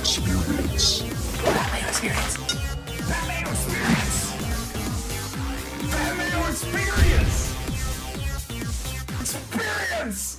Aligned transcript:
Experience. 0.00 1.02
Pat 1.42 1.72
Mayo 1.72 1.88
Experience. 1.88 2.36
Pat 3.08 3.26
Mayo 3.26 3.50
Experience. 3.50 4.32
Pat 5.90 6.16
Mayo 6.16 6.40
Experience. 6.48 7.54
Experience. 9.20 10.38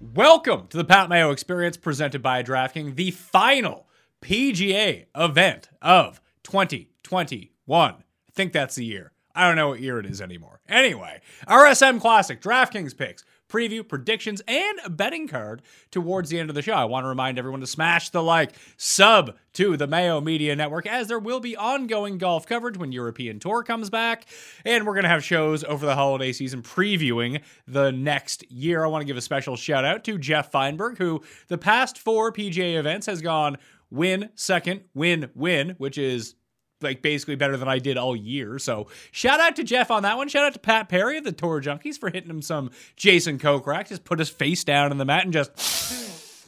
Welcome 0.00 0.66
to 0.68 0.76
the 0.76 0.84
Pat 0.84 1.08
Mayo 1.08 1.30
Experience 1.30 1.76
presented 1.76 2.20
by 2.20 2.42
DraftKings, 2.42 2.96
the 2.96 3.12
final 3.12 3.86
PGA 4.20 5.06
event 5.14 5.68
of 5.80 6.20
2021. 6.42 7.94
I 7.94 8.02
think 8.32 8.52
that's 8.52 8.74
the 8.74 8.84
year. 8.84 9.12
I 9.36 9.46
don't 9.46 9.56
know 9.56 9.68
what 9.68 9.80
year 9.80 10.00
it 10.00 10.06
is 10.06 10.20
anymore. 10.20 10.60
Anyway, 10.68 11.20
RSM 11.46 12.00
Classic, 12.00 12.40
DraftKings 12.40 12.96
picks, 12.96 13.24
preview, 13.56 13.86
predictions, 13.86 14.42
and 14.46 14.78
betting 14.90 15.26
card 15.26 15.62
towards 15.90 16.28
the 16.28 16.38
end 16.38 16.50
of 16.50 16.54
the 16.54 16.60
show. 16.60 16.74
I 16.74 16.84
want 16.84 17.04
to 17.04 17.08
remind 17.08 17.38
everyone 17.38 17.60
to 17.60 17.66
smash 17.66 18.10
the 18.10 18.22
like, 18.22 18.52
sub 18.76 19.34
to 19.54 19.78
the 19.78 19.86
Mayo 19.86 20.20
Media 20.20 20.54
Network, 20.54 20.86
as 20.86 21.08
there 21.08 21.18
will 21.18 21.40
be 21.40 21.56
ongoing 21.56 22.18
golf 22.18 22.46
coverage 22.46 22.76
when 22.76 22.92
European 22.92 23.38
Tour 23.38 23.62
comes 23.62 23.88
back. 23.88 24.26
And 24.66 24.86
we're 24.86 24.92
going 24.92 25.04
to 25.04 25.08
have 25.08 25.24
shows 25.24 25.64
over 25.64 25.86
the 25.86 25.94
holiday 25.94 26.32
season 26.32 26.62
previewing 26.62 27.40
the 27.66 27.90
next 27.92 28.50
year. 28.50 28.84
I 28.84 28.88
want 28.88 29.00
to 29.00 29.06
give 29.06 29.16
a 29.16 29.22
special 29.22 29.56
shout 29.56 29.86
out 29.86 30.04
to 30.04 30.18
Jeff 30.18 30.52
Feinberg, 30.52 30.98
who 30.98 31.22
the 31.48 31.56
past 31.56 31.96
four 31.96 32.32
PGA 32.32 32.78
events 32.78 33.06
has 33.06 33.22
gone 33.22 33.56
win, 33.90 34.28
second, 34.34 34.82
win, 34.92 35.30
win, 35.34 35.76
which 35.78 35.96
is 35.96 36.34
like 36.80 37.02
basically 37.02 37.36
better 37.36 37.56
than 37.56 37.68
I 37.68 37.78
did 37.78 37.96
all 37.96 38.14
year. 38.14 38.58
So 38.58 38.88
shout 39.10 39.40
out 39.40 39.56
to 39.56 39.64
Jeff 39.64 39.90
on 39.90 40.02
that 40.02 40.16
one. 40.16 40.28
Shout 40.28 40.44
out 40.44 40.52
to 40.52 40.58
Pat 40.58 40.88
Perry 40.88 41.18
of 41.18 41.24
the 41.24 41.32
Tour 41.32 41.60
Junkies 41.60 41.98
for 41.98 42.10
hitting 42.10 42.30
him 42.30 42.42
some 42.42 42.70
Jason 42.96 43.38
Kokrak. 43.38 43.88
Just 43.88 44.04
put 44.04 44.18
his 44.18 44.28
face 44.28 44.64
down 44.64 44.92
in 44.92 44.98
the 44.98 45.04
mat 45.04 45.24
and 45.24 45.32
just 45.32 45.58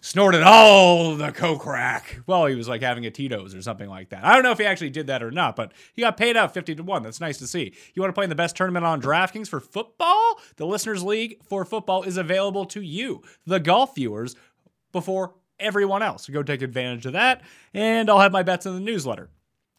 snorted 0.04 0.42
all 0.42 1.16
the 1.16 1.32
Kokrak. 1.32 2.22
Well, 2.26 2.46
he 2.46 2.54
was 2.54 2.68
like 2.68 2.82
having 2.82 3.06
a 3.06 3.10
Tito's 3.10 3.54
or 3.54 3.62
something 3.62 3.88
like 3.88 4.10
that. 4.10 4.24
I 4.24 4.34
don't 4.34 4.42
know 4.42 4.52
if 4.52 4.58
he 4.58 4.64
actually 4.64 4.90
did 4.90 5.08
that 5.08 5.22
or 5.22 5.30
not, 5.30 5.56
but 5.56 5.72
he 5.94 6.02
got 6.02 6.16
paid 6.16 6.36
out 6.36 6.54
50 6.54 6.76
to 6.76 6.82
1. 6.82 7.02
That's 7.02 7.20
nice 7.20 7.38
to 7.38 7.46
see. 7.46 7.74
You 7.94 8.02
want 8.02 8.10
to 8.10 8.14
play 8.14 8.24
in 8.24 8.30
the 8.30 8.36
best 8.36 8.56
tournament 8.56 8.86
on 8.86 9.02
DraftKings 9.02 9.48
for 9.48 9.60
football? 9.60 10.40
The 10.56 10.66
Listeners 10.66 11.02
League 11.02 11.42
for 11.44 11.64
football 11.64 12.02
is 12.02 12.16
available 12.16 12.64
to 12.66 12.80
you, 12.80 13.22
the 13.46 13.60
golf 13.60 13.94
viewers, 13.94 14.36
before 14.92 15.34
everyone 15.58 16.02
else. 16.02 16.26
So 16.26 16.32
go 16.32 16.42
take 16.42 16.62
advantage 16.62 17.06
of 17.06 17.14
that, 17.14 17.42
and 17.74 18.08
I'll 18.08 18.20
have 18.20 18.32
my 18.32 18.42
bets 18.42 18.66
in 18.66 18.74
the 18.74 18.80
newsletter. 18.80 19.28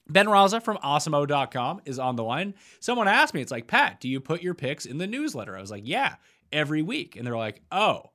Ben 0.09 0.27
Rasa 0.27 0.59
from 0.59 0.77
awesemo.com 0.77 1.81
is 1.85 1.99
on 1.99 2.15
the 2.15 2.23
line. 2.23 2.55
Someone 2.79 3.07
asked 3.07 3.33
me, 3.33 3.41
it's 3.41 3.51
like, 3.51 3.67
Pat, 3.67 3.99
do 3.99 4.09
you 4.09 4.19
put 4.19 4.41
your 4.41 4.53
picks 4.53 4.85
in 4.85 4.97
the 4.97 5.07
newsletter? 5.07 5.55
I 5.55 5.61
was 5.61 5.71
like, 5.71 5.83
yeah, 5.85 6.15
every 6.51 6.81
week. 6.81 7.15
And 7.15 7.25
they're 7.25 7.37
like, 7.37 7.61
oh, 7.71 8.09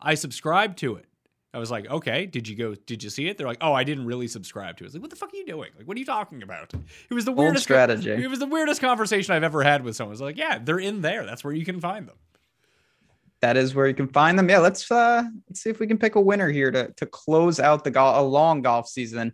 I 0.00 0.14
subscribe 0.14 0.76
to 0.76 0.96
it. 0.96 1.06
I 1.54 1.58
was 1.58 1.70
like, 1.70 1.88
okay, 1.88 2.26
did 2.26 2.46
you 2.46 2.54
go, 2.54 2.74
did 2.74 3.02
you 3.02 3.08
see 3.08 3.28
it? 3.28 3.38
They're 3.38 3.46
like, 3.46 3.62
oh, 3.62 3.72
I 3.72 3.82
didn't 3.82 4.04
really 4.04 4.28
subscribe 4.28 4.76
to 4.76 4.84
it. 4.84 4.86
I 4.86 4.88
was 4.88 4.94
like, 4.94 5.02
what 5.02 5.10
the 5.10 5.16
fuck 5.16 5.32
are 5.32 5.36
you 5.36 5.46
doing? 5.46 5.70
Like, 5.78 5.88
what 5.88 5.96
are 5.96 6.00
you 6.00 6.04
talking 6.04 6.42
about? 6.42 6.74
It 7.08 7.14
was 7.14 7.24
the 7.24 7.30
Bold 7.30 7.44
weirdest 7.44 7.64
strategy. 7.64 8.10
It 8.24 8.28
was 8.28 8.40
the 8.40 8.46
weirdest 8.46 8.80
conversation 8.82 9.34
I've 9.34 9.44
ever 9.44 9.62
had 9.62 9.82
with 9.82 9.96
someone. 9.96 10.12
It's 10.12 10.20
like, 10.20 10.36
yeah, 10.36 10.58
they're 10.58 10.78
in 10.78 11.00
there. 11.00 11.24
That's 11.24 11.44
where 11.44 11.54
you 11.54 11.64
can 11.64 11.80
find 11.80 12.06
them. 12.08 12.16
that 13.40 13.56
is 13.56 13.74
where 13.74 13.86
you 13.86 13.94
can 13.94 14.08
find 14.08 14.38
them. 14.38 14.50
Yeah, 14.50 14.58
let's 14.58 14.90
uh 14.90 15.22
let's 15.48 15.62
see 15.62 15.70
if 15.70 15.78
we 15.78 15.86
can 15.86 15.98
pick 15.98 16.16
a 16.16 16.20
winner 16.20 16.50
here 16.50 16.70
to 16.70 16.92
to 16.92 17.06
close 17.06 17.60
out 17.60 17.84
the 17.84 17.90
golf 17.90 18.18
a 18.18 18.22
long 18.22 18.60
golf 18.60 18.88
season. 18.88 19.32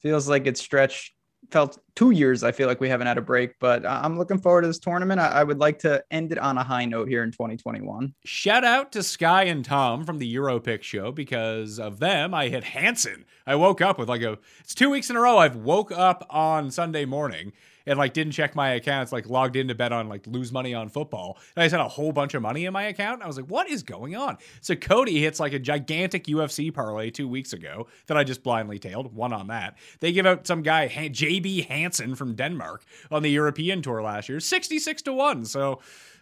Feels 0.00 0.28
like 0.28 0.46
it's 0.46 0.60
stretched 0.60 1.12
felt 1.50 1.78
two 1.94 2.10
years. 2.10 2.42
I 2.42 2.52
feel 2.52 2.68
like 2.68 2.80
we 2.80 2.88
haven't 2.88 3.06
had 3.06 3.18
a 3.18 3.22
break, 3.22 3.58
but 3.58 3.84
I'm 3.86 4.18
looking 4.18 4.38
forward 4.38 4.62
to 4.62 4.68
this 4.68 4.78
tournament. 4.78 5.20
I, 5.20 5.28
I 5.28 5.44
would 5.44 5.58
like 5.58 5.78
to 5.80 6.02
end 6.10 6.32
it 6.32 6.38
on 6.38 6.58
a 6.58 6.62
high 6.62 6.84
note 6.84 7.08
here 7.08 7.22
in 7.22 7.30
2021. 7.30 8.14
Shout 8.24 8.64
out 8.64 8.92
to 8.92 9.02
Sky 9.02 9.44
and 9.44 9.64
Tom 9.64 10.04
from 10.04 10.18
the 10.18 10.34
Europick 10.34 10.82
show 10.82 11.10
because 11.12 11.78
of 11.78 11.98
them. 11.98 12.34
I 12.34 12.48
hit 12.48 12.64
Hansen. 12.64 13.24
I 13.46 13.54
woke 13.56 13.80
up 13.80 13.98
with 13.98 14.08
like 14.08 14.22
a. 14.22 14.38
It's 14.60 14.74
two 14.74 14.90
weeks 14.90 15.10
in 15.10 15.16
a 15.16 15.20
row. 15.20 15.38
I've 15.38 15.56
woke 15.56 15.90
up 15.90 16.26
on 16.30 16.70
Sunday 16.70 17.04
morning 17.04 17.52
and 17.88 17.98
like 17.98 18.12
didn't 18.12 18.32
check 18.32 18.54
my 18.54 18.70
account. 18.70 19.04
It's 19.04 19.12
like 19.12 19.28
logged 19.28 19.56
in 19.56 19.68
to 19.68 19.74
bet 19.74 19.92
on 19.92 20.08
like 20.08 20.26
lose 20.26 20.52
money 20.52 20.74
on 20.74 20.88
football. 20.88 21.38
And 21.56 21.62
I 21.62 21.66
just 21.66 21.72
had 21.72 21.80
a 21.80 21.88
whole 21.88 22.12
bunch 22.12 22.34
of 22.34 22.42
money 22.42 22.66
in 22.66 22.72
my 22.72 22.84
account. 22.84 23.22
I 23.22 23.26
was 23.26 23.36
like, 23.36 23.46
what 23.46 23.68
is 23.68 23.82
going 23.82 24.14
on? 24.14 24.38
So 24.60 24.76
Cody 24.76 25.20
hits 25.20 25.40
like 25.40 25.52
a 25.52 25.58
gigantic 25.58 26.24
UFC 26.24 26.72
parlay 26.72 27.10
two 27.10 27.26
weeks 27.26 27.52
ago 27.52 27.88
that 28.06 28.16
I 28.16 28.24
just 28.24 28.42
blindly 28.42 28.78
tailed. 28.78 29.14
One 29.14 29.32
on 29.32 29.48
that. 29.48 29.76
They 30.00 30.12
give 30.12 30.26
out 30.26 30.46
some 30.46 30.62
guy 30.62 30.88
JB 30.88 31.66
Hansen 31.66 32.14
from 32.14 32.34
Denmark 32.34 32.84
on 33.10 33.22
the 33.22 33.30
European 33.30 33.82
tour 33.82 34.02
last 34.02 34.28
year, 34.28 34.40
sixty 34.40 34.78
six 34.78 35.02
to 35.02 35.12
one. 35.12 35.44
So. 35.44 35.80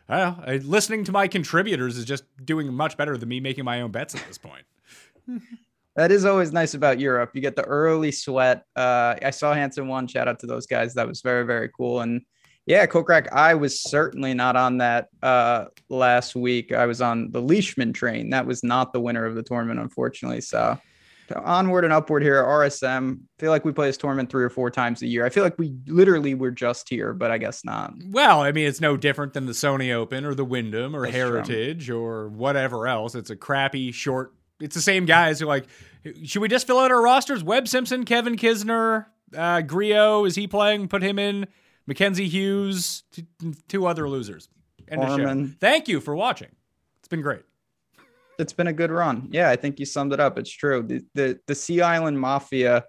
I 0.09 0.19
don't 0.21 0.47
know. 0.47 0.55
Listening 0.71 1.03
to 1.03 1.11
my 1.11 1.27
contributors 1.27 1.97
is 1.97 2.05
just 2.05 2.23
doing 2.45 2.73
much 2.73 2.97
better 2.97 3.17
than 3.17 3.29
me 3.29 3.41
making 3.41 3.65
my 3.65 3.81
own 3.81 3.91
bets 3.91 4.15
at 4.15 4.25
this 4.29 4.39
point. 4.39 4.63
That 5.97 6.13
is 6.13 6.25
always 6.25 6.53
nice 6.53 6.75
about 6.75 7.01
Europe. 7.01 7.31
You 7.35 7.41
get 7.41 7.57
the 7.57 7.65
early 7.65 8.13
sweat. 8.13 8.65
Uh, 8.77 9.15
I 9.23 9.31
saw 9.31 9.55
Hansen 9.55 9.89
one. 9.89 10.07
Shout 10.07 10.29
out 10.29 10.39
to 10.41 10.47
those 10.47 10.67
guys. 10.67 10.95
That 10.95 11.09
was 11.09 11.23
very 11.23 11.45
very 11.45 11.71
cool. 11.75 12.01
And 12.01 12.23
yeah, 12.67 12.85
Kokrak. 12.87 13.29
I 13.33 13.55
was 13.55 13.83
certainly 13.83 14.35
not 14.35 14.57
on 14.57 14.79
that 14.79 15.09
uh, 15.23 15.67
last 15.89 16.35
week. 16.35 16.73
I 16.73 16.87
was 16.87 17.01
on 17.01 17.31
the 17.31 17.41
Leishman 17.41 17.93
train. 17.93 18.31
That 18.31 18.47
was 18.47 18.65
not 18.65 18.93
the 18.93 19.01
winner 19.01 19.25
of 19.25 19.37
the 19.37 19.43
tournament, 19.43 19.79
unfortunately. 19.81 20.41
So 20.41 20.79
onward 21.35 21.85
and 21.85 21.93
upward 21.93 22.23
here. 22.23 22.43
RSM. 22.43 23.21
Feel 23.39 23.51
like 23.51 23.65
we 23.65 23.73
play 23.73 23.87
this 23.87 23.97
tournament 23.97 24.31
three 24.31 24.45
or 24.45 24.51
four 24.51 24.71
times 24.71 25.03
a 25.03 25.07
year. 25.07 25.25
I 25.25 25.31
feel 25.31 25.45
like 25.45 25.59
we 25.59 25.77
literally 25.87 26.35
were 26.35 26.51
just 26.51 26.89
here, 26.89 27.15
but 27.15 27.31
I 27.31 27.39
guess 27.39 27.65
not. 27.65 27.95
Well, 28.09 28.43
I 28.43 28.53
mean, 28.53 28.67
it's 28.67 28.81
no 28.81 28.97
different 28.97 29.33
than 29.33 29.47
the 29.47 29.53
Sony 29.53 29.93
Open 29.93 30.25
or 30.25 30.35
the 30.35 30.45
Wyndham 30.45 30.95
or 30.95 31.03
That's 31.03 31.17
true. 31.17 31.25
Heritage 31.25 31.89
or 31.89 32.29
whatever 32.29 32.87
else. 32.87 33.15
It's 33.15 33.31
a 33.31 33.37
crappy, 33.37 33.93
short. 33.93 34.33
It's 34.61 34.75
the 34.75 34.83
same 34.83 35.07
guys 35.07 35.41
who 35.41 35.47
like. 35.47 35.67
Should 36.25 36.41
we 36.41 36.49
just 36.49 36.67
fill 36.67 36.79
out 36.79 36.93
our 36.93 37.03
rosters? 37.03 37.43
Webb 37.43 37.67
Simpson, 37.67 38.05
Kevin 38.05 38.37
Kisner, 38.37 39.07
uh, 39.37 39.61
Grillo. 39.63 40.25
Is 40.25 40.37
he 40.37 40.47
playing? 40.47 40.89
Put 40.89 41.03
him 41.03 41.19
in. 41.19 41.49
Mackenzie 41.87 42.29
Hughes. 42.29 43.03
Two, 43.13 43.55
two 43.69 43.87
other 43.87 44.09
losers. 44.09 44.49
End 44.89 45.03
show. 45.03 45.49
Thank 45.61 45.89
you 45.89 46.01
for 46.01 46.15
watching. 46.15 46.49
It's 47.01 47.09
been 47.09 47.23
great. 47.23 47.43
it's 48.39 48.53
been 48.53 48.69
a 48.69 48.73
good 48.73 48.91
run. 48.91 49.29
Yeah, 49.31 49.51
I 49.51 49.57
think 49.57 49.79
you 49.81 49.87
summed 49.87 50.13
it 50.13 50.21
up. 50.21 50.39
It's 50.39 50.51
true. 50.51 50.83
The 50.83 51.05
the, 51.15 51.41
the 51.47 51.55
Sea 51.55 51.83
Island 51.83 52.21
Mafia 52.21 52.85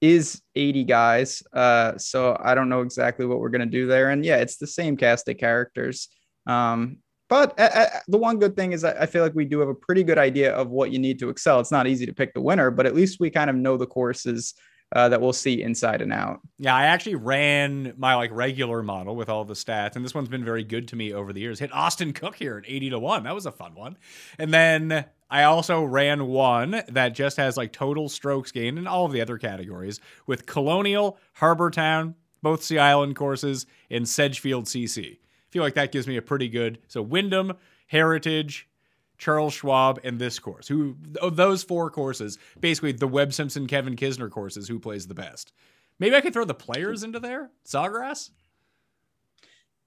is 0.00 0.42
80 0.54 0.84
guys. 0.84 1.42
Uh, 1.52 1.98
so 1.98 2.40
I 2.42 2.54
don't 2.54 2.68
know 2.68 2.82
exactly 2.82 3.26
what 3.26 3.40
we're 3.40 3.50
gonna 3.50 3.66
do 3.66 3.86
there. 3.86 4.10
And 4.10 4.24
yeah, 4.24 4.36
it's 4.36 4.56
the 4.56 4.66
same 4.66 4.96
cast 4.96 5.28
of 5.28 5.38
characters. 5.38 6.08
Um, 6.46 6.98
but 7.28 7.58
uh, 7.58 7.70
uh, 7.74 7.86
the 8.08 8.18
one 8.18 8.38
good 8.38 8.56
thing 8.56 8.72
is 8.72 8.84
I 8.84 9.06
feel 9.06 9.22
like 9.22 9.34
we 9.34 9.44
do 9.44 9.60
have 9.60 9.68
a 9.68 9.74
pretty 9.74 10.02
good 10.02 10.18
idea 10.18 10.52
of 10.52 10.70
what 10.70 10.90
you 10.90 10.98
need 10.98 11.18
to 11.20 11.28
excel. 11.28 11.60
It's 11.60 11.70
not 11.70 11.86
easy 11.86 12.06
to 12.06 12.12
pick 12.12 12.34
the 12.34 12.40
winner, 12.40 12.70
but 12.70 12.86
at 12.86 12.94
least 12.94 13.20
we 13.20 13.30
kind 13.30 13.50
of 13.50 13.56
know 13.56 13.76
the 13.76 13.86
courses 13.86 14.54
uh, 14.94 15.08
that 15.08 15.20
we'll 15.20 15.32
see 15.32 15.62
inside 15.62 16.00
and 16.00 16.12
out. 16.12 16.40
Yeah, 16.58 16.74
I 16.74 16.84
actually 16.84 17.16
ran 17.16 17.92
my 17.98 18.14
like 18.14 18.30
regular 18.32 18.82
model 18.82 19.16
with 19.16 19.28
all 19.28 19.44
the 19.44 19.54
stats, 19.54 19.96
and 19.96 20.04
this 20.04 20.14
one's 20.14 20.28
been 20.28 20.44
very 20.44 20.64
good 20.64 20.88
to 20.88 20.96
me 20.96 21.12
over 21.12 21.32
the 21.32 21.40
years. 21.40 21.58
Hit 21.58 21.74
Austin 21.74 22.12
Cook 22.12 22.36
here 22.36 22.58
at 22.58 22.70
80 22.70 22.90
to 22.90 22.98
1. 22.98 23.24
That 23.24 23.34
was 23.34 23.46
a 23.46 23.52
fun 23.52 23.74
one. 23.74 23.98
And 24.38 24.52
then 24.52 25.04
I 25.30 25.42
also 25.42 25.84
ran 25.84 26.26
one 26.26 26.82
that 26.88 27.10
just 27.10 27.36
has 27.36 27.56
like 27.56 27.72
total 27.72 28.08
strokes 28.08 28.50
gained 28.50 28.78
in 28.78 28.86
all 28.86 29.04
of 29.04 29.12
the 29.12 29.20
other 29.20 29.36
categories 29.36 30.00
with 30.26 30.46
Colonial, 30.46 31.18
Harbor 31.34 31.70
Town, 31.70 32.14
both 32.42 32.62
Sea 32.62 32.78
Island 32.78 33.16
courses, 33.16 33.66
and 33.90 34.08
Sedgefield 34.08 34.64
CC. 34.64 35.18
I 35.48 35.50
feel 35.50 35.62
like 35.62 35.74
that 35.74 35.92
gives 35.92 36.06
me 36.06 36.16
a 36.16 36.22
pretty 36.22 36.48
good. 36.48 36.78
So 36.88 37.00
Wyndham, 37.00 37.54
Heritage, 37.86 38.68
Charles 39.16 39.54
Schwab, 39.54 40.00
and 40.04 40.18
this 40.18 40.38
course. 40.38 40.68
Who 40.68 40.96
of 41.20 41.36
those 41.36 41.62
four 41.62 41.90
courses, 41.90 42.38
basically 42.60 42.92
the 42.92 43.08
Webb 43.08 43.32
Simpson, 43.32 43.66
Kevin 43.66 43.96
Kisner 43.96 44.30
courses, 44.30 44.68
who 44.68 44.78
plays 44.78 45.06
the 45.06 45.14
best? 45.14 45.52
Maybe 45.98 46.14
I 46.14 46.20
could 46.20 46.32
throw 46.32 46.44
the 46.44 46.54
players 46.54 47.02
into 47.02 47.18
there. 47.18 47.50
Sawgrass. 47.66 48.30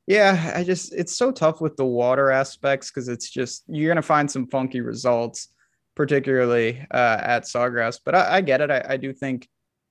Yeah, 0.08 0.54
I 0.56 0.64
just 0.64 0.94
it's 0.94 1.16
so 1.16 1.32
tough 1.32 1.62
with 1.62 1.78
the 1.78 1.86
water 1.86 2.32
aspects 2.32 2.90
because 2.90 3.08
it's 3.08 3.30
just 3.30 3.64
you're 3.68 3.90
gonna 3.90 4.02
find 4.02 4.30
some 4.30 4.48
funky 4.48 4.82
results, 4.82 5.50
particularly 5.96 6.86
uh, 6.92 7.20
at 7.22 7.44
Sawgrass. 7.44 8.00
But 8.04 8.16
I, 8.16 8.38
I 8.38 8.42
get 8.42 8.62
it. 8.62 8.72
I, 8.72 8.84
I 8.90 8.98
do 8.98 9.14
think 9.14 9.48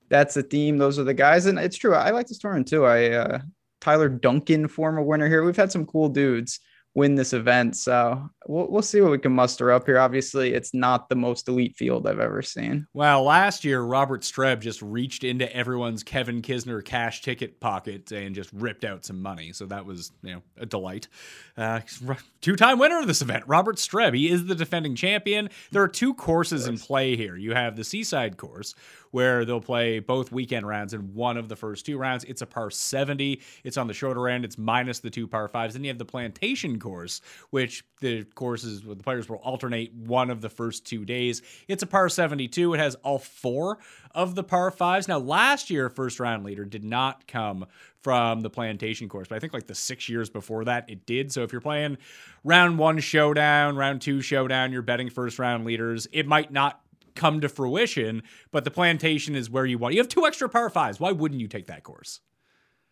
that's 0.08 0.34
the 0.34 0.42
theme. 0.42 0.76
Those 0.76 0.98
are 0.98 1.04
the 1.04 1.14
guys, 1.14 1.46
and 1.46 1.58
it's 1.58 1.76
true. 1.76 1.94
I 1.94 2.10
like 2.10 2.26
this 2.26 2.38
tournament 2.38 2.68
too. 2.68 2.84
I 2.84 3.10
uh, 3.10 3.38
Tyler 3.80 4.08
Duncan, 4.08 4.68
former 4.68 5.02
winner 5.02 5.28
here. 5.28 5.44
We've 5.44 5.56
had 5.56 5.72
some 5.72 5.86
cool 5.86 6.08
dudes 6.08 6.60
win 6.94 7.14
this 7.14 7.32
event, 7.32 7.76
so 7.76 8.28
we'll 8.46 8.68
we'll 8.70 8.82
see 8.82 9.00
what 9.00 9.12
we 9.12 9.18
can 9.18 9.32
muster 9.32 9.70
up 9.70 9.86
here. 9.86 9.98
Obviously, 9.98 10.54
it's 10.54 10.74
not 10.74 11.08
the 11.08 11.14
most 11.14 11.48
elite 11.48 11.76
field 11.76 12.06
I've 12.06 12.18
ever 12.18 12.42
seen. 12.42 12.86
Well, 12.94 13.22
last 13.22 13.64
year 13.64 13.82
Robert 13.82 14.22
Streb 14.22 14.60
just 14.60 14.82
reached 14.82 15.24
into 15.24 15.54
everyone's 15.54 16.02
Kevin 16.02 16.42
Kisner 16.42 16.84
cash 16.84 17.22
ticket 17.22 17.60
pocket 17.60 18.10
and 18.10 18.34
just 18.34 18.50
ripped 18.52 18.84
out 18.84 19.04
some 19.04 19.22
money. 19.22 19.52
So 19.52 19.66
that 19.66 19.86
was, 19.86 20.12
you 20.22 20.34
know, 20.34 20.42
a 20.58 20.66
delight. 20.66 21.08
Uh, 21.56 21.80
two-time 22.40 22.78
winner 22.78 23.00
of 23.00 23.06
this 23.06 23.22
event, 23.22 23.44
Robert 23.46 23.76
Streb. 23.76 24.14
He 24.14 24.28
is 24.28 24.46
the 24.46 24.54
defending 24.54 24.96
champion. 24.96 25.50
There 25.70 25.82
are 25.82 25.88
two 25.88 26.14
courses 26.14 26.66
in 26.66 26.78
play 26.78 27.16
here. 27.16 27.36
You 27.36 27.54
have 27.54 27.76
the 27.76 27.84
Seaside 27.84 28.36
course 28.36 28.74
where 29.10 29.44
they'll 29.44 29.60
play 29.60 29.98
both 29.98 30.32
weekend 30.32 30.66
rounds 30.66 30.94
in 30.94 31.14
one 31.14 31.36
of 31.36 31.48
the 31.48 31.56
first 31.56 31.86
two 31.86 31.98
rounds. 31.98 32.24
It's 32.24 32.42
a 32.42 32.46
par 32.46 32.70
70. 32.70 33.40
It's 33.64 33.76
on 33.76 33.86
the 33.86 33.94
shorter 33.94 34.28
end. 34.28 34.44
It's 34.44 34.58
minus 34.58 35.00
the 35.00 35.10
two 35.10 35.26
par 35.26 35.48
fives. 35.48 35.74
Then 35.74 35.84
you 35.84 35.90
have 35.90 35.98
the 35.98 36.04
Plantation 36.04 36.78
course, 36.80 37.20
which 37.50 37.84
the 38.00 38.24
courses 38.34 38.84
with 38.84 38.98
the 38.98 39.04
players 39.04 39.28
will 39.28 39.36
alternate 39.36 39.94
one 39.94 40.30
of 40.30 40.40
the 40.40 40.48
first 40.48 40.86
two 40.86 41.04
days. 41.04 41.42
It's 41.68 41.82
a 41.82 41.86
par 41.86 42.08
72. 42.08 42.74
It 42.74 42.78
has 42.78 42.96
all 42.96 43.18
four 43.18 43.78
of 44.12 44.34
the 44.34 44.42
par 44.42 44.70
fives. 44.70 45.06
Now, 45.06 45.18
last 45.18 45.70
year, 45.70 45.88
first 45.88 46.18
round 46.18 46.44
leader 46.44 46.64
did 46.64 46.84
not 46.84 47.26
come 47.28 47.66
from 48.02 48.40
the 48.40 48.50
plantation 48.50 49.08
course, 49.08 49.28
but 49.28 49.36
I 49.36 49.38
think 49.38 49.52
like 49.52 49.66
the 49.66 49.74
six 49.74 50.08
years 50.08 50.30
before 50.30 50.64
that, 50.64 50.88
it 50.88 51.06
did. 51.06 51.30
So 51.30 51.42
if 51.42 51.52
you're 51.52 51.60
playing 51.60 51.98
round 52.44 52.78
one 52.78 52.98
showdown, 52.98 53.76
round 53.76 54.00
two 54.00 54.22
showdown, 54.22 54.72
you're 54.72 54.82
betting 54.82 55.10
first 55.10 55.38
round 55.38 55.64
leaders, 55.64 56.08
it 56.12 56.26
might 56.26 56.50
not 56.50 56.80
come 57.14 57.40
to 57.40 57.48
fruition, 57.48 58.22
but 58.50 58.64
the 58.64 58.70
plantation 58.70 59.34
is 59.34 59.50
where 59.50 59.66
you 59.66 59.78
want. 59.78 59.94
You 59.94 60.00
have 60.00 60.08
two 60.08 60.26
extra 60.26 60.48
par 60.48 60.70
fives. 60.70 60.98
Why 60.98 61.12
wouldn't 61.12 61.40
you 61.40 61.48
take 61.48 61.66
that 61.66 61.82
course? 61.82 62.20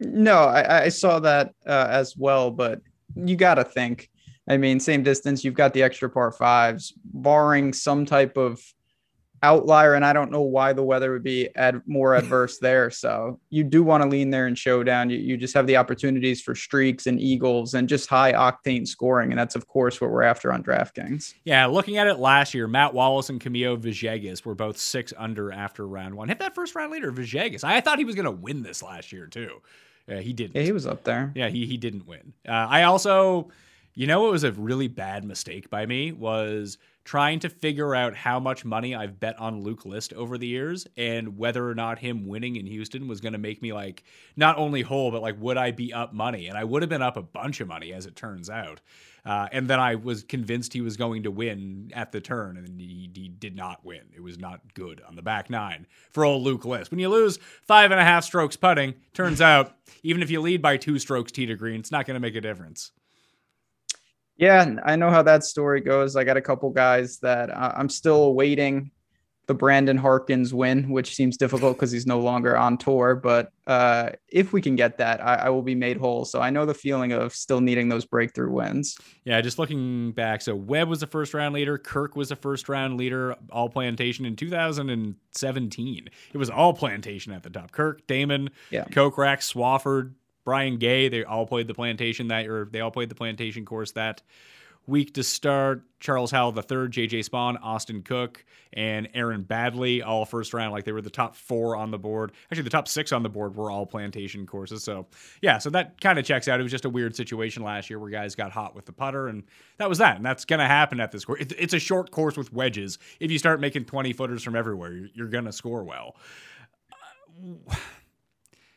No, 0.01 0.45
I, 0.45 0.85
I 0.85 0.89
saw 0.91 1.19
that 1.21 1.55
uh, 1.67 1.87
as 1.91 2.17
well, 2.17 2.51
but 2.51 2.83
you 3.15 3.37
got 3.37 3.55
to 3.55 3.65
think. 3.65 4.11
I 4.49 4.57
mean, 4.57 4.81
same 4.81 5.03
distance, 5.03 5.45
you've 5.45 5.55
got 5.55 5.75
the 5.75 5.83
extra 5.83 6.09
par 6.09 6.33
fives, 6.33 6.95
barring 7.05 7.73
some 7.73 8.07
type 8.07 8.37
of 8.39 8.61
outlier, 9.43 9.95
and 9.95 10.05
I 10.05 10.13
don't 10.13 10.31
know 10.31 10.43
why 10.43 10.73
the 10.73 10.83
weather 10.83 11.13
would 11.13 11.23
be 11.23 11.49
ad- 11.55 11.83
more 11.87 12.15
adverse 12.15 12.59
there. 12.63 12.91
So 12.91 13.41
you 13.51 13.65
do 13.65 13.83
want 13.83 14.03
to 14.03 14.09
lean 14.09 14.31
there 14.31 14.47
and 14.47 14.57
showdown. 14.57 15.11
You, 15.11 15.19
you 15.19 15.37
just 15.37 15.55
have 15.55 15.67
the 15.67 15.77
opportunities 15.77 16.41
for 16.41 16.55
streaks 16.55 17.07
and 17.07 17.21
eagles 17.21 17.75
and 17.75 17.89
just 17.89 18.09
high 18.09 18.33
octane 18.33 18.87
scoring, 18.87 19.31
and 19.31 19.39
that's 19.39 19.55
of 19.55 19.67
course 19.67 20.01
what 20.01 20.11
we're 20.11 20.23
after 20.23 20.53
on 20.53 20.63
DraftKings. 20.63 21.35
Yeah, 21.45 21.67
looking 21.67 21.99
at 21.99 22.07
it 22.07 22.19
last 22.19 22.55
year, 22.55 22.67
Matt 22.67 22.95
Wallace 22.95 23.31
and 23.31 23.41
Camilo 23.41 23.79
Villegas 23.79 24.45
were 24.45 24.55
both 24.55 24.79
six 24.79 25.13
under 25.17 25.53
after 25.53 25.87
round 25.87 26.15
one. 26.15 26.29
Hit 26.29 26.39
that 26.41 26.55
first 26.55 26.75
round 26.75 26.93
leader, 26.93 27.13
Villegas. 27.13 27.65
I 27.65 27.81
thought 27.81 27.99
he 27.99 28.05
was 28.05 28.15
going 28.15 28.25
to 28.25 28.31
win 28.31 28.63
this 28.63 28.83
last 28.83 29.13
year 29.13 29.27
too. 29.27 29.61
Yeah, 30.09 30.21
he 30.21 30.33
didn't. 30.33 30.57
Yeah, 30.57 30.63
he 30.63 30.73
was 30.73 30.87
up 30.87 31.05
there. 31.05 31.33
Yeah, 31.35 31.49
he 31.49 31.67
he 31.67 31.77
didn't 31.77 32.07
win. 32.07 32.33
Uh, 32.49 32.53
I 32.53 32.85
also, 32.85 33.51
you 33.95 34.07
know, 34.07 34.23
what 34.23 34.33
was 34.33 34.45
a 34.45 34.53
really 34.53 34.89
bad 34.89 35.25
mistake 35.25 35.71
by 35.71 35.87
me 35.87 36.13
was 36.13 36.79
trying 37.05 37.41
to 37.41 37.49
figure 37.49 37.95
out 37.95 38.15
how 38.15 38.39
much 38.39 38.67
money 38.67 38.95
I've 38.95 39.19
bet 39.19 39.39
on 39.39 39.63
Luke 39.63 39.87
List 39.87 40.13
over 40.13 40.37
the 40.37 40.47
years 40.47 40.87
and 40.97 41.39
whether 41.39 41.67
or 41.67 41.75
not 41.75 41.99
him 41.99 42.27
winning 42.27 42.57
in 42.57 42.67
Houston 42.67 43.09
was 43.09 43.23
going 43.23 43.33
to 43.33 43.39
make 43.39 43.63
me 43.63 43.73
like 43.73 44.05
not 44.37 44.59
only 44.59 44.83
whole, 44.83 45.11
but 45.11 45.23
like 45.23 45.41
would 45.41 45.57
I 45.57 45.71
be 45.71 45.93
up 45.93 46.13
money? 46.13 46.49
And 46.49 46.59
I 46.59 46.65
would 46.65 46.83
have 46.83 46.91
been 46.91 47.01
up 47.01 47.17
a 47.17 47.23
bunch 47.23 47.61
of 47.61 47.69
money 47.69 47.95
as 47.95 48.05
it 48.05 48.15
turns 48.15 48.51
out. 48.51 48.81
Uh, 49.29 49.47
and 49.53 49.69
then 49.69 49.79
I 49.79 49.95
was 49.95 50.23
convinced 50.23 50.73
he 50.73 50.81
was 50.81 50.97
going 50.97 51.25
to 51.25 51.31
win 51.31 51.91
at 51.95 52.13
the 52.13 52.21
turn, 52.21 52.57
and 52.57 52.81
he, 52.81 53.11
he, 53.15 53.29
did 53.29 53.55
not 53.55 53.85
win. 53.85 54.01
It 54.17 54.23
was 54.23 54.39
not 54.39 54.73
good 54.73 55.03
on 55.07 55.17
the 55.17 55.23
back 55.23 55.51
nine 55.51 55.87
for 56.13 56.25
old 56.25 56.45
Luke 56.45 56.65
List. 56.65 56.91
When 56.91 56.99
you 56.99 57.11
lose 57.11 57.39
five 57.67 57.91
and 57.91 58.01
a 58.01 58.05
half 58.05 58.25
strokes 58.25 58.57
putting, 58.57 58.95
turns 59.13 59.43
out 59.43 59.77
even 60.03 60.23
if 60.23 60.31
you 60.31 60.41
lead 60.41 60.63
by 60.63 60.79
two 60.79 60.99
strokes 60.99 61.31
tee 61.31 61.45
to 61.45 61.57
green, 61.57 61.79
it's 61.79 61.93
not 61.93 62.07
going 62.07 62.15
to 62.15 62.21
make 62.21 62.37
a 62.37 62.41
difference. 62.41 62.93
Yeah, 64.39 64.77
I 64.83 64.97
know 64.97 65.11
how 65.11 65.23
that 65.25 65.45
story 65.45 65.83
goes. 65.83 66.17
I 66.17 66.25
got 66.25 66.39
a 66.39 66.41
couple 66.43 66.71
guys 66.71 67.19
that 67.19 67.51
uh, 67.51 67.73
I'm 67.77 67.91
still 67.91 68.23
awaiting 68.23 68.93
the 69.49 69.55
Brandon 69.55 69.97
Harkins 69.97 70.53
win, 70.53 70.91
which 70.91 71.15
seems 71.15 71.39
difficult 71.39 71.77
because 71.77 71.91
he's 71.91 72.07
no 72.07 72.21
longer 72.21 72.55
on 72.55 72.77
tour. 72.77 73.15
But 73.15 73.51
uh, 73.67 74.11
if 74.29 74.53
we 74.53 74.61
can 74.61 74.77
get 74.77 74.99
that, 74.99 75.25
I, 75.25 75.37
I, 75.37 75.49
will 75.49 75.63
be 75.63 75.75
made 75.75 75.97
whole. 75.97 76.27
So 76.27 76.43
I 76.43 76.51
know 76.51 76.67
the 76.67 76.75
feeling 76.75 77.13
of 77.13 77.35
still 77.35 77.63
needing 77.63 77.89
those 77.89 78.05
breakthrough 78.05 78.53
wins. 78.53 78.99
Yeah, 79.25 79.41
just 79.41 79.59
looking 79.59 80.13
back. 80.13 80.43
So 80.43 80.55
Webb 80.55 80.91
was 80.91 81.03
a 81.03 81.07
first 81.07 81.33
round 81.33 81.55
leader. 81.55 81.79
Kirk 81.79 82.15
was 82.15 82.31
a 82.31 82.37
first 82.37 82.69
round 82.69 82.99
leader, 82.99 83.37
all 83.51 83.71
plantation 83.71 84.27
in 84.27 84.37
2017. 84.37 86.09
It 86.35 86.39
was 86.39 86.51
all 86.51 86.75
plantation 86.75 87.33
at 87.33 87.43
the 87.43 87.51
top. 87.51 87.73
Kirk, 87.73 88.07
Dahmen, 88.07 88.51
yeah. 88.71 88.85
Kokrak, 88.85 89.39
Swafford, 89.39 90.13
Brian 90.45 90.77
Gay, 90.77 91.09
they 91.09 91.25
all 91.25 91.47
played 91.47 91.69
the 91.69 91.75
plantation 91.75 92.29
that 92.29 92.47
or 92.47 92.69
they 92.71 92.81
all 92.81 92.91
played 92.91 93.09
the 93.09 93.15
plantation 93.15 93.65
course 93.65 93.93
that 93.93 94.21
week 94.89 95.15
to 95.15 95.23
start. 95.23 95.85
Charles 96.01 96.31
Howell 96.31 96.53
the 96.53 96.63
third, 96.63 96.93
JJ 96.93 97.29
Spaun, 97.29 97.57
Austin 97.63 98.03
Cook, 98.03 98.45
and 98.73 99.09
Aaron 99.15 99.45
Baddeley, 99.45 100.05
all 100.05 100.25
first 100.25 100.55
round. 100.55 100.73
Like 100.73 100.85
they 100.85 100.93
were 100.93 101.03
the 101.03 101.11
top 101.11 101.35
four 101.35 101.77
on 101.77 101.91
the 101.91 101.99
board. 101.99 102.33
Actually, 102.51 102.63
the 102.63 102.71
top 102.71 102.89
six 102.89 103.13
on 103.13 103.23
the 103.23 103.29
board 103.29 103.57
were 103.57 103.71
all 103.71 103.85
plantation 103.85 104.47
courses. 104.47 104.85
So 104.85 105.07
yeah, 105.43 105.59
so 105.59 105.71
that 105.71 106.01
kind 106.01 106.19
of 106.19 106.25
checks 106.25 106.49
out. 106.49 106.61
It 106.61 106.63
was 106.63 106.73
just 106.73 106.85
a 106.85 106.91
weird 106.91 107.15
situation 107.17 107.63
last 107.63 107.91
year 107.91 107.99
where 107.99 108.11
guys 108.11 108.35
got 108.35 108.53
hot 108.53 108.75
with 108.75 108.87
the 108.87 108.93
putter, 108.93 109.29
and 109.29 109.43
that 109.79 109.89
was 109.89 109.99
that. 109.99 110.17
And 110.17 110.25
that's 110.25 110.45
gonna 110.45 110.67
happen 110.69 111.01
at 111.01 111.13
this 111.13 111.25
course. 111.25 111.45
It's 111.59 111.75
a 111.75 111.81
short 111.81 112.11
course 112.11 112.37
with 112.37 112.53
wedges. 112.53 112.99
If 113.21 113.31
you 113.31 113.39
start 113.39 113.61
making 113.61 113.85
twenty 113.85 114.13
footers 114.13 114.43
from 114.43 114.57
everywhere, 114.57 115.09
you're 115.15 115.29
gonna 115.29 115.53
score 115.53 115.85
well. 115.85 116.17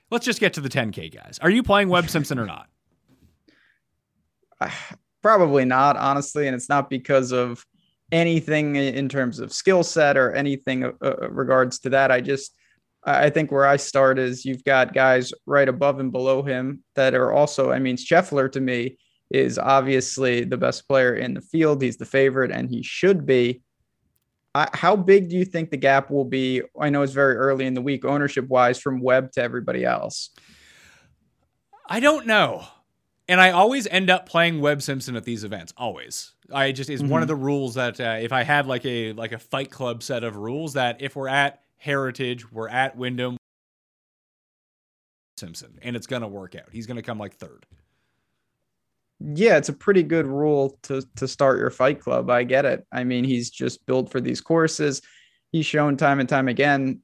Let's 0.09 0.25
just 0.25 0.41
get 0.41 0.53
to 0.55 0.61
the 0.61 0.67
10K 0.67 1.13
guys. 1.13 1.39
Are 1.41 1.49
you 1.49 1.63
playing 1.63 1.87
Webb 1.87 2.09
Simpson 2.09 2.37
or 2.37 2.45
not? 2.45 2.67
Probably 5.21 5.65
not, 5.65 5.97
honestly. 5.97 6.47
And 6.47 6.55
it's 6.55 6.69
not 6.69 6.89
because 6.89 7.31
of 7.31 7.65
anything 8.11 8.75
in 8.75 9.07
terms 9.07 9.39
of 9.39 9.53
skill 9.53 9.83
set 9.83 10.17
or 10.17 10.33
anything 10.33 10.83
uh, 10.83 10.91
uh, 11.01 11.29
regards 11.29 11.79
to 11.79 11.89
that. 11.89 12.11
I 12.11 12.21
just, 12.21 12.53
I 13.03 13.29
think 13.29 13.51
where 13.51 13.65
I 13.65 13.77
start 13.77 14.19
is 14.19 14.45
you've 14.45 14.63
got 14.63 14.93
guys 14.93 15.31
right 15.45 15.69
above 15.69 15.99
and 15.99 16.11
below 16.11 16.43
him 16.43 16.83
that 16.95 17.15
are 17.15 17.31
also, 17.31 17.71
I 17.71 17.79
mean, 17.79 17.97
Scheffler 17.97 18.51
to 18.51 18.59
me 18.59 18.97
is 19.29 19.57
obviously 19.57 20.43
the 20.43 20.57
best 20.57 20.87
player 20.87 21.15
in 21.15 21.33
the 21.33 21.41
field. 21.41 21.81
He's 21.81 21.97
the 21.97 22.05
favorite 22.05 22.51
and 22.51 22.69
he 22.69 22.83
should 22.83 23.25
be 23.25 23.61
how 24.53 24.95
big 24.95 25.29
do 25.29 25.37
you 25.37 25.45
think 25.45 25.69
the 25.69 25.77
gap 25.77 26.11
will 26.11 26.25
be? 26.25 26.61
I 26.79 26.89
know 26.89 27.01
it's 27.03 27.13
very 27.13 27.35
early 27.35 27.65
in 27.65 27.73
the 27.73 27.81
week, 27.81 28.03
ownership 28.03 28.47
wise, 28.47 28.79
from 28.79 29.01
Webb 29.01 29.31
to 29.33 29.41
everybody 29.41 29.85
else. 29.85 30.31
I 31.87 31.99
don't 31.99 32.27
know. 32.27 32.65
And 33.27 33.39
I 33.39 33.51
always 33.51 33.87
end 33.87 34.09
up 34.09 34.27
playing 34.27 34.59
Webb 34.59 34.81
Simpson 34.81 35.15
at 35.15 35.23
these 35.23 35.43
events. 35.43 35.73
Always, 35.77 36.33
I 36.53 36.71
just 36.71 36.89
is 36.89 37.01
mm-hmm. 37.01 37.11
one 37.11 37.21
of 37.21 37.29
mm-hmm. 37.29 37.39
the 37.39 37.45
rules 37.45 37.75
that 37.75 37.99
uh, 37.99 38.17
if 38.19 38.33
I 38.33 38.43
had 38.43 38.65
like 38.67 38.85
a 38.85 39.13
like 39.13 39.31
a 39.31 39.39
Fight 39.39 39.71
Club 39.71 40.03
set 40.03 40.23
of 40.23 40.35
rules 40.35 40.73
that 40.73 41.01
if 41.01 41.15
we're 41.15 41.29
at 41.29 41.61
Heritage, 41.77 42.51
we're 42.51 42.67
at 42.67 42.97
Wyndham, 42.97 43.37
Simpson, 45.37 45.79
and 45.81 45.95
it's 45.95 46.07
gonna 46.07 46.27
work 46.27 46.55
out. 46.55 46.69
He's 46.71 46.87
gonna 46.87 47.01
come 47.01 47.19
like 47.19 47.35
third 47.35 47.65
yeah, 49.33 49.57
it's 49.57 49.69
a 49.69 49.73
pretty 49.73 50.03
good 50.03 50.25
rule 50.25 50.77
to 50.83 51.03
to 51.17 51.27
start 51.27 51.59
your 51.59 51.69
fight 51.69 51.99
club. 51.99 52.29
I 52.29 52.43
get 52.43 52.65
it. 52.65 52.85
I 52.91 53.03
mean, 53.03 53.23
he's 53.23 53.49
just 53.49 53.85
built 53.85 54.11
for 54.11 54.21
these 54.21 54.41
courses. 54.41 55.01
He's 55.51 55.65
shown 55.65 55.97
time 55.97 56.19
and 56.19 56.29
time 56.29 56.47
again. 56.47 57.01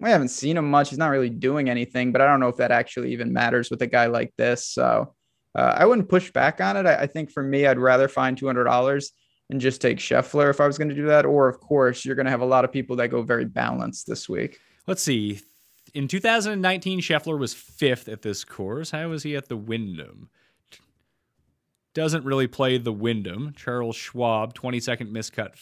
We 0.00 0.10
haven't 0.10 0.28
seen 0.28 0.56
him 0.56 0.70
much. 0.70 0.90
He's 0.90 0.98
not 0.98 1.08
really 1.08 1.30
doing 1.30 1.70
anything, 1.70 2.12
but 2.12 2.20
I 2.20 2.26
don't 2.26 2.40
know 2.40 2.48
if 2.48 2.56
that 2.56 2.70
actually 2.70 3.12
even 3.12 3.32
matters 3.32 3.70
with 3.70 3.80
a 3.82 3.86
guy 3.86 4.06
like 4.06 4.34
this. 4.36 4.66
So 4.66 5.14
uh, 5.56 5.74
I 5.76 5.86
wouldn't 5.86 6.08
push 6.08 6.30
back 6.30 6.60
on 6.60 6.76
it. 6.76 6.86
I, 6.86 6.94
I 7.02 7.06
think 7.06 7.30
for 7.30 7.42
me, 7.42 7.66
I'd 7.66 7.78
rather 7.78 8.08
find 8.08 8.36
two 8.36 8.46
hundred 8.46 8.64
dollars 8.64 9.12
and 9.50 9.60
just 9.60 9.80
take 9.80 9.98
Scheffler 9.98 10.50
if 10.50 10.60
I 10.60 10.66
was 10.66 10.76
going 10.78 10.88
to 10.88 10.94
do 10.94 11.06
that. 11.06 11.24
Or 11.24 11.48
of 11.48 11.60
course, 11.60 12.04
you're 12.04 12.14
going 12.14 12.26
to 12.26 12.30
have 12.30 12.40
a 12.40 12.46
lot 12.46 12.64
of 12.64 12.72
people 12.72 12.96
that 12.96 13.08
go 13.08 13.22
very 13.22 13.44
balanced 13.44 14.06
this 14.06 14.28
week. 14.28 14.58
Let's 14.86 15.02
see. 15.02 15.40
In 15.94 16.08
2019, 16.08 17.00
Scheffler 17.00 17.38
was 17.38 17.54
fifth 17.54 18.08
at 18.08 18.22
this 18.22 18.44
course. 18.44 18.90
How 18.90 19.08
was 19.08 19.22
he 19.22 19.34
at 19.34 19.48
the 19.48 19.56
Wyndham? 19.56 20.28
Doesn't 21.96 22.26
really 22.26 22.46
play 22.46 22.76
the 22.76 22.92
Wyndham. 22.92 23.54
Charles 23.56 23.96
Schwab, 23.96 24.54
22nd 24.54 25.10
miscut. 25.10 25.54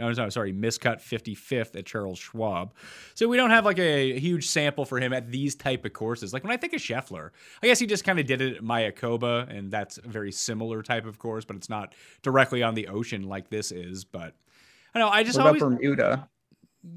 Oh, 0.00 0.30
sorry, 0.30 0.54
miscut 0.54 1.02
55th 1.02 1.76
at 1.76 1.84
Charles 1.84 2.18
Schwab. 2.18 2.72
So 3.14 3.28
we 3.28 3.36
don't 3.36 3.50
have 3.50 3.66
like 3.66 3.78
a 3.78 4.18
huge 4.18 4.48
sample 4.48 4.86
for 4.86 4.98
him 4.98 5.12
at 5.12 5.30
these 5.30 5.54
type 5.54 5.84
of 5.84 5.92
courses. 5.92 6.32
Like 6.32 6.44
when 6.44 6.50
I 6.50 6.56
think 6.56 6.72
of 6.72 6.80
Scheffler, 6.80 7.28
I 7.62 7.66
guess 7.66 7.78
he 7.78 7.86
just 7.86 8.04
kind 8.04 8.18
of 8.18 8.24
did 8.24 8.40
it 8.40 8.56
at 8.56 8.62
Mayakoba, 8.62 9.54
and 9.54 9.70
that's 9.70 9.98
a 9.98 10.08
very 10.08 10.32
similar 10.32 10.82
type 10.82 11.04
of 11.04 11.18
course, 11.18 11.44
but 11.44 11.56
it's 11.56 11.68
not 11.68 11.94
directly 12.22 12.62
on 12.62 12.72
the 12.72 12.88
ocean 12.88 13.28
like 13.28 13.50
this 13.50 13.70
is. 13.70 14.02
But 14.02 14.34
I 14.94 14.98
know 14.98 15.10
I 15.10 15.24
just 15.24 15.36
what 15.36 15.46
always 15.46 15.60
Bermuda. 15.60 16.26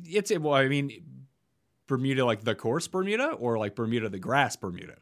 It's 0.06 0.32
well, 0.40 0.54
I 0.54 0.70
mean, 0.70 1.04
Bermuda 1.88 2.24
like 2.24 2.46
the 2.46 2.56
course 2.56 2.88
Bermuda, 2.88 3.32
or 3.32 3.58
like 3.58 3.76
Bermuda 3.76 4.08
the 4.08 4.20
grass 4.20 4.56
Bermuda. 4.56 4.96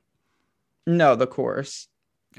No, 0.88 1.16
the 1.16 1.28
course. 1.28 1.90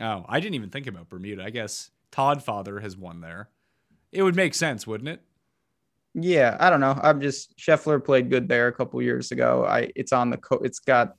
Oh, 0.00 0.24
I 0.28 0.40
didn't 0.40 0.54
even 0.54 0.70
think 0.70 0.86
about 0.86 1.08
Bermuda. 1.08 1.44
I 1.44 1.50
guess 1.50 1.90
Todd 2.10 2.42
Father 2.42 2.80
has 2.80 2.96
won 2.96 3.20
there. 3.20 3.48
It 4.12 4.22
would 4.22 4.36
make 4.36 4.54
sense, 4.54 4.86
wouldn't 4.86 5.08
it? 5.08 5.20
Yeah, 6.14 6.56
I 6.60 6.70
don't 6.70 6.80
know. 6.80 6.98
I'm 7.02 7.20
just 7.20 7.56
Scheffler 7.58 8.02
played 8.02 8.30
good 8.30 8.48
there 8.48 8.68
a 8.68 8.72
couple 8.72 9.02
years 9.02 9.32
ago. 9.32 9.66
I 9.68 9.90
it's 9.96 10.12
on 10.12 10.30
the 10.30 10.36
co- 10.36 10.62
it's 10.62 10.78
got 10.78 11.16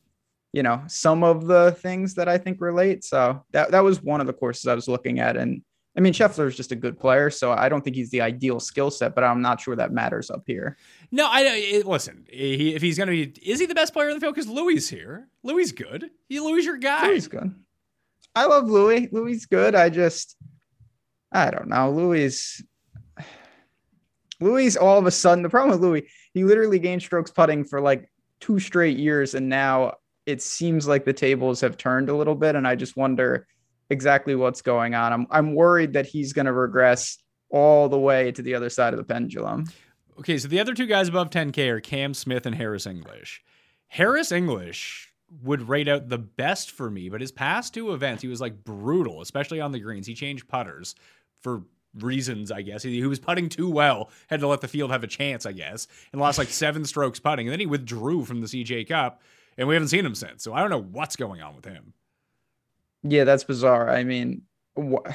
you 0.53 0.63
know 0.63 0.81
some 0.87 1.21
of 1.23 1.47
the 1.47 1.73
things 1.73 2.13
that 2.15 2.29
I 2.29 2.37
think 2.37 2.61
relate. 2.61 3.03
So 3.03 3.43
that 3.51 3.71
that 3.71 3.83
was 3.83 4.01
one 4.01 4.21
of 4.21 4.27
the 4.27 4.33
courses 4.33 4.67
I 4.67 4.73
was 4.73 4.87
looking 4.87 5.19
at, 5.19 5.35
and 5.35 5.61
I 5.97 5.99
mean 5.99 6.13
Scheffler 6.13 6.47
is 6.47 6.55
just 6.55 6.71
a 6.71 6.77
good 6.77 6.97
player, 6.97 7.29
so 7.29 7.51
I 7.51 7.67
don't 7.67 7.81
think 7.81 7.97
he's 7.97 8.09
the 8.09 8.21
ideal 8.21 8.61
skill 8.61 8.89
set, 8.89 9.15
but 9.15 9.25
I'm 9.25 9.41
not 9.41 9.59
sure 9.59 9.75
that 9.75 9.91
matters 9.91 10.31
up 10.31 10.43
here. 10.47 10.77
No, 11.11 11.27
I 11.29 11.41
it, 11.41 11.85
listen. 11.85 12.25
He, 12.29 12.73
if 12.73 12.81
he's 12.81 12.97
gonna 12.97 13.11
be, 13.11 13.33
is 13.43 13.59
he 13.59 13.65
the 13.65 13.75
best 13.75 13.91
player 13.91 14.07
in 14.07 14.15
the 14.15 14.21
field? 14.21 14.35
Because 14.35 14.49
Louis 14.49 14.87
here. 14.87 15.27
Louis 15.43 15.73
good. 15.73 16.09
He 16.29 16.39
Louis 16.39 16.63
your 16.63 16.77
guy. 16.77 17.07
Louis 17.07 17.27
good. 17.27 17.53
I 18.35 18.45
love 18.45 18.69
Louis. 18.69 19.07
Louis 19.11 19.45
good. 19.45 19.75
I 19.75 19.89
just, 19.89 20.35
I 21.31 21.51
don't 21.51 21.69
know. 21.69 21.89
Louis, 21.91 22.61
Louis, 24.41 24.75
all 24.75 24.99
of 24.99 25.05
a 25.05 25.11
sudden, 25.11 25.43
the 25.43 25.49
problem 25.49 25.71
with 25.71 25.81
Louis, 25.81 26.09
he 26.33 26.43
literally 26.43 26.79
gained 26.79 27.01
strokes 27.01 27.31
putting 27.31 27.63
for 27.63 27.79
like 27.79 28.09
two 28.41 28.59
straight 28.59 28.97
years. 28.97 29.33
And 29.33 29.47
now 29.47 29.93
it 30.25 30.41
seems 30.41 30.87
like 30.87 31.05
the 31.05 31.13
tables 31.13 31.61
have 31.61 31.77
turned 31.77 32.09
a 32.09 32.15
little 32.15 32.35
bit. 32.35 32.55
And 32.55 32.67
I 32.67 32.75
just 32.75 32.97
wonder 32.97 33.47
exactly 33.89 34.35
what's 34.35 34.61
going 34.61 34.95
on. 34.95 35.13
I'm 35.13 35.27
I'm 35.31 35.55
worried 35.55 35.93
that 35.93 36.05
he's 36.05 36.33
going 36.33 36.47
to 36.47 36.53
regress 36.53 37.17
all 37.49 37.87
the 37.89 37.99
way 37.99 38.31
to 38.31 38.41
the 38.41 38.55
other 38.55 38.69
side 38.69 38.93
of 38.93 38.97
the 38.97 39.03
pendulum. 39.03 39.65
Okay, 40.19 40.37
so 40.37 40.47
the 40.47 40.59
other 40.59 40.73
two 40.73 40.85
guys 40.85 41.09
above 41.09 41.29
10K 41.29 41.69
are 41.69 41.79
Cam 41.79 42.13
Smith 42.13 42.45
and 42.45 42.55
Harris 42.55 42.87
English. 42.87 43.43
Harris 43.87 44.31
English 44.31 45.11
would 45.43 45.67
rate 45.67 45.87
out 45.87 46.09
the 46.09 46.17
best 46.17 46.71
for 46.71 46.89
me, 46.89 47.09
but 47.09 47.21
his 47.21 47.31
past 47.31 47.73
two 47.73 47.93
events, 47.93 48.21
he 48.21 48.27
was 48.27 48.41
like 48.41 48.63
brutal, 48.63 49.21
especially 49.21 49.59
on 49.59 49.71
the 49.71 49.79
greens. 49.79 50.07
He 50.07 50.13
changed 50.13 50.47
putters 50.47 50.95
for 51.41 51.63
reasons, 51.99 52.51
I 52.51 52.61
guess. 52.61 52.83
He, 52.83 52.99
he 52.99 53.07
was 53.07 53.19
putting 53.19 53.49
too 53.49 53.69
well, 53.69 54.09
had 54.27 54.39
to 54.41 54.47
let 54.47 54.61
the 54.61 54.67
field 54.67 54.91
have 54.91 55.03
a 55.03 55.07
chance, 55.07 55.45
I 55.45 55.51
guess, 55.51 55.87
and 56.11 56.21
lost 56.21 56.37
like 56.37 56.49
seven 56.49 56.85
strokes 56.85 57.19
putting. 57.19 57.47
And 57.47 57.51
then 57.53 57.59
he 57.59 57.65
withdrew 57.65 58.25
from 58.25 58.41
the 58.41 58.47
CJ 58.47 58.87
Cup, 58.87 59.21
and 59.57 59.67
we 59.67 59.75
haven't 59.75 59.89
seen 59.89 60.05
him 60.05 60.15
since. 60.15 60.43
So 60.43 60.53
I 60.53 60.61
don't 60.61 60.69
know 60.69 60.81
what's 60.81 61.15
going 61.15 61.41
on 61.41 61.55
with 61.55 61.65
him. 61.65 61.93
Yeah, 63.03 63.23
that's 63.23 63.43
bizarre. 63.43 63.89
I 63.89 64.03
mean, 64.03 64.41
wh- 64.77 65.09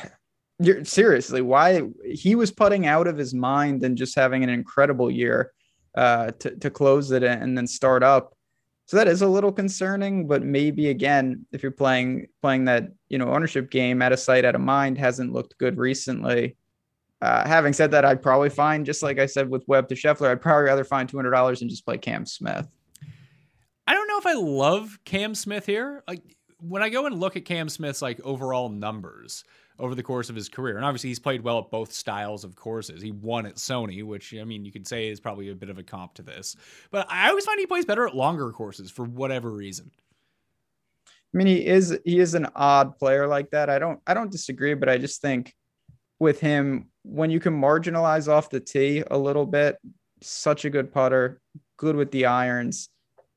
you're 0.59 0.85
seriously 0.85 1.41
why 1.41 1.83
he 2.05 2.35
was 2.35 2.51
putting 2.51 2.87
out 2.87 3.07
of 3.07 3.17
his 3.17 3.35
mind 3.35 3.83
and 3.83 3.97
just 3.97 4.15
having 4.15 4.45
an 4.45 4.51
incredible 4.51 5.11
year 5.11 5.53
uh, 5.97 6.31
to 6.39 6.55
to 6.57 6.71
close 6.71 7.11
it 7.11 7.23
and 7.23 7.57
then 7.57 7.67
start 7.67 8.03
up. 8.03 8.37
So 8.91 8.97
that 8.97 9.07
is 9.07 9.23
a 9.23 9.29
little 9.29 9.53
concerning, 9.53 10.27
but 10.27 10.43
maybe 10.43 10.89
again, 10.89 11.47
if 11.53 11.63
you're 11.63 11.71
playing 11.71 12.27
playing 12.43 12.65
that 12.65 12.89
you 13.09 13.19
know 13.19 13.29
ownership 13.33 13.71
game 13.71 14.03
at 14.03 14.11
a 14.11 14.17
sight 14.17 14.45
at 14.45 14.57
a 14.57 14.59
mind 14.59 14.99
hasn't 14.99 15.33
looked 15.33 15.57
good 15.59 15.79
recently. 15.79 16.57
Uh, 17.23 17.47
having 17.47 17.73
said 17.73 17.93
that, 17.93 18.05
I'd 18.05 18.21
probably 18.21 18.51
find 18.51 18.85
just 18.85 19.01
like 19.01 19.21
I 19.21 19.27
said 19.27 19.49
with 19.49 19.63
Webb 19.69 19.87
to 19.91 19.95
Scheffler, 19.95 20.33
I'd 20.33 20.43
probably 20.43 20.65
rather 20.65 20.83
find 20.83 21.09
two 21.09 21.17
hundred 21.17 21.31
dollars 21.31 21.61
and 21.61 21.71
just 21.71 21.85
play 21.85 21.99
Cam 21.99 22.27
Smith. 22.27 22.67
I 23.87 23.95
don't 23.95 24.09
know 24.09 24.19
if 24.19 24.27
I 24.27 24.33
love 24.33 24.99
Cam 25.05 25.37
Smith 25.37 25.67
here. 25.67 26.03
Like 26.09 26.37
when 26.59 26.83
I 26.83 26.89
go 26.89 27.07
and 27.07 27.21
look 27.21 27.37
at 27.37 27.45
Cam 27.45 27.69
Smith's 27.69 28.03
like 28.03 28.21
overall 28.25 28.71
numbers 28.71 29.45
over 29.81 29.95
the 29.95 30.03
course 30.03 30.31
of 30.31 30.37
his 30.37 30.49
career, 30.49 30.77
and 30.77 30.85
obviously 30.85 31.09
he's 31.09 31.19
played 31.19 31.43
well 31.43 31.59
at 31.59 31.71
both 31.71 31.93
styles 31.93 32.45
of 32.45 32.55
courses. 32.55 33.03
He 33.03 33.13
won 33.13 33.47
at 33.47 33.57
Sony, 33.57 34.05
which 34.05 34.35
I 34.39 34.45
mean 34.45 34.65
you 34.65 34.73
could 34.73 34.87
say 34.87 35.09
is 35.09 35.21
probably 35.21 35.49
a 35.49 35.55
bit 35.55 35.71
of 35.71 35.79
a 35.79 35.83
comp 35.83 36.15
to 36.15 36.23
this, 36.23 36.57
but 36.91 37.07
I 37.11 37.29
always 37.29 37.45
find 37.45 37.59
he 37.59 37.67
plays 37.67 37.85
better 37.85 38.07
at 38.07 38.15
longer 38.15 38.51
courses 38.53 38.91
for 38.91 39.05
whatever 39.05 39.51
reason. 39.51 39.91
I 41.35 41.39
mean, 41.39 41.47
he 41.47 41.67
is 41.67 41.99
he 42.05 42.19
is 42.19 42.35
an 42.35 42.49
odd 42.55 42.99
player 42.99 43.27
like 43.27 43.51
that. 43.51 43.71
I 43.71 43.79
don't 43.79 44.01
I 44.07 44.15
don't 44.15 44.31
disagree, 44.31 44.75
but 44.75 44.89
I 44.89 44.99
just 44.99 45.21
think 45.21 45.55
with 46.19 46.41
him 46.41 46.91
when 47.03 47.31
you 47.31 47.41
can 47.41 47.59
marginalize 47.59 48.29
off 48.29 48.51
the 48.51 48.61
tee 48.61 49.03
a 49.11 49.17
little 49.17 49.47
bit, 49.47 49.77
such 50.21 50.65
a 50.65 50.71
good 50.71 50.93
putter, 50.93 51.41
good 51.79 51.97
with 51.97 52.11
the 52.11 52.27
irons 52.27 52.91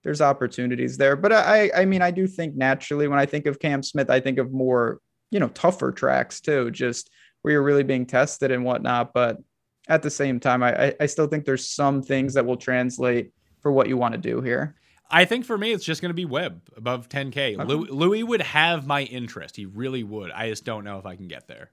there's 0.04 0.22
opportunities 0.22 0.98
there. 0.98 1.16
But 1.16 1.32
I, 1.34 1.72
I 1.76 1.86
mean, 1.86 2.02
I 2.02 2.12
do 2.12 2.28
think 2.28 2.56
naturally 2.56 3.08
when 3.08 3.20
I 3.20 3.26
think 3.26 3.46
of 3.46 3.60
Cam 3.60 3.82
Smith, 3.82 4.10
I 4.10 4.20
think 4.20 4.38
of 4.38 4.52
more, 4.52 5.00
you 5.34 5.40
know, 5.40 5.50
tougher 5.50 5.92
tracks 5.92 6.40
too, 6.40 6.70
just 6.70 7.10
where 7.42 7.54
you're 7.54 7.64
really 7.64 7.84
being 7.84 8.06
tested 8.06 8.52
and 8.52 8.64
whatnot. 8.64 9.14
But 9.14 9.40
at 9.88 10.04
the 10.04 10.12
same 10.12 10.40
time, 10.40 10.62
I, 10.62 10.96
I 11.00 11.08
still 11.08 11.28
think 11.28 11.44
there's 11.44 11.68
some 11.68 12.04
things 12.04 12.36
that 12.36 12.46
will 12.46 12.56
translate 12.56 13.32
for 13.60 13.72
what 13.72 13.88
you 13.88 13.98
want 13.98 14.14
to 14.14 14.20
do 14.20 14.42
here. 14.42 14.76
I 15.10 15.26
think 15.26 15.46
for 15.46 15.58
me, 15.58 15.72
it's 15.72 15.84
just 15.84 16.02
going 16.02 16.12
to 16.12 16.16
be 16.16 16.26
Webb 16.26 16.62
above 16.78 17.10
10K. 17.10 17.56
Okay. 17.56 17.58
Louis, 17.58 17.90
Louis 17.90 18.24
would 18.24 18.42
have 18.42 18.86
my 18.86 19.04
interest. 19.04 19.56
He 19.56 19.66
really 19.66 20.04
would. 20.04 20.32
I 20.32 20.50
just 20.50 20.66
don't 20.66 20.84
know 20.84 21.00
if 21.00 21.06
I 21.06 21.16
can 21.16 21.28
get 21.28 21.48
there. 21.48 21.72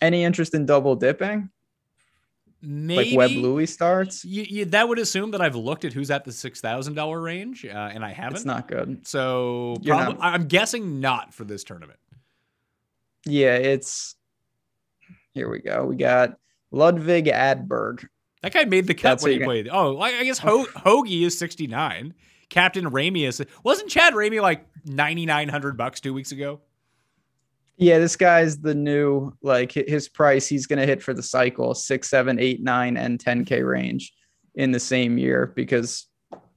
Any 0.00 0.24
interest 0.24 0.54
in 0.54 0.66
double 0.66 0.96
dipping? 0.96 1.50
Maybe 2.64 3.16
like 3.16 3.16
Webb 3.16 3.30
Louis 3.32 3.66
starts. 3.66 4.24
You, 4.24 4.42
you, 4.48 4.64
that 4.66 4.88
would 4.88 4.98
assume 4.98 5.32
that 5.32 5.40
I've 5.40 5.56
looked 5.56 5.84
at 5.84 5.92
who's 5.92 6.10
at 6.10 6.24
the 6.24 6.32
six 6.32 6.60
thousand 6.60 6.94
dollar 6.94 7.20
range, 7.20 7.64
uh, 7.64 7.68
and 7.92 8.04
I 8.04 8.12
haven't. 8.12 8.36
It's 8.36 8.44
not 8.44 8.68
good. 8.68 9.06
So 9.06 9.76
prob- 9.84 10.18
I'm 10.20 10.46
guessing 10.46 11.00
not 11.00 11.34
for 11.34 11.44
this 11.44 11.64
tournament. 11.64 11.98
Yeah, 13.26 13.56
it's 13.56 14.16
here. 15.32 15.48
We 15.50 15.60
go. 15.60 15.84
We 15.84 15.96
got 15.96 16.38
Ludwig 16.70 17.26
Adberg. 17.26 18.06
That 18.42 18.52
guy 18.52 18.64
made 18.64 18.86
the 18.86 18.94
cut 18.94 19.10
That's 19.10 19.22
when 19.24 19.32
he 19.32 19.44
played. 19.44 19.68
Oh, 19.70 19.98
I 19.98 20.24
guess 20.24 20.38
Ho- 20.38 20.64
Hoagie 20.76 21.22
is 21.22 21.38
sixty 21.38 21.66
nine. 21.66 22.14
Captain 22.50 22.90
Ramey 22.90 23.26
is 23.26 23.42
wasn't 23.62 23.90
Chad 23.90 24.14
Ramey 24.14 24.40
like 24.40 24.66
ninety 24.84 25.26
nine 25.26 25.48
hundred 25.48 25.76
bucks 25.76 26.00
two 26.00 26.12
weeks 26.12 26.30
ago? 26.32 26.60
Yeah, 27.76 27.98
this 27.98 28.16
guy's 28.16 28.58
the 28.58 28.74
new 28.74 29.32
like 29.42 29.72
his 29.72 30.08
price. 30.08 30.46
He's 30.46 30.66
going 30.66 30.78
to 30.78 30.86
hit 30.86 31.02
for 31.02 31.12
the 31.12 31.22
cycle 31.22 31.74
six, 31.74 32.08
seven, 32.08 32.38
eight, 32.38 32.62
nine, 32.62 32.96
and 32.96 33.18
10k 33.18 33.66
range 33.66 34.12
in 34.54 34.70
the 34.70 34.80
same 34.80 35.18
year 35.18 35.52
because 35.56 36.06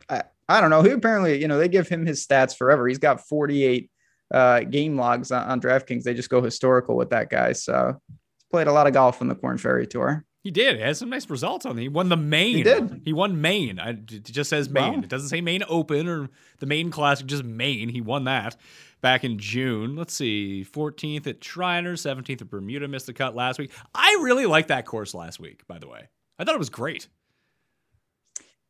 I, 0.10 0.24
I 0.48 0.62
don't 0.62 0.70
know. 0.70 0.84
He 0.84 0.92
apparently, 0.92 1.42
you 1.42 1.48
know, 1.48 1.58
they 1.58 1.70
give 1.70 1.88
him 1.88 2.06
his 2.06 2.26
stats 2.26 2.56
forever. 2.56 2.88
He's 2.88 3.00
got 3.00 3.28
48 3.28 3.90
uh, 4.32 4.60
game 4.62 4.96
logs 4.96 5.32
on, 5.32 5.48
on 5.48 5.62
DraftKings. 5.62 6.04
They 6.04 6.14
just 6.14 6.30
go 6.30 6.42
historical 6.42 6.96
with 6.96 7.10
that 7.10 7.30
guy. 7.32 7.54
So 7.54 8.00
he's 8.08 8.46
played 8.52 8.68
a 8.68 8.74
lot 8.74 8.86
of 8.86 8.94
golf 8.94 9.22
on 9.22 9.28
the 9.28 9.36
Corn 9.36 9.58
Ferry 9.58 9.88
Tour. 9.88 10.24
He 10.44 10.52
did. 10.52 10.78
He 10.78 10.82
has 10.84 11.00
some 11.00 11.10
nice 11.10 11.30
results 11.30 11.66
on. 11.66 11.78
It. 11.78 11.82
He 11.82 11.90
won 11.90 12.08
the 12.08 12.16
main. 12.16 12.56
He 12.56 12.64
did. 12.64 13.02
He 13.04 13.12
won 13.12 13.42
Maine. 13.42 13.80
it 13.80 14.24
just 14.24 14.50
says 14.50 14.70
Maine. 14.70 14.94
Wow. 14.94 15.00
It 15.00 15.10
doesn't 15.10 15.28
say 15.28 15.42
Maine 15.42 15.64
Open 15.68 16.08
or 16.08 16.30
the 16.60 16.68
Maine 16.68 16.90
Classic. 16.90 17.26
Just 17.26 17.44
Maine. 17.44 17.90
He 17.90 18.00
won 18.00 18.26
that 18.26 18.56
back 19.01 19.24
in 19.24 19.38
June. 19.38 19.96
Let's 19.96 20.13
see, 20.13 20.66
14th 20.70 21.27
at 21.27 21.44
Shriners, 21.44 22.04
17th 22.04 22.42
at 22.42 22.50
Bermuda, 22.50 22.88
missed 22.88 23.06
the 23.06 23.13
cut 23.13 23.36
last 23.36 23.60
week. 23.60 23.72
I 23.94 24.20
really 24.22 24.46
liked 24.46 24.70
that 24.70 24.86
course 24.86 25.13
last 25.13 25.39
week, 25.39 25.62
by 25.68 25.80
the 25.80 25.88
way. 25.88 26.08
I 26.39 26.44
thought 26.44 26.56
it 26.56 26.60
was 26.60 26.70
great. 26.70 27.08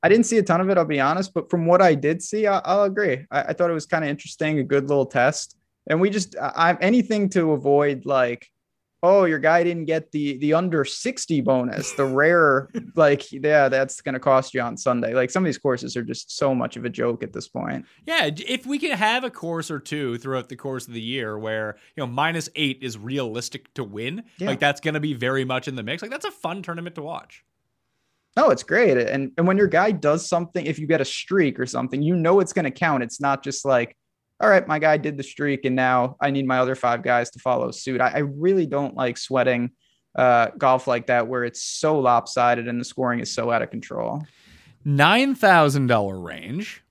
I 0.04 0.10
didn't 0.10 0.26
see 0.26 0.38
a 0.38 0.44
ton 0.44 0.62
of 0.62 0.70
it, 0.70 0.78
I'll 0.78 0.86
be 0.86 1.00
honest, 1.00 1.34
but 1.34 1.50
from 1.50 1.66
what 1.66 1.82
I 1.82 1.96
did 1.96 2.22
see, 2.22 2.46
I, 2.46 2.62
will 2.76 2.84
agree. 2.84 3.26
I, 3.32 3.44
I, 3.44 3.54
thought 3.54 3.70
it 3.70 3.74
was 3.74 3.88
kind 3.88 4.04
of 4.04 4.10
interesting, 4.10 4.60
a 4.60 4.64
good 4.64 4.88
little 4.88 5.06
test. 5.06 5.58
And 5.88 6.00
we 6.00 6.10
just, 6.10 6.36
I, 6.40 6.78
anything 6.82 7.30
to 7.30 7.54
avoid 7.54 8.06
like 8.06 8.48
oh 9.04 9.26
your 9.26 9.40
guy 9.40 9.64
didn't 9.64 9.86
get 9.86 10.12
the 10.12 10.38
the 10.40 10.54
under 10.54 10.84
60 10.84 11.42
bonus 11.42 11.92
the 11.94 12.06
rare 12.06 12.70
like 12.96 13.32
yeah 13.32 13.70
that's 13.70 14.02
going 14.02 14.14
to 14.14 14.20
cost 14.20 14.54
you 14.54 14.62
on 14.62 14.76
sunday 14.76 15.14
like 15.14 15.30
some 15.30 15.44
of 15.44 15.46
these 15.46 15.58
courses 15.58 15.96
are 15.96 16.04
just 16.04 16.36
so 16.36 16.56
much 16.56 16.78
of 16.78 16.86
a 16.86 16.90
joke 16.90 17.24
at 17.24 17.34
this 17.34 17.48
point 17.48 17.86
yeah 18.06 18.30
if 18.48 18.66
we 18.66 18.80
can 18.80 18.92
have 18.92 19.24
a 19.24 19.30
course 19.30 19.70
or 19.70 19.80
two 19.80 20.18
throughout 20.18 20.50
the 20.50 20.56
course 20.56 20.88
of 20.88 20.94
the 20.94 21.02
year 21.02 21.38
where 21.38 21.78
you 21.96 22.02
know 22.02 22.08
minus 22.08 22.50
eight 22.56 22.80
is 22.82 22.98
realistic 22.98 23.74
to 23.74 23.84
win 23.84 24.24
yeah. 24.38 24.48
like 24.48 24.60
that's 24.60 24.82
going 24.82 24.96
to 24.96 25.00
be 25.00 25.14
very 25.14 25.46
much 25.46 25.68
in 25.68 25.76
the 25.76 25.84
mix 25.84 26.02
like 26.02 26.12
that's 26.12 26.26
a 26.26 26.32
fun 26.32 26.62
tournament 26.62 26.96
to 26.96 27.02
watch 27.02 27.44
no, 28.36 28.52
it's 28.52 28.62
great. 28.62 29.00
And 29.00 29.32
and 29.36 29.48
when 29.48 29.58
your 29.58 29.68
guy 29.68 29.90
does 29.90 30.30
something, 30.30 30.64
if 30.64 30.78
you 30.78 30.86
get 30.86 31.02
a 31.02 31.06
streak 31.06 31.60
or 31.60 31.66
something, 31.66 32.04
you 32.04 32.16
know 32.16 32.40
it's 32.40 32.54
going 32.54 32.66
to 32.66 32.72
count. 32.72 33.02
It's 33.02 33.20
not 33.20 33.44
just 33.44 33.66
like, 33.66 33.98
all 34.40 34.50
right, 34.50 34.68
my 34.68 34.80
guy 34.80 34.98
did 34.98 35.18
the 35.18 35.24
streak, 35.24 35.66
and 35.66 35.76
now 35.76 36.16
I 36.22 36.30
need 36.30 36.46
my 36.46 36.60
other 36.60 36.76
five 36.76 37.02
guys 37.02 37.32
to 37.32 37.40
follow 37.40 37.72
suit. 37.72 38.02
I, 38.02 38.10
I 38.10 38.18
really 38.20 38.68
don't 38.68 38.96
like 38.96 39.18
sweating 39.18 39.72
uh, 40.16 40.50
golf 40.58 40.88
like 40.88 41.08
that, 41.08 41.28
where 41.28 41.44
it's 41.44 41.64
so 41.64 42.00
lopsided 42.00 42.68
and 42.68 42.80
the 42.80 42.86
scoring 42.86 43.20
is 43.20 43.34
so 43.34 43.52
out 43.52 43.62
of 43.62 43.72
control. 43.72 44.24
Nine 44.86 45.36
thousand 45.36 45.88
dollar 45.88 46.20
range. 46.20 46.84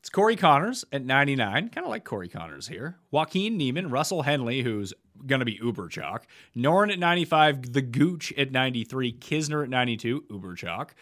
It's 0.00 0.08
Corey 0.08 0.36
Conners 0.36 0.84
at 0.92 1.04
ninety 1.04 1.36
nine. 1.36 1.68
Kind 1.68 1.84
of 1.84 1.90
like 1.90 2.04
Corey 2.04 2.28
Conners 2.28 2.68
here. 2.68 2.98
Joaquin 3.10 3.56
Niemann, 3.56 3.90
Russell 3.90 4.22
Henley, 4.22 4.62
who's 4.62 4.94
going 5.26 5.40
to 5.40 5.44
be 5.44 5.58
uber 5.62 5.88
chalk. 5.88 6.26
Noren 6.56 6.92
at 6.92 6.98
ninety 6.98 7.24
five. 7.24 7.72
The 7.72 7.82
Gooch 7.82 8.32
at 8.36 8.52
ninety 8.52 8.84
three. 8.84 9.12
Kisner 9.12 9.64
at 9.64 9.70
ninety 9.70 9.96
two. 9.96 10.24
Uber 10.30 10.54
chalk. 10.54 10.94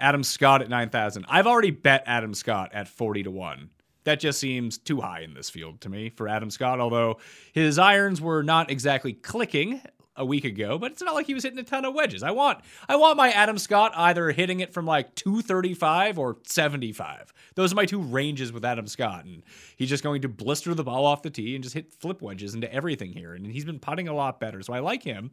Adam 0.00 0.22
Scott 0.22 0.62
at 0.62 0.68
nine 0.68 0.90
thousand. 0.90 1.26
I've 1.28 1.46
already 1.46 1.70
bet 1.70 2.02
Adam 2.06 2.34
Scott 2.34 2.70
at 2.74 2.88
forty 2.88 3.22
to 3.22 3.30
one 3.30 3.70
that 4.08 4.20
just 4.20 4.40
seems 4.40 4.78
too 4.78 5.02
high 5.02 5.20
in 5.20 5.34
this 5.34 5.50
field 5.50 5.82
to 5.82 5.90
me 5.90 6.08
for 6.08 6.28
Adam 6.28 6.50
Scott, 6.50 6.80
although 6.80 7.18
his 7.52 7.78
irons 7.78 8.22
were 8.22 8.42
not 8.42 8.70
exactly 8.70 9.12
clicking 9.12 9.82
a 10.16 10.24
week 10.24 10.46
ago, 10.46 10.78
but 10.78 10.92
it's 10.92 11.02
not 11.02 11.14
like 11.14 11.26
he 11.26 11.34
was 11.34 11.44
hitting 11.44 11.58
a 11.58 11.62
ton 11.62 11.84
of 11.84 11.94
wedges. 11.94 12.22
I 12.22 12.30
want 12.30 12.60
I 12.88 12.96
want 12.96 13.18
my 13.18 13.30
Adam 13.30 13.58
Scott 13.58 13.92
either 13.94 14.30
hitting 14.30 14.60
it 14.60 14.72
from 14.72 14.86
like 14.86 15.14
235 15.14 16.18
or 16.18 16.38
75. 16.44 17.34
Those 17.54 17.72
are 17.72 17.76
my 17.76 17.84
two 17.84 18.00
ranges 18.00 18.50
with 18.50 18.64
Adam 18.64 18.86
Scott 18.86 19.26
and 19.26 19.42
he's 19.76 19.90
just 19.90 20.02
going 20.02 20.22
to 20.22 20.28
blister 20.28 20.74
the 20.74 20.84
ball 20.84 21.04
off 21.04 21.22
the 21.22 21.30
tee 21.30 21.54
and 21.54 21.62
just 21.62 21.74
hit 21.74 21.92
flip 21.92 22.22
wedges 22.22 22.54
into 22.54 22.72
everything 22.72 23.12
here 23.12 23.34
and 23.34 23.46
he's 23.46 23.66
been 23.66 23.78
putting 23.78 24.08
a 24.08 24.14
lot 24.14 24.40
better. 24.40 24.62
So 24.62 24.72
I 24.72 24.78
like 24.80 25.02
him. 25.02 25.30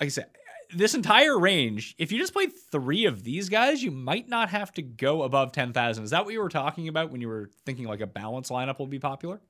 Like 0.00 0.06
I 0.06 0.08
said, 0.08 0.26
this 0.74 0.94
entire 0.94 1.38
range, 1.38 1.94
if 1.98 2.12
you 2.12 2.18
just 2.18 2.32
play 2.32 2.46
three 2.46 3.06
of 3.06 3.24
these 3.24 3.48
guys, 3.48 3.82
you 3.82 3.90
might 3.90 4.28
not 4.28 4.50
have 4.50 4.72
to 4.74 4.82
go 4.82 5.22
above 5.22 5.52
10,000. 5.52 6.04
Is 6.04 6.10
that 6.10 6.24
what 6.24 6.34
you 6.34 6.40
were 6.40 6.48
talking 6.48 6.88
about 6.88 7.10
when 7.10 7.20
you 7.20 7.28
were 7.28 7.50
thinking 7.64 7.86
like 7.86 8.00
a 8.00 8.06
balance 8.06 8.50
lineup 8.50 8.78
will 8.78 8.86
be 8.86 8.98
popular? 8.98 9.40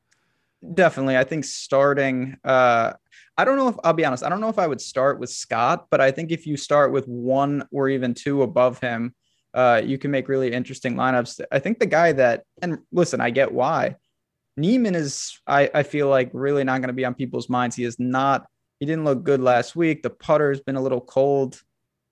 Definitely. 0.72 1.16
I 1.16 1.24
think 1.24 1.44
starting, 1.44 2.36
uh, 2.44 2.92
I 3.36 3.44
don't 3.44 3.56
know 3.56 3.68
if 3.68 3.76
I'll 3.84 3.92
be 3.92 4.04
honest, 4.04 4.24
I 4.24 4.28
don't 4.28 4.40
know 4.40 4.48
if 4.48 4.58
I 4.58 4.66
would 4.66 4.80
start 4.80 5.18
with 5.18 5.30
Scott, 5.30 5.86
but 5.90 6.00
I 6.00 6.10
think 6.10 6.30
if 6.30 6.46
you 6.46 6.56
start 6.56 6.92
with 6.92 7.06
one 7.06 7.66
or 7.70 7.88
even 7.88 8.14
two 8.14 8.42
above 8.42 8.78
him, 8.78 9.14
uh, 9.52 9.82
you 9.84 9.98
can 9.98 10.10
make 10.10 10.28
really 10.28 10.52
interesting 10.52 10.94
lineups. 10.94 11.40
I 11.52 11.58
think 11.58 11.78
the 11.78 11.86
guy 11.86 12.12
that, 12.12 12.44
and 12.62 12.78
listen, 12.92 13.20
I 13.20 13.30
get 13.30 13.52
why. 13.52 13.96
Niemann 14.56 14.94
is, 14.94 15.38
I, 15.46 15.70
I 15.74 15.82
feel 15.82 16.08
like, 16.08 16.30
really 16.32 16.64
not 16.64 16.80
going 16.80 16.88
to 16.88 16.94
be 16.94 17.04
on 17.04 17.14
people's 17.14 17.48
minds. 17.48 17.76
He 17.76 17.84
is 17.84 17.98
not 17.98 18.46
he 18.80 18.86
didn't 18.86 19.04
look 19.04 19.24
good 19.24 19.40
last 19.40 19.76
week. 19.76 20.02
The 20.02 20.10
putter's 20.10 20.60
been 20.60 20.76
a 20.76 20.82
little 20.82 21.00
cold. 21.00 21.62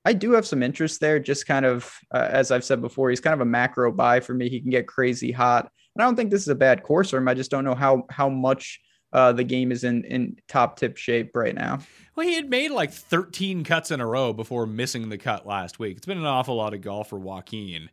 I 0.04 0.12
do 0.12 0.32
have 0.32 0.46
some 0.46 0.62
interest 0.62 1.00
there, 1.00 1.18
just 1.18 1.46
kind 1.46 1.64
of, 1.64 1.92
uh, 2.12 2.28
as 2.30 2.50
I've 2.50 2.64
said 2.64 2.80
before, 2.80 3.10
he's 3.10 3.20
kind 3.20 3.34
of 3.34 3.40
a 3.40 3.46
macro 3.46 3.92
buy 3.92 4.20
for 4.20 4.34
me. 4.34 4.48
He 4.48 4.60
can 4.60 4.70
get 4.70 4.88
crazy 4.88 5.30
hot. 5.30 5.70
And 5.94 6.02
I 6.02 6.06
don't 6.06 6.16
think 6.16 6.30
this 6.30 6.42
is 6.42 6.48
a 6.48 6.54
bad 6.54 6.82
course 6.82 7.10
for 7.10 7.18
him. 7.18 7.28
I 7.28 7.34
just 7.34 7.50
don't 7.50 7.64
know 7.64 7.74
how 7.74 8.06
how 8.10 8.28
much 8.28 8.80
uh, 9.12 9.32
the 9.32 9.44
game 9.44 9.70
is 9.70 9.84
in 9.84 10.04
in 10.04 10.36
top 10.48 10.78
tip 10.78 10.96
shape 10.96 11.36
right 11.36 11.54
now. 11.54 11.80
Well, 12.16 12.26
he 12.26 12.34
had 12.34 12.48
made 12.48 12.70
like 12.70 12.92
13 12.92 13.64
cuts 13.64 13.90
in 13.90 14.00
a 14.00 14.06
row 14.06 14.32
before 14.32 14.66
missing 14.66 15.08
the 15.08 15.18
cut 15.18 15.46
last 15.46 15.78
week. 15.78 15.96
It's 15.96 16.06
been 16.06 16.18
an 16.18 16.24
awful 16.24 16.56
lot 16.56 16.74
of 16.74 16.80
golf 16.80 17.10
for 17.10 17.18
Joaquin. 17.18 17.90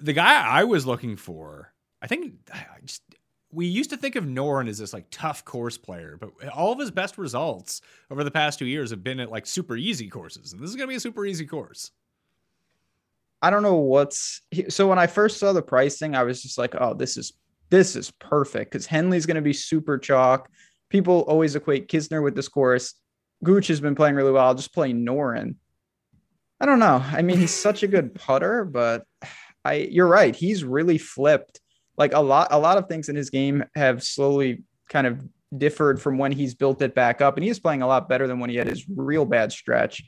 The 0.00 0.12
guy 0.12 0.42
I 0.44 0.64
was 0.64 0.86
looking 0.86 1.16
for, 1.16 1.72
I 2.02 2.08
think, 2.08 2.34
I 2.52 2.64
just 2.84 3.02
we 3.54 3.66
used 3.66 3.90
to 3.90 3.96
think 3.96 4.16
of 4.16 4.24
Noren 4.24 4.68
as 4.68 4.78
this 4.78 4.92
like 4.92 5.06
tough 5.10 5.44
course 5.44 5.78
player, 5.78 6.18
but 6.20 6.30
all 6.48 6.72
of 6.72 6.78
his 6.78 6.90
best 6.90 7.18
results 7.18 7.80
over 8.10 8.24
the 8.24 8.30
past 8.30 8.58
two 8.58 8.66
years 8.66 8.90
have 8.90 9.04
been 9.04 9.20
at 9.20 9.30
like 9.30 9.46
super 9.46 9.76
easy 9.76 10.08
courses, 10.08 10.52
and 10.52 10.62
this 10.62 10.70
is 10.70 10.76
gonna 10.76 10.88
be 10.88 10.96
a 10.96 11.00
super 11.00 11.24
easy 11.24 11.46
course. 11.46 11.90
I 13.44 13.50
don't 13.50 13.62
know 13.62 13.76
what's 13.76 14.40
so 14.68 14.88
when 14.88 14.98
I 14.98 15.06
first 15.06 15.38
saw 15.38 15.52
the 15.52 15.62
pricing, 15.62 16.14
I 16.14 16.22
was 16.22 16.42
just 16.42 16.56
like, 16.56 16.74
oh, 16.80 16.94
this 16.94 17.16
is 17.16 17.34
this 17.70 17.96
is 17.96 18.10
perfect 18.12 18.70
because 18.70 18.86
Henley's 18.86 19.26
going 19.26 19.34
to 19.34 19.42
be 19.42 19.52
super 19.52 19.98
chalk. 19.98 20.48
People 20.88 21.22
always 21.22 21.56
equate 21.56 21.88
Kisner 21.88 22.22
with 22.22 22.34
this 22.34 22.48
course. 22.48 22.94
Gooch 23.42 23.66
has 23.66 23.80
been 23.80 23.94
playing 23.94 24.14
really 24.14 24.32
well. 24.32 24.46
I'll 24.46 24.54
just 24.54 24.72
play 24.72 24.92
Noren. 24.92 25.56
I 26.60 26.66
don't 26.66 26.78
know. 26.78 27.02
I 27.04 27.22
mean, 27.22 27.38
he's 27.38 27.52
such 27.52 27.82
a 27.82 27.88
good 27.88 28.14
putter, 28.14 28.64
but 28.64 29.04
I 29.64 29.74
you're 29.90 30.06
right. 30.08 30.34
He's 30.34 30.62
really 30.62 30.98
flipped. 30.98 31.60
Like 31.96 32.14
a 32.14 32.20
lot, 32.20 32.48
a 32.50 32.58
lot 32.58 32.78
of 32.78 32.88
things 32.88 33.08
in 33.08 33.16
his 33.16 33.30
game 33.30 33.64
have 33.74 34.02
slowly 34.02 34.62
kind 34.88 35.06
of 35.06 35.22
differed 35.56 36.00
from 36.00 36.18
when 36.18 36.32
he's 36.32 36.54
built 36.54 36.82
it 36.82 36.94
back 36.94 37.20
up, 37.20 37.36
and 37.36 37.44
he 37.44 37.50
is 37.50 37.60
playing 37.60 37.82
a 37.82 37.86
lot 37.86 38.08
better 38.08 38.26
than 38.26 38.40
when 38.40 38.50
he 38.50 38.56
had 38.56 38.66
his 38.66 38.84
real 38.88 39.24
bad 39.24 39.52
stretch. 39.52 40.02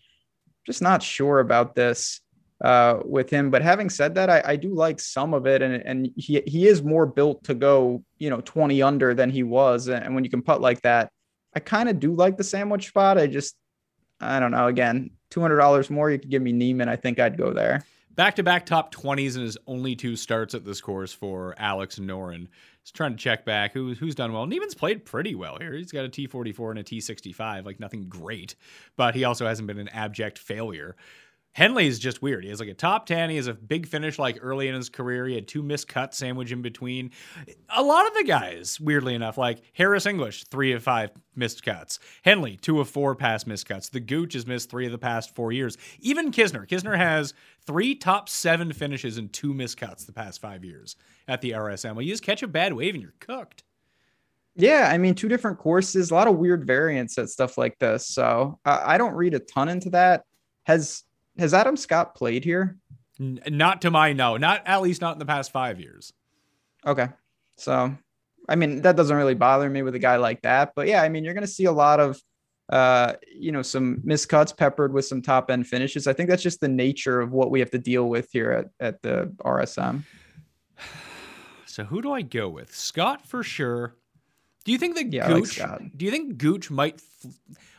Just 0.65 0.83
not 0.83 1.03
sure 1.03 1.39
about 1.39 1.75
this 1.77 2.21
uh, 2.63 3.01
with 3.05 3.31
him. 3.31 3.51
But 3.51 3.63
having 3.63 3.91
said 3.91 4.15
that, 4.17 4.31
I, 4.31 4.43
I 4.45 4.57
do 4.57 4.75
like 4.75 4.99
some 5.01 5.35
of 5.35 5.47
it, 5.47 5.63
and 5.63 5.75
and 5.75 6.11
he 6.17 6.43
he 6.47 6.67
is 6.67 6.83
more 6.83 7.07
built 7.07 7.45
to 7.45 7.55
go, 7.55 8.03
you 8.19 8.31
know, 8.31 8.41
twenty 8.41 8.83
under 8.83 9.15
than 9.15 9.31
he 9.31 9.43
was. 9.43 9.89
And 9.89 10.15
when 10.15 10.25
you 10.25 10.31
can 10.31 10.43
putt 10.43 10.61
like 10.61 10.83
that, 10.83 11.11
I 11.55 11.61
kind 11.61 11.89
of 11.89 12.01
do 12.01 12.15
like 12.15 12.37
the 12.37 12.45
sandwich 12.45 12.89
spot. 12.89 13.19
I 13.19 13.27
just 13.27 13.57
I 14.21 14.41
don't 14.41 14.51
know. 14.51 14.67
Again, 14.67 15.11
two 15.31 15.41
hundred 15.41 15.59
dollars 15.59 15.91
more, 15.91 16.11
you 16.11 16.19
could 16.19 16.31
give 16.31 16.43
me 16.43 16.53
Niemann 16.53 16.89
I 16.89 16.97
think 16.97 17.21
I'd 17.21 17.39
go 17.39 17.53
there. 17.53 17.85
Back 18.17 18.37
to 18.37 18.43
back 18.43 18.65
top 18.65 18.95
20s 18.95 19.37
in 19.37 19.43
his 19.43 19.59
only 19.67 19.95
two 19.95 20.17
starts 20.17 20.55
at 20.55 20.65
this 20.65 20.81
course 20.81 21.13
for 21.13 21.55
Alex 21.59 21.99
Noren. 21.99 22.49
He's 22.83 22.91
trying 22.91 23.11
to 23.11 23.19
check 23.19 23.45
back 23.45 23.75
who, 23.75 23.93
who's 23.93 24.15
done 24.15 24.33
well. 24.33 24.47
Niemann's 24.47 24.75
played 24.75 25.05
pretty 25.05 25.35
well 25.35 25.59
here. 25.61 25.75
He's 25.75 25.93
got 25.93 26.07
a 26.07 26.09
T44 26.09 26.71
and 26.71 26.79
a 26.79 26.83
T65, 26.83 27.67
like 27.67 27.79
nothing 27.79 28.09
great, 28.09 28.55
but 28.97 29.15
he 29.15 29.25
also 29.25 29.47
hasn't 29.47 29.67
been 29.67 29.79
an 29.79 29.89
abject 29.89 30.39
failure. 30.39 30.97
Henley 31.57 31.87
is 31.87 31.99
just 31.99 32.21
weird. 32.21 32.45
He 32.45 32.51
has 32.51 32.61
like 32.61 32.69
a 32.69 32.75
top 32.75 33.07
10. 33.07 33.31
He 33.31 33.37
has 33.37 33.47
a 33.47 33.55
big 33.55 33.87
finish 33.87 34.19
like 34.19 34.39
early 34.43 34.69
in 34.69 34.75
his 34.75 34.91
career. 34.91 35.27
He 35.27 35.37
had 35.37 35.49
two 35.49 35.63
missed 35.63 35.89
cuts 35.89 36.19
sandwich 36.19 36.53
in 36.53 36.61
between. 36.61 37.13
A 37.71 37.83
lot 37.83 38.07
of 38.07 38.13
the 38.13 38.25
guys, 38.25 38.79
weirdly 38.79 39.15
enough, 39.15 39.39
like 39.39 39.63
Harris 39.73 40.05
English, 40.05 40.45
three 40.45 40.75
of 40.75 40.83
five 40.83 41.13
missed 41.35 41.65
cuts. 41.65 41.99
Henley, 42.25 42.59
two 42.59 42.79
of 42.79 42.91
four 42.91 43.15
past 43.15 43.47
missed 43.47 43.67
cuts. 43.67 43.89
The 43.89 44.01
Gooch 44.01 44.35
has 44.35 44.47
missed 44.47 44.69
three 44.69 44.85
of 44.85 44.93
the 44.93 44.99
past 44.99 45.35
four 45.35 45.51
years. 45.51 45.79
Even 46.01 46.31
Kisner. 46.31 46.69
Kisner 46.69 46.95
has 46.95 47.33
three 47.67 47.95
top 47.95 48.29
seven 48.29 48.71
finishes 48.75 49.17
and 49.17 49.33
two 49.33 49.55
missed 49.55 49.79
cuts 49.79 50.05
the 50.05 50.13
past 50.13 50.43
five 50.43 50.63
years 50.63 50.97
at 51.27 51.41
the 51.41 51.53
RSM. 51.53 51.95
Well, 51.95 52.03
you 52.03 52.13
just 52.13 52.23
catch 52.23 52.43
a 52.43 52.49
bad 52.49 52.75
wave 52.75 52.93
and 52.93 53.03
you're 53.03 53.15
cooked. 53.19 53.65
Yeah, 54.57 54.91
I 54.93 54.99
mean, 54.99 55.15
two 55.15 55.29
different 55.29 55.57
courses, 55.57 56.11
a 56.11 56.15
lot 56.15 56.29
of 56.29 56.37
weird 56.37 56.67
variants 56.67 57.17
at 57.17 57.31
stuff 57.31 57.57
like 57.57 57.79
this. 57.79 58.07
So 58.07 58.59
I 58.67 58.99
don't 58.99 59.15
read 59.15 59.33
a 59.33 59.39
ton 59.39 59.71
into 59.71 59.89
that. 59.91 60.25
Has 60.65 61.06
has 61.39 61.55
Adam 61.55 61.77
Scott 61.77 62.15
played 62.15 62.45
here? 62.45 62.77
Not 63.19 63.83
to 63.83 63.91
my 63.91 64.13
no, 64.13 64.37
not 64.37 64.63
at 64.67 64.83
least 64.83 65.01
not 65.01 65.15
in 65.15 65.19
the 65.19 65.27
past 65.27 65.51
five 65.51 65.81
years. 65.81 66.13
Okay, 66.87 67.09
so 67.57 67.97
I 68.49 68.57
mean 68.57 68.83
that 68.83 68.97
doesn't 68.97 69.17
really 69.17 69.35
bother 69.35 69.69
me 69.71 69.83
with 69.83 69.95
a 69.95 69.99
guy 69.99 70.17
like 70.17 70.43
that, 70.43 70.73
but 70.77 70.87
yeah, 70.87 71.03
I 71.03 71.09
mean 71.09 71.25
you're 71.25 71.35
going 71.35 71.43
to 71.43 71.49
see 71.49 71.65
a 71.65 71.73
lot 71.73 71.99
of 72.01 72.21
uh, 72.69 73.15
you 73.35 73.53
know 73.53 73.63
some 73.63 73.99
miscuts 73.99 74.57
peppered 74.57 74.93
with 74.93 75.07
some 75.07 75.23
top 75.23 75.51
end 75.51 75.67
finishes. 75.67 76.07
I 76.07 76.13
think 76.13 76.29
that's 76.29 76.43
just 76.43 76.61
the 76.61 76.69
nature 76.69 77.21
of 77.21 77.33
what 77.33 77.51
we 77.51 77.61
have 77.61 77.71
to 77.71 77.79
deal 77.79 78.09
with 78.09 78.29
here 78.33 78.53
at 78.53 78.67
at 78.81 79.03
the 79.03 79.33
RSM. 79.45 80.03
So 81.69 81.85
who 81.85 82.01
do 82.01 82.11
I 82.11 82.23
go 82.23 82.49
with? 82.49 82.75
Scott 82.75 83.27
for 83.27 83.43
sure. 83.43 83.97
Do 84.67 84.73
you 84.73 84.79
think 84.79 84.97
that 84.97 85.13
yeah, 85.13 85.29
Gooch? 85.29 85.61
like 85.61 85.97
do 85.97 86.05
you 86.05 86.11
think 86.11 86.39
Gooch 86.39 86.73
might? 86.73 87.01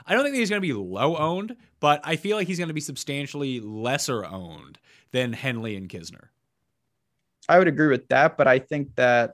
I 0.06 0.14
don't 0.14 0.24
think 0.24 0.36
he's 0.36 0.50
going 0.50 0.62
to 0.62 0.66
be 0.66 0.72
low 0.72 1.18
owned, 1.18 1.58
but 1.82 2.00
I 2.06 2.16
feel 2.16 2.38
like 2.38 2.48
he's 2.48 2.58
going 2.58 2.70
to 2.70 2.74
be 2.74 2.80
substantially 2.80 3.60
lesser 3.60 4.24
owned 4.24 4.80
than 5.12 5.34
Henley 5.34 5.76
and 5.76 5.90
Kisner. 5.90 6.30
I 7.50 7.60
would 7.60 7.68
agree 7.68 7.88
with 7.88 8.08
that, 8.08 8.38
but 8.38 8.48
I 8.48 8.60
think 8.60 8.96
that 8.96 9.34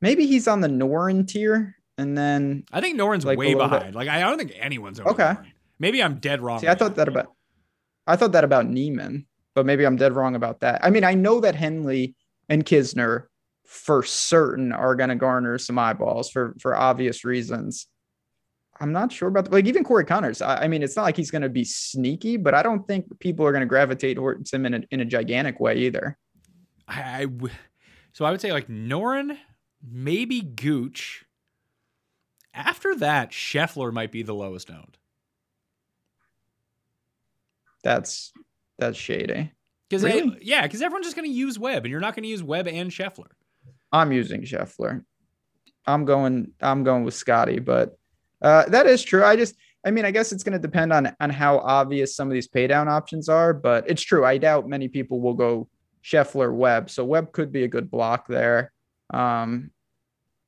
maybe 0.00 0.26
he's 0.26 0.48
on 0.48 0.60
the 0.60 0.66
Noren 0.66 1.24
tier, 1.24 1.76
and 1.96 2.18
then 2.18 2.64
I 2.72 2.80
think 2.80 2.98
Noren's 2.98 3.24
like 3.24 3.38
way 3.38 3.54
behind. 3.54 3.84
Bit. 3.84 3.94
Like 3.94 4.08
I 4.08 4.18
don't 4.18 4.38
think 4.38 4.54
anyone's 4.58 4.98
okay. 4.98 5.22
Noren. 5.22 5.46
Maybe 5.78 6.02
I'm 6.02 6.16
dead 6.16 6.40
wrong. 6.40 6.58
See, 6.58 6.66
I 6.66 6.74
thought 6.74 6.96
that 6.96 7.06
about 7.06 7.32
I 8.08 8.16
thought 8.16 8.32
that 8.32 8.42
about 8.42 8.66
Niemann, 8.66 9.24
but 9.54 9.64
maybe 9.66 9.86
I'm 9.86 9.94
dead 9.94 10.16
wrong 10.16 10.34
about 10.34 10.58
that. 10.60 10.84
I 10.84 10.90
mean, 10.90 11.04
I 11.04 11.14
know 11.14 11.38
that 11.38 11.54
Henley 11.54 12.16
and 12.48 12.64
Kisner 12.64 13.26
for 13.68 14.02
certain 14.02 14.72
are 14.72 14.94
going 14.94 15.10
to 15.10 15.14
garner 15.14 15.58
some 15.58 15.78
eyeballs 15.78 16.30
for 16.30 16.56
for 16.58 16.74
obvious 16.74 17.22
reasons. 17.22 17.86
I'm 18.80 18.92
not 18.92 19.12
sure 19.12 19.28
about 19.28 19.44
the, 19.44 19.50
like 19.50 19.66
even 19.66 19.84
Corey 19.84 20.06
Conners. 20.06 20.40
I, 20.40 20.64
I 20.64 20.68
mean, 20.68 20.82
it's 20.82 20.96
not 20.96 21.02
like 21.02 21.16
he's 21.16 21.30
going 21.30 21.42
to 21.42 21.50
be 21.50 21.64
sneaky, 21.64 22.38
but 22.38 22.54
I 22.54 22.62
don't 22.62 22.86
think 22.86 23.06
people 23.20 23.44
are 23.44 23.52
going 23.52 23.60
to 23.60 23.66
gravitate 23.66 24.16
towards 24.16 24.52
him 24.52 24.64
in 24.64 24.74
a, 24.74 24.80
in 24.90 25.00
a 25.00 25.04
gigantic 25.04 25.60
way 25.60 25.76
either. 25.80 26.16
I, 26.86 27.22
I 27.22 27.26
so 28.14 28.24
I 28.24 28.30
would 28.30 28.40
say 28.40 28.52
like 28.52 28.68
Noren, 28.68 29.36
maybe 29.86 30.40
Gooch. 30.40 31.26
After 32.54 32.94
that, 32.96 33.32
Scheffler 33.32 33.92
might 33.92 34.10
be 34.10 34.22
the 34.22 34.34
lowest 34.34 34.70
owned. 34.70 34.96
That's 37.84 38.32
that's 38.78 38.96
shady. 38.96 39.52
Because 39.90 40.04
really? 40.04 40.38
yeah, 40.40 40.62
because 40.62 40.80
everyone's 40.80 41.06
just 41.06 41.16
going 41.16 41.28
to 41.28 41.34
use 41.34 41.58
Webb, 41.58 41.84
and 41.84 41.90
you're 41.90 42.00
not 42.00 42.14
going 42.14 42.22
to 42.22 42.30
use 42.30 42.42
Webb 42.42 42.66
and 42.66 42.90
Scheffler. 42.90 43.28
I'm 43.92 44.12
using 44.12 44.42
Scheffler. 44.42 45.04
I'm 45.86 46.04
going. 46.04 46.52
I'm 46.60 46.84
going 46.84 47.04
with 47.04 47.14
Scotty, 47.14 47.58
but 47.58 47.96
uh, 48.42 48.66
that 48.68 48.86
is 48.86 49.02
true. 49.02 49.24
I 49.24 49.36
just, 49.36 49.54
I 49.84 49.90
mean, 49.90 50.04
I 50.04 50.10
guess 50.10 50.32
it's 50.32 50.42
going 50.42 50.52
to 50.52 50.58
depend 50.58 50.92
on 50.92 51.14
on 51.20 51.30
how 51.30 51.58
obvious 51.58 52.14
some 52.14 52.28
of 52.28 52.34
these 52.34 52.48
pay 52.48 52.66
down 52.66 52.88
options 52.88 53.28
are, 53.28 53.54
but 53.54 53.88
it's 53.88 54.02
true. 54.02 54.24
I 54.24 54.38
doubt 54.38 54.68
many 54.68 54.88
people 54.88 55.20
will 55.20 55.34
go 55.34 55.68
Scheffler 56.04 56.54
Webb, 56.54 56.90
so 56.90 57.04
Webb 57.04 57.32
could 57.32 57.52
be 57.52 57.64
a 57.64 57.68
good 57.68 57.90
block 57.90 58.26
there. 58.28 58.72
Um, 59.10 59.70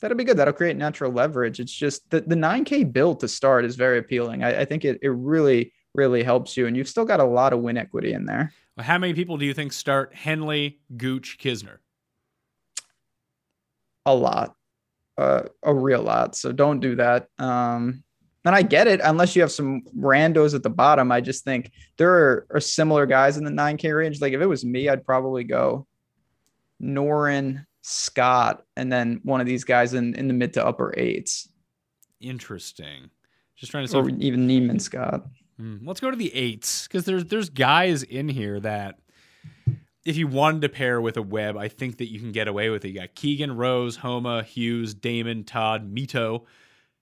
that'll 0.00 0.16
be 0.16 0.24
good. 0.24 0.36
That'll 0.36 0.54
create 0.54 0.76
natural 0.76 1.12
leverage. 1.12 1.60
It's 1.60 1.72
just 1.72 2.08
the, 2.10 2.20
the 2.20 2.34
9K 2.34 2.92
build 2.92 3.20
to 3.20 3.28
start 3.28 3.64
is 3.64 3.76
very 3.76 3.98
appealing. 3.98 4.42
I, 4.42 4.60
I 4.60 4.64
think 4.64 4.84
it, 4.84 4.98
it 5.02 5.10
really, 5.10 5.72
really 5.94 6.22
helps 6.22 6.56
you. 6.56 6.66
And 6.66 6.76
you've 6.76 6.88
still 6.88 7.04
got 7.04 7.20
a 7.20 7.24
lot 7.24 7.52
of 7.52 7.60
win 7.60 7.76
equity 7.76 8.12
in 8.12 8.24
there. 8.24 8.52
Well, 8.76 8.86
how 8.86 8.98
many 8.98 9.14
people 9.14 9.36
do 9.36 9.44
you 9.44 9.54
think 9.54 9.72
start 9.72 10.14
Henley, 10.14 10.80
Gooch, 10.96 11.38
Kisner? 11.40 11.78
A 14.06 14.14
lot, 14.14 14.54
uh, 15.18 15.42
a 15.62 15.74
real 15.74 16.02
lot. 16.02 16.36
So 16.36 16.52
don't 16.52 16.80
do 16.80 16.96
that. 16.96 17.28
Um, 17.38 18.02
and 18.44 18.54
I 18.54 18.62
get 18.62 18.88
it, 18.88 19.00
unless 19.04 19.36
you 19.36 19.42
have 19.42 19.52
some 19.52 19.82
randos 19.96 20.54
at 20.54 20.62
the 20.62 20.70
bottom. 20.70 21.12
I 21.12 21.20
just 21.20 21.44
think 21.44 21.70
there 21.98 22.10
are, 22.10 22.46
are 22.54 22.60
similar 22.60 23.04
guys 23.04 23.36
in 23.36 23.44
the 23.44 23.50
9K 23.50 23.94
range. 23.94 24.20
Like 24.20 24.32
if 24.32 24.40
it 24.40 24.46
was 24.46 24.64
me, 24.64 24.88
I'd 24.88 25.04
probably 25.04 25.44
go 25.44 25.86
Noren, 26.82 27.66
Scott, 27.82 28.62
and 28.76 28.90
then 28.90 29.20
one 29.24 29.40
of 29.40 29.46
these 29.46 29.64
guys 29.64 29.92
in, 29.92 30.14
in 30.14 30.26
the 30.26 30.34
mid 30.34 30.54
to 30.54 30.64
upper 30.64 30.94
eights. 30.96 31.48
Interesting. 32.20 33.10
Just 33.56 33.72
trying 33.72 33.86
to 33.86 33.98
or 33.98 34.08
even 34.08 34.46
Niemann 34.46 34.78
Scott. 34.78 35.26
Hmm, 35.58 35.76
let's 35.86 36.00
go 36.00 36.10
to 36.10 36.16
the 36.16 36.34
eights 36.34 36.88
because 36.88 37.04
there's 37.04 37.26
there's 37.26 37.50
guys 37.50 38.02
in 38.02 38.28
here 38.28 38.58
that 38.60 38.98
if 40.10 40.16
you 40.16 40.26
wanted 40.26 40.62
to 40.62 40.68
pair 40.68 41.00
with 41.00 41.16
a 41.16 41.22
web, 41.22 41.56
I 41.56 41.68
think 41.68 41.98
that 41.98 42.10
you 42.10 42.18
can 42.18 42.32
get 42.32 42.48
away 42.48 42.68
with 42.68 42.84
it. 42.84 42.88
You 42.88 42.98
got 42.98 43.14
Keegan, 43.14 43.56
Rose, 43.56 43.94
Homa, 43.96 44.42
Hughes, 44.42 44.92
Dahmen, 44.92 45.46
Todd, 45.46 45.94
Mito. 45.94 46.42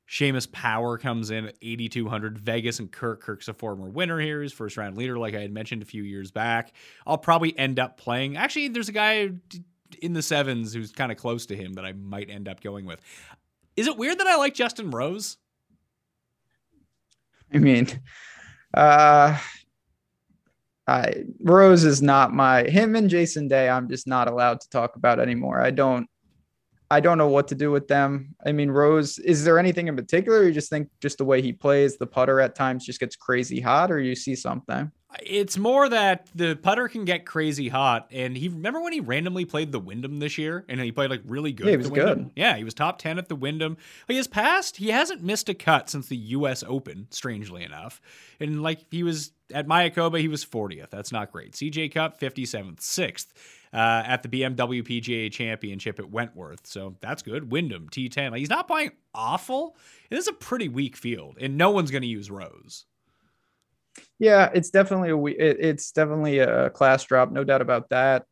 Seamus 0.07 0.51
Power 0.53 0.99
comes 0.99 1.31
in 1.31 1.47
at 1.47 1.57
8,200. 1.62 2.38
Vegas 2.38 2.79
and 2.79 2.92
Kirk. 2.92 3.23
Kirk's 3.23 3.49
a 3.49 3.55
former 3.55 3.88
winner 3.88 4.21
here. 4.21 4.42
He's 4.42 4.53
first 4.53 4.77
round 4.77 4.99
leader, 4.99 5.18
like 5.18 5.35
I 5.35 5.40
had 5.40 5.51
mentioned 5.51 5.81
a 5.81 5.87
few 5.87 6.03
years 6.03 6.31
back. 6.31 6.75
I'll 7.07 7.16
probably 7.16 7.59
end 7.59 7.79
up 7.79 7.97
playing. 7.97 8.37
Actually, 8.37 8.68
there's 8.68 8.90
a 8.90 8.92
guy 8.92 9.31
in 10.03 10.12
the 10.12 10.23
sevens 10.23 10.75
who's 10.75 10.92
kind 10.92 11.11
of 11.11 11.16
close 11.16 11.47
to 11.47 11.57
him 11.57 11.73
that 11.75 11.87
I 11.87 11.92
might 11.92 12.29
end 12.29 12.47
up 12.47 12.61
going 12.61 12.85
with. 12.85 13.01
Is 13.75 13.87
it 13.87 13.97
weird 13.97 14.18
that 14.18 14.27
I 14.27 14.37
like 14.37 14.53
Justin 14.53 14.90
Rose? 14.90 15.38
I 17.55 17.59
mean, 17.59 17.88
uh, 18.75 19.38
I 20.88 21.24
Rose 21.42 21.85
is 21.85 22.01
not 22.01 22.33
my 22.33 22.62
him 22.64 22.96
and 22.96 23.11
Jason 23.11 23.46
Day. 23.46 23.68
I'm 23.68 23.88
just 23.88 24.07
not 24.07 24.27
allowed 24.27 24.61
to 24.62 24.70
talk 24.70 24.96
about 24.96 25.20
anymore. 25.20 25.61
I 25.61 25.70
don't 25.70 26.09
I 26.90 27.01
don't 27.01 27.18
know 27.18 27.29
what 27.29 27.48
to 27.48 27.55
do 27.55 27.70
with 27.70 27.87
them. 27.87 28.35
I 28.46 28.53
mean, 28.53 28.70
Rose, 28.70 29.18
is 29.18 29.44
there 29.44 29.59
anything 29.59 29.88
in 29.88 29.96
particular? 29.96 30.44
you 30.44 30.53
just 30.53 30.70
think 30.70 30.88
just 31.03 31.18
the 31.18 31.24
way 31.24 31.42
he 31.42 31.53
plays, 31.53 31.98
the 31.98 32.07
putter 32.07 32.40
at 32.40 32.55
times 32.55 32.87
just 32.87 33.01
gets 33.01 33.14
crazy 33.14 33.61
hot, 33.61 33.92
or 33.92 34.01
you 34.01 34.14
see 34.14 34.35
something? 34.35 34.90
It's 35.23 35.57
more 35.57 35.88
that 35.88 36.29
the 36.35 36.55
putter 36.55 36.87
can 36.87 37.07
get 37.07 37.25
crazy 37.25 37.68
hot, 37.68 38.09
and 38.11 38.37
he 38.37 38.49
remember 38.49 38.83
when 38.83 38.92
he 38.92 39.01
randomly 39.01 39.47
played 39.47 39.73
the 39.73 39.81
Wyndham 39.81 40.18
this 40.18 40.37
year, 40.37 40.66
and 40.68 40.79
he 40.81 40.92
played 40.92 41.09
like 41.09 41.23
really 41.25 41.53
good. 41.53 41.66
Yeah, 41.66 41.71
he 41.71 41.77
was 41.79 41.88
good. 41.90 42.31
Yeah, 42.37 42.57
he 42.57 42.64
was 42.64 42.75
top 42.75 42.99
ten 42.99 43.18
at 43.18 43.29
the 43.29 43.35
Wyndham. 43.35 43.79
Like 44.07 44.16
his 44.16 44.27
past, 44.27 44.77
he 44.77 44.90
hasn't 44.90 45.23
missed 45.23 45.49
a 45.49 45.55
cut 45.55 45.88
since 45.88 46.09
the 46.09 46.16
U.S. 46.16 46.62
Open. 46.66 47.07
Strangely 47.11 47.64
enough, 47.64 48.03
and 48.38 48.62
like 48.62 48.85
he 48.90 49.03
was 49.03 49.33
at 49.53 49.66
Mayakoba, 49.66 50.21
he 50.21 50.29
was 50.29 50.44
40th. 50.44 50.90
That's 50.90 51.11
not 51.11 51.33
great. 51.33 51.53
CJ 51.53 51.94
Cup, 51.94 52.21
57th, 52.21 52.81
sixth. 52.81 53.33
Uh, 53.71 54.03
at 54.07 54.23
the 54.23 54.31
BMW 54.31 54.83
PGA 54.83 55.31
Championship 55.31 55.99
at 55.99 56.11
Wentworth, 56.11 56.66
so 56.66 56.97
that's 57.03 57.21
good. 57.21 57.53
Wyndham 57.53 57.87
T10, 57.90 58.31
like 58.31 58.38
he's 58.38 58.49
not 58.49 58.66
playing 58.66 58.92
awful. 59.14 59.77
It 60.11 60.16
is 60.16 60.27
a 60.27 60.33
pretty 60.33 60.71
weak 60.71 60.97
field, 60.97 61.37
and 61.38 61.59
no 61.59 61.71
one's 61.71 61.90
going 61.90 62.01
to 62.01 62.09
use 62.09 62.31
Rose. 62.31 62.87
Yeah, 64.18 64.50
it's 64.54 64.70
definitely 64.70 65.11
a 65.11 65.37
it, 65.37 65.56
it's 65.61 65.92
definitely 65.92 66.38
a 66.38 66.70
class 66.70 67.04
drop, 67.04 67.30
no 67.30 67.44
doubt 67.44 67.62
about 67.62 67.88
that. 67.90 68.24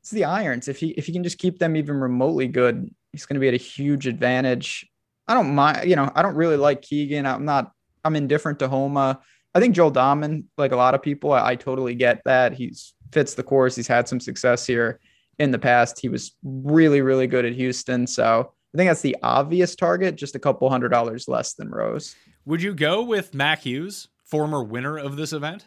It's 0.00 0.10
the 0.10 0.24
irons. 0.24 0.68
If 0.68 0.78
he 0.78 0.88
if 0.90 1.06
he 1.06 1.12
can 1.12 1.22
just 1.22 1.38
keep 1.38 1.58
them 1.58 1.76
even 1.76 1.96
remotely 1.96 2.48
good, 2.48 2.92
he's 3.12 3.26
going 3.26 3.34
to 3.34 3.40
be 3.40 3.48
at 3.48 3.54
a 3.54 3.58
huge 3.58 4.06
advantage. 4.06 4.88
I 5.26 5.34
don't 5.34 5.54
mind, 5.54 5.88
you 5.88 5.96
know, 5.96 6.10
I 6.14 6.22
don't 6.22 6.34
really 6.34 6.56
like 6.56 6.82
Keegan. 6.82 7.26
I'm 7.26 7.44
not. 7.44 7.72
I'm 8.04 8.16
indifferent 8.16 8.58
to 8.58 8.68
Homa. 8.68 9.20
I 9.54 9.60
think 9.60 9.74
Joel 9.74 9.92
Dahmen, 9.92 10.44
like 10.58 10.72
a 10.72 10.76
lot 10.76 10.94
of 10.94 11.02
people, 11.02 11.32
I, 11.32 11.50
I 11.50 11.56
totally 11.56 11.94
get 11.94 12.20
that. 12.24 12.52
He's 12.52 12.94
fits 13.12 13.34
the 13.34 13.42
course. 13.42 13.76
He's 13.76 13.86
had 13.86 14.08
some 14.08 14.20
success 14.20 14.66
here 14.66 15.00
in 15.38 15.52
the 15.52 15.58
past. 15.58 16.00
He 16.00 16.08
was 16.08 16.32
really, 16.42 17.00
really 17.00 17.26
good 17.26 17.44
at 17.44 17.54
Houston. 17.54 18.06
So 18.06 18.52
I 18.74 18.76
think 18.76 18.90
that's 18.90 19.00
the 19.00 19.16
obvious 19.22 19.74
target, 19.76 20.16
just 20.16 20.34
a 20.34 20.40
couple 20.40 20.68
hundred 20.68 20.88
dollars 20.88 21.28
less 21.28 21.54
than 21.54 21.70
Rose. 21.70 22.16
Would 22.44 22.60
you 22.60 22.74
go 22.74 23.04
with 23.04 23.32
Mac 23.32 23.60
Hughes, 23.60 24.08
former 24.26 24.62
winner 24.62 24.98
of 24.98 25.16
this 25.16 25.32
event? 25.32 25.66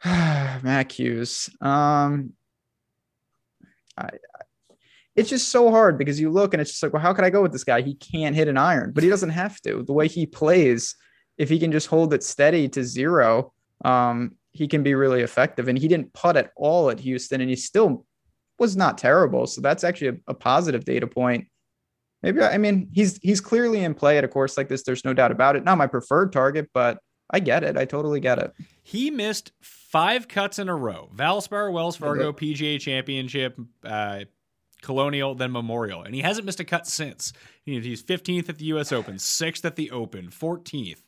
Mac 0.04 0.92
Hughes. 0.92 1.50
Um, 1.60 2.32
I, 3.96 4.04
I- 4.04 4.44
it's 5.16 5.30
just 5.30 5.48
so 5.48 5.72
hard 5.72 5.98
because 5.98 6.20
you 6.20 6.30
look 6.30 6.54
and 6.54 6.60
it's 6.60 6.70
just 6.70 6.80
like, 6.80 6.92
well, 6.92 7.02
how 7.02 7.12
can 7.12 7.24
I 7.24 7.30
go 7.30 7.42
with 7.42 7.50
this 7.50 7.64
guy? 7.64 7.80
He 7.80 7.96
can't 7.96 8.36
hit 8.36 8.46
an 8.46 8.56
iron, 8.56 8.92
but 8.92 9.02
he 9.02 9.10
doesn't 9.10 9.30
have 9.30 9.60
to. 9.62 9.82
The 9.82 9.92
way 9.92 10.06
he 10.06 10.26
plays, 10.26 10.94
if 11.36 11.48
he 11.48 11.58
can 11.58 11.72
just 11.72 11.88
hold 11.88 12.14
it 12.14 12.22
steady 12.22 12.68
to 12.68 12.84
zero, 12.84 13.52
um, 13.84 14.36
he 14.52 14.68
can 14.68 14.84
be 14.84 14.94
really 14.94 15.22
effective. 15.22 15.66
And 15.66 15.76
he 15.76 15.88
didn't 15.88 16.12
putt 16.12 16.36
at 16.36 16.52
all 16.56 16.88
at 16.90 17.00
Houston, 17.00 17.40
and 17.40 17.50
he 17.50 17.56
still 17.56 18.06
was 18.60 18.76
not 18.76 18.96
terrible. 18.96 19.48
So 19.48 19.60
that's 19.60 19.82
actually 19.82 20.08
a, 20.08 20.16
a 20.28 20.34
positive 20.34 20.84
data 20.84 21.08
point. 21.08 21.48
Maybe 22.22 22.42
I 22.42 22.58
mean 22.58 22.88
he's 22.92 23.18
he's 23.18 23.40
clearly 23.40 23.84
in 23.84 23.94
play 23.94 24.18
at 24.18 24.24
a 24.24 24.28
course 24.28 24.56
like 24.56 24.68
this. 24.68 24.82
There's 24.82 25.04
no 25.04 25.14
doubt 25.14 25.30
about 25.30 25.56
it. 25.56 25.64
Not 25.64 25.78
my 25.78 25.86
preferred 25.86 26.32
target, 26.32 26.70
but 26.74 26.98
I 27.30 27.40
get 27.40 27.62
it. 27.62 27.76
I 27.76 27.84
totally 27.84 28.20
get 28.20 28.38
it. 28.38 28.52
He 28.82 29.10
missed 29.10 29.52
five 29.60 30.28
cuts 30.28 30.58
in 30.58 30.68
a 30.68 30.74
row. 30.74 31.10
Valspar, 31.14 31.72
Wells 31.72 31.96
Fargo, 31.96 32.32
PGA 32.32 32.80
Championship, 32.80 33.58
uh, 33.84 34.20
Colonial, 34.82 35.34
then 35.34 35.52
Memorial, 35.52 36.02
and 36.02 36.14
he 36.14 36.22
hasn't 36.22 36.46
missed 36.46 36.60
a 36.60 36.64
cut 36.64 36.86
since. 36.86 37.32
He's 37.64 38.02
15th 38.02 38.48
at 38.48 38.58
the 38.58 38.66
U.S. 38.66 38.92
Open, 38.92 39.18
sixth 39.18 39.64
at 39.64 39.76
the 39.76 39.90
Open, 39.90 40.28
14th, 40.28 41.02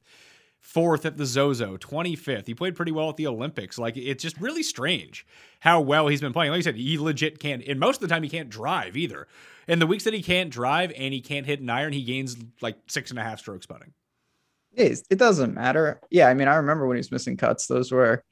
fourth 0.60 1.06
at 1.06 1.16
the 1.16 1.26
Zozo, 1.26 1.76
25th. 1.76 2.46
He 2.46 2.54
played 2.54 2.76
pretty 2.76 2.92
well 2.92 3.08
at 3.08 3.16
the 3.16 3.26
Olympics. 3.26 3.78
Like 3.78 3.96
it's 3.96 4.22
just 4.22 4.40
really 4.40 4.62
strange 4.62 5.26
how 5.60 5.80
well 5.80 6.08
he's 6.08 6.20
been 6.20 6.32
playing. 6.32 6.52
Like 6.52 6.58
I 6.58 6.62
said, 6.62 6.76
he 6.76 6.98
legit 6.98 7.38
can't. 7.38 7.62
And 7.66 7.80
most 7.80 8.02
of 8.02 8.08
the 8.08 8.14
time, 8.14 8.22
he 8.22 8.28
can't 8.28 8.50
drive 8.50 8.96
either. 8.96 9.26
And 9.68 9.80
the 9.80 9.86
weeks 9.86 10.04
that 10.04 10.14
he 10.14 10.22
can't 10.22 10.50
drive 10.50 10.92
and 10.96 11.12
he 11.12 11.20
can't 11.20 11.46
hit 11.46 11.60
an 11.60 11.70
iron, 11.70 11.92
he 11.92 12.02
gains 12.02 12.36
like 12.60 12.76
six 12.86 13.10
and 13.10 13.18
a 13.18 13.22
half 13.22 13.40
strokes 13.40 13.66
putting. 13.66 13.92
It, 14.72 15.00
it 15.10 15.18
doesn't 15.18 15.54
matter. 15.54 16.00
Yeah, 16.10 16.28
I 16.28 16.34
mean, 16.34 16.48
I 16.48 16.56
remember 16.56 16.86
when 16.86 16.96
he 16.96 17.00
was 17.00 17.10
missing 17.10 17.36
cuts; 17.36 17.66
those 17.66 17.90
were 17.90 18.22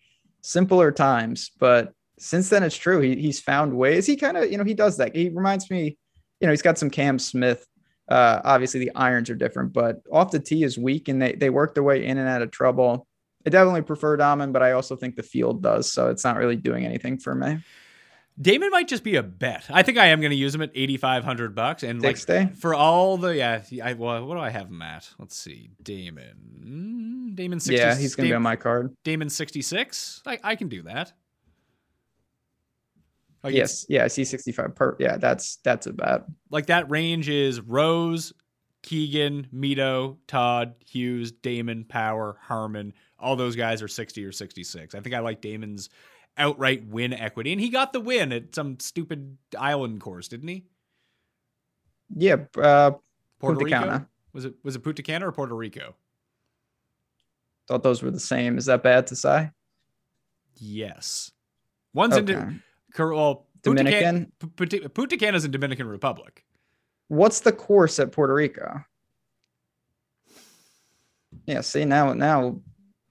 simpler 0.42 0.92
times. 0.92 1.50
But 1.58 1.92
since 2.18 2.48
then, 2.48 2.62
it's 2.62 2.76
true. 2.76 3.00
He, 3.00 3.16
he's 3.16 3.40
found 3.40 3.76
ways. 3.76 4.06
He 4.06 4.16
kind 4.16 4.36
of, 4.36 4.50
you 4.50 4.58
know, 4.58 4.64
he 4.64 4.74
does 4.74 4.96
that. 4.98 5.14
He 5.14 5.28
reminds 5.30 5.70
me, 5.70 5.96
you 6.40 6.46
know, 6.46 6.52
he's 6.52 6.62
got 6.62 6.78
some 6.78 6.90
Cam 6.90 7.18
Smith. 7.18 7.66
Uh, 8.08 8.40
obviously, 8.44 8.80
the 8.80 8.92
irons 8.94 9.28
are 9.28 9.34
different, 9.34 9.72
but 9.72 10.02
off 10.10 10.30
the 10.30 10.38
tee 10.38 10.64
is 10.64 10.78
weak, 10.78 11.08
and 11.08 11.20
they 11.20 11.32
they 11.34 11.50
work 11.50 11.74
their 11.74 11.82
way 11.82 12.04
in 12.04 12.18
and 12.18 12.28
out 12.28 12.42
of 12.42 12.50
trouble. 12.50 13.06
I 13.46 13.50
definitely 13.50 13.82
prefer 13.82 14.16
Dahmen, 14.16 14.52
but 14.52 14.62
I 14.62 14.72
also 14.72 14.96
think 14.96 15.16
the 15.16 15.22
field 15.22 15.62
does, 15.62 15.92
so 15.92 16.08
it's 16.08 16.24
not 16.24 16.36
really 16.36 16.56
doing 16.56 16.84
anything 16.84 17.18
for 17.18 17.34
me. 17.34 17.58
Dahmen 18.40 18.70
might 18.70 18.86
just 18.86 19.02
be 19.02 19.16
a 19.16 19.22
bet. 19.22 19.64
I 19.68 19.82
think 19.82 19.98
I 19.98 20.06
am 20.06 20.20
going 20.20 20.30
to 20.30 20.36
use 20.36 20.54
him 20.54 20.62
at 20.62 20.70
eighty 20.74 20.96
five 20.96 21.24
hundred 21.24 21.54
bucks, 21.54 21.82
and 21.82 22.00
like 22.00 22.24
day. 22.24 22.50
for 22.58 22.74
all 22.74 23.16
the 23.16 23.36
yeah. 23.36 23.62
I, 23.82 23.94
well, 23.94 24.24
what 24.26 24.36
do 24.36 24.40
I 24.40 24.50
have 24.50 24.68
him 24.68 24.80
at? 24.80 25.08
Let's 25.18 25.36
see, 25.36 25.70
Dahmen. 25.82 27.34
Dahmen. 27.34 27.60
60, 27.60 27.74
Yeah, 27.74 27.96
he's 27.96 28.14
gonna 28.14 28.28
be 28.28 28.34
on 28.34 28.42
my 28.42 28.56
card. 28.56 28.94
Dahmen 29.04 29.30
sixty 29.30 29.60
six. 29.60 30.22
I 30.24 30.38
I 30.42 30.56
can 30.56 30.68
do 30.68 30.82
that. 30.82 31.12
Like 33.44 33.54
Yes, 33.54 33.86
yeah, 33.88 34.04
I 34.04 34.08
see 34.08 34.24
65 34.24 34.74
per. 34.74 34.96
Yeah, 34.98 35.16
that's 35.16 35.56
that's 35.64 35.86
a 35.86 35.92
bet. 35.92 36.24
like 36.50 36.66
that 36.66 36.90
range 36.90 37.28
is 37.28 37.60
Rose, 37.60 38.32
Keegan, 38.82 39.46
Mito, 39.54 40.16
Todd, 40.26 40.74
Hughes, 40.84 41.30
Dahmen, 41.32 41.88
Power, 41.88 42.38
Harman. 42.42 42.92
All 43.18 43.36
those 43.36 43.56
guys 43.56 43.82
are 43.82 43.88
60 43.88 44.24
or 44.24 44.32
66. 44.32 44.94
I 44.94 45.00
think 45.00 45.14
I 45.14 45.20
like 45.20 45.40
Dahmen's 45.40 45.88
outright 46.36 46.86
win 46.86 47.12
equity. 47.12 47.52
And 47.52 47.60
he 47.60 47.68
got 47.68 47.92
the 47.92 48.00
win 48.00 48.32
at 48.32 48.54
some 48.54 48.78
stupid 48.80 49.36
island 49.58 50.00
course, 50.00 50.28
didn't 50.28 50.48
he? 50.48 50.64
Yeah, 52.14 52.36
uh, 52.56 52.92
Puerto 53.38 53.64
Rico? 53.64 54.06
Was 54.32 54.44
it 54.44 54.54
was 54.64 54.76
it 54.76 54.80
Punta 54.80 55.02
Cana 55.02 55.28
or 55.28 55.32
Puerto 55.32 55.54
Rico? 55.54 55.94
thought 57.68 57.82
those 57.82 58.02
were 58.02 58.10
the 58.10 58.18
same. 58.18 58.56
Is 58.56 58.64
that 58.64 58.82
bad 58.82 59.06
to 59.08 59.16
say? 59.16 59.50
Yes. 60.56 61.30
One's 61.92 62.16
in 62.16 62.24
Okay. 62.24 62.32
Cor- 62.34 62.54
well, 62.96 63.46
Dominican. 63.62 64.32
Punta- 64.56 64.88
Punta 64.88 65.16
Cana's 65.16 65.44
in 65.44 65.50
Dominican 65.50 65.88
Republic. 65.88 66.44
What's 67.08 67.40
the 67.40 67.52
course 67.52 67.98
at 67.98 68.12
Puerto 68.12 68.34
Rico? 68.34 68.84
Yeah, 71.46 71.60
see 71.62 71.84
now 71.84 72.12
now 72.12 72.60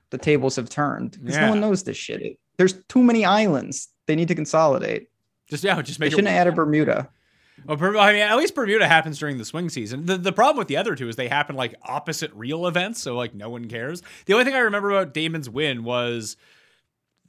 the 0.09 0.17
tables 0.17 0.55
have 0.55 0.69
turned 0.69 1.11
because 1.21 1.37
no 1.37 1.49
one 1.49 1.59
knows 1.59 1.83
this 1.83 1.97
shit. 1.97 2.21
It- 2.21 2.39
there's 2.57 2.73
too 2.87 3.03
many 3.03 3.23
islands. 3.23 3.89
They 4.07 4.15
need 4.15 4.29
to 4.29 4.35
consolidate. 4.35 5.09
Just 5.47 5.63
yeah, 5.63 5.79
just 5.81 5.99
They 5.99 6.05
make 6.05 6.11
shouldn't 6.11 6.27
it. 6.27 6.31
have 6.31 6.41
added 6.47 6.55
Bermuda. 6.55 7.09
Well, 7.65 7.99
I 7.99 8.13
mean, 8.13 8.21
at 8.21 8.37
least 8.37 8.55
Bermuda 8.55 8.87
happens 8.87 9.17
during 9.19 9.37
the 9.37 9.45
swing 9.45 9.69
season. 9.69 10.05
The, 10.05 10.17
the 10.17 10.31
problem 10.31 10.57
with 10.57 10.67
the 10.67 10.77
other 10.77 10.95
two 10.95 11.07
is 11.09 11.15
they 11.15 11.27
happen 11.27 11.55
like 11.55 11.75
opposite 11.83 12.31
real 12.33 12.67
events, 12.67 13.01
so 13.01 13.15
like 13.15 13.33
no 13.33 13.49
one 13.49 13.65
cares. 13.67 14.01
The 14.25 14.33
only 14.33 14.45
thing 14.45 14.53
I 14.53 14.59
remember 14.59 14.91
about 14.91 15.13
Dahmen's 15.13 15.49
win 15.49 15.83
was 15.83 16.37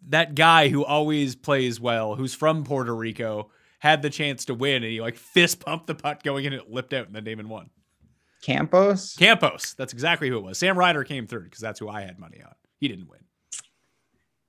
that 0.09 0.35
guy 0.35 0.69
who 0.69 0.85
always 0.85 1.35
plays 1.35 1.81
well, 1.81 2.15
who's 2.15 2.35
from 2.35 2.65
Puerto 2.65 2.95
Rico, 2.95 3.51
had 3.79 4.03
the 4.03 4.11
chance 4.11 4.45
to 4.47 4.55
win, 4.55 4.83
and 4.83 4.93
he 4.93 5.01
like 5.01 5.17
fist 5.17 5.61
pumped 5.61 5.87
the 5.87 5.95
putt 5.95 6.23
going 6.23 6.45
in, 6.45 6.53
and 6.53 6.63
it 6.63 6.71
lipped 6.71 6.93
out, 6.93 7.07
and 7.07 7.15
then 7.15 7.25
Dahmen 7.25 7.47
won. 7.47 7.71
Campos. 8.43 9.15
Campos, 9.17 9.75
that's 9.75 9.93
exactly 9.93 10.29
who 10.29 10.39
it 10.39 10.45
was. 10.45 10.59
Sam 10.59 10.79
Ryder 10.79 11.05
came 11.05 11.27
third 11.27 11.45
because 11.45 11.61
that's 11.61 11.81
who 11.81 11.89
I 11.89 12.03
had 12.03 12.19
money 12.19 12.41
on. 12.43 12.53
He 12.79 12.89
didn't 12.89 13.09
win. 13.09 13.21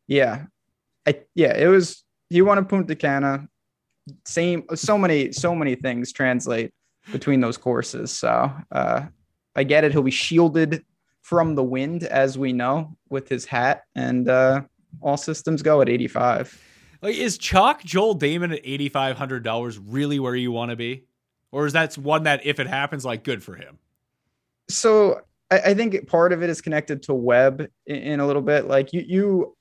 Yeah, 0.08 0.46
I 1.08 1.22
yeah 1.36 1.56
it 1.56 1.68
was. 1.68 2.04
He 2.30 2.42
won 2.42 2.58
a 2.58 2.64
Punta 2.64 2.96
Cana. 2.96 3.48
Same. 4.26 4.64
So 4.76 4.98
many 4.98 5.32
so 5.32 5.56
many 5.56 5.76
things 5.76 6.12
translate 6.12 6.72
between 7.12 7.42
those 7.42 7.58
courses. 7.58 8.12
So 8.12 8.52
uh, 8.72 9.06
I 9.56 9.64
get 9.64 9.84
it. 9.84 9.92
He'll 9.92 10.04
be 10.04 10.12
shielded 10.12 10.84
from 11.22 11.56
the 11.56 11.64
wind, 11.64 12.04
as 12.04 12.38
we 12.38 12.54
know, 12.54 12.96
with 13.10 13.30
his 13.30 13.46
hat, 13.46 13.84
and 13.96 14.28
uh, 14.30 14.62
all 15.02 15.18
systems 15.18 15.62
go 15.62 15.82
at 15.82 15.90
85. 15.90 16.62
Like, 17.02 17.16
is 17.16 17.38
chalk 17.38 17.84
Joel 17.84 18.18
Dahmen 18.18 18.54
at 18.54 18.62
eighty 18.64 18.90
five 18.90 19.18
hundred 19.18 19.44
dollars 19.44 19.78
really 19.78 20.20
where 20.20 20.36
you 20.36 20.52
want 20.52 20.72
to 20.72 20.76
be, 20.76 21.06
or 21.52 21.66
is 21.66 21.74
that 21.74 21.98
one 21.98 22.24
that 22.24 22.46
if 22.46 22.60
it 22.60 22.68
happens, 22.68 23.06
like 23.06 23.24
good 23.24 23.42
for 23.42 23.56
him? 23.56 23.80
so 24.70 25.22
I, 25.52 25.60
I 25.60 25.74
think 25.74 26.08
part 26.08 26.32
of 26.32 26.42
it 26.42 26.50
is 26.50 26.62
connected 26.62 27.04
to 27.04 27.14
Webb 27.14 27.68
in, 27.86 27.96
in 27.96 28.20
a 28.20 28.28
little 28.28 28.42
bit. 28.42 28.68
Like 28.68 28.94
you, 28.94 29.04
you, 29.06 29.58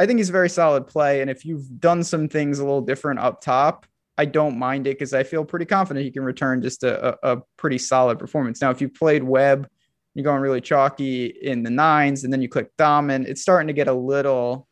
I 0.00 0.06
think 0.06 0.18
he's 0.18 0.30
a 0.30 0.32
very 0.32 0.48
solid 0.48 0.86
play, 0.86 1.20
and 1.20 1.30
if 1.30 1.44
you've 1.44 1.78
done 1.78 2.02
some 2.02 2.28
things 2.28 2.58
a 2.58 2.64
little 2.64 2.80
different 2.80 3.20
up 3.20 3.40
top, 3.40 3.86
I 4.18 4.24
don't 4.24 4.58
mind 4.58 4.86
it 4.86 4.98
because 4.98 5.14
I 5.14 5.22
feel 5.22 5.44
pretty 5.44 5.66
confident 5.66 6.04
he 6.04 6.10
can 6.10 6.24
return 6.24 6.62
just 6.62 6.82
a, 6.82 7.10
a, 7.10 7.36
a 7.36 7.42
pretty 7.56 7.78
solid 7.78 8.18
performance. 8.18 8.60
Now, 8.60 8.70
if 8.70 8.80
you 8.80 8.88
played 8.88 9.22
Webb, 9.22 9.68
you're 10.14 10.24
going 10.24 10.40
really 10.40 10.60
chalky 10.60 11.26
in 11.26 11.62
the 11.62 11.70
nines, 11.70 12.24
and 12.24 12.32
then 12.32 12.42
you 12.42 12.48
click 12.48 12.76
Dahmen, 12.76 13.26
it's 13.26 13.42
starting 13.42 13.68
to 13.68 13.72
get 13.72 13.88
a 13.88 13.92
little 13.92 14.66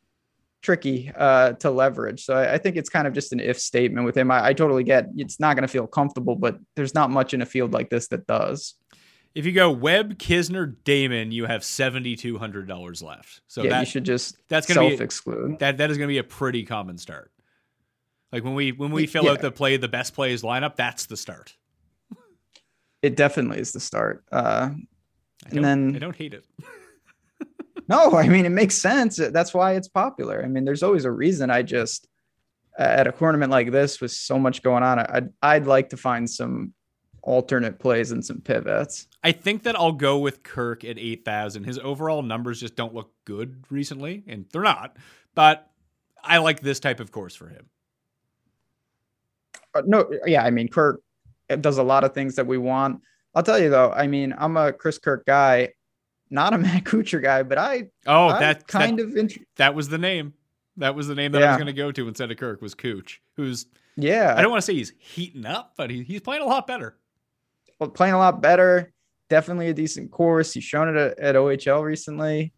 tricky 0.62 1.12
uh, 1.16 1.52
to 1.54 1.70
leverage. 1.70 2.24
So 2.24 2.34
I, 2.34 2.54
I 2.54 2.58
think 2.58 2.76
it's 2.76 2.88
kind 2.88 3.06
of 3.06 3.12
just 3.12 3.32
an 3.32 3.40
if 3.40 3.58
statement 3.60 4.04
with 4.04 4.16
him. 4.16 4.30
I, 4.30 4.46
I 4.46 4.52
totally 4.52 4.84
get 4.84 5.06
it's 5.16 5.38
not 5.38 5.54
going 5.54 5.62
to 5.62 5.68
feel 5.68 5.86
comfortable, 5.86 6.36
but 6.36 6.58
there's 6.76 6.94
not 6.94 7.10
much 7.10 7.34
in 7.34 7.42
a 7.42 7.46
field 7.46 7.72
like 7.72 7.90
this 7.90 8.08
that 8.08 8.26
does. 8.26 8.74
If 9.34 9.46
you 9.46 9.52
go 9.52 9.70
Webb, 9.70 10.18
Kisner, 10.18 10.74
Dahmen, 10.84 11.30
you 11.30 11.46
have 11.46 11.62
seventy 11.62 12.16
two 12.16 12.38
hundred 12.38 12.66
dollars 12.66 13.02
left. 13.02 13.40
So 13.46 13.62
yeah, 13.62 13.70
that 13.70 13.80
you 13.80 13.86
should 13.86 14.04
just 14.04 14.36
that's 14.48 14.66
gonna 14.66 14.88
self 14.88 15.00
exclude. 15.00 15.58
that 15.60 15.78
that 15.78 15.90
is 15.90 15.98
going 15.98 16.08
to 16.08 16.12
be 16.12 16.18
a 16.18 16.24
pretty 16.24 16.64
common 16.64 16.98
start. 16.98 17.30
Like 18.32 18.42
when 18.42 18.54
we 18.54 18.72
when 18.72 18.90
we 18.90 19.06
fill 19.06 19.28
out 19.28 19.40
the 19.40 19.52
play 19.52 19.76
the 19.76 19.88
best 19.88 20.14
plays 20.14 20.42
lineup, 20.42 20.76
that's 20.76 21.06
the 21.06 21.16
start. 21.16 21.54
It 23.00 23.16
definitely 23.16 23.60
is 23.60 23.72
the 23.72 23.80
start. 23.80 24.24
Uh, 24.32 24.70
And 25.50 25.64
then- 25.64 25.96
I 25.96 25.98
don't 25.98 26.16
hate 26.16 26.34
it. 26.34 26.44
No, 27.88 28.12
I 28.12 28.28
mean 28.28 28.44
it 28.44 28.50
makes 28.50 28.76
sense. 28.76 29.16
That's 29.16 29.54
why 29.54 29.72
it's 29.72 29.88
popular. 29.88 30.44
I 30.44 30.46
mean, 30.48 30.66
there's 30.66 30.82
always 30.82 31.06
a 31.06 31.10
reason. 31.10 31.50
I 31.50 31.62
just 31.62 32.06
at 32.78 33.06
a 33.06 33.12
tournament 33.12 33.50
like 33.50 33.72
this 33.72 33.98
with 34.00 34.12
so 34.12 34.38
much 34.38 34.62
going 34.62 34.82
on, 34.82 34.98
I'd 34.98 35.30
I'd 35.40 35.66
like 35.66 35.88
to 35.90 35.96
find 35.96 36.28
some 36.28 36.74
alternate 37.22 37.78
plays 37.78 38.12
and 38.12 38.22
some 38.22 38.42
pivots. 38.42 39.06
I 39.24 39.32
think 39.32 39.62
that 39.62 39.74
I'll 39.74 39.92
go 39.92 40.18
with 40.18 40.42
Kirk 40.42 40.84
at 40.84 40.98
8,000. 40.98 41.64
His 41.64 41.78
overall 41.78 42.22
numbers 42.22 42.60
just 42.60 42.76
don't 42.76 42.94
look 42.94 43.10
good 43.24 43.64
recently, 43.70 44.22
and 44.28 44.44
they're 44.52 44.62
not, 44.62 44.96
but 45.34 45.70
I 46.22 46.38
like 46.38 46.60
this 46.60 46.80
type 46.80 47.00
of 47.00 47.10
course 47.10 47.34
for 47.34 47.48
him. 47.48 47.66
Uh, 49.74 49.82
no, 49.86 50.10
yeah, 50.26 50.44
I 50.44 50.50
mean, 50.50 50.68
Kirk 50.68 51.02
does 51.60 51.78
a 51.78 51.82
lot 51.82 52.04
of 52.04 52.12
things 52.12 52.36
that 52.36 52.46
we 52.46 52.58
want. 52.58 53.02
I'll 53.34 53.42
tell 53.42 53.58
you 53.58 53.70
though, 53.70 53.92
I 53.92 54.06
mean, 54.06 54.34
I'm 54.36 54.56
a 54.56 54.72
Chris 54.72 54.98
Kirk 54.98 55.26
guy, 55.26 55.70
not 56.30 56.54
a 56.54 56.58
Matt 56.58 56.84
Kuchar 56.84 57.22
guy, 57.22 57.42
but 57.42 57.58
I 57.58 57.90
oh 58.06 58.28
I'm 58.28 58.40
that 58.40 58.66
kind 58.66 58.98
that, 58.98 59.04
of 59.04 59.16
int- 59.16 59.46
that 59.56 59.74
was 59.74 59.88
the 59.88 59.98
name. 59.98 60.34
That 60.76 60.94
was 60.94 61.08
the 61.08 61.14
name 61.14 61.32
that 61.32 61.42
I 61.42 61.48
was 61.48 61.56
going 61.56 61.66
to 61.66 61.72
go 61.72 61.90
to 61.90 62.06
instead 62.06 62.30
of 62.30 62.36
Kirk 62.36 62.62
was 62.62 62.74
Cooch, 62.74 63.20
who's 63.36 63.66
yeah, 63.96 64.34
I 64.36 64.42
don't 64.42 64.50
want 64.50 64.62
to 64.62 64.66
say 64.66 64.74
he's 64.74 64.92
heating 64.98 65.44
up, 65.44 65.72
but 65.76 65.90
he, 65.90 66.04
he's 66.04 66.20
playing 66.20 66.42
a 66.42 66.46
lot 66.46 66.68
better. 66.68 66.96
well, 67.80 67.90
playing 67.90 68.14
a 68.14 68.18
lot 68.18 68.40
better. 68.40 68.92
Definitely 69.28 69.68
a 69.68 69.74
decent 69.74 70.12
course. 70.12 70.52
He's 70.52 70.64
shown 70.64 70.88
it 70.88 70.96
at, 70.96 71.18
at 71.18 71.34
OHL 71.34 71.82
recently. 71.82 72.52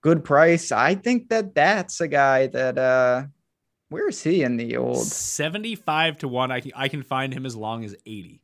Good 0.00 0.24
price. 0.24 0.72
I 0.72 0.94
think 0.94 1.28
that 1.28 1.54
that's 1.54 2.00
a 2.00 2.08
guy 2.08 2.46
that 2.46 2.78
uh 2.78 3.24
where 3.90 4.08
is 4.08 4.22
he 4.22 4.42
in 4.42 4.56
the 4.56 4.76
old 4.76 5.04
75 5.04 6.18
to 6.18 6.28
1. 6.28 6.50
I 6.50 6.60
can 6.60 6.72
I 6.74 6.88
can 6.88 7.02
find 7.02 7.32
him 7.32 7.44
as 7.44 7.54
long 7.54 7.84
as 7.84 7.94
80. 8.06 8.40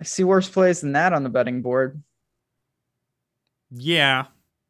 I 0.00 0.04
see 0.04 0.24
worse 0.24 0.48
plays 0.48 0.80
than 0.80 0.92
that 0.92 1.12
on 1.12 1.22
the 1.22 1.30
betting 1.30 1.62
board. 1.62 2.02
Yeah. 3.70 4.26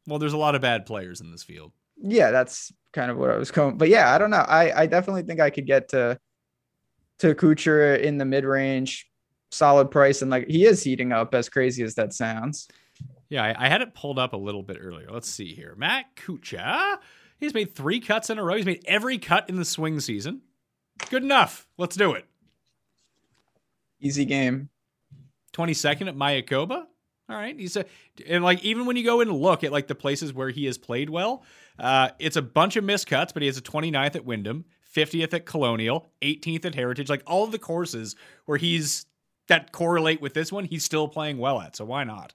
Well, 0.07 0.19
there's 0.19 0.33
a 0.33 0.37
lot 0.37 0.55
of 0.55 0.61
bad 0.61 0.85
players 0.85 1.21
in 1.21 1.31
this 1.31 1.43
field. 1.43 1.71
Yeah, 1.97 2.31
that's 2.31 2.71
kind 2.93 3.09
of 3.09 3.17
what 3.17 3.29
I 3.29 3.37
was 3.37 3.51
going. 3.51 3.77
But 3.77 3.89
yeah, 3.89 4.13
I 4.13 4.17
don't 4.17 4.29
know. 4.29 4.37
I 4.37 4.81
I 4.81 4.85
definitely 4.85 5.23
think 5.23 5.39
I 5.39 5.49
could 5.49 5.65
get 5.65 5.89
to 5.89 6.19
to 7.19 7.33
Kuchar 7.33 7.99
in 7.99 8.17
the 8.17 8.25
mid 8.25 8.45
range, 8.45 9.09
solid 9.51 9.89
price, 9.91 10.21
and 10.21 10.29
like 10.29 10.47
he 10.47 10.65
is 10.65 10.83
heating 10.83 11.11
up. 11.11 11.33
As 11.33 11.49
crazy 11.49 11.83
as 11.83 11.95
that 11.95 12.13
sounds. 12.13 12.67
Yeah, 13.29 13.43
I, 13.43 13.65
I 13.65 13.69
had 13.69 13.81
it 13.81 13.95
pulled 13.95 14.19
up 14.19 14.33
a 14.33 14.37
little 14.37 14.61
bit 14.61 14.77
earlier. 14.79 15.07
Let's 15.11 15.29
see 15.29 15.53
here. 15.53 15.73
Matt 15.77 16.15
Kuchar. 16.15 16.97
He's 17.37 17.53
made 17.53 17.75
three 17.75 17.99
cuts 17.99 18.29
in 18.29 18.37
a 18.37 18.43
row. 18.43 18.55
He's 18.55 18.65
made 18.65 18.83
every 18.85 19.17
cut 19.17 19.49
in 19.49 19.55
the 19.55 19.65
swing 19.65 19.99
season. 19.99 20.41
Good 21.09 21.23
enough. 21.23 21.67
Let's 21.77 21.95
do 21.95 22.13
it. 22.13 22.25
Easy 23.99 24.25
game. 24.25 24.69
22nd 25.55 26.07
at 26.07 26.15
Mayakoba. 26.15 26.85
All 27.27 27.35
right. 27.35 27.57
He's 27.57 27.75
a, 27.75 27.85
and 28.27 28.43
like 28.43 28.63
even 28.63 28.85
when 28.85 28.97
you 28.97 29.03
go 29.03 29.21
and 29.21 29.31
look 29.31 29.63
at 29.63 29.71
like 29.71 29.87
the 29.87 29.95
places 29.95 30.33
where 30.33 30.49
he 30.49 30.65
has 30.65 30.77
played 30.77 31.09
well, 31.09 31.43
uh, 31.79 32.09
it's 32.19 32.35
a 32.35 32.41
bunch 32.41 32.75
of 32.75 32.83
miscuts, 32.83 33.33
but 33.33 33.41
he 33.41 33.47
has 33.47 33.57
a 33.57 33.61
29th 33.61 34.15
at 34.15 34.25
Wyndham, 34.25 34.65
50th 34.95 35.33
at 35.33 35.45
Colonial, 35.45 36.11
18th 36.21 36.65
at 36.65 36.75
Heritage. 36.75 37.09
Like 37.09 37.23
all 37.25 37.43
of 37.43 37.51
the 37.51 37.59
courses 37.59 38.15
where 38.45 38.57
he's 38.57 39.07
that 39.47 39.71
correlate 39.71 40.21
with 40.21 40.33
this 40.33 40.51
one, 40.51 40.65
he's 40.65 40.83
still 40.83 41.07
playing 41.07 41.37
well 41.37 41.59
at. 41.61 41.75
So 41.75 41.85
why 41.85 42.03
not? 42.03 42.33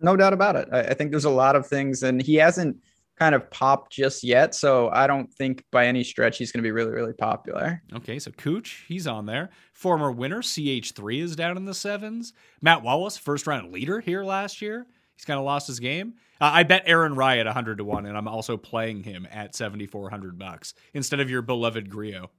No 0.00 0.16
doubt 0.16 0.34
about 0.34 0.56
it. 0.56 0.68
I, 0.70 0.80
I 0.80 0.94
think 0.94 1.10
there's 1.10 1.24
a 1.24 1.30
lot 1.30 1.56
of 1.56 1.66
things, 1.66 2.02
and 2.02 2.20
he 2.20 2.34
hasn't 2.34 2.76
kind 3.18 3.34
of 3.34 3.50
popped 3.50 3.92
just 3.92 4.22
yet. 4.22 4.54
So 4.54 4.90
I 4.90 5.06
don't 5.06 5.32
think 5.32 5.64
by 5.72 5.86
any 5.86 6.04
stretch 6.04 6.38
he's 6.38 6.52
going 6.52 6.62
to 6.62 6.66
be 6.66 6.72
really, 6.72 6.92
really 6.92 7.14
popular. 7.14 7.82
Okay, 7.94 8.18
so 8.18 8.30
Cooch, 8.32 8.84
he's 8.88 9.06
on 9.06 9.26
there. 9.26 9.50
Former 9.72 10.12
winner, 10.12 10.42
CH3 10.42 11.22
is 11.22 11.36
down 11.36 11.56
in 11.56 11.64
the 11.64 11.74
sevens. 11.74 12.34
Matt 12.60 12.82
Wallace, 12.82 13.16
first 13.16 13.46
round 13.46 13.72
leader 13.72 14.00
here 14.00 14.24
last 14.24 14.60
year. 14.60 14.86
He's 15.16 15.24
kind 15.24 15.38
of 15.38 15.46
lost 15.46 15.66
his 15.66 15.80
game. 15.80 16.14
Uh, 16.40 16.50
I 16.52 16.62
bet 16.62 16.82
Aaron 16.84 17.14
Rai 17.14 17.40
at 17.40 17.46
100 17.46 17.78
to 17.78 17.84
1, 17.84 18.04
and 18.04 18.16
I'm 18.16 18.28
also 18.28 18.58
playing 18.58 19.02
him 19.02 19.26
at 19.30 19.54
7,400 19.54 20.38
bucks 20.38 20.74
instead 20.92 21.20
of 21.20 21.30
your 21.30 21.40
beloved 21.40 21.88
Grillo. 21.88 22.30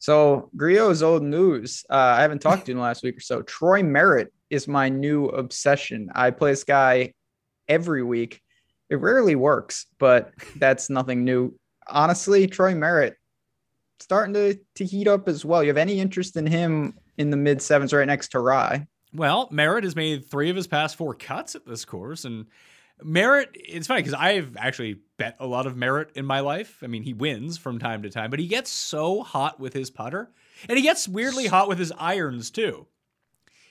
So 0.00 0.50
Grillo's 0.56 1.02
old 1.02 1.22
news. 1.22 1.84
Uh, 1.88 1.94
I 1.94 2.22
haven't 2.22 2.40
talked 2.40 2.66
to 2.66 2.72
him 2.72 2.80
last 2.80 3.04
week 3.04 3.16
or 3.16 3.20
so. 3.20 3.42
Troy 3.42 3.82
Merritt 3.82 4.32
is 4.50 4.66
my 4.66 4.88
new 4.88 5.26
obsession. 5.26 6.10
I 6.14 6.32
play 6.32 6.50
this 6.50 6.64
guy 6.64 7.12
every 7.68 8.02
week. 8.02 8.40
It 8.90 9.00
rarely 9.00 9.34
works, 9.34 9.86
but 9.98 10.32
that's 10.56 10.90
nothing 10.90 11.24
new. 11.24 11.54
Honestly, 11.88 12.46
Troy 12.46 12.74
Merritt 12.74 13.16
starting 14.00 14.34
to, 14.34 14.58
to 14.74 14.84
heat 14.84 15.08
up 15.08 15.28
as 15.28 15.44
well. 15.44 15.62
You 15.62 15.68
have 15.68 15.76
any 15.76 16.00
interest 16.00 16.36
in 16.36 16.46
him 16.46 16.94
in 17.16 17.30
the 17.30 17.36
mid 17.36 17.62
sevens 17.62 17.92
right 17.92 18.06
next 18.06 18.28
to 18.28 18.40
Rai? 18.40 18.86
Well, 19.12 19.48
Merritt 19.50 19.84
has 19.84 19.96
made 19.96 20.28
three 20.28 20.50
of 20.50 20.56
his 20.56 20.66
past 20.66 20.96
four 20.96 21.14
cuts 21.14 21.54
at 21.54 21.66
this 21.66 21.84
course, 21.84 22.24
and 22.24 22.46
Merritt, 23.02 23.50
it's 23.54 23.86
funny 23.86 24.00
because 24.02 24.14
I've 24.14 24.56
actually 24.56 25.00
bet 25.18 25.36
a 25.38 25.46
lot 25.46 25.66
of 25.66 25.76
Merritt 25.76 26.12
in 26.14 26.24
my 26.24 26.40
life. 26.40 26.78
I 26.82 26.86
mean, 26.86 27.02
he 27.02 27.12
wins 27.12 27.58
from 27.58 27.78
time 27.78 28.02
to 28.02 28.10
time, 28.10 28.30
but 28.30 28.38
he 28.40 28.46
gets 28.46 28.70
so 28.70 29.22
hot 29.22 29.60
with 29.60 29.72
his 29.72 29.90
putter, 29.90 30.30
and 30.68 30.76
he 30.76 30.82
gets 30.82 31.08
weirdly 31.08 31.46
hot 31.46 31.68
with 31.68 31.78
his 31.78 31.92
irons 31.98 32.50
too. 32.50 32.86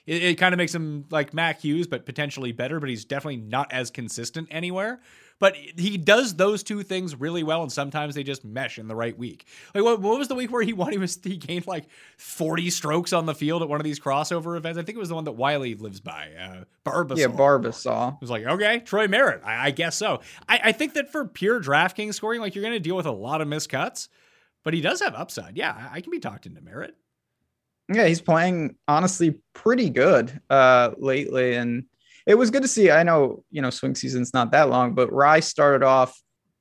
It, 0.05 0.23
it 0.23 0.35
kind 0.35 0.53
of 0.53 0.57
makes 0.57 0.73
him 0.73 1.05
like 1.09 1.33
Mac 1.33 1.61
Hughes, 1.61 1.87
but 1.87 2.05
potentially 2.05 2.51
better, 2.51 2.79
but 2.79 2.89
he's 2.89 3.05
definitely 3.05 3.37
not 3.37 3.71
as 3.73 3.91
consistent 3.91 4.47
anywhere. 4.51 4.99
But 5.37 5.57
he 5.57 5.97
does 5.97 6.35
those 6.35 6.63
two 6.63 6.81
things 6.81 7.19
really 7.19 7.43
well, 7.43 7.61
and 7.61 7.69
sometimes 7.69 8.15
they 8.15 8.23
just 8.23 8.45
mesh 8.45 8.79
in 8.79 8.87
the 8.87 8.95
right 8.95 9.17
week. 9.17 9.45
Like 9.73 9.83
what, 9.83 9.99
what 9.99 10.17
was 10.17 10.29
the 10.29 10.35
week 10.35 10.49
where 10.49 10.61
he 10.61 10.71
won? 10.71 10.93
He 10.93 10.97
was 10.97 11.19
he 11.21 11.35
gained 11.35 11.67
like 11.67 11.87
forty 12.17 12.69
strokes 12.69 13.11
on 13.11 13.25
the 13.25 13.35
field 13.35 13.61
at 13.61 13.67
one 13.67 13.81
of 13.81 13.83
these 13.83 13.99
crossover 13.99 14.55
events. 14.55 14.79
I 14.79 14.83
think 14.83 14.95
it 14.95 14.99
was 14.99 15.09
the 15.09 15.15
one 15.15 15.25
that 15.25 15.33
Wiley 15.33 15.75
lives 15.75 15.99
by. 15.99 16.29
Uh, 16.39 16.63
Barbasol. 16.89 17.17
Yeah, 17.17 17.27
Barbasol. 17.27 18.13
It 18.13 18.21
was 18.21 18.29
like, 18.29 18.45
okay, 18.45 18.79
Troy 18.79 19.09
Merritt. 19.09 19.41
I, 19.43 19.67
I 19.67 19.71
guess 19.71 19.97
so. 19.97 20.21
I, 20.47 20.61
I 20.65 20.71
think 20.71 20.93
that 20.93 21.11
for 21.11 21.25
pure 21.25 21.59
DraftKings 21.59 22.13
scoring, 22.13 22.39
like 22.39 22.55
you're 22.55 22.63
going 22.63 22.73
to 22.73 22.79
deal 22.79 22.95
with 22.95 23.05
a 23.05 23.11
lot 23.11 23.41
of 23.41 23.49
miscuts, 23.49 24.07
but 24.63 24.73
he 24.73 24.79
does 24.79 25.01
have 25.01 25.15
upside. 25.15 25.57
Yeah, 25.57 25.89
I, 25.91 25.97
I 25.97 26.01
can 26.01 26.11
be 26.11 26.19
talked 26.19 26.45
into 26.45 26.61
Merritt. 26.61 26.95
Yeah, 27.91 28.07
he's 28.07 28.21
playing 28.21 28.75
honestly 28.87 29.39
pretty 29.53 29.89
good 29.89 30.39
uh 30.49 30.91
lately 30.97 31.55
and 31.55 31.85
it 32.25 32.35
was 32.35 32.49
good 32.49 32.63
to 32.63 32.67
see. 32.67 32.89
I 32.89 33.03
know, 33.03 33.43
you 33.51 33.61
know, 33.61 33.69
swing 33.69 33.93
season's 33.93 34.33
not 34.33 34.51
that 34.51 34.69
long, 34.69 34.95
but 34.95 35.13
Rai 35.13 35.41
started 35.41 35.85
off 35.85 36.19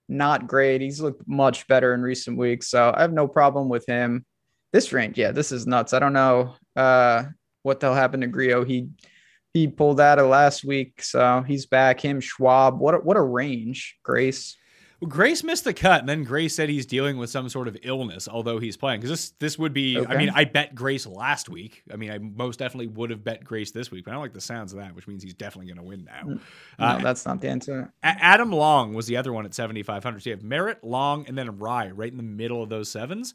not 0.08 0.46
great. 0.46 0.82
He's 0.82 1.00
looked 1.00 1.26
much 1.26 1.66
better 1.66 1.94
in 1.94 2.02
recent 2.02 2.36
weeks, 2.36 2.68
so 2.68 2.92
I 2.94 3.00
have 3.00 3.12
no 3.14 3.26
problem 3.26 3.70
with 3.70 3.86
him. 3.86 4.26
This 4.74 4.92
range, 4.92 5.16
yeah, 5.16 5.30
this 5.30 5.52
is 5.52 5.66
nuts. 5.66 5.94
I 5.94 5.98
don't 5.98 6.12
know 6.12 6.54
uh 6.76 7.24
what 7.62 7.80
the 7.80 7.86
hell 7.86 7.94
happened 7.94 8.22
to 8.22 8.28
Grillo. 8.28 8.64
He 8.64 8.88
he 9.54 9.68
pulled 9.68 10.00
out 10.00 10.18
of 10.18 10.28
last 10.28 10.64
week, 10.64 11.02
so 11.02 11.42
he's 11.46 11.64
back. 11.64 12.00
Him, 12.00 12.20
Schwab. 12.20 12.78
What 12.80 12.94
a, 12.94 12.98
what 12.98 13.16
a 13.16 13.22
range, 13.22 13.96
Grace. 14.02 14.56
Well, 15.04 15.10
Grace 15.10 15.44
missed 15.44 15.64
the 15.64 15.74
cut, 15.74 16.00
and 16.00 16.08
then 16.08 16.24
Grace 16.24 16.56
said 16.56 16.70
he's 16.70 16.86
dealing 16.86 17.18
with 17.18 17.28
some 17.28 17.50
sort 17.50 17.68
of 17.68 17.76
illness, 17.82 18.26
although 18.26 18.58
he's 18.58 18.74
playing. 18.78 19.00
Because 19.00 19.10
this 19.10 19.30
this 19.38 19.58
would 19.58 19.74
be, 19.74 19.98
I 19.98 20.16
mean, 20.16 20.30
I 20.34 20.44
bet 20.44 20.74
Grace 20.74 21.06
last 21.06 21.50
week. 21.50 21.82
I 21.92 21.96
mean, 21.96 22.10
I 22.10 22.16
most 22.16 22.58
definitely 22.58 22.86
would 22.86 23.10
have 23.10 23.22
bet 23.22 23.44
Grace 23.44 23.70
this 23.70 23.90
week, 23.90 24.06
but 24.06 24.12
I 24.12 24.14
don't 24.14 24.22
like 24.22 24.32
the 24.32 24.40
sounds 24.40 24.72
of 24.72 24.78
that, 24.78 24.94
which 24.94 25.06
means 25.06 25.22
he's 25.22 25.34
definitely 25.34 25.66
going 25.74 25.76
to 25.76 25.82
win 25.86 26.06
now. 26.06 26.22
No, 26.26 26.38
Uh, 26.78 26.98
that's 27.00 27.26
not 27.26 27.42
the 27.42 27.48
answer. 27.50 27.92
A- 28.02 28.06
Adam 28.06 28.50
Long 28.50 28.94
was 28.94 29.06
the 29.06 29.18
other 29.18 29.30
one 29.30 29.44
at 29.44 29.52
7,500. 29.52 30.22
So 30.22 30.30
you 30.30 30.36
have 30.36 30.42
Merritt, 30.42 30.82
Long, 30.82 31.26
and 31.28 31.36
then 31.36 31.58
Rai 31.58 31.92
right 31.92 32.10
in 32.10 32.16
the 32.16 32.22
middle 32.22 32.62
of 32.62 32.70
those 32.70 32.88
sevens. 32.88 33.34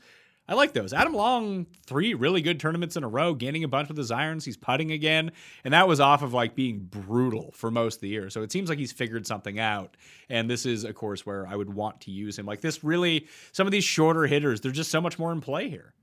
I 0.49 0.55
like 0.55 0.73
those. 0.73 0.93
Adam 0.93 1.13
Long, 1.13 1.67
three 1.85 2.15
really 2.15 2.41
good 2.41 2.59
tournaments 2.59 2.97
in 2.97 3.03
a 3.03 3.07
row, 3.07 3.35
gaining 3.35 3.63
a 3.63 3.67
bunch 3.67 3.87
with 3.87 3.97
his 3.97 4.09
irons. 4.09 4.43
He's 4.43 4.57
putting 4.57 4.91
again. 4.91 5.31
And 5.63 5.75
that 5.75 5.87
was 5.87 5.99
off 5.99 6.23
of 6.23 6.33
like 6.33 6.55
being 6.55 6.79
brutal 6.79 7.51
for 7.53 7.69
most 7.69 7.97
of 7.97 8.01
the 8.01 8.07
year. 8.07 8.31
So 8.31 8.41
it 8.41 8.51
seems 8.51 8.67
like 8.67 8.79
he's 8.79 8.91
figured 8.91 9.27
something 9.27 9.59
out. 9.59 9.95
And 10.27 10.49
this 10.49 10.65
is 10.65 10.85
a 10.85 10.91
course 10.91 11.23
where 11.23 11.45
I 11.45 11.55
would 11.55 11.71
want 11.71 12.01
to 12.01 12.11
use 12.11 12.39
him. 12.39 12.47
Like 12.47 12.61
this 12.61 12.83
really, 12.83 13.27
some 13.51 13.67
of 13.67 13.71
these 13.71 13.83
shorter 13.83 14.25
hitters, 14.25 14.59
they're 14.59 14.71
just 14.71 14.89
so 14.89 14.99
much 14.99 15.19
more 15.19 15.31
in 15.31 15.39
play 15.39 15.69
here. 15.69 15.93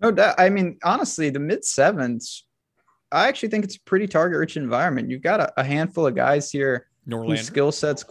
No 0.00 0.10
doubt. 0.10 0.36
I 0.38 0.48
mean, 0.48 0.78
honestly, 0.82 1.28
the 1.28 1.38
mid 1.38 1.66
sevens, 1.66 2.46
I 3.12 3.28
actually 3.28 3.50
think 3.50 3.66
it's 3.66 3.76
a 3.76 3.80
pretty 3.82 4.06
target 4.06 4.38
rich 4.38 4.56
environment. 4.56 5.10
You've 5.10 5.20
got 5.20 5.40
a, 5.40 5.52
a 5.60 5.64
handful 5.64 6.06
of 6.06 6.14
guys 6.14 6.50
here 6.50 6.86
Norlander. 7.06 7.42
skill 7.42 7.72
sets. 7.72 8.06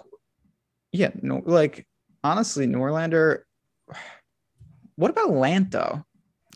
Yeah, 0.91 1.09
no, 1.23 1.41
like 1.43 1.87
honestly, 2.23 2.67
Norlander. 2.67 3.39
What 4.99 5.11
about 5.11 5.29
Lanto? 5.29 6.03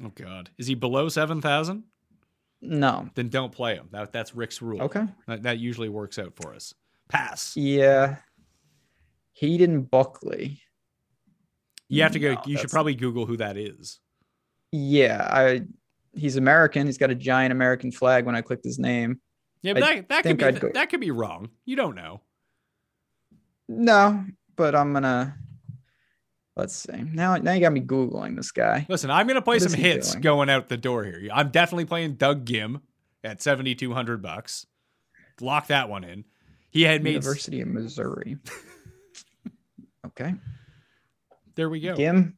Oh, 0.03 0.11
God. 0.15 0.49
Is 0.57 0.67
he 0.67 0.75
below 0.75 1.07
7,000? 1.07 1.81
No. 2.61 3.09
Then 3.15 3.29
don't 3.29 3.53
play 3.53 3.75
him. 3.75 3.87
That, 3.91 4.11
that's 4.11 4.35
Rick's 4.35 4.61
rule. 4.61 4.81
Okay. 4.81 5.05
That, 5.27 5.43
that 5.43 5.59
usually 5.59 5.87
works 5.87 6.19
out 6.19 6.33
for 6.35 6.53
us. 6.53 6.73
Pass. 7.07 7.55
Yeah. 7.55 8.17
Hayden 9.35 9.83
Buckley. 9.83 10.61
You 11.87 12.03
have 12.03 12.11
to 12.11 12.19
go. 12.19 12.33
No, 12.33 12.41
you 12.45 12.57
should 12.57 12.69
probably 12.69 12.95
Google 12.95 13.25
who 13.25 13.37
that 13.37 13.55
is. 13.55 13.99
Yeah, 14.73 15.25
I. 15.31 15.61
He's 16.13 16.35
American. 16.35 16.85
He's 16.87 16.97
got 16.97 17.11
a 17.11 17.15
giant 17.15 17.51
American 17.51 17.91
flag. 17.91 18.25
When 18.25 18.35
I 18.35 18.41
clicked 18.41 18.65
his 18.65 18.79
name, 18.79 19.21
Yeah, 19.61 19.73
but 19.73 19.83
I 19.83 19.95
that, 19.95 20.09
that 20.09 20.23
could 20.23 20.37
be 20.37 20.51
go- 20.59 20.71
that 20.73 20.89
could 20.89 20.99
be 21.01 21.11
wrong. 21.11 21.49
You 21.65 21.75
don't 21.75 21.95
know. 21.95 22.21
no, 23.69 24.25
but 24.55 24.75
I'm 24.75 24.91
gonna. 24.93 25.37
Let's 26.55 26.75
see. 26.75 27.03
Now, 27.13 27.35
now 27.37 27.53
you 27.53 27.61
got 27.61 27.73
me 27.73 27.81
googling 27.81 28.35
this 28.35 28.51
guy. 28.51 28.85
Listen, 28.87 29.09
I'm 29.09 29.27
gonna 29.27 29.41
play 29.41 29.55
What 29.55 29.71
some 29.71 29.73
hits 29.79 30.11
doing? 30.11 30.21
going 30.21 30.49
out 30.49 30.69
the 30.69 30.77
door 30.77 31.03
here. 31.03 31.27
I'm 31.33 31.49
definitely 31.49 31.85
playing 31.85 32.15
Doug 32.15 32.45
Ghim 32.45 32.81
at 33.23 33.41
7200 33.41 34.21
bucks. 34.21 34.67
Lock 35.41 35.67
that 35.67 35.89
one 35.89 36.03
in. 36.03 36.25
He 36.69 36.83
had 36.83 37.03
made 37.03 37.13
University 37.13 37.61
of 37.61 37.67
Missouri. 37.69 38.37
okay. 40.07 40.35
There 41.55 41.69
we 41.69 41.79
go. 41.79 41.95
Gim, 41.95 42.37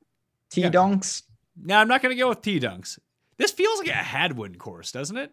T 0.50 0.62
Yeah. 0.62 0.70
Dunks. 0.70 1.24
Now 1.62 1.80
I'm 1.82 1.88
not 1.88 2.02
going 2.02 2.14
to 2.16 2.20
go 2.20 2.30
with 2.30 2.42
T 2.42 2.60
Dunks. 2.60 3.00
This 3.38 3.52
feels 3.52 3.80
like 3.80 3.88
a 3.90 3.94
Hadwin 3.94 4.56
course, 4.56 4.92
doesn't 4.92 5.18
it? 5.18 5.32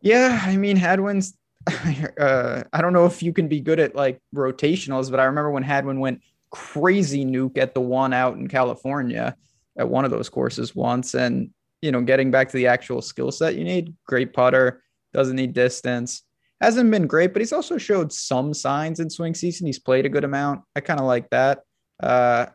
Yeah, 0.00 0.40
I 0.44 0.56
mean 0.56 0.76
Hadwin's. 0.76 1.34
Uh, 2.18 2.64
I 2.72 2.80
don't 2.80 2.92
know 2.94 3.04
if 3.04 3.22
you 3.22 3.32
can 3.32 3.46
be 3.46 3.60
good 3.60 3.78
at 3.78 3.94
like 3.94 4.20
rotationals, 4.34 5.10
but 5.10 5.20
I 5.20 5.24
remember 5.24 5.50
when 5.50 5.62
Hadwin 5.62 6.00
went 6.00 6.22
crazy 6.50 7.24
nuke 7.24 7.58
at 7.58 7.74
the 7.74 7.80
one 7.80 8.12
out 8.12 8.36
in 8.36 8.48
California 8.48 9.36
at 9.78 9.88
one 9.88 10.04
of 10.04 10.10
those 10.10 10.28
courses 10.28 10.74
once, 10.74 11.14
and 11.14 11.50
you 11.80 11.92
know, 11.92 12.00
getting 12.00 12.30
back 12.30 12.48
to 12.48 12.56
the 12.56 12.66
actual 12.66 13.00
skill 13.00 13.30
set 13.30 13.54
you 13.54 13.64
need. 13.64 13.94
Great 14.06 14.32
putter, 14.32 14.82
doesn't 15.12 15.36
need 15.36 15.52
distance. 15.52 16.22
Hasn't 16.60 16.90
been 16.90 17.06
great, 17.06 17.32
but 17.32 17.40
he's 17.40 17.52
also 17.52 17.78
showed 17.78 18.12
some 18.12 18.52
signs 18.52 18.98
in 18.98 19.10
swing 19.10 19.34
season. 19.34 19.66
He's 19.66 19.78
played 19.78 20.06
a 20.06 20.08
good 20.08 20.24
amount. 20.24 20.62
I 20.74 20.80
kind 20.80 20.98
of 20.98 21.06
like 21.06 21.30
that. 21.30 21.60
Uh, 22.02 22.46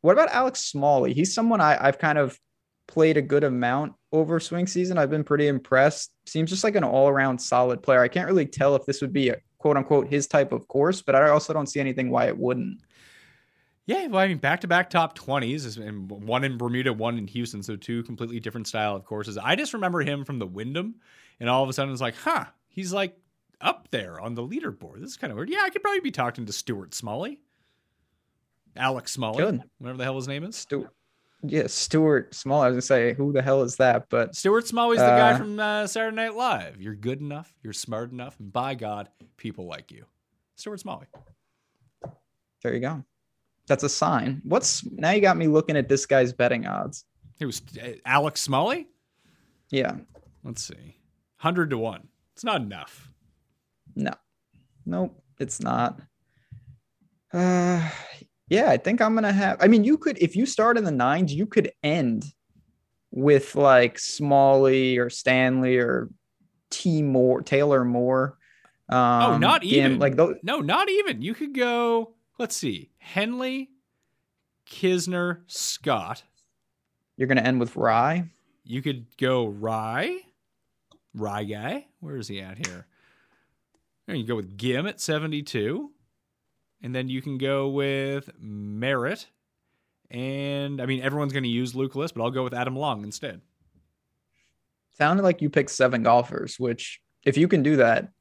what 0.00 0.12
about 0.12 0.30
Alex 0.30 0.60
Smalley? 0.60 1.14
He's 1.14 1.34
someone 1.34 1.60
I, 1.60 1.78
I've 1.80 1.98
kind 1.98 2.18
of 2.18 2.36
played 2.88 3.16
a 3.16 3.22
good 3.22 3.44
amount 3.44 3.92
over 4.12 4.40
swing 4.40 4.66
season. 4.66 4.98
I've 4.98 5.10
been 5.10 5.22
pretty 5.22 5.46
impressed. 5.46 6.10
Seems 6.26 6.50
just 6.50 6.64
like 6.64 6.74
an 6.74 6.84
all 6.84 7.08
around 7.08 7.38
solid 7.38 7.82
player. 7.82 8.00
I 8.00 8.08
can't 8.08 8.26
really 8.26 8.46
tell 8.46 8.74
if 8.74 8.86
this 8.86 9.00
would 9.02 9.12
be 9.12 9.28
a 9.28 9.36
quote 9.58 9.76
unquote 9.76 10.08
his 10.08 10.26
type 10.26 10.52
of 10.52 10.66
course, 10.66 11.02
but 11.02 11.14
I 11.14 11.28
also 11.28 11.52
don't 11.52 11.68
see 11.68 11.80
anything 11.80 12.10
why 12.10 12.26
it 12.26 12.36
wouldn't. 12.36 12.80
Yeah, 13.88 14.06
well, 14.08 14.20
I 14.20 14.28
mean, 14.28 14.36
back 14.36 14.60
to 14.60 14.68
back 14.68 14.90
top 14.90 15.18
20s, 15.18 15.78
and 15.78 16.10
one 16.10 16.44
in 16.44 16.58
Bermuda, 16.58 16.92
one 16.92 17.16
in 17.16 17.26
Houston. 17.26 17.62
So, 17.62 17.74
two 17.74 18.02
completely 18.02 18.38
different 18.38 18.66
style 18.68 18.94
of 18.94 19.06
courses. 19.06 19.38
I 19.38 19.56
just 19.56 19.72
remember 19.72 20.02
him 20.02 20.26
from 20.26 20.38
the 20.38 20.46
Wyndham, 20.46 20.96
and 21.40 21.48
all 21.48 21.62
of 21.62 21.70
a 21.70 21.72
sudden 21.72 21.90
it's 21.90 22.02
like, 22.02 22.14
huh, 22.14 22.44
he's 22.68 22.92
like 22.92 23.16
up 23.62 23.88
there 23.90 24.20
on 24.20 24.34
the 24.34 24.42
leaderboard. 24.42 25.00
This 25.00 25.12
is 25.12 25.16
kind 25.16 25.30
of 25.30 25.38
weird. 25.38 25.48
Yeah, 25.48 25.62
I 25.62 25.70
could 25.70 25.80
probably 25.82 26.00
be 26.00 26.10
talking 26.10 26.44
to 26.44 26.52
Stuart 26.52 26.92
Smalley, 26.94 27.40
Alex 28.76 29.10
Smalley, 29.12 29.42
Good. 29.42 29.62
whatever 29.78 29.96
the 29.96 30.04
hell 30.04 30.16
his 30.16 30.28
name 30.28 30.44
is. 30.44 30.54
Stuart, 30.54 30.92
yeah, 31.42 31.66
Stuart 31.66 32.34
Small. 32.34 32.60
I 32.60 32.66
was 32.68 32.74
gonna 32.74 32.82
say, 32.82 33.14
who 33.14 33.32
the 33.32 33.40
hell 33.40 33.62
is 33.62 33.76
that? 33.76 34.10
But 34.10 34.36
Stuart 34.36 34.66
Smalley's 34.68 35.00
the 35.00 35.06
guy 35.06 35.32
Uh, 35.32 35.38
from 35.38 35.58
uh, 35.58 35.86
Saturday 35.86 36.14
Night 36.14 36.34
Live. 36.34 36.78
You're 36.78 36.94
good 36.94 37.22
enough, 37.22 37.54
you're 37.62 37.72
smart 37.72 38.12
enough, 38.12 38.38
and 38.38 38.52
by 38.52 38.74
God, 38.74 39.08
people 39.38 39.66
like 39.66 39.90
you. 39.90 40.04
Stuart 40.56 40.80
Smalley. 40.80 41.06
there 42.62 42.74
you 42.74 42.80
go. 42.80 43.02
That's 43.68 43.84
a 43.84 43.88
sign. 43.88 44.40
What's 44.44 44.84
now? 44.90 45.10
You 45.10 45.20
got 45.20 45.36
me 45.36 45.46
looking 45.46 45.76
at 45.76 45.88
this 45.88 46.06
guy's 46.06 46.32
betting 46.32 46.66
odds. 46.66 47.04
It 47.40 47.46
was 47.46 47.62
uh, 47.82 47.90
Alex 48.04 48.40
Smalley. 48.40 48.86
Yeah, 49.70 49.96
Let's 50.42 50.62
see, 50.66 50.96
hundred 51.36 51.70
to 51.70 51.78
one. 51.78 52.08
It's 52.34 52.44
not 52.44 52.62
enough. 52.62 53.10
no, 53.94 54.12
nope, 54.86 55.22
it's 55.38 55.60
not. 55.60 56.00
Uh, 57.32 57.88
yeah, 58.48 58.70
I 58.70 58.78
think 58.78 59.00
I'm 59.02 59.14
gonna 59.14 59.32
have. 59.32 59.58
I 59.60 59.68
mean, 59.68 59.84
you 59.84 59.98
could 59.98 60.18
if 60.18 60.34
you 60.36 60.46
start 60.46 60.78
in 60.78 60.84
the 60.84 60.90
nines, 60.90 61.34
you 61.34 61.46
could 61.46 61.70
end 61.82 62.24
with 63.10 63.54
like 63.54 63.98
Smalley 63.98 64.96
or 64.98 65.10
Stanley 65.10 65.76
or 65.76 66.08
T 66.70 67.02
Moore, 67.02 67.42
Taylor 67.42 67.84
Moore. 67.84 68.38
Um, 68.88 68.98
Oh, 69.22 69.38
not 69.38 69.62
Ghim, 69.62 69.66
even. 69.72 69.98
like 69.98 70.16
those. 70.16 70.36
No, 70.42 70.60
not 70.60 70.88
even. 70.88 71.20
You 71.20 71.34
could 71.34 71.54
go. 71.54 72.14
Let's 72.38 72.56
see, 72.56 72.90
Henley, 73.08 73.70
Kisner, 74.70 75.40
Scott. 75.46 76.24
You're 77.16 77.26
gonna 77.26 77.40
end 77.40 77.58
with 77.58 77.74
Rai. 77.74 78.24
You 78.64 78.82
could 78.82 79.06
go 79.16 79.46
Rai, 79.46 80.26
Rai 81.14 81.46
guy. 81.46 81.86
Where 82.00 82.16
is 82.16 82.28
he 82.28 82.42
at 82.42 82.66
here? 82.66 82.86
There 84.06 84.14
you 84.14 84.26
go 84.26 84.36
with 84.36 84.58
Ghim 84.58 84.86
at 84.86 85.00
72. 85.00 85.90
And 86.82 86.94
then 86.94 87.08
you 87.08 87.22
can 87.22 87.38
go 87.38 87.68
with 87.68 88.30
Merritt. 88.38 89.26
And 90.10 90.80
I 90.80 90.86
mean, 90.86 91.02
everyone's 91.02 91.32
going 91.32 91.42
to 91.42 91.48
use 91.48 91.74
Luke 91.74 91.94
List, 91.94 92.14
but 92.14 92.22
I'll 92.22 92.30
go 92.30 92.44
with 92.44 92.54
Adam 92.54 92.76
Long 92.76 93.02
instead. 93.02 93.40
Sounded 94.96 95.22
like 95.22 95.42
you 95.42 95.50
picked 95.50 95.70
seven 95.70 96.02
golfers, 96.02 96.58
which 96.60 97.00
if 97.24 97.36
you 97.36 97.48
can 97.48 97.62
do 97.62 97.76
that, 97.76 98.12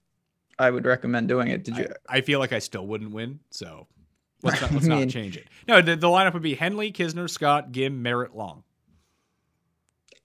I 0.57 0.71
would 0.71 0.85
recommend 0.85 1.27
doing 1.27 1.49
it. 1.49 1.63
Did 1.63 1.77
you? 1.77 1.87
I, 2.09 2.17
I 2.17 2.21
feel 2.21 2.39
like 2.39 2.53
I 2.53 2.59
still 2.59 2.87
wouldn't 2.87 3.11
win, 3.11 3.39
so 3.51 3.87
let's 4.43 4.61
not, 4.61 4.71
let's 4.73 4.85
mean- 4.85 4.99
not 5.01 5.09
change 5.09 5.37
it. 5.37 5.47
No, 5.67 5.81
the, 5.81 5.95
the 5.95 6.07
lineup 6.07 6.33
would 6.33 6.41
be 6.43 6.55
Henley, 6.55 6.91
Kisner, 6.91 7.29
Scott, 7.29 7.71
Ghim, 7.71 7.97
Merritt, 7.99 8.35
Long. 8.35 8.63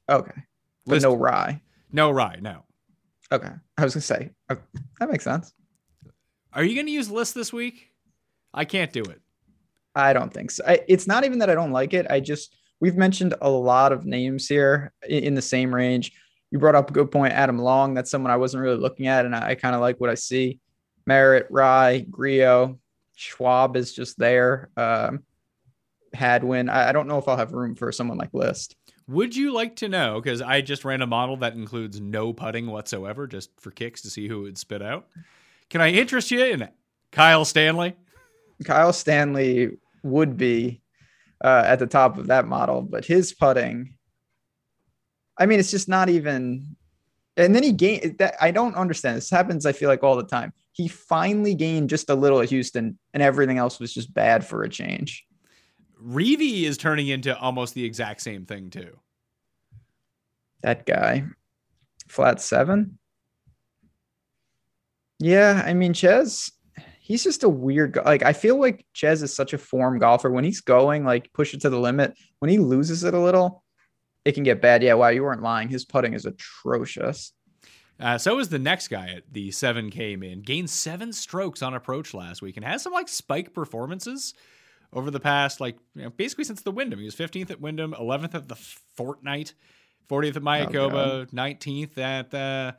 Okay, 0.09 0.33
but 0.87 0.93
List- 0.95 1.05
no 1.05 1.15
Rai. 1.15 1.63
No 1.93 2.11
Rai, 2.11 2.39
no. 2.41 2.65
Okay, 3.31 3.49
I 3.79 3.85
was 3.85 3.95
gonna 3.95 4.03
say 4.03 4.31
okay, 4.51 4.61
that 5.01 5.11
makes 5.11 5.25
sense. 5.25 5.53
Are 6.53 6.63
you 6.65 6.75
going 6.75 6.85
to 6.87 6.93
use 6.93 7.11
List 7.11 7.35
this 7.35 7.51
week? 7.51 7.89
I 8.53 8.67
can't 8.67 8.93
do 8.93 9.01
it. 9.01 9.23
I 9.95 10.13
don't 10.13 10.31
think 10.33 10.51
so. 10.51 10.63
I, 10.67 10.81
it's 10.87 11.07
not 11.07 11.25
even 11.25 11.39
that 11.39 11.49
I 11.49 11.55
don't 11.55 11.73
like 11.73 11.95
it. 11.95 12.07
I 12.11 12.21
just 12.21 12.55
we've 12.81 12.97
mentioned 12.97 13.33
a 13.41 13.49
lot 13.49 13.91
of 13.93 14.05
names 14.05 14.47
here 14.49 14.93
i- 15.03 15.07
in, 15.07 15.35
the 15.35 15.41
same 15.41 15.75
range. 15.75 16.13
You 16.51 16.59
brought 16.59 16.75
up 16.75 16.91
a 16.91 16.93
good 16.93 17.11
point, 17.11 17.33
Adam 17.33 17.59
Long. 17.59 17.95
That's 17.95 18.11
someone 18.11 18.31
I 18.31 18.37
wasn't 18.37 18.63
really 18.63 18.77
looking 18.77 19.07
at, 19.07 19.25
and 19.25 19.35
I, 19.35 19.51
I 19.51 19.55
kind 19.55 19.75
of 19.75 19.81
like 19.81 19.99
what 19.99 20.11
I 20.11 20.15
see. 20.15 20.61
Merritt, 21.07 21.47
Rai, 21.49 22.03
Grillo, 22.03 22.79
Schwab 23.23 23.77
is 23.77 23.93
just 23.93 24.19
there. 24.19 24.71
Um, 24.77 25.23
Hadwin. 26.13 26.69
I, 26.69 26.89
I 26.89 26.93
don't 26.93 27.07
know 27.07 27.19
if 27.19 27.29
I'll 27.29 27.37
have 27.37 27.53
room 27.53 27.75
for 27.75 27.93
someone 27.93 28.19
like 28.19 28.35
List. 28.35 28.77
Would 29.09 29.35
you 29.35 29.53
like 29.53 29.77
to 29.77 29.89
know? 29.89 30.21
Because 30.21 30.43
I 30.43 30.61
just 30.61 30.85
ran 30.85 31.03
a 31.03 31.07
model 31.07 31.37
that 31.39 31.55
includes 31.55 32.01
no 32.01 32.33
putting 32.33 32.67
whatsoever, 32.67 33.27
just 33.27 33.51
for 33.61 33.71
kicks 33.71 34.03
to 34.03 34.11
see 34.11 34.29
who 34.29 34.43
would 34.43 34.59
spit 34.59 34.83
out. 34.83 35.09
Can 35.71 35.81
I 35.81 35.91
interest 35.91 36.31
you 36.31 36.45
in 36.45 36.69
Kyle 37.13 37.45
Stanley? 37.45 37.97
Kyle 38.65 38.93
Stanley 38.93 39.79
would 40.03 40.37
be 40.37 40.83
uh, 41.43 41.63
at 41.67 41.79
the 41.79 41.87
top 41.87 42.19
of 42.19 42.27
that 42.27 42.47
model, 42.47 42.83
but 42.83 43.05
his 43.05 43.33
putting, 43.33 43.95
I 45.39 45.47
mean, 45.47 45.61
it's 45.61 45.71
just 45.71 45.89
not 45.89 46.09
even. 46.09 46.77
And 47.37 47.55
then 47.55 47.63
he 47.63 47.73
gained 47.73 48.19
that. 48.19 48.37
I 48.41 48.51
don't 48.51 48.75
understand. 48.75 49.17
This 49.17 49.31
happens, 49.31 49.65
I 49.65 49.73
feel 49.73 49.89
like, 49.89 50.03
all 50.03 50.17
the 50.17 50.27
time. 50.27 50.53
He 50.73 50.89
finally 50.89 51.55
gained 51.55 51.91
just 51.91 52.11
a 52.11 52.15
little 52.15 52.41
at 52.41 52.49
Houston, 52.49 52.99
and 53.13 53.23
everything 53.23 53.59
else 53.59 53.79
was 53.79 53.93
just 53.93 54.13
bad 54.13 54.45
for 54.47 54.63
a 54.63 54.69
change. 54.69 55.25
Reavie 56.03 56.63
is 56.63 56.79
turning 56.79 57.09
into 57.09 57.39
almost 57.39 57.75
the 57.75 57.85
exact 57.85 58.23
same 58.23 58.47
thing 58.47 58.71
too. 58.71 58.99
That 60.63 60.87
guy, 60.87 61.25
flat 62.09 62.41
seven. 62.41 62.99
Yeah, 65.19 65.63
I 65.65 65.75
mean, 65.75 65.93
Chez, 65.93 66.51
he's 67.01 67.23
just 67.23 67.45
a 67.45 67.49
weird 67.49 67.93
guy. 67.93 68.03
Like, 68.03 68.23
I 68.25 68.33
feel 68.33 68.59
like 68.59 68.85
Chez 68.93 69.23
is 69.23 69.35
such 69.35 69.53
a 69.53 69.59
form 69.59 69.99
golfer. 69.99 70.31
When 70.31 70.45
he's 70.45 70.61
going, 70.61 71.05
like, 71.05 71.33
push 71.33 71.55
it 71.55 71.61
to 71.61 71.71
the 71.71 71.79
limit, 71.79 72.15
when 72.41 72.51
he 72.51 72.59
loses 72.59 73.05
it 73.05 73.15
a 73.15 73.21
little, 73.21 73.63
it 74.25 74.33
can 74.33 74.43
get 74.43 74.63
bad. 74.63 74.83
Yeah, 74.83 74.95
wow, 74.95 75.09
you 75.09 75.23
weren't 75.23 75.43
lying. 75.43 75.69
His 75.69 75.85
putting 75.85 76.15
is 76.15 76.27
atrocious. 76.27 77.33
Uh, 78.03 78.19
so 78.19 78.41
is 78.41 78.49
the 78.49 78.59
next 78.59 78.89
guy 78.89 79.07
at 79.11 79.23
the 79.33 79.51
7K 79.51 80.19
min. 80.19 80.43
Gained 80.43 80.69
seven 80.69 81.13
strokes 81.13 81.63
on 81.63 81.73
approach 81.75 82.13
last 82.13 82.43
week 82.43 82.57
and 82.57 82.67
has 82.67 82.83
some 82.83 82.93
like 82.93 83.09
spike 83.09 83.55
performances 83.55 84.35
over 84.93 85.11
the 85.11 85.21
past, 85.21 85.61
like, 85.61 85.79
you 85.95 86.03
know, 86.03 86.11
basically 86.11 86.43
since 86.43 86.63
the 86.63 86.73
Wyndham. 86.73 86.99
He 86.99 87.05
was 87.05 87.15
15th 87.15 87.53
at 87.53 87.61
Wyndham, 87.61 87.95
11th 87.95 88.35
at 88.35 88.49
the 88.49 88.57
Fortinet, 88.99 89.55
40th 90.11 90.37
at 90.37 90.43
Mayakoba, 90.43 91.31
19th 91.31 91.97
at 91.97 92.35
uh, 92.35 92.73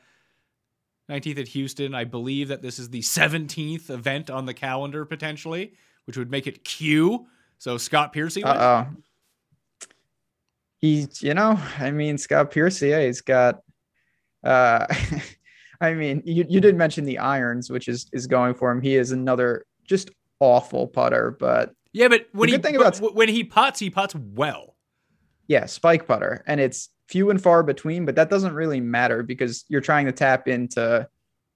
19th 1.10 1.40
at 1.40 1.48
Houston. 1.48 1.96
I 1.96 2.04
believe 2.04 2.50
that 2.50 2.62
this 2.62 2.78
is 2.78 2.90
the 2.90 3.02
17th 3.02 3.90
event 3.90 4.30
on 4.30 4.46
the 4.46 4.54
calendar 4.54 5.06
potentially, 5.06 5.74
which 6.06 6.18
would 6.18 6.30
make 6.30 6.48
it 6.48 6.66
Q. 6.66 7.28
So 7.60 7.78
Scott 7.78 8.12
Piercy. 8.12 8.44
Uh 8.44 8.62
oh. 8.62 8.88
He's, 10.80 11.24
you 11.24 11.34
know, 11.34 11.58
I 11.80 11.92
mean, 11.92 12.18
Scott 12.18 12.52
Pierce, 12.52 12.82
yeah, 12.82 13.06
he's 13.06 13.22
got, 13.22 13.63
uh, 14.44 14.86
I 15.82 15.94
mean, 15.94 16.22
you, 16.26 16.46
you 16.48 16.62
did 16.62 16.76
mention 16.76 17.06
the 17.06 17.18
irons, 17.20 17.70
which 17.70 17.88
is 17.88 18.08
is 18.14 18.28
going 18.28 18.54
for 18.56 18.72
him. 18.72 18.82
He 18.82 18.96
is 18.96 19.12
another 19.12 19.66
just 19.88 20.12
awful 20.40 20.88
putter, 20.88 21.36
but 21.40 21.74
Yeah, 21.94 22.08
but 22.08 22.28
when 22.32 22.50
he 22.50 22.58
thing 22.58 22.78
but 22.78 22.98
about- 23.00 23.16
when 23.16 23.30
he 23.30 23.44
putts, 23.44 23.80
he 23.80 23.90
putts 23.90 24.16
well. 24.16 24.76
yeah, 25.48 25.66
spike 25.66 26.08
putter, 26.08 26.44
and 26.48 26.60
it's 26.62 26.90
few 27.10 27.30
and 27.30 27.42
far 27.42 27.64
between, 27.64 28.06
but 28.06 28.16
that 28.16 28.30
doesn't 28.30 28.54
really 28.54 28.80
matter 28.80 29.24
because 29.24 29.66
you're 29.68 29.82
trying 29.82 30.06
to 30.06 30.12
tap 30.14 30.48
into, 30.48 31.06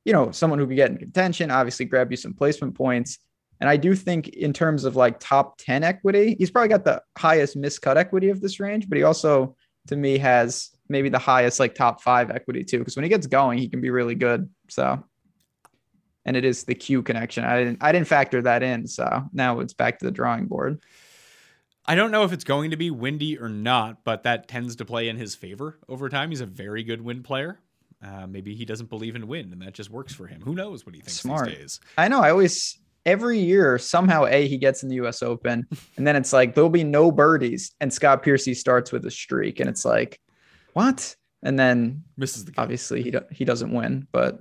you 0.03 0.11
know, 0.11 0.29
someone 0.31 0.59
who 0.59 0.67
can 0.67 0.75
get 0.75 0.91
in 0.91 0.97
contention, 0.97 1.49
obviously 1.49 1.85
grab 1.85 2.11
you 2.11 2.17
some 2.17 2.33
placement 2.33 2.75
points. 2.75 3.17
And 3.61 3.69
I 3.69 3.77
do 3.77 3.95
think 3.95 4.27
in 4.27 4.51
terms 4.53 4.83
of 4.83 4.95
like 4.97 5.19
top 5.19 5.57
10 5.59 5.83
equity, 5.83 6.35
he's 6.37 6.51
probably 6.51 6.67
got 6.69 6.83
the 6.83 7.01
highest 7.17 7.57
miscut 7.57 7.95
equity 7.95 8.29
of 8.29 8.41
this 8.41 8.59
range, 8.59 8.87
but 8.89 8.97
he 8.97 9.03
also 9.03 9.55
to 9.87 9.95
me 9.95 10.17
has 10.19 10.69
maybe 10.89 11.09
the 11.09 11.19
highest 11.19 11.59
like 11.59 11.75
top 11.75 12.01
five 12.01 12.31
equity 12.31 12.63
too. 12.63 12.79
Because 12.79 12.95
when 12.95 13.03
he 13.03 13.09
gets 13.09 13.27
going, 13.27 13.59
he 13.59 13.67
can 13.67 13.81
be 13.81 13.89
really 13.89 14.15
good. 14.15 14.49
So 14.69 15.03
and 16.27 16.35
it 16.35 16.45
is 16.45 16.65
the 16.65 16.75
Q 16.75 17.01
connection. 17.01 17.45
I 17.45 17.57
didn't 17.57 17.77
I 17.81 17.91
didn't 17.91 18.07
factor 18.07 18.41
that 18.43 18.61
in. 18.61 18.85
So 18.85 19.23
now 19.33 19.59
it's 19.61 19.73
back 19.73 19.99
to 19.99 20.05
the 20.05 20.11
drawing 20.11 20.45
board. 20.45 20.81
I 21.85 21.95
don't 21.95 22.11
know 22.11 22.23
if 22.23 22.33
it's 22.33 22.43
going 22.43 22.71
to 22.71 22.77
be 22.77 22.91
windy 22.91 23.39
or 23.39 23.47
not, 23.47 24.03
but 24.03 24.23
that 24.23 24.49
tends 24.49 24.75
to 24.75 24.85
play 24.85 25.07
in 25.07 25.15
his 25.15 25.35
favor 25.35 25.79
over 25.87 26.09
time. 26.09 26.29
He's 26.29 26.41
a 26.41 26.45
very 26.45 26.83
good 26.83 27.01
wind 27.01 27.23
player. 27.23 27.59
Uh, 28.03 28.27
maybe 28.27 28.53
he 28.53 28.65
doesn't 28.65 28.89
believe 28.89 29.15
in 29.15 29.25
wind, 29.27 29.53
and 29.53 29.61
that 29.61 29.73
just 29.73 29.89
works 29.89 30.13
for 30.13 30.27
him. 30.27 30.41
Who 30.41 30.53
knows 30.53 30.85
what 30.85 30.93
he 30.93 31.01
thinks 31.01 31.19
Smart. 31.19 31.47
these 31.47 31.57
days? 31.57 31.79
I 31.97 32.09
know. 32.09 32.21
I 32.21 32.29
always 32.29 32.77
every 33.05 33.39
year 33.39 33.79
somehow 33.79 34.25
a 34.25 34.47
he 34.47 34.57
gets 34.57 34.83
in 34.83 34.89
the 34.89 34.95
U.S. 34.95 35.23
Open, 35.23 35.65
and 35.95 36.05
then 36.05 36.17
it's 36.17 36.33
like 36.33 36.53
there'll 36.53 36.69
be 36.69 36.83
no 36.83 37.09
birdies, 37.09 37.71
and 37.79 37.91
Scott 37.91 38.21
Piercy 38.21 38.53
starts 38.53 38.91
with 38.91 39.05
a 39.05 39.11
streak, 39.11 39.61
and 39.61 39.69
it's 39.69 39.85
like, 39.85 40.19
what? 40.77 41.15
And 41.41 41.57
then 41.57 42.03
Misses 42.17 42.45
the 42.45 42.51
cut. 42.51 42.61
obviously 42.61 43.01
he 43.01 43.09
do- 43.09 43.25
he 43.31 43.45
doesn't 43.45 43.71
win, 43.71 44.07
but 44.11 44.39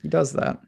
he 0.00 0.08
does 0.08 0.32
that. 0.34 0.60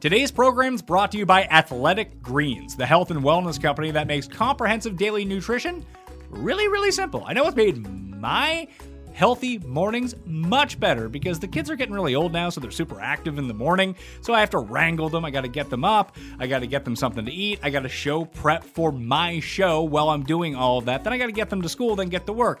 Today's 0.00 0.30
program 0.30 0.74
is 0.74 0.82
brought 0.82 1.10
to 1.12 1.18
you 1.18 1.24
by 1.24 1.44
Athletic 1.44 2.20
Greens, 2.20 2.76
the 2.76 2.84
health 2.84 3.10
and 3.10 3.20
wellness 3.22 3.60
company 3.60 3.90
that 3.92 4.06
makes 4.06 4.28
comprehensive 4.28 4.96
daily 4.96 5.24
nutrition 5.24 5.86
really, 6.28 6.68
really 6.68 6.90
simple. 6.90 7.24
I 7.26 7.32
know 7.32 7.46
it's 7.46 7.56
made 7.56 7.78
my 7.78 8.68
healthy 9.14 9.58
mornings 9.60 10.14
much 10.26 10.78
better 10.78 11.08
because 11.08 11.38
the 11.38 11.46
kids 11.48 11.70
are 11.70 11.76
getting 11.76 11.94
really 11.94 12.14
old 12.14 12.32
now, 12.32 12.50
so 12.50 12.60
they're 12.60 12.70
super 12.70 13.00
active 13.00 13.38
in 13.38 13.48
the 13.48 13.54
morning. 13.54 13.94
So 14.20 14.34
I 14.34 14.40
have 14.40 14.50
to 14.50 14.58
wrangle 14.58 15.08
them. 15.08 15.24
I 15.24 15.30
got 15.30 15.42
to 15.42 15.48
get 15.48 15.70
them 15.70 15.84
up. 15.84 16.16
I 16.38 16.46
got 16.46 16.58
to 16.58 16.66
get 16.66 16.84
them 16.84 16.96
something 16.96 17.24
to 17.24 17.32
eat. 17.32 17.60
I 17.62 17.70
got 17.70 17.84
to 17.84 17.88
show 17.88 18.24
prep 18.24 18.64
for 18.64 18.92
my 18.92 19.40
show 19.40 19.82
while 19.82 20.10
I'm 20.10 20.24
doing 20.24 20.54
all 20.54 20.78
of 20.78 20.84
that. 20.86 21.04
Then 21.04 21.12
I 21.12 21.18
got 21.18 21.26
to 21.26 21.32
get 21.32 21.48
them 21.48 21.62
to 21.62 21.68
school, 21.68 21.96
then 21.96 22.08
get 22.08 22.26
to 22.26 22.32
work. 22.32 22.60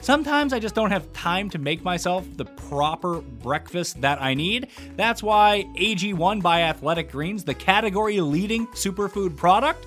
Sometimes 0.00 0.52
I 0.52 0.58
just 0.58 0.74
don't 0.74 0.90
have 0.90 1.12
time 1.12 1.48
to 1.50 1.58
make 1.60 1.84
myself 1.84 2.26
the 2.36 2.44
proper 2.44 3.20
breakfast 3.20 4.00
that 4.00 4.20
I 4.20 4.34
need. 4.34 4.66
That's 4.96 5.22
why 5.22 5.64
AG1 5.76 6.42
by 6.42 6.62
Athletic 6.62 7.12
Greens, 7.12 7.44
the 7.44 7.54
category 7.54 8.20
leading 8.20 8.66
superfood 8.68 9.36
product, 9.36 9.86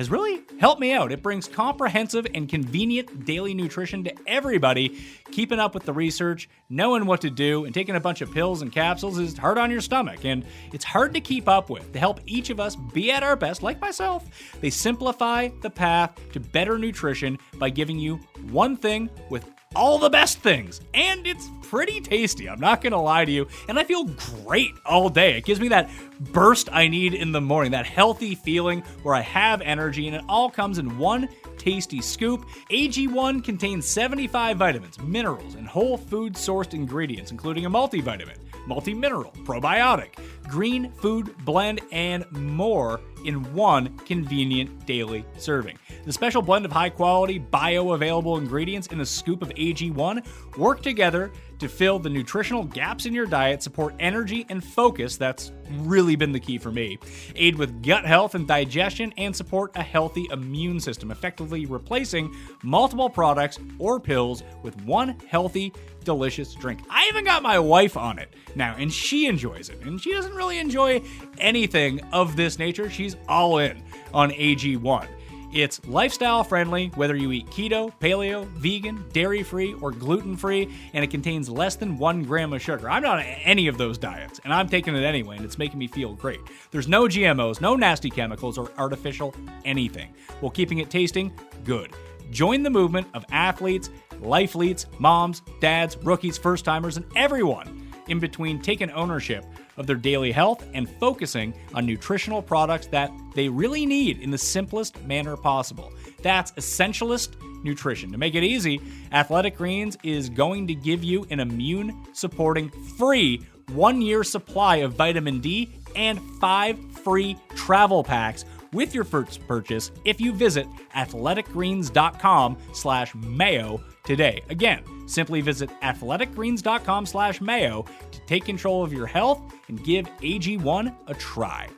has 0.00 0.10
really 0.10 0.40
helped 0.58 0.80
me 0.80 0.94
out. 0.94 1.12
It 1.12 1.22
brings 1.22 1.46
comprehensive 1.46 2.26
and 2.34 2.48
convenient 2.48 3.26
daily 3.26 3.52
nutrition 3.52 4.02
to 4.04 4.14
everybody. 4.26 4.98
Keeping 5.30 5.58
up 5.58 5.74
with 5.74 5.84
the 5.84 5.92
research, 5.92 6.48
knowing 6.70 7.04
what 7.04 7.20
to 7.20 7.28
do, 7.28 7.66
and 7.66 7.74
taking 7.74 7.94
a 7.94 8.00
bunch 8.00 8.22
of 8.22 8.32
pills 8.32 8.62
and 8.62 8.72
capsules 8.72 9.18
is 9.18 9.36
hard 9.36 9.58
on 9.58 9.70
your 9.70 9.82
stomach, 9.82 10.24
and 10.24 10.46
it's 10.72 10.86
hard 10.86 11.12
to 11.12 11.20
keep 11.20 11.50
up 11.50 11.68
with. 11.68 11.92
To 11.92 11.98
help 11.98 12.20
each 12.24 12.48
of 12.48 12.58
us 12.58 12.76
be 12.76 13.12
at 13.12 13.22
our 13.22 13.36
best, 13.36 13.62
like 13.62 13.78
myself, 13.78 14.24
they 14.62 14.70
simplify 14.70 15.50
the 15.60 15.68
path 15.68 16.18
to 16.32 16.40
better 16.40 16.78
nutrition 16.78 17.38
by 17.56 17.68
giving 17.68 17.98
you 17.98 18.16
one 18.50 18.78
thing 18.78 19.10
with 19.28 19.44
all 19.76 19.98
the 20.00 20.10
best 20.10 20.38
things. 20.38 20.80
And 20.94 21.26
it's 21.28 21.48
pretty 21.62 22.00
tasty, 22.00 22.48
I'm 22.48 22.58
not 22.58 22.82
gonna 22.82 23.00
lie 23.00 23.24
to 23.24 23.30
you. 23.30 23.46
And 23.68 23.78
I 23.78 23.84
feel 23.84 24.04
great 24.44 24.72
all 24.84 25.08
day. 25.08 25.36
It 25.36 25.44
gives 25.44 25.60
me 25.60 25.68
that 25.68 25.88
burst 26.32 26.68
I 26.72 26.88
need 26.88 27.14
in 27.14 27.30
the 27.30 27.40
morning, 27.40 27.70
that 27.70 27.86
healthy 27.86 28.34
feeling 28.34 28.80
where 29.04 29.14
I 29.14 29.20
have 29.20 29.60
energy, 29.60 30.08
and 30.08 30.16
it 30.16 30.24
all 30.28 30.50
comes 30.50 30.78
in 30.78 30.98
one 30.98 31.28
tasty 31.56 32.00
scoop. 32.00 32.46
AG1 32.70 33.44
contains 33.44 33.86
75 33.86 34.56
vitamins, 34.56 34.98
minerals, 34.98 35.54
and 35.54 35.68
whole 35.68 35.96
food 35.96 36.32
sourced 36.34 36.74
ingredients, 36.74 37.30
including 37.30 37.64
a 37.64 37.70
multivitamin, 37.70 38.36
multi 38.66 38.94
mineral, 38.94 39.32
probiotic, 39.44 40.14
green 40.48 40.90
food 40.92 41.34
blend, 41.44 41.80
and 41.92 42.30
more 42.32 43.00
in 43.24 43.52
one 43.54 43.96
convenient 43.98 44.86
daily 44.86 45.24
serving. 45.36 45.78
The 46.04 46.12
special 46.12 46.42
blend 46.42 46.64
of 46.64 46.72
high 46.72 46.90
quality, 46.90 47.38
bioavailable 47.38 48.38
ingredients 48.38 48.86
in 48.88 49.00
a 49.00 49.06
scoop 49.06 49.42
of 49.42 49.50
AG1 49.50 50.26
work 50.56 50.82
together 50.82 51.30
to 51.58 51.68
fill 51.68 51.98
the 51.98 52.08
nutritional 52.08 52.64
gaps 52.64 53.04
in 53.04 53.12
your 53.12 53.26
diet, 53.26 53.62
support 53.62 53.94
energy 53.98 54.46
and 54.48 54.64
focus. 54.64 55.18
That's 55.18 55.52
really 55.72 56.16
been 56.16 56.32
the 56.32 56.40
key 56.40 56.56
for 56.56 56.72
me. 56.72 56.98
Aid 57.36 57.56
with 57.56 57.82
gut 57.82 58.06
health 58.06 58.34
and 58.34 58.48
digestion, 58.48 59.12
and 59.18 59.36
support 59.36 59.72
a 59.76 59.82
healthy 59.82 60.26
immune 60.32 60.80
system, 60.80 61.10
effectively 61.10 61.66
replacing 61.66 62.34
multiple 62.62 63.10
products 63.10 63.58
or 63.78 64.00
pills 64.00 64.42
with 64.62 64.80
one 64.82 65.16
healthy, 65.28 65.72
delicious 66.04 66.54
drink. 66.54 66.80
I 66.90 67.08
even 67.08 67.24
got 67.24 67.42
my 67.42 67.58
wife 67.58 67.96
on 67.96 68.18
it 68.18 68.34
now, 68.54 68.74
and 68.78 68.92
she 68.92 69.26
enjoys 69.26 69.68
it. 69.68 69.80
And 69.82 70.00
she 70.00 70.12
doesn't 70.12 70.34
really 70.34 70.58
enjoy 70.58 71.02
anything 71.38 72.00
of 72.12 72.36
this 72.36 72.58
nature. 72.58 72.90
She's 72.90 73.16
all 73.28 73.58
in 73.58 73.82
on 74.12 74.30
AG1. 74.30 75.08
It's 75.52 75.84
lifestyle 75.88 76.44
friendly, 76.44 76.92
whether 76.94 77.16
you 77.16 77.32
eat 77.32 77.46
keto, 77.46 77.92
paleo, 78.00 78.46
vegan, 78.50 79.04
dairy 79.12 79.42
free, 79.42 79.74
or 79.80 79.90
gluten 79.90 80.36
free, 80.36 80.68
and 80.92 81.02
it 81.02 81.10
contains 81.10 81.48
less 81.48 81.74
than 81.74 81.98
one 81.98 82.22
gram 82.22 82.52
of 82.52 82.62
sugar. 82.62 82.88
I'm 82.88 83.02
not 83.02 83.18
on 83.18 83.24
any 83.24 83.66
of 83.66 83.76
those 83.76 83.98
diets, 83.98 84.40
and 84.44 84.54
I'm 84.54 84.68
taking 84.68 84.94
it 84.94 85.02
anyway, 85.02 85.36
and 85.36 85.44
it's 85.44 85.58
making 85.58 85.80
me 85.80 85.88
feel 85.88 86.14
great. 86.14 86.38
There's 86.70 86.86
no 86.86 87.08
GMOs, 87.08 87.60
no 87.60 87.74
nasty 87.74 88.10
chemicals, 88.10 88.58
or 88.58 88.70
artificial 88.78 89.34
anything, 89.64 90.14
while 90.38 90.50
keeping 90.50 90.78
it 90.78 90.88
tasting 90.88 91.32
good. 91.64 91.92
Join 92.30 92.62
the 92.62 92.70
movement 92.70 93.08
of 93.14 93.24
athletes, 93.32 93.90
lifeleets, 94.20 94.86
moms, 94.98 95.42
dads, 95.60 95.96
rookies, 95.98 96.38
first 96.38 96.64
timers, 96.64 96.96
and 96.96 97.06
everyone 97.16 97.90
in 98.08 98.18
between 98.18 98.60
taking 98.60 98.90
ownership 98.90 99.44
of 99.76 99.86
their 99.86 99.96
daily 99.96 100.32
health 100.32 100.64
and 100.74 100.88
focusing 100.98 101.54
on 101.74 101.86
nutritional 101.86 102.42
products 102.42 102.86
that 102.88 103.10
they 103.34 103.48
really 103.48 103.86
need 103.86 104.20
in 104.20 104.30
the 104.30 104.38
simplest 104.38 105.02
manner 105.04 105.36
possible. 105.36 105.92
That's 106.22 106.52
essentialist 106.52 107.36
nutrition. 107.64 108.12
To 108.12 108.18
make 108.18 108.34
it 108.34 108.42
easy, 108.42 108.80
Athletic 109.12 109.56
Greens 109.56 109.96
is 110.02 110.28
going 110.28 110.66
to 110.66 110.74
give 110.74 111.04
you 111.04 111.26
an 111.30 111.40
immune 111.40 112.04
supporting 112.12 112.70
free 112.98 113.40
one 113.72 114.02
year 114.02 114.24
supply 114.24 114.76
of 114.76 114.94
vitamin 114.94 115.40
D 115.40 115.72
and 115.94 116.20
five 116.40 116.78
free 117.04 117.36
travel 117.54 118.02
packs 118.02 118.44
with 118.72 118.94
your 118.94 119.04
first 119.04 119.46
purchase 119.46 119.90
if 120.04 120.20
you 120.20 120.32
visit 120.32 120.66
athleticgreens.com 120.94 122.56
slash 122.72 123.14
mayo 123.14 123.82
today. 124.10 124.42
Again, 124.48 124.82
simply 125.06 125.40
visit 125.40 125.70
athleticgreens.com 125.82 127.06
slash 127.06 127.40
mayo 127.40 127.84
to 128.10 128.20
take 128.26 128.44
control 128.44 128.82
of 128.82 128.92
your 128.92 129.06
health 129.06 129.40
and 129.68 129.82
give 129.84 130.06
AG1 130.18 130.92
a 131.06 131.14
try. 131.14 131.68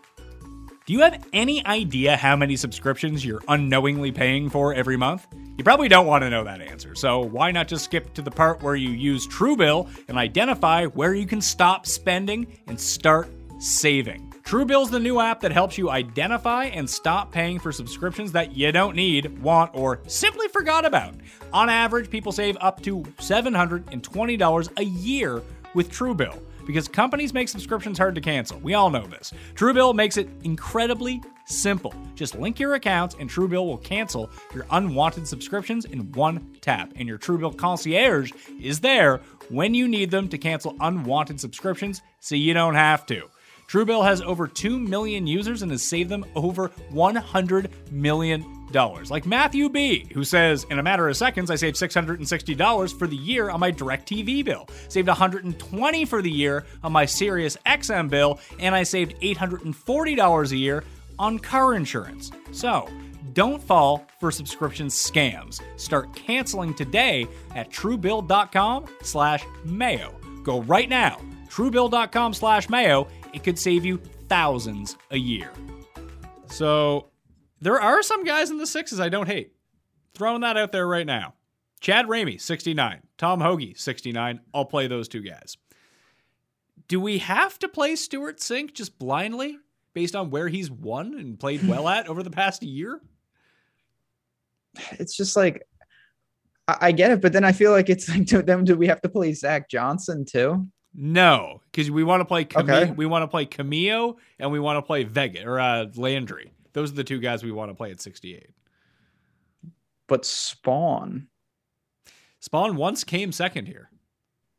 Do 0.86 0.94
you 0.94 1.00
have 1.00 1.26
any 1.34 1.64
idea 1.66 2.16
how 2.16 2.34
many 2.34 2.56
subscriptions 2.56 3.22
you're 3.22 3.42
unknowingly 3.48 4.12
paying 4.12 4.48
for 4.48 4.72
every 4.72 4.96
month? 4.96 5.26
You 5.58 5.62
probably 5.62 5.88
don't 5.88 6.06
want 6.06 6.22
to 6.22 6.30
know 6.30 6.42
that 6.44 6.62
answer, 6.62 6.94
so 6.94 7.20
why 7.20 7.50
not 7.50 7.68
just 7.68 7.84
skip 7.84 8.14
to 8.14 8.22
the 8.22 8.30
part 8.30 8.62
where 8.62 8.76
you 8.76 8.88
use 8.88 9.28
Truebill 9.28 9.90
and 10.08 10.16
identify 10.16 10.86
where 10.86 11.14
you 11.14 11.26
can 11.26 11.42
stop 11.42 11.86
spending 11.86 12.58
and 12.66 12.80
start 12.80 13.28
saving? 13.58 14.31
Truebill's 14.42 14.90
the 14.90 14.98
new 14.98 15.20
app 15.20 15.40
that 15.40 15.52
helps 15.52 15.78
you 15.78 15.88
identify 15.88 16.64
and 16.64 16.88
stop 16.88 17.30
paying 17.30 17.58
for 17.58 17.72
subscriptions 17.72 18.32
that 18.32 18.56
you 18.56 18.72
don't 18.72 18.96
need, 18.96 19.40
want, 19.40 19.70
or 19.74 20.00
simply 20.06 20.48
forgot 20.48 20.84
about. 20.84 21.14
On 21.52 21.70
average, 21.70 22.10
people 22.10 22.32
save 22.32 22.56
up 22.60 22.82
to 22.82 23.02
$720 23.18 24.78
a 24.78 24.84
year 24.84 25.42
with 25.74 25.90
Truebill 25.90 26.42
because 26.66 26.88
companies 26.88 27.32
make 27.32 27.48
subscriptions 27.48 27.98
hard 27.98 28.14
to 28.14 28.20
cancel. 28.20 28.58
We 28.60 28.74
all 28.74 28.90
know 28.90 29.06
this. 29.06 29.32
Truebill 29.54 29.94
makes 29.94 30.16
it 30.16 30.28
incredibly 30.44 31.22
simple. 31.46 31.94
Just 32.14 32.34
link 32.34 32.60
your 32.60 32.74
accounts 32.74 33.16
and 33.18 33.30
Truebill 33.30 33.66
will 33.66 33.78
cancel 33.78 34.30
your 34.54 34.66
unwanted 34.70 35.26
subscriptions 35.26 35.84
in 35.84 36.12
one 36.12 36.56
tap. 36.60 36.92
And 36.96 37.08
your 37.08 37.18
Truebill 37.18 37.56
concierge 37.56 38.32
is 38.60 38.80
there 38.80 39.20
when 39.48 39.74
you 39.74 39.88
need 39.88 40.10
them 40.10 40.28
to 40.28 40.38
cancel 40.38 40.76
unwanted 40.80 41.40
subscriptions 41.40 42.02
so 42.20 42.34
you 42.34 42.54
don't 42.54 42.74
have 42.74 43.06
to. 43.06 43.28
Truebill 43.68 44.04
has 44.04 44.20
over 44.22 44.46
2 44.46 44.78
million 44.78 45.26
users 45.26 45.62
and 45.62 45.70
has 45.70 45.82
saved 45.82 46.10
them 46.10 46.24
over 46.34 46.68
$100 46.92 47.90
million. 47.90 48.44
Like 48.72 49.26
Matthew 49.26 49.68
B., 49.68 50.06
who 50.14 50.24
says, 50.24 50.64
In 50.70 50.78
a 50.78 50.82
matter 50.82 51.08
of 51.08 51.16
seconds, 51.16 51.50
I 51.50 51.56
saved 51.56 51.76
$660 51.76 52.98
for 52.98 53.06
the 53.06 53.16
year 53.16 53.50
on 53.50 53.60
my 53.60 53.70
DirecTV 53.70 54.44
bill, 54.44 54.66
saved 54.88 55.08
120 55.08 56.04
for 56.06 56.22
the 56.22 56.30
year 56.30 56.64
on 56.82 56.92
my 56.92 57.04
Sirius 57.04 57.56
XM 57.66 58.08
bill, 58.08 58.40
and 58.58 58.74
I 58.74 58.82
saved 58.82 59.20
$840 59.20 60.52
a 60.52 60.56
year 60.56 60.84
on 61.18 61.38
car 61.38 61.74
insurance. 61.74 62.30
So, 62.52 62.88
don't 63.34 63.62
fall 63.62 64.06
for 64.20 64.30
subscription 64.30 64.88
scams. 64.88 65.60
Start 65.76 66.14
canceling 66.14 66.74
today 66.74 67.26
at 67.54 67.70
truebill.com 67.70 68.86
slash 69.02 69.44
mayo. 69.64 70.14
Go 70.42 70.62
right 70.62 70.88
now, 70.88 71.18
truebill.com 71.48 72.34
slash 72.34 72.68
mayo. 72.68 73.06
It 73.32 73.42
could 73.42 73.58
save 73.58 73.84
you 73.84 73.98
thousands 74.28 74.96
a 75.10 75.16
year. 75.18 75.50
So 76.46 77.08
there 77.60 77.80
are 77.80 78.02
some 78.02 78.24
guys 78.24 78.50
in 78.50 78.58
the 78.58 78.66
sixes 78.66 79.00
I 79.00 79.08
don't 79.08 79.26
hate. 79.26 79.52
Throwing 80.14 80.42
that 80.42 80.56
out 80.56 80.72
there 80.72 80.86
right 80.86 81.06
now. 81.06 81.34
Chad 81.80 82.06
Ramey, 82.06 82.40
69. 82.40 83.00
Tom 83.18 83.40
Hoge, 83.40 83.76
69. 83.76 84.40
I'll 84.54 84.64
play 84.64 84.86
those 84.86 85.08
two 85.08 85.22
guys. 85.22 85.56
Do 86.88 87.00
we 87.00 87.18
have 87.18 87.58
to 87.60 87.68
play 87.68 87.96
Stewart 87.96 88.38
Cink 88.38 88.74
just 88.74 88.98
blindly 88.98 89.58
based 89.94 90.14
on 90.14 90.30
where 90.30 90.48
he's 90.48 90.70
won 90.70 91.14
and 91.14 91.38
played 91.38 91.66
well 91.66 91.88
at 91.88 92.08
over 92.08 92.22
the 92.22 92.30
past 92.30 92.62
year? 92.62 93.00
It's 94.92 95.16
just 95.16 95.36
like 95.36 95.66
I, 96.68 96.76
I 96.80 96.92
get 96.92 97.10
it, 97.10 97.20
but 97.20 97.32
then 97.32 97.44
I 97.44 97.52
feel 97.52 97.72
like 97.72 97.88
it's 97.90 98.08
like 98.08 98.26
to 98.28 98.42
them. 98.42 98.64
Do 98.64 98.76
we 98.76 98.86
have 98.86 99.00
to 99.02 99.08
play 99.08 99.32
Zach 99.32 99.68
Johnson 99.68 100.24
too? 100.24 100.66
No, 100.94 101.60
because 101.70 101.90
we 101.90 102.04
want 102.04 102.20
to 102.20 102.24
play 102.26 102.44
Cam- 102.44 102.68
Okay. 102.68 102.90
we 102.90 103.06
want 103.06 103.22
to 103.22 103.28
play 103.28 103.46
Camilo 103.46 104.16
and 104.38 104.52
we 104.52 104.60
want 104.60 104.76
to 104.76 104.82
play 104.82 105.04
Vega 105.04 105.44
or 105.46 105.58
uh, 105.58 105.86
Landry. 105.96 106.52
Those 106.74 106.92
are 106.92 106.94
the 106.96 107.04
two 107.04 107.18
guys 107.18 107.42
we 107.42 107.50
want 107.52 107.70
to 107.70 107.74
play 107.74 107.90
at 107.90 108.00
68. 108.00 108.50
But 110.06 110.22
Spaun, 110.24 111.26
Spaun 112.46 112.74
once 112.74 113.04
came 113.04 113.32
second 113.32 113.66
here. 113.66 113.88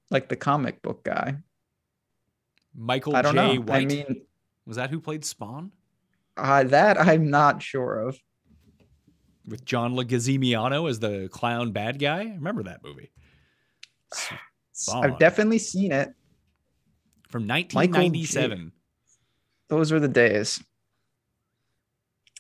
like 0.10 0.30
the 0.30 0.36
comic 0.36 0.82
book 0.82 1.04
guy. 1.04 1.36
Michael 2.76 3.16
I 3.16 3.22
don't 3.22 3.36
J. 3.36 3.56
know. 3.58 3.62
White. 3.62 3.84
I 3.84 3.86
mean, 3.86 4.22
was 4.66 4.78
that 4.78 4.90
who 4.90 5.00
played 5.00 5.24
Spawn? 5.26 5.72
uh, 6.38 6.64
that 6.64 7.00
I'm 7.00 7.30
not 7.30 7.62
sure 7.62 8.00
of. 8.08 8.20
With 9.48 9.64
John 9.66 9.94
Leguizamo 9.94 10.90
as 10.90 11.00
the 11.00 11.30
clown 11.32 11.72
bad 11.74 12.00
guy? 12.00 12.22
Remember 12.24 12.64
that 12.64 12.84
movie. 12.84 13.12
Spawn. 14.74 15.06
I've 15.06 15.20
definitely 15.20 15.60
seen 15.60 15.92
it. 15.92 16.10
From 17.34 17.48
J. 17.48 17.66
1997. 17.74 18.72
Those 19.68 19.92
were 19.92 20.00
the 20.00 20.08
days. 20.08 20.64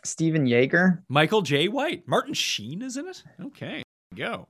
Steven 0.03 0.45
Yeager. 0.45 1.01
Michael 1.09 1.41
Jai 1.41 1.65
White. 1.65 2.07
Martin 2.07 2.35
Sheen 2.35 2.83
is 2.83 2.95
in 2.95 3.07
it? 3.07 3.23
Okay. 3.41 3.81
Go. 4.13 4.47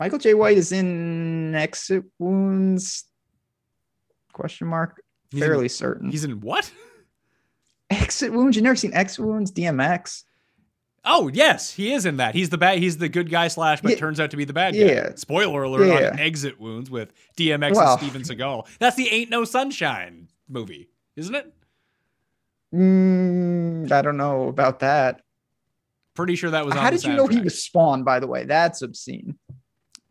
Michael 0.00 0.18
Jai 0.18 0.32
White 0.32 0.56
is 0.56 0.72
in 0.72 1.54
Exit 1.54 2.04
Wounds. 2.18 3.04
Question 4.32 4.68
mark. 4.68 5.02
He's 5.30 5.42
in- 5.42 5.46
Fairly 5.48 5.68
certain. 5.68 6.10
He's 6.10 6.24
in 6.24 6.40
what? 6.40 6.72
Exit 7.90 8.32
Wounds. 8.32 8.56
You 8.56 8.62
never 8.62 8.74
seen 8.76 8.94
Exit 8.94 9.22
Wounds? 9.22 9.52
DMX. 9.52 10.22
Oh 11.08 11.28
yes, 11.28 11.72
he 11.72 11.92
is 11.92 12.04
in 12.04 12.16
that. 12.16 12.34
He's 12.34 12.50
the 12.50 12.58
bad. 12.58 12.78
He's 12.78 12.98
the 12.98 13.08
good 13.08 13.30
guy 13.30 13.46
slash, 13.48 13.80
but 13.80 13.92
Yeah. 13.92 13.96
turns 13.98 14.18
out 14.18 14.32
to 14.32 14.36
be 14.36 14.44
the 14.44 14.52
bad 14.52 14.74
guy. 14.74 14.80
Yeah. 14.80 15.14
Spoiler 15.14 15.62
alert 15.62 15.86
Yeah. 15.86 16.10
on 16.10 16.18
Exit 16.18 16.60
Wounds 16.60 16.90
with 16.90 17.12
DMX 17.36 17.76
Well- 17.76 17.92
and 17.92 18.00
Steven 18.00 18.22
Seagal. 18.22 18.66
That's 18.80 18.96
the 18.96 19.08
Ain't 19.08 19.30
No 19.30 19.44
Sunshine 19.44 20.28
movie, 20.48 20.88
isn't 21.14 21.34
it? 21.34 21.52
Mm, 22.74 23.90
I 23.92 24.02
don't 24.02 24.16
know 24.16 24.48
about 24.48 24.80
that. 24.80 25.22
Pretty 26.14 26.34
sure 26.36 26.50
that 26.50 26.64
was. 26.64 26.72
On 26.74 26.80
How 26.80 26.90
did 26.90 27.04
you 27.04 27.12
know 27.14 27.26
he 27.26 27.40
was 27.40 27.62
Spawn? 27.62 28.02
By 28.02 28.18
the 28.20 28.26
way, 28.26 28.44
that's 28.44 28.82
obscene. 28.82 29.36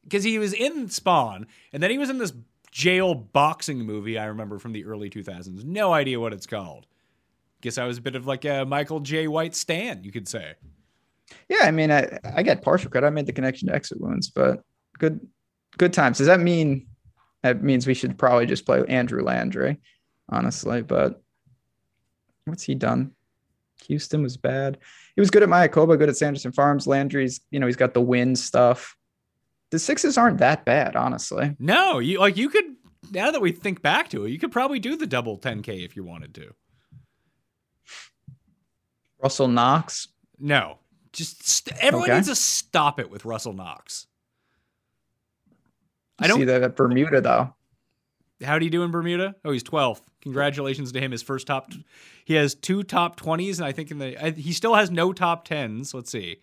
because 0.04 0.24
he 0.24 0.38
was 0.40 0.54
in 0.54 0.88
Spawn, 0.90 1.48
and 1.74 1.82
then 1.82 1.90
he 1.92 1.98
was 1.98 2.10
in 2.10 2.20
this 2.20 2.32
jail 2.72 3.16
boxing 3.16 3.80
movie 3.80 4.18
I 4.18 4.26
remember 4.26 4.60
from 4.60 4.72
the 4.74 4.86
early 4.86 5.10
2000s. 5.10 5.64
No 5.66 5.94
idea 5.94 6.20
what 6.20 6.32
it's 6.34 6.46
called. 6.46 6.86
Guess 7.62 7.78
I 7.78 7.86
was 7.86 7.98
a 7.98 8.02
bit 8.02 8.16
of 8.16 8.28
like 8.28 8.46
a 8.46 8.66
Michael 8.66 9.00
Jai 9.00 9.28
White 9.28 9.56
stan, 9.56 10.04
you 10.04 10.12
could 10.12 10.28
say. 10.28 10.54
Yeah, 11.50 11.64
I 11.64 11.72
mean, 11.72 11.92
I, 11.92 12.20
I 12.24 12.44
get 12.44 12.62
partial 12.62 12.90
credit. 12.90 13.08
I 13.08 13.12
made 13.12 13.26
the 13.26 13.34
connection 13.34 13.68
to 13.68 13.76
Exit 13.76 14.00
Wounds, 14.00 14.30
but 14.30 14.62
good, 14.98 15.20
good 15.78 15.94
times. 15.94 16.18
Does 16.18 16.28
that 16.28 16.40
mean 16.40 16.88
that 17.44 17.64
means 17.64 17.86
we 17.86 17.94
should 17.94 18.18
probably 18.18 18.46
just 18.46 18.66
play 18.66 18.84
Andrew 18.88 19.24
Landry, 19.24 19.78
honestly? 20.30 20.82
But 20.82 21.22
what's 22.46 22.64
he 22.64 22.76
done? 22.76 23.12
Houston 23.88 24.24
was 24.24 24.38
bad. 24.38 24.78
He 25.16 25.22
was 25.22 25.30
good 25.30 25.44
at 25.44 25.50
Mayakoba, 25.50 25.98
good 25.98 26.10
at 26.10 26.18
Sanderson 26.18 26.52
Farms. 26.52 26.88
Landry's, 26.88 27.42
you 27.52 27.60
know, 27.60 27.68
he's 27.68 27.76
got 27.76 27.94
the 27.94 28.02
win 28.02 28.36
stuff. 28.36 28.96
The 29.72 29.80
sixes 29.80 30.18
aren't 30.18 30.40
that 30.40 30.66
bad, 30.66 30.96
honestly. 30.96 31.56
No, 31.60 32.00
you 32.00 32.20
like 32.20 32.38
you 32.38 32.50
could. 32.50 32.66
Now 33.12 33.32
that 33.32 33.42
we 33.42 33.52
think 33.52 33.82
back 33.82 34.10
to 34.10 34.26
it, 34.26 34.32
you 34.32 34.40
could 34.40 34.52
probably 34.52 34.80
do 34.80 34.96
the 34.96 35.06
double 35.06 35.38
10k 35.38 35.86
if 35.86 35.96
you 35.96 36.04
wanted 36.04 36.34
to. 36.36 36.54
Russell 39.22 39.48
Knox, 39.48 40.08
No, 40.40 40.80
just 41.16 41.48
st- 41.48 41.78
everyone 41.80 42.10
Okay. 42.10 42.16
needs 42.18 42.28
to 42.28 42.36
stop 42.36 43.00
it 43.00 43.10
with 43.10 43.26
Russell 43.26 43.54
Knox. 43.54 44.08
I 46.20 46.28
don't- 46.28 46.40
see 46.40 46.46
that 46.46 46.62
at 46.64 46.76
Bermuda 46.76 47.22
though. 47.22 47.54
How 48.44 48.60
do 48.60 48.66
you 48.66 48.72
do 48.72 48.84
in 48.84 48.92
Bermuda? 48.92 49.36
Oh, 49.46 49.52
he's 49.52 49.64
12th. 49.64 50.02
Congratulations 50.22 50.92
to 50.92 51.00
him. 51.00 51.12
His 51.12 51.22
first 51.24 51.48
top. 51.48 51.72
He 52.26 52.34
has 52.34 52.54
two 52.54 52.84
top 52.84 53.18
20s, 53.20 53.60
and 53.60 53.66
I 53.66 53.72
think 53.72 53.92
in 53.92 54.00
the 54.00 54.22
I, 54.24 54.32
he 54.32 54.52
still 54.52 54.76
has 54.76 54.92
no 54.92 55.14
top 55.14 55.48
10s. 55.48 55.94
Let's 55.94 56.12
see. 56.12 56.38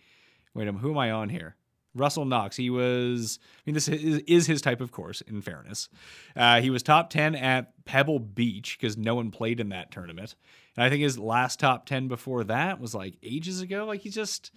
Wait, 0.55 0.67
um, 0.67 0.77
who 0.77 0.91
am 0.91 0.97
I 0.97 1.11
on 1.11 1.29
here? 1.29 1.55
Russell 1.95 2.25
Knox. 2.25 2.55
He 2.55 2.71
was. 2.71 3.37
I 3.43 3.61
mean, 3.67 3.75
this 3.75 3.87
is, 3.87 4.19
is 4.25 4.47
his 4.47 4.61
type 4.61 4.81
of 4.81 4.91
course. 4.91 5.21
In 5.21 5.41
fairness, 5.43 5.89
uh, 6.35 6.61
he 6.61 6.71
was 6.71 6.81
top 6.81 7.11
10 7.11 7.35
at 7.35 7.73
Pebble 7.85 8.19
Beach 8.19 8.77
because 8.79 8.97
no 8.97 9.13
one 9.15 9.29
played 9.29 9.59
in 9.59 9.69
that 9.69 9.91
tournament. 9.91 10.35
And 10.75 10.83
I 10.83 10.89
think 10.89 11.03
his 11.03 11.19
last 11.19 11.59
top 11.59 11.85
10 11.85 12.07
before 12.07 12.43
that 12.45 12.79
was 12.79 12.95
like 12.95 13.15
ages 13.23 13.61
ago. 13.61 13.85
Like 13.85 14.01
he 14.01 14.09
just. 14.09 14.51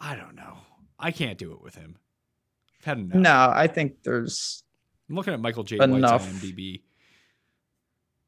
I 0.00 0.16
don't 0.16 0.34
know. 0.34 0.58
I 0.98 1.12
can't 1.12 1.38
do 1.38 1.52
it 1.52 1.62
with 1.62 1.76
him. 1.76 1.96
I've 2.80 2.84
had 2.84 2.98
enough. 2.98 3.16
No, 3.16 3.52
I 3.54 3.66
think 3.66 4.02
there's 4.02 4.64
I'm 5.08 5.16
looking 5.16 5.34
at 5.34 5.40
Michael 5.40 5.64
J. 5.64 5.76
Enough. 5.76 6.26
White's 6.26 6.44
IMDb. 6.44 6.82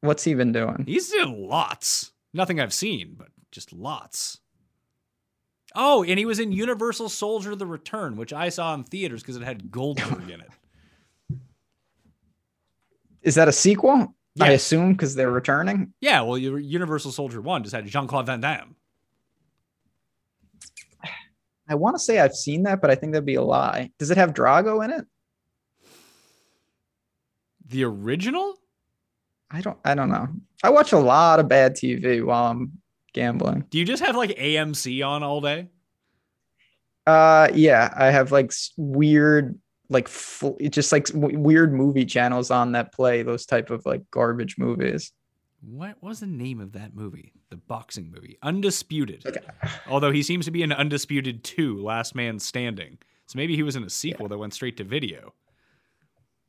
what's 0.00 0.24
he 0.24 0.34
been 0.34 0.52
doing? 0.52 0.84
He's 0.86 1.10
doing 1.10 1.48
lots. 1.48 2.12
Nothing 2.32 2.60
I've 2.60 2.74
seen, 2.74 3.14
but 3.16 3.28
just 3.50 3.72
lots. 3.72 4.40
Oh, 5.74 6.02
and 6.04 6.18
he 6.18 6.26
was 6.26 6.38
in 6.38 6.52
Universal 6.52 7.08
Soldier 7.10 7.54
the 7.54 7.66
Return, 7.66 8.16
which 8.16 8.32
I 8.32 8.48
saw 8.48 8.74
in 8.74 8.84
theaters 8.84 9.22
because 9.22 9.36
it 9.36 9.42
had 9.42 9.70
Goldberg 9.70 10.30
in 10.30 10.40
it. 10.40 10.50
Is 13.22 13.34
that 13.34 13.48
a 13.48 13.52
sequel? 13.52 14.14
I 14.40 14.50
assume 14.50 14.92
because 14.92 15.14
they're 15.14 15.30
returning. 15.30 15.92
Yeah, 16.00 16.22
well, 16.22 16.36
your 16.36 16.58
Universal 16.58 17.12
Soldier 17.12 17.40
1 17.40 17.62
just 17.62 17.74
had 17.74 17.86
Jean 17.86 18.06
Claude 18.06 18.26
Van 18.26 18.40
Damme. 18.40 18.76
I 21.68 21.74
want 21.74 21.96
to 21.96 22.00
say 22.00 22.20
I've 22.20 22.34
seen 22.34 22.62
that, 22.64 22.80
but 22.80 22.90
I 22.90 22.94
think 22.94 23.12
that'd 23.12 23.26
be 23.26 23.34
a 23.34 23.42
lie. 23.42 23.90
Does 23.98 24.10
it 24.10 24.18
have 24.18 24.34
Drago 24.34 24.84
in 24.84 24.92
it? 24.92 25.04
The 27.68 27.84
original? 27.84 28.54
I 29.50 29.60
don't. 29.60 29.78
I 29.84 29.94
don't 29.94 30.10
know. 30.10 30.28
I 30.62 30.70
watch 30.70 30.92
a 30.92 30.98
lot 30.98 31.40
of 31.40 31.48
bad 31.48 31.74
TV 31.74 32.24
while 32.24 32.50
I'm 32.50 32.78
gambling. 33.12 33.64
Do 33.70 33.78
you 33.78 33.84
just 33.84 34.04
have 34.04 34.16
like 34.16 34.30
AMC 34.30 35.04
on 35.04 35.22
all 35.22 35.40
day? 35.40 35.68
Uh, 37.06 37.48
yeah, 37.54 37.92
I 37.96 38.10
have 38.10 38.32
like 38.32 38.52
weird, 38.76 39.58
like 39.88 40.08
full, 40.08 40.56
just 40.70 40.92
like 40.92 41.06
w- 41.06 41.38
weird 41.38 41.72
movie 41.72 42.04
channels 42.04 42.50
on 42.50 42.72
that 42.72 42.92
play 42.92 43.22
those 43.22 43.46
type 43.46 43.70
of 43.70 43.84
like 43.86 44.02
garbage 44.10 44.56
movies. 44.58 45.12
What 45.62 46.00
was 46.02 46.20
the 46.20 46.26
name 46.26 46.60
of 46.60 46.72
that 46.72 46.94
movie? 46.94 47.32
The 47.50 47.56
boxing 47.56 48.12
movie. 48.14 48.38
Undisputed. 48.42 49.24
Okay. 49.26 49.40
Although 49.88 50.12
he 50.12 50.22
seems 50.22 50.44
to 50.44 50.50
be 50.50 50.62
in 50.62 50.72
Undisputed 50.72 51.42
2, 51.44 51.82
Last 51.82 52.14
Man 52.14 52.38
Standing. 52.38 52.98
So 53.26 53.36
maybe 53.36 53.56
he 53.56 53.62
was 53.62 53.76
in 53.76 53.82
a 53.82 53.90
sequel 53.90 54.28
that 54.28 54.38
went 54.38 54.54
straight 54.54 54.76
to 54.76 54.84
video. 54.84 55.32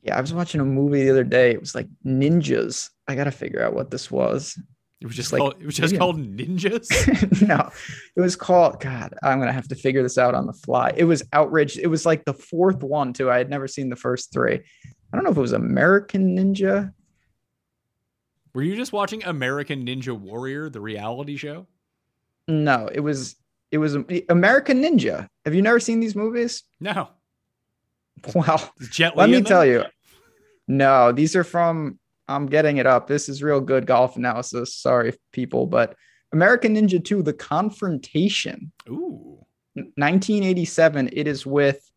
Yeah, 0.02 0.16
I 0.16 0.20
was 0.20 0.32
watching 0.32 0.60
a 0.60 0.64
movie 0.64 1.04
the 1.04 1.10
other 1.10 1.24
day. 1.24 1.50
It 1.50 1.60
was 1.60 1.74
like 1.74 1.88
ninjas. 2.04 2.90
I 3.08 3.14
gotta 3.14 3.32
figure 3.32 3.62
out 3.62 3.74
what 3.74 3.90
this 3.90 4.10
was. 4.10 4.56
It 5.00 5.06
was 5.06 5.14
just 5.14 5.32
like- 5.32 5.40
called 5.40 5.54
it 5.60 5.66
was 5.66 5.76
just 5.76 5.92
yeah. 5.92 5.98
called 5.98 6.18
Ninjas. 6.18 6.88
no, 7.48 7.70
it 8.16 8.20
was 8.20 8.34
called. 8.34 8.80
God, 8.80 9.14
I'm 9.22 9.38
gonna 9.38 9.52
have 9.52 9.68
to 9.68 9.76
figure 9.76 10.02
this 10.02 10.18
out 10.18 10.34
on 10.34 10.46
the 10.46 10.52
fly. 10.52 10.92
It 10.96 11.04
was 11.04 11.22
outraged. 11.32 11.78
It 11.78 11.86
was 11.86 12.04
like 12.04 12.24
the 12.24 12.34
fourth 12.34 12.82
one 12.82 13.12
too. 13.12 13.30
I 13.30 13.38
had 13.38 13.48
never 13.48 13.68
seen 13.68 13.90
the 13.90 13.96
first 13.96 14.32
three. 14.32 14.54
I 14.54 15.16
don't 15.16 15.24
know 15.24 15.30
if 15.30 15.36
it 15.36 15.40
was 15.40 15.52
American 15.52 16.36
Ninja. 16.36 16.92
Were 18.54 18.62
you 18.62 18.74
just 18.74 18.92
watching 18.92 19.22
American 19.24 19.86
Ninja 19.86 20.18
Warrior, 20.18 20.68
the 20.68 20.80
reality 20.80 21.36
show? 21.36 21.68
No, 22.48 22.88
it 22.92 23.00
was. 23.00 23.36
It 23.70 23.78
was 23.78 23.96
American 24.28 24.82
Ninja. 24.82 25.28
Have 25.44 25.54
you 25.54 25.62
never 25.62 25.78
seen 25.78 26.00
these 26.00 26.16
movies? 26.16 26.64
No. 26.80 27.10
Li 28.34 28.42
let 29.14 29.28
me 29.28 29.36
them? 29.36 29.44
tell 29.44 29.64
you. 29.64 29.84
No, 30.66 31.12
these 31.12 31.36
are 31.36 31.44
from. 31.44 31.98
I'm 32.28 32.46
getting 32.46 32.76
it 32.76 32.86
up. 32.86 33.06
This 33.06 33.28
is 33.28 33.42
real 33.42 33.60
good 33.60 33.86
golf 33.86 34.16
analysis. 34.16 34.74
Sorry, 34.74 35.14
people, 35.32 35.66
but 35.66 35.96
American 36.32 36.76
Ninja 36.76 37.02
2: 37.02 37.22
The 37.22 37.32
Confrontation. 37.32 38.72
Ooh. 38.88 39.44
1987. 39.74 41.10
It 41.12 41.26
is 41.28 41.46
with 41.46 41.90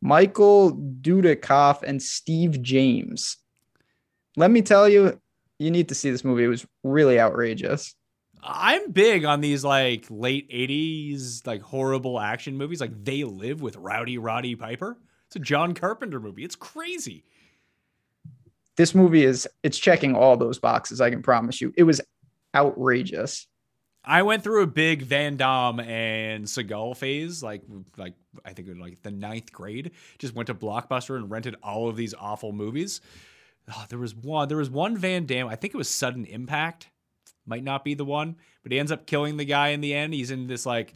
Michael 0.00 0.76
Dudikoff 1.00 1.82
and 1.82 2.02
Steve 2.02 2.60
James. 2.60 3.36
Let 4.36 4.50
me 4.50 4.62
tell 4.62 4.88
you, 4.88 5.20
you 5.58 5.70
need 5.70 5.88
to 5.88 5.94
see 5.94 6.10
this 6.10 6.24
movie. 6.24 6.44
It 6.44 6.48
was 6.48 6.66
really 6.82 7.20
outrageous. 7.20 7.94
I'm 8.42 8.90
big 8.90 9.24
on 9.24 9.40
these 9.40 9.64
like 9.64 10.06
late 10.10 10.50
80s 10.50 11.46
like 11.46 11.62
horrible 11.62 12.20
action 12.20 12.56
movies 12.56 12.80
like 12.80 13.04
They 13.04 13.24
Live 13.24 13.62
with 13.62 13.76
Rowdy 13.76 14.18
Roddy 14.18 14.54
Piper. 14.54 14.98
It's 15.28 15.36
a 15.36 15.38
John 15.38 15.72
Carpenter 15.72 16.20
movie. 16.20 16.44
It's 16.44 16.56
crazy. 16.56 17.24
This 18.76 18.94
movie 18.94 19.24
is 19.24 19.48
it's 19.62 19.78
checking 19.78 20.14
all 20.14 20.36
those 20.36 20.58
boxes, 20.58 21.00
I 21.00 21.10
can 21.10 21.22
promise 21.22 21.60
you. 21.60 21.72
It 21.76 21.84
was 21.84 22.00
outrageous. 22.54 23.46
I 24.04 24.22
went 24.22 24.42
through 24.42 24.62
a 24.62 24.66
big 24.66 25.02
Van 25.02 25.36
Damme 25.36 25.80
and 25.80 26.44
Seagal 26.44 26.96
phase, 26.98 27.42
like 27.42 27.62
like 27.96 28.14
I 28.44 28.52
think 28.52 28.68
in 28.68 28.78
like 28.78 29.02
the 29.02 29.10
ninth 29.10 29.52
grade. 29.52 29.92
Just 30.18 30.34
went 30.34 30.48
to 30.48 30.54
Blockbuster 30.54 31.16
and 31.16 31.30
rented 31.30 31.56
all 31.62 31.88
of 31.88 31.96
these 31.96 32.14
awful 32.14 32.52
movies. 32.52 33.00
Oh, 33.74 33.84
there 33.88 33.98
was 33.98 34.14
one. 34.14 34.48
There 34.48 34.58
was 34.58 34.68
one 34.68 34.96
Van 34.98 35.24
Damme. 35.24 35.48
I 35.48 35.56
think 35.56 35.72
it 35.72 35.78
was 35.78 35.88
Sudden 35.88 36.26
Impact. 36.26 36.88
Might 37.46 37.64
not 37.64 37.84
be 37.84 37.94
the 37.94 38.04
one, 38.04 38.36
but 38.62 38.72
he 38.72 38.78
ends 38.78 38.92
up 38.92 39.06
killing 39.06 39.36
the 39.36 39.44
guy 39.44 39.68
in 39.68 39.80
the 39.80 39.94
end. 39.94 40.14
He's 40.14 40.30
in 40.30 40.46
this 40.46 40.66
like, 40.66 40.94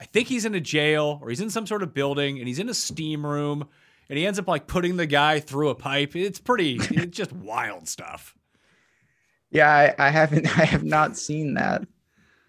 I 0.00 0.04
think 0.04 0.28
he's 0.28 0.44
in 0.44 0.54
a 0.54 0.60
jail 0.60 1.18
or 1.22 1.30
he's 1.30 1.40
in 1.40 1.50
some 1.50 1.66
sort 1.66 1.82
of 1.82 1.94
building 1.94 2.38
and 2.38 2.48
he's 2.48 2.58
in 2.58 2.68
a 2.68 2.74
steam 2.74 3.24
room 3.24 3.68
and 4.08 4.18
he 4.18 4.26
ends 4.26 4.38
up 4.38 4.48
like 4.48 4.66
putting 4.66 4.96
the 4.96 5.06
guy 5.06 5.40
through 5.40 5.68
a 5.68 5.74
pipe. 5.74 6.16
It's 6.16 6.40
pretty. 6.40 6.76
it's 6.80 7.16
just 7.16 7.32
wild 7.34 7.88
stuff. 7.88 8.34
Yeah, 9.50 9.70
I, 9.70 10.06
I 10.06 10.10
haven't 10.10 10.46
I 10.58 10.64
have 10.64 10.84
not 10.84 11.16
seen 11.16 11.54
that. 11.54 11.86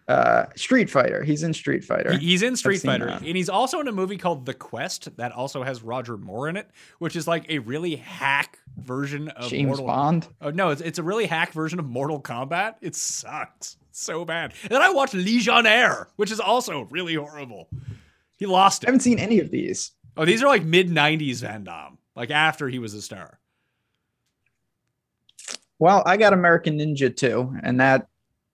Uh, 0.07 0.47
Street 0.55 0.89
Fighter. 0.89 1.23
He's 1.23 1.43
in 1.43 1.53
Street 1.53 1.83
Fighter. 1.83 2.17
He's 2.17 2.41
in 2.41 2.55
Street 2.55 2.81
Fighter, 2.81 3.05
that. 3.05 3.21
and 3.21 3.37
he's 3.37 3.47
also 3.47 3.79
in 3.79 3.87
a 3.87 3.91
movie 3.91 4.17
called 4.17 4.43
The 4.43 4.55
Quest 4.55 5.15
that 5.17 5.31
also 5.31 5.61
has 5.61 5.83
Roger 5.83 6.17
Moore 6.17 6.49
in 6.49 6.57
it, 6.57 6.67
which 6.97 7.15
is 7.15 7.27
like 7.27 7.45
a 7.47 7.59
really 7.59 7.95
hack 7.97 8.57
version 8.75 9.29
of 9.29 9.51
James 9.51 9.67
Mortal. 9.67 9.85
Bond. 9.85 10.27
Oh 10.41 10.49
no, 10.49 10.69
it's, 10.71 10.81
it's 10.81 10.97
a 10.97 11.03
really 11.03 11.27
hack 11.27 11.53
version 11.53 11.77
of 11.77 11.85
Mortal 11.85 12.19
Kombat. 12.19 12.77
It 12.81 12.95
sucks 12.95 13.77
so 13.91 14.25
bad. 14.25 14.55
And 14.63 14.71
then 14.71 14.81
I 14.81 14.89
watched 14.89 15.13
Legionnaire, 15.13 16.07
which 16.15 16.31
is 16.31 16.39
also 16.39 16.87
really 16.89 17.13
horrible. 17.13 17.69
He 18.37 18.47
lost 18.47 18.81
it. 18.81 18.87
I 18.87 18.89
haven't 18.89 19.01
seen 19.01 19.19
any 19.19 19.39
of 19.39 19.51
these. 19.51 19.91
Oh, 20.19 20.25
these 20.25 20.43
are 20.43 20.47
like 20.47 20.65
mid 20.65 20.89
'90s 20.89 21.39
Van 21.39 21.63
Damme, 21.63 21.97
like 22.13 22.29
after 22.29 22.67
he 22.67 22.77
was 22.77 22.93
a 22.93 23.01
star. 23.01 23.39
Well, 25.79 26.03
I 26.05 26.17
got 26.17 26.33
American 26.33 26.77
Ninja 26.77 27.15
too, 27.15 27.55
and 27.63 27.79
that 27.79 28.09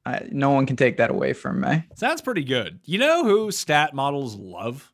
I, 0.06 0.28
no 0.32 0.52
one 0.52 0.68
can 0.68 0.76
take 0.76 0.98
that 0.98 1.10
away 1.10 1.34
from 1.34 1.62
me. 1.62 1.84
Sounds 1.96 2.22
pretty 2.22 2.44
good. 2.44 2.80
You 2.86 3.00
know 3.00 3.24
who 3.24 3.50
stat 3.50 3.96
models 3.96 4.36
love? 4.36 4.94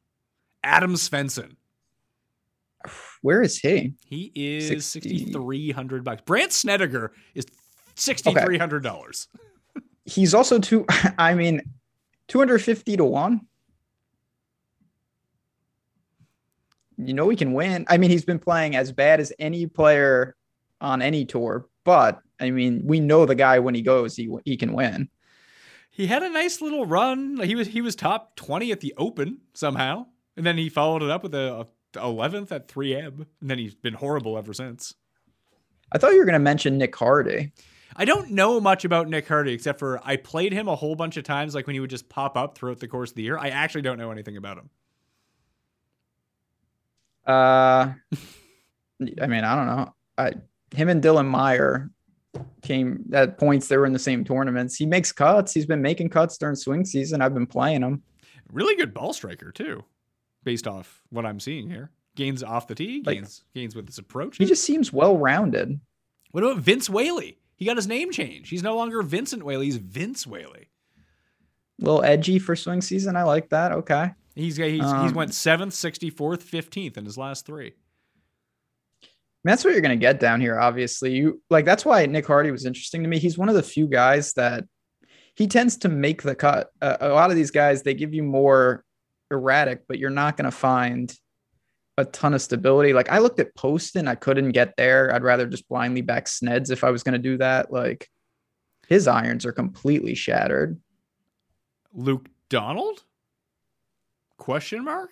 Adam 0.63 0.93
Svensson. 0.93 1.57
Where 3.21 3.41
is 3.41 3.59
he? 3.59 3.95
He 4.05 4.31
is 4.33 4.85
sixty 4.85 5.25
three 5.25 5.71
hundred 5.71 6.05
bucks. 6.05 6.21
Brandt 6.21 6.53
Snedeker 6.53 7.11
is 7.35 7.45
sixty 7.95 8.33
three 8.33 8.57
hundred 8.57 8.83
dollars. 8.83 9.27
He's 10.05 10.33
also 10.33 10.57
two. 10.57 10.85
I 11.17 11.33
mean, 11.33 11.63
two 12.29 12.39
hundred 12.39 12.59
fifty 12.59 12.95
to 12.95 13.03
one. 13.03 13.41
You 17.07 17.13
know 17.13 17.29
he 17.29 17.35
can 17.35 17.53
win. 17.53 17.85
I 17.89 17.97
mean, 17.97 18.09
he's 18.09 18.25
been 18.25 18.39
playing 18.39 18.75
as 18.75 18.91
bad 18.91 19.19
as 19.19 19.33
any 19.39 19.65
player 19.65 20.35
on 20.79 21.01
any 21.01 21.25
tour, 21.25 21.67
but 21.83 22.21
I 22.39 22.51
mean, 22.51 22.81
we 22.85 22.99
know 22.99 23.25
the 23.25 23.35
guy 23.35 23.59
when 23.59 23.75
he 23.75 23.81
goes, 23.81 24.15
he 24.15 24.29
he 24.45 24.57
can 24.57 24.73
win. 24.73 25.09
He 25.89 26.07
had 26.07 26.23
a 26.23 26.29
nice 26.29 26.61
little 26.61 26.85
run. 26.85 27.39
He 27.43 27.55
was 27.55 27.67
he 27.67 27.81
was 27.81 27.95
top 27.95 28.35
twenty 28.35 28.71
at 28.71 28.79
the 28.79 28.93
Open 28.97 29.39
somehow, 29.53 30.07
and 30.37 30.45
then 30.45 30.57
he 30.57 30.69
followed 30.69 31.03
it 31.03 31.09
up 31.09 31.23
with 31.23 31.35
a 31.35 31.67
eleventh 31.95 32.51
at 32.51 32.67
three 32.67 32.95
M, 32.95 33.25
and 33.41 33.49
then 33.49 33.57
he's 33.57 33.75
been 33.75 33.93
horrible 33.93 34.37
ever 34.37 34.53
since. 34.53 34.95
I 35.91 35.97
thought 35.97 36.13
you 36.13 36.19
were 36.19 36.25
going 36.25 36.33
to 36.33 36.39
mention 36.39 36.77
Nick 36.77 36.95
Hardy. 36.95 37.51
I 37.95 38.05
don't 38.05 38.31
know 38.31 38.61
much 38.61 38.85
about 38.85 39.09
Nick 39.09 39.27
Hardy 39.27 39.51
except 39.53 39.79
for 39.79 39.99
I 40.03 40.15
played 40.15 40.53
him 40.53 40.69
a 40.69 40.75
whole 40.75 40.95
bunch 40.95 41.17
of 41.17 41.25
times, 41.25 41.53
like 41.53 41.67
when 41.67 41.73
he 41.73 41.81
would 41.81 41.89
just 41.89 42.07
pop 42.07 42.37
up 42.37 42.57
throughout 42.57 42.79
the 42.79 42.87
course 42.87 43.09
of 43.09 43.15
the 43.15 43.23
year. 43.23 43.37
I 43.37 43.49
actually 43.49 43.81
don't 43.81 43.97
know 43.97 44.11
anything 44.11 44.37
about 44.37 44.57
him. 44.57 44.69
Uh, 47.27 47.93
I 49.21 49.27
mean, 49.27 49.43
I 49.43 49.55
don't 49.55 49.67
know. 49.67 49.93
I 50.17 50.33
him 50.75 50.89
and 50.89 51.03
Dylan 51.03 51.27
Meyer 51.27 51.89
came 52.61 53.03
at 53.13 53.37
points 53.37 53.67
they 53.67 53.77
were 53.77 53.85
in 53.85 53.93
the 53.93 53.99
same 53.99 54.23
tournaments. 54.23 54.75
He 54.75 54.85
makes 54.85 55.11
cuts. 55.11 55.53
He's 55.53 55.65
been 55.65 55.81
making 55.81 56.09
cuts 56.09 56.37
during 56.37 56.55
swing 56.55 56.85
season. 56.85 57.21
I've 57.21 57.33
been 57.33 57.47
playing 57.47 57.81
him. 57.81 58.03
Really 58.51 58.75
good 58.75 58.93
ball 58.93 59.13
striker 59.13 59.51
too, 59.51 59.83
based 60.43 60.67
off 60.67 61.01
what 61.09 61.25
I'm 61.25 61.39
seeing 61.39 61.69
here. 61.69 61.91
Gains 62.15 62.43
off 62.43 62.67
the 62.67 62.75
tee, 62.75 63.03
Like- 63.05 63.17
gains 63.17 63.43
gains 63.53 63.75
with 63.75 63.87
his 63.87 63.97
approach. 63.97 64.37
He 64.37 64.45
just 64.45 64.63
seems 64.63 64.91
well 64.93 65.17
rounded. 65.17 65.79
What 66.31 66.43
about 66.43 66.57
Vince 66.63 66.89
Whaley? 66.89 67.37
He 67.55 67.65
got 67.65 67.75
his 67.75 67.87
name 67.87 68.11
changed. 68.11 68.49
He's 68.49 68.63
no 68.63 68.75
longer 68.75 69.01
Vincent 69.03 69.43
Whaley. 69.43 69.65
He's 69.65 69.77
Vince 69.77 70.25
Whaley. 70.25 70.69
A 71.81 71.83
little 71.85 72.03
edgy 72.03 72.39
for 72.39 72.55
swing 72.55 72.81
season. 72.81 73.15
I 73.15 73.23
like 73.23 73.49
that. 73.49 73.71
Okay. 73.71 74.11
He's 74.35 74.57
he's, 74.57 74.73
he's 74.73 74.83
Um, 74.83 75.13
went 75.13 75.33
seventh, 75.33 75.73
sixty 75.73 76.09
fourth, 76.09 76.43
fifteenth 76.43 76.97
in 76.97 77.05
his 77.05 77.17
last 77.17 77.45
three. 77.45 77.73
that's 79.43 79.63
what 79.63 79.71
you're 79.73 79.81
going 79.81 79.97
to 79.97 80.05
get 80.05 80.19
down 80.19 80.39
here. 80.39 80.59
Obviously, 80.59 81.13
you 81.13 81.41
like 81.49 81.65
that's 81.65 81.85
why 81.85 82.05
Nick 82.05 82.27
Hardy 82.27 82.51
was 82.51 82.65
interesting 82.65 83.03
to 83.03 83.09
me. 83.09 83.19
He's 83.19 83.37
one 83.37 83.49
of 83.49 83.55
the 83.55 83.63
few 83.63 83.87
guys 83.87 84.33
that 84.33 84.65
he 85.35 85.47
tends 85.47 85.77
to 85.77 85.89
make 85.89 86.21
the 86.21 86.35
cut. 86.35 86.69
Uh, 86.81 86.97
a 87.01 87.09
lot 87.09 87.29
of 87.31 87.35
these 87.35 87.51
guys 87.51 87.83
they 87.83 87.93
give 87.93 88.13
you 88.13 88.23
more 88.23 88.83
erratic, 89.31 89.87
but 89.87 89.97
you're 89.97 90.09
not 90.09 90.37
going 90.37 90.45
to 90.45 90.55
find 90.55 91.13
a 91.97 92.05
ton 92.05 92.33
of 92.33 92.41
stability. 92.41 92.93
Like 92.93 93.09
I 93.09 93.19
looked 93.19 93.39
at 93.39 93.55
Poston, 93.55 94.07
I 94.07 94.15
couldn't 94.15 94.51
get 94.51 94.75
there. 94.77 95.13
I'd 95.13 95.23
rather 95.23 95.47
just 95.47 95.67
blindly 95.67 96.01
back 96.01 96.25
Sneds 96.25 96.71
if 96.71 96.83
I 96.83 96.91
was 96.91 97.03
going 97.03 97.13
to 97.13 97.19
do 97.19 97.37
that. 97.37 97.71
Like 97.71 98.07
his 98.87 99.07
irons 99.07 99.45
are 99.45 99.51
completely 99.51 100.15
shattered. 100.15 100.79
Luke 101.93 102.29
Donald? 102.49 103.03
Question 104.41 104.83
mark? 104.85 105.11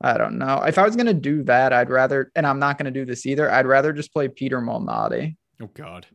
I 0.00 0.16
don't 0.16 0.38
know. 0.38 0.62
If 0.66 0.78
I 0.78 0.82
was 0.82 0.96
going 0.96 1.08
to 1.08 1.12
do 1.12 1.42
that, 1.42 1.74
I'd 1.74 1.90
rather, 1.90 2.32
and 2.34 2.46
I'm 2.46 2.58
not 2.58 2.78
going 2.78 2.86
to 2.86 2.90
do 2.90 3.04
this 3.04 3.26
either. 3.26 3.52
I'd 3.52 3.66
rather 3.66 3.92
just 3.92 4.14
play 4.14 4.28
Peter 4.28 4.62
Malnati. 4.62 5.36
Oh 5.60 5.68
God. 5.74 6.06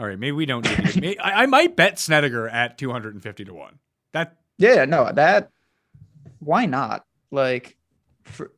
All 0.00 0.06
right, 0.06 0.18
maybe 0.18 0.32
we 0.32 0.46
don't. 0.46 0.64
Need 0.96 1.18
I, 1.20 1.44
I 1.44 1.46
might 1.46 1.76
bet 1.76 2.00
Snedeker 2.00 2.48
at 2.48 2.76
two 2.76 2.90
hundred 2.90 3.14
and 3.14 3.22
fifty 3.22 3.44
to 3.44 3.54
one. 3.54 3.78
That 4.14 4.36
Yeah, 4.58 4.84
no, 4.84 5.12
that 5.12 5.50
why 6.40 6.66
not? 6.66 7.04
Like 7.30 7.76
for, 8.24 8.50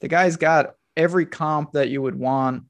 the 0.00 0.08
guy's 0.08 0.36
got 0.36 0.74
every 0.98 1.24
comp 1.24 1.72
that 1.72 1.88
you 1.88 2.02
would 2.02 2.18
want. 2.18 2.64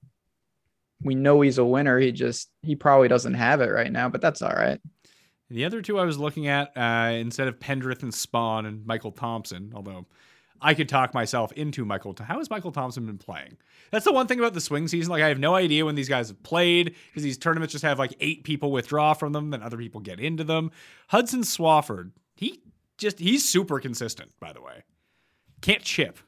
We 1.03 1.17
know 1.17 1.41
he's 1.41 1.59
a 1.59 1.65
winner. 1.65 1.99
He 1.99 2.13
just 2.13 2.49
he 2.63 2.77
probably 2.77 3.09
doesn't 3.09 3.35
have 3.35 3.61
it 3.61 3.71
right 3.71 3.91
now, 3.91 4.09
but 4.09 4.21
that's 4.21 4.41
all 4.41 4.55
right. 4.55 4.81
The 5.55 5.65
other 5.65 5.81
two 5.83 6.01
I 6.01 6.05
was 6.05 6.19
looking 6.19 6.49
at 6.49 6.77
uh, 6.77 7.13
instead 7.13 7.47
of 7.47 7.61
Pendrith 7.61 8.03
and 8.03 8.11
Spaun 8.11 8.67
and 8.67 8.85
Michael 8.85 9.13
Thompson, 9.13 9.73
although 9.73 10.05
I 10.61 10.75
could 10.75 10.89
talk 10.89 11.15
myself 11.15 11.53
into 11.53 11.85
Michael. 11.85 12.17
How 12.21 12.39
has 12.39 12.51
Michael 12.51 12.73
Thompson 12.73 13.07
been 13.07 13.19
playing? 13.19 13.57
That's 13.93 14.05
the 14.05 14.13
one 14.13 14.27
thing 14.27 14.41
about 14.41 14.55
the 14.55 14.61
swing 14.61 14.89
season. 14.89 15.13
Like 15.13 15.23
I 15.23 15.29
have 15.29 15.39
no 15.39 15.55
idea 15.55 15.85
when 15.85 15.95
these 15.95 16.09
guys 16.09 16.27
have 16.27 16.43
played 16.43 16.97
because 17.07 17.23
these 17.23 17.39
tournaments 17.39 17.71
just 17.71 17.85
have 17.85 18.01
like 18.01 18.17
eight 18.19 18.43
people 18.43 18.73
withdraw 18.73 19.15
from 19.15 19.33
them, 19.33 19.51
then 19.51 19.63
other 19.63 19.77
people 19.77 20.01
get 20.01 20.19
into 20.19 20.43
them. 20.43 20.73
Hudson 21.07 21.43
Swafford, 21.43 22.11
he 22.35 22.61
just 22.99 23.21
he's 23.21 23.49
super 23.49 23.79
consistent. 23.79 24.33
By 24.41 24.53
the 24.53 24.61
way, 24.61 24.83
can't 25.61 25.85
chip. 25.85 26.19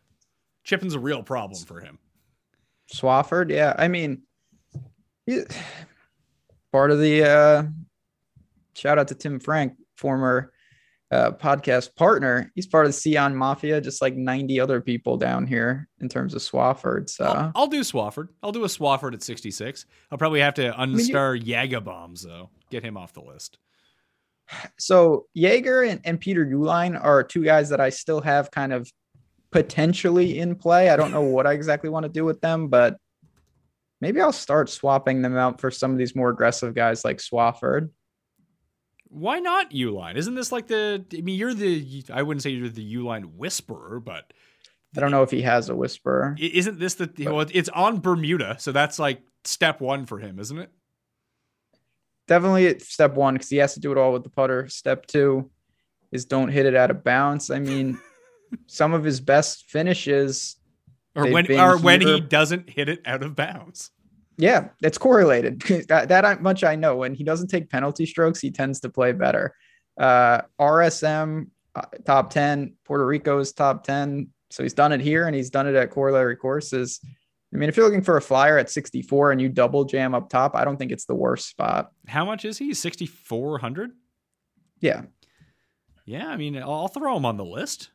Chipping's 0.63 0.95
a 0.95 1.01
real 1.01 1.25
problem 1.25 1.61
for 1.65 1.81
him. 1.81 1.99
Swafford, 2.95 3.51
yeah. 3.51 3.75
I 3.77 3.89
mean, 3.89 4.23
he, 5.27 5.43
part 6.71 6.93
of 6.93 7.01
the 7.01 7.25
uh, 7.25 7.63
shout 8.77 8.99
out 8.99 9.09
to 9.09 9.15
Tim 9.15 9.41
Frank, 9.41 9.75
former 9.97 10.53
uh, 11.11 11.31
podcast 11.33 11.95
partner. 11.95 12.51
He's 12.55 12.67
part 12.67 12.87
of 12.87 12.93
the 12.93 13.11
Sion 13.11 13.35
Mafia, 13.35 13.81
just 13.81 14.03
like 14.03 14.17
90 14.17 14.61
other 14.61 14.81
people 14.81 15.17
down 15.17 15.47
here 15.47 15.89
in 16.01 16.09
terms 16.09 16.35
of 16.35 16.43
Swafford. 16.43 17.09
So 17.09 17.25
I'll, 17.25 17.53
I'll 17.55 17.67
do 17.67 17.81
Swafford. 17.81 18.29
I'll 18.43 18.53
do 18.53 18.65
a 18.65 18.69
Swafford 18.69 19.15
at 19.15 19.23
66. 19.23 19.87
I'll 20.11 20.19
probably 20.19 20.41
have 20.41 20.55
to 20.55 20.73
unstar 20.73 21.41
Yaga 21.43 21.81
bombs 21.81 22.23
though. 22.23 22.51
Get 22.71 22.83
him 22.83 22.97
off 22.97 23.13
the 23.13 23.23
list. 23.23 23.59
so 24.79 25.27
Jaeger 25.35 25.83
and, 25.83 26.01
and 26.05 26.21
Peter 26.21 26.45
Uihlein 26.45 27.03
are 27.03 27.23
two 27.23 27.45
guys 27.45 27.69
that 27.71 27.81
I 27.81 27.91
still 27.91 28.21
have 28.21 28.51
kind 28.51 28.73
of 28.73 28.91
potentially 29.53 30.39
in 30.39 30.57
play. 30.57 30.91
I 30.91 30.97
don't 30.97 31.13
know 31.13 31.23
what 31.23 31.47
I 31.47 31.53
exactly 31.53 31.91
want 31.91 32.05
to 32.05 32.11
do 32.11 32.25
with 32.25 32.41
them, 32.41 32.69
but 32.69 32.97
maybe 34.01 34.21
I'll 34.21 34.33
start 34.33 34.69
swapping 34.69 35.23
them 35.23 35.37
out 35.37 35.61
for 35.61 35.71
some 35.71 35.93
of 35.93 35.99
these 35.99 36.17
more 36.17 36.31
aggressive 36.31 36.75
guys 36.75 37.05
like 37.05 37.19
Swafford. 37.19 37.91
Why 39.09 39.39
not 39.39 39.71
Uihlein? 39.71 40.17
Isn't 40.17 40.35
this 40.35 40.53
like 40.53 40.67
the? 40.67 41.05
I 41.17 41.21
mean, 41.21 41.39
you're 41.39 41.55
the. 41.55 42.05
I 42.13 42.23
wouldn't 42.23 42.43
say 42.43 42.51
you're 42.51 42.69
the 42.69 42.95
Uihlein 42.97 43.37
whisperer, 43.37 44.01
but 44.01 44.33
I 44.97 45.01
don't 45.01 45.11
know 45.11 45.23
if 45.23 45.31
he 45.31 45.43
has 45.43 45.69
a 45.69 45.77
whisperer. 45.77 46.37
isn't 46.39 46.79
this 46.79 46.95
the? 46.95 47.11
Well, 47.19 47.47
it's 47.53 47.69
on 47.71 48.01
Bermuda, 48.01 48.57
so 48.59 48.73
that's 48.73 48.99
like 48.99 49.23
step 49.45 49.81
one 49.81 50.07
for 50.07 50.19
him, 50.19 50.39
isn't 50.39 50.59
it? 50.59 50.71
Definitely 52.27 52.79
step 52.81 53.15
one 53.15 53.35
because 53.35 53.49
he 53.49 53.59
has 53.59 53.75
to 53.75 53.81
do 53.81 53.93
it 53.93 53.99
all 53.99 54.13
with 54.13 54.25
the 54.25 54.31
putter. 54.31 54.69
Step 54.69 55.07
two 55.07 55.51
is 56.11 56.25
don't 56.25 56.49
hit 56.49 56.67
it 56.67 56.75
out 56.75 56.91
of 56.91 57.05
bounds. 57.05 57.51
I 57.51 57.61
mean, 57.61 57.99
some 58.67 58.93
of 58.95 59.05
his 59.05 59.21
best 59.21 59.71
finishes, 59.71 60.57
Or 61.15 61.31
when, 61.31 61.51
or 61.53 61.79
when 61.79 62.01
he 62.01 62.21
doesn't 62.21 62.69
hit 62.71 62.89
it 62.89 63.03
out 63.07 63.23
of 63.23 63.37
bounds. 63.37 63.91
Yeah, 64.39 64.69
it's 64.83 64.99
correlated. 64.99 65.61
that, 65.89 66.09
that 66.09 66.43
much 66.43 66.65
I 66.65 66.77
know. 66.77 66.97
When 66.97 67.15
he 67.15 67.25
doesn't 67.25 67.49
take 67.49 67.71
penalty 67.71 68.07
strokes, 68.07 68.41
he 68.41 68.51
tends 68.51 68.81
to 68.81 68.89
play 68.89 69.13
better. 69.13 69.55
Uh, 69.99 70.43
RSM 70.61 71.49
uh, 71.75 71.83
top 72.05 72.31
ten, 72.31 72.75
Puerto 72.85 73.07
Rico's 73.07 73.53
top 73.53 73.85
ten. 73.85 74.29
So 74.51 74.63
he's 74.63 74.75
done 74.75 74.93
it 74.93 75.01
here 75.01 75.27
and 75.27 75.35
he's 75.35 75.51
done 75.51 75.67
it 75.67 75.75
at 75.75 75.91
corollary 75.91 76.37
courses. 76.37 77.01
I 77.53 77.57
mean, 77.57 77.69
if 77.69 77.77
you're 77.77 77.87
looking 77.87 78.03
for 78.03 78.17
a 78.17 78.23
flyer 78.23 78.59
at 78.59 78.71
64 78.71 79.33
and 79.33 79.41
you 79.41 79.49
double 79.49 79.85
jam 79.85 80.15
up 80.15 80.29
top, 80.29 80.55
I 80.55 80.65
don't 80.65 80.77
think 80.77 80.93
it's 80.93 81.07
the 81.07 81.15
worst 81.15 81.49
spot. 81.49 81.93
How 82.07 82.25
much 82.25 82.45
is 82.45 82.59
he? 82.59 82.75
Sixty 82.75 83.07
four 83.07 83.59
hundred. 83.59 83.93
Yeah, 84.81 85.03
Yeah, 86.05 86.29
I 86.29 86.37
mean, 86.37 86.57
I'll 86.57 86.73
I'll 86.73 86.89
throw 86.89 87.17
him 87.17 87.25
on 87.25 87.37
the 87.37 87.45
list. 87.45 87.91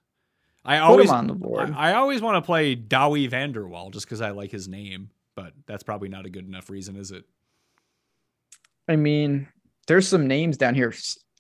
I 0.63 0.77
put 0.77 0.83
always 0.83 1.09
him 1.09 1.15
on 1.15 1.27
the 1.27 1.33
board. 1.33 1.71
I, 1.71 1.91
I 1.91 1.93
always 1.93 2.21
want 2.21 2.37
to 2.37 2.45
play 2.45 2.75
Dawie 2.75 3.29
van 3.29 3.51
der 3.51 3.65
Walt 3.65 3.93
just 3.93 4.05
because 4.05 4.21
I 4.21 4.31
like 4.31 4.51
his 4.51 4.67
name, 4.67 5.09
but 5.36 5.53
that's 5.65 5.84
probably 5.84 6.09
not 6.09 6.25
a 6.25 6.29
good 6.29 6.47
enough 6.47 6.69
reason, 6.69 6.95
is 6.95 7.11
it? 7.11 7.25
I 8.88 8.95
mean, 8.95 9.47
there's 9.88 10.07
some 10.07 10.27
names 10.27 10.57
down 10.57 10.75
here. 10.75 10.93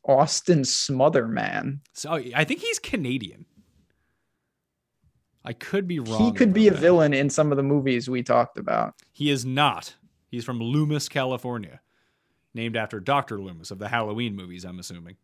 Austin 0.05 0.61
Smotherman. 0.61 1.79
So 1.93 2.13
oh, 2.13 2.21
I 2.35 2.43
think 2.43 2.61
he's 2.61 2.79
Canadian. 2.79 3.45
I 5.43 5.53
could 5.53 5.87
be 5.87 5.99
wrong. 5.99 6.23
He 6.23 6.31
could 6.31 6.53
be 6.53 6.67
a 6.67 6.73
villain 6.73 7.13
in 7.13 7.29
some 7.29 7.51
of 7.51 7.57
the 7.57 7.63
movies 7.63 8.09
we 8.09 8.23
talked 8.23 8.57
about. 8.57 8.95
He 9.11 9.29
is 9.29 9.45
not. 9.45 9.95
He's 10.29 10.45
from 10.45 10.59
Loomis, 10.59 11.09
California. 11.09 11.81
named 12.53 12.77
after 12.77 12.99
Dr. 12.99 13.39
Loomis 13.39 13.71
of 13.71 13.79
the 13.79 13.87
Halloween 13.87 14.35
movies, 14.35 14.65
I'm 14.65 14.79
assuming. 14.79 15.17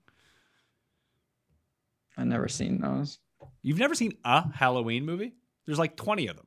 I've 2.17 2.25
never 2.25 2.47
seen 2.47 2.81
those. 2.81 3.19
You've 3.61 3.79
never 3.79 3.93
seen 3.93 4.13
a 4.23 4.51
Halloween 4.51 5.05
movie? 5.05 5.33
There's 5.65 5.79
like 5.79 5.95
20 5.95 6.27
of 6.27 6.35
them. 6.35 6.46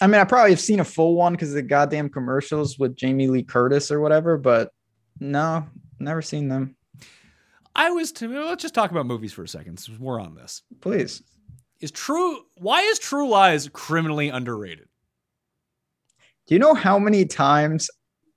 I 0.00 0.06
mean, 0.06 0.20
I 0.20 0.24
probably 0.24 0.50
have 0.50 0.60
seen 0.60 0.80
a 0.80 0.84
full 0.84 1.14
one 1.14 1.32
because 1.32 1.48
of 1.50 1.56
the 1.56 1.62
goddamn 1.62 2.08
commercials 2.08 2.78
with 2.78 2.96
Jamie 2.96 3.26
Lee 3.26 3.42
Curtis 3.42 3.90
or 3.90 4.00
whatever, 4.00 4.38
but 4.38 4.70
no, 5.18 5.66
never 5.98 6.22
seen 6.22 6.48
them. 6.48 6.76
I 7.74 7.90
was 7.90 8.12
to 8.12 8.28
let's 8.44 8.62
just 8.62 8.74
talk 8.74 8.90
about 8.90 9.06
movies 9.06 9.32
for 9.32 9.44
a 9.44 9.48
second. 9.48 9.78
Since 9.78 9.98
we're 9.98 10.20
on 10.20 10.34
this. 10.34 10.62
Please. 10.80 11.22
Is 11.80 11.92
true 11.92 12.40
why 12.56 12.82
is 12.82 12.98
True 12.98 13.28
Lies 13.28 13.68
criminally 13.72 14.30
underrated? 14.30 14.88
Do 16.46 16.54
you 16.54 16.58
know 16.58 16.74
how 16.74 16.98
many 16.98 17.24
times 17.24 17.88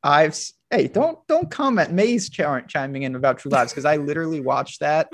I've 0.04 0.38
hey 0.70 0.88
don't 0.88 1.18
don't 1.28 1.50
comment 1.50 1.92
May's 1.92 2.30
ch- 2.30 2.42
chiming 2.68 3.04
in 3.04 3.16
about 3.16 3.40
True 3.40 3.52
Lies 3.52 3.72
because 3.72 3.86
I 3.86 3.98
literally 3.98 4.42
watched 4.42 4.82
that. 4.82 5.12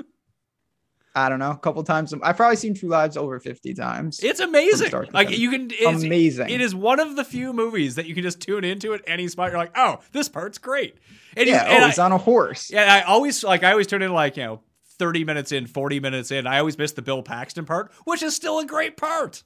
I 1.14 1.28
don't 1.28 1.38
know, 1.38 1.50
a 1.50 1.56
couple 1.58 1.82
times. 1.82 2.14
I've 2.22 2.36
probably 2.36 2.56
seen 2.56 2.74
True 2.74 2.90
Lies 2.90 3.16
over 3.16 3.40
fifty 3.40 3.74
times. 3.74 4.20
It's 4.22 4.40
amazing. 4.40 4.92
Like 5.12 5.30
you 5.30 5.50
can 5.50 5.68
it's, 5.72 6.04
Amazing. 6.04 6.50
It 6.50 6.60
is 6.60 6.74
one 6.74 7.00
of 7.00 7.16
the 7.16 7.24
few 7.24 7.52
movies 7.52 7.96
that 7.96 8.06
you 8.06 8.14
can 8.14 8.22
just 8.22 8.40
tune 8.40 8.62
into 8.62 8.94
at 8.94 9.00
any 9.06 9.26
spot. 9.28 9.50
You're 9.50 9.58
like, 9.58 9.72
oh, 9.76 9.98
this 10.12 10.28
part's 10.28 10.58
great. 10.58 10.96
And 11.36 11.46
you- 11.48 11.54
yeah, 11.54 11.64
and 11.64 11.82
oh, 11.82 11.86
I- 11.86 11.88
he's 11.88 11.98
on 11.98 12.12
a 12.12 12.18
horse. 12.18 12.70
Yeah, 12.70 12.92
I 12.92 13.02
always 13.02 13.42
like 13.42 13.64
I 13.64 13.72
always 13.72 13.86
tune 13.86 14.02
in 14.02 14.12
like, 14.12 14.36
you 14.36 14.44
know, 14.44 14.60
30 14.98 15.24
minutes 15.24 15.52
in, 15.52 15.66
40 15.66 16.00
minutes 16.00 16.30
in. 16.30 16.46
I 16.46 16.58
always 16.58 16.76
miss 16.78 16.92
the 16.92 17.02
Bill 17.02 17.22
Paxton 17.22 17.64
part, 17.64 17.92
which 18.04 18.22
is 18.22 18.36
still 18.36 18.58
a 18.60 18.66
great 18.66 18.96
part. 18.96 19.42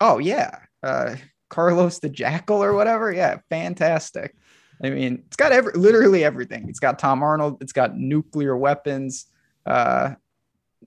Oh 0.00 0.18
yeah, 0.18 0.60
uh, 0.82 1.16
Carlos 1.50 1.98
the 1.98 2.08
Jackal 2.08 2.62
or 2.62 2.74
whatever. 2.74 3.10
Yeah, 3.12 3.38
fantastic. 3.50 4.34
I 4.82 4.90
mean, 4.90 5.24
it's 5.26 5.36
got 5.36 5.50
every 5.50 5.72
literally 5.72 6.22
everything. 6.24 6.68
It's 6.68 6.78
got 6.78 6.98
Tom 7.00 7.22
Arnold. 7.22 7.58
It's 7.60 7.72
got 7.72 7.96
nuclear 7.96 8.56
weapons. 8.56 9.26
Uh, 9.68 10.14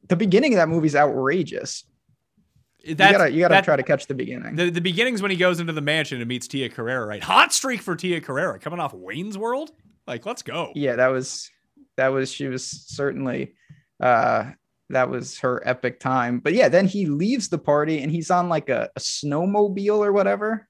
the 0.08 0.16
beginning 0.16 0.54
of 0.54 0.58
that 0.58 0.68
movie 0.70 0.88
is 0.88 0.96
outrageous. 0.96 1.86
You 2.84 2.96
gotta 2.96 3.32
you 3.32 3.40
gotta 3.42 3.54
that- 3.54 3.64
try 3.64 3.76
to 3.76 3.84
catch 3.84 4.08
the 4.08 4.16
beginning. 4.16 4.56
The, 4.56 4.72
the 4.72 4.82
beginnings 4.82 5.22
when 5.22 5.30
he 5.32 5.38
goes 5.38 5.60
into 5.60 5.72
the 5.74 5.82
mansion 5.82 6.20
and 6.20 6.28
meets 6.28 6.48
Tia 6.48 6.68
Carrere, 6.70 7.06
right? 7.06 7.22
Hot 7.24 7.54
streak 7.54 7.82
for 7.82 7.96
Tia 7.96 8.22
Carrere 8.22 8.58
coming 8.60 8.80
off 8.80 8.94
Wayne's 8.94 9.38
World. 9.38 9.72
Like, 10.08 10.26
let's 10.26 10.42
go. 10.42 10.72
yeah, 10.74 10.96
that 10.96 11.08
was 11.10 11.50
that 11.98 12.08
was 12.08 12.32
she 12.32 12.48
was 12.48 12.66
certainly 12.66 13.54
uh 14.02 14.52
that 14.90 15.10
was 15.10 15.38
her 15.40 15.62
epic 15.66 16.00
time. 16.00 16.40
But 16.40 16.54
yeah, 16.54 16.70
then 16.70 16.88
he 16.88 17.06
leaves 17.06 17.50
the 17.50 17.60
party 17.60 18.02
and 18.02 18.12
he's 18.12 18.32
on 18.32 18.50
like 18.50 18.68
a, 18.70 18.90
a 18.96 19.00
snowmobile 19.00 20.00
or 20.00 20.12
whatever. 20.12 20.68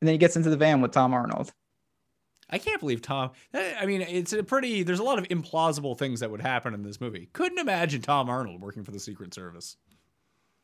And 0.00 0.06
then 0.06 0.12
he 0.12 0.18
gets 0.18 0.36
into 0.36 0.50
the 0.50 0.56
van 0.58 0.82
with 0.82 0.92
Tom 0.92 1.14
Arnold. 1.14 1.50
I 2.48 2.58
can't 2.58 2.78
believe 2.80 3.02
Tom. 3.02 3.30
I 3.52 3.86
mean, 3.86 4.02
it's 4.02 4.32
a 4.32 4.42
pretty. 4.42 4.82
There's 4.82 5.00
a 5.00 5.04
lot 5.04 5.18
of 5.18 5.26
implausible 5.28 5.98
things 5.98 6.20
that 6.20 6.30
would 6.30 6.40
happen 6.40 6.74
in 6.74 6.82
this 6.82 7.00
movie. 7.00 7.28
Couldn't 7.32 7.58
imagine 7.58 8.02
Tom 8.02 8.30
Arnold 8.30 8.60
working 8.60 8.84
for 8.84 8.92
the 8.92 9.00
Secret 9.00 9.34
Service. 9.34 9.76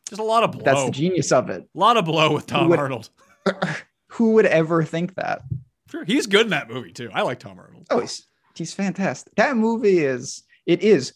Just 0.08 0.20
a 0.20 0.24
lot 0.24 0.44
of 0.44 0.52
blow. 0.52 0.62
That's 0.62 0.84
the 0.84 0.90
genius 0.90 1.32
of 1.32 1.50
it. 1.50 1.62
a 1.74 1.78
lot 1.78 1.96
of 1.96 2.04
blow 2.04 2.32
with 2.34 2.46
Tom 2.46 2.68
would- 2.68 2.78
Arnold. 2.78 3.10
Who 4.08 4.32
would 4.34 4.46
ever 4.46 4.84
think 4.84 5.14
that? 5.16 5.42
Sure, 5.90 6.04
he's 6.04 6.26
good 6.26 6.42
in 6.42 6.50
that 6.50 6.68
movie 6.70 6.92
too. 6.92 7.10
I 7.12 7.22
like 7.22 7.38
Tom 7.40 7.58
Arnold. 7.58 7.86
Oh, 7.90 8.00
he's 8.00 8.26
he's 8.54 8.72
fantastic. 8.72 9.34
That 9.36 9.56
movie 9.56 9.98
is 9.98 10.42
it 10.66 10.82
is 10.82 11.14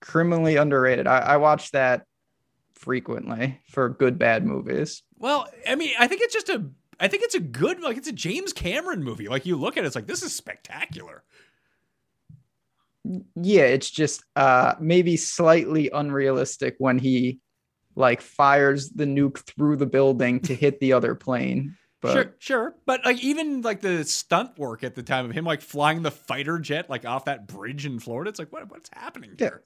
criminally 0.00 0.56
underrated. 0.56 1.06
I, 1.06 1.18
I 1.18 1.36
watch 1.38 1.70
that 1.72 2.06
frequently 2.74 3.60
for 3.70 3.88
good 3.88 4.18
bad 4.18 4.44
movies. 4.44 5.02
Well, 5.18 5.48
I 5.68 5.76
mean, 5.76 5.92
I 5.98 6.08
think 6.08 6.20
it's 6.22 6.34
just 6.34 6.48
a. 6.50 6.64
I 7.02 7.08
think 7.08 7.24
it's 7.24 7.34
a 7.34 7.40
good, 7.40 7.80
like, 7.80 7.96
it's 7.96 8.08
a 8.08 8.12
James 8.12 8.52
Cameron 8.52 9.02
movie. 9.02 9.28
Like, 9.28 9.44
you 9.44 9.56
look 9.56 9.76
at 9.76 9.82
it, 9.82 9.86
it's 9.88 9.96
like, 9.96 10.06
this 10.06 10.22
is 10.22 10.34
spectacular. 10.34 11.24
Yeah, 13.34 13.64
it's 13.64 13.90
just 13.90 14.22
uh 14.36 14.74
maybe 14.80 15.16
slightly 15.16 15.90
unrealistic 15.92 16.76
when 16.78 17.00
he 17.00 17.40
like 17.96 18.20
fires 18.20 18.90
the 18.90 19.04
nuke 19.04 19.38
through 19.38 19.76
the 19.76 19.86
building 19.86 20.38
to 20.42 20.54
hit 20.54 20.78
the 20.78 20.92
other 20.92 21.16
plane. 21.16 21.76
But 22.00 22.12
sure, 22.12 22.34
sure. 22.38 22.74
But, 22.86 23.04
like, 23.04 23.22
even, 23.22 23.62
like, 23.62 23.80
the 23.80 24.04
stunt 24.04 24.58
work 24.58 24.82
at 24.82 24.94
the 24.96 25.02
time 25.04 25.24
of 25.24 25.30
him, 25.32 25.44
like, 25.44 25.60
flying 25.60 26.02
the 26.02 26.10
fighter 26.10 26.58
jet, 26.58 26.90
like, 26.90 27.04
off 27.04 27.26
that 27.26 27.46
bridge 27.46 27.86
in 27.86 28.00
Florida, 28.00 28.28
it's 28.28 28.40
like, 28.40 28.52
what, 28.52 28.68
what's 28.70 28.90
happening 28.92 29.30
Yeah. 29.38 29.46
here? 29.46 29.64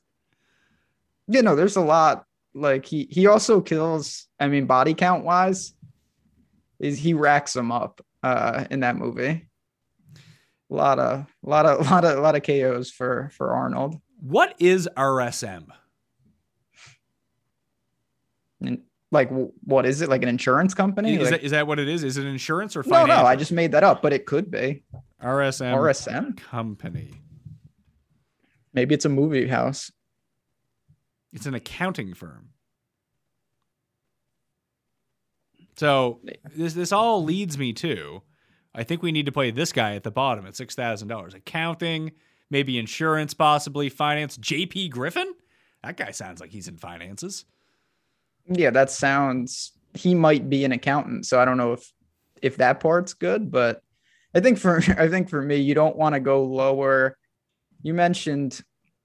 you 1.28 1.42
know, 1.42 1.56
there's 1.56 1.76
a 1.76 1.80
lot 1.80 2.24
like 2.54 2.84
he 2.86 3.06
he 3.10 3.26
also 3.26 3.60
kills, 3.60 4.26
I 4.40 4.48
mean, 4.48 4.66
body 4.66 4.94
count 4.94 5.24
wise, 5.24 5.72
is 6.78 6.98
he 6.98 7.14
racks 7.14 7.52
them 7.52 7.70
up 7.72 8.04
uh 8.22 8.64
in 8.70 8.80
that 8.80 8.96
movie. 8.96 9.48
A 10.70 10.74
lot 10.74 10.98
of 11.00 11.20
a 11.44 11.48
lot 11.48 11.66
of 11.66 11.80
a 11.86 11.90
lot 11.90 12.04
of 12.04 12.18
a 12.18 12.20
lot 12.20 12.34
of 12.36 12.42
KOs 12.42 12.90
for 12.90 13.30
for 13.34 13.54
Arnold. 13.54 14.00
What 14.20 14.54
is 14.58 14.88
RSM? 14.96 15.66
And 18.60 18.82
like 19.12 19.30
what 19.30 19.86
is 19.86 20.00
it? 20.00 20.08
Like 20.08 20.22
an 20.22 20.28
insurance 20.28 20.74
company? 20.74 21.14
Is, 21.14 21.20
Like- 21.22 21.30
that, 21.30 21.42
is 21.44 21.50
that 21.52 21.66
what 21.66 21.78
it 21.78 21.88
is? 21.88 22.02
Is 22.02 22.16
it 22.16 22.26
insurance 22.26 22.76
or 22.76 22.82
finance? 22.82 23.08
no, 23.08 23.16
no, 23.22 23.26
I 23.26 23.36
just 23.36 23.52
made 23.52 23.72
that 23.72 23.84
up, 23.84 24.02
but 24.02 24.12
it 24.12 24.26
could 24.26 24.50
be 24.50 24.82
RSM 25.22 25.74
RSM. 25.74 26.36
company. 26.36 27.12
Maybe 28.72 28.94
it's 28.94 29.04
a 29.04 29.08
movie 29.10 29.46
house. 29.48 29.90
It's 31.32 31.46
an 31.46 31.54
accounting 31.54 32.14
firm. 32.14 32.48
So 35.76 36.20
this 36.54 36.74
this 36.74 36.92
all 36.92 37.22
leads 37.22 37.58
me 37.58 37.72
to 37.74 38.22
I 38.76 38.84
think 38.84 39.02
we 39.02 39.10
need 39.10 39.26
to 39.26 39.32
play 39.32 39.50
this 39.50 39.72
guy 39.72 39.94
at 39.94 40.02
the 40.04 40.10
bottom 40.10 40.46
at 40.46 40.54
six 40.54 40.74
thousand 40.74 41.08
dollars. 41.08 41.32
Accounting, 41.32 42.12
maybe 42.50 42.78
insurance, 42.78 43.32
possibly 43.32 43.88
finance. 43.88 44.36
JP 44.36 44.90
Griffin? 44.90 45.34
That 45.82 45.96
guy 45.96 46.10
sounds 46.10 46.40
like 46.40 46.50
he's 46.50 46.68
in 46.68 46.76
finances. 46.76 47.46
Yeah, 48.48 48.70
that 48.70 48.90
sounds 48.90 49.72
he 49.94 50.14
might 50.14 50.50
be 50.50 50.64
an 50.66 50.72
accountant, 50.72 51.24
so 51.24 51.40
I 51.40 51.46
don't 51.46 51.56
know 51.56 51.72
if 51.72 51.90
if 52.42 52.58
that 52.58 52.80
part's 52.80 53.14
good, 53.14 53.50
but 53.50 53.80
I 54.34 54.40
think 54.40 54.58
for 54.58 54.76
I 54.98 55.08
think 55.08 55.30
for 55.30 55.40
me, 55.40 55.56
you 55.56 55.74
don't 55.74 55.96
want 55.96 56.14
to 56.14 56.20
go 56.20 56.44
lower. 56.44 57.16
You 57.82 57.94
mentioned 57.94 58.60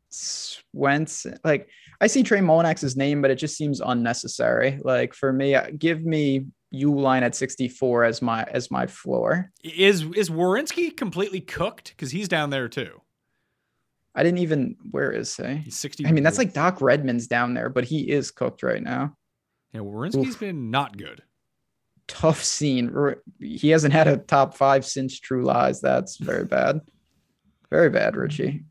Swenson, 0.10 1.38
like 1.46 1.70
I 2.02 2.08
see 2.08 2.24
Trey 2.24 2.40
Mullinax's 2.40 2.98
name, 2.98 3.22
but 3.22 3.32
it 3.32 3.36
just 3.36 3.56
seems 3.56 3.80
unnecessary. 3.80 4.82
Like 4.84 5.14
for 5.14 5.32
me, 5.32 5.56
uh, 5.56 5.70
give 5.78 6.04
me 6.04 6.48
Uihlein 6.74 7.22
at 7.22 7.36
64 7.36 8.04
as 8.06 8.22
my 8.22 8.44
as 8.44 8.72
my 8.72 8.88
floor. 8.88 9.52
Is 9.64 10.04
is 10.16 10.30
Werenski 10.30 10.96
completely 10.96 11.42
cooked? 11.42 11.90
Because 11.92 12.12
he's 12.12 12.28
down 12.28 12.50
there 12.50 12.70
too. 12.70 13.02
I 14.16 14.24
didn't 14.24 14.40
even 14.40 14.76
where 14.92 15.12
is 15.12 15.36
he? 15.36 15.56
He's 15.58 15.78
sixty. 15.78 16.06
I 16.06 16.12
mean, 16.12 16.24
that's 16.24 16.38
like 16.38 16.54
Doc 16.54 16.82
Redman's 16.82 17.28
down 17.28 17.54
there, 17.54 17.70
but 17.70 17.86
he 17.86 18.10
is 18.10 18.32
cooked 18.32 18.64
right 18.64 18.82
now. 18.84 19.16
yeah. 19.74 19.82
Werenski's 19.82 20.36
Oof. 20.36 20.40
been 20.40 20.72
not 20.72 20.98
good. 20.98 21.24
Tough 22.08 22.44
scene. 22.44 22.94
He 23.40 23.70
hasn't 23.70 23.94
had 23.94 24.08
a 24.08 24.18
top 24.18 24.56
five 24.56 24.86
since 24.86 25.18
True 25.20 25.44
Lies. 25.46 25.80
That's 25.80 26.18
very 26.18 26.44
bad. 26.44 26.82
Very 27.70 27.90
bad, 27.90 28.18
Richie. 28.18 28.66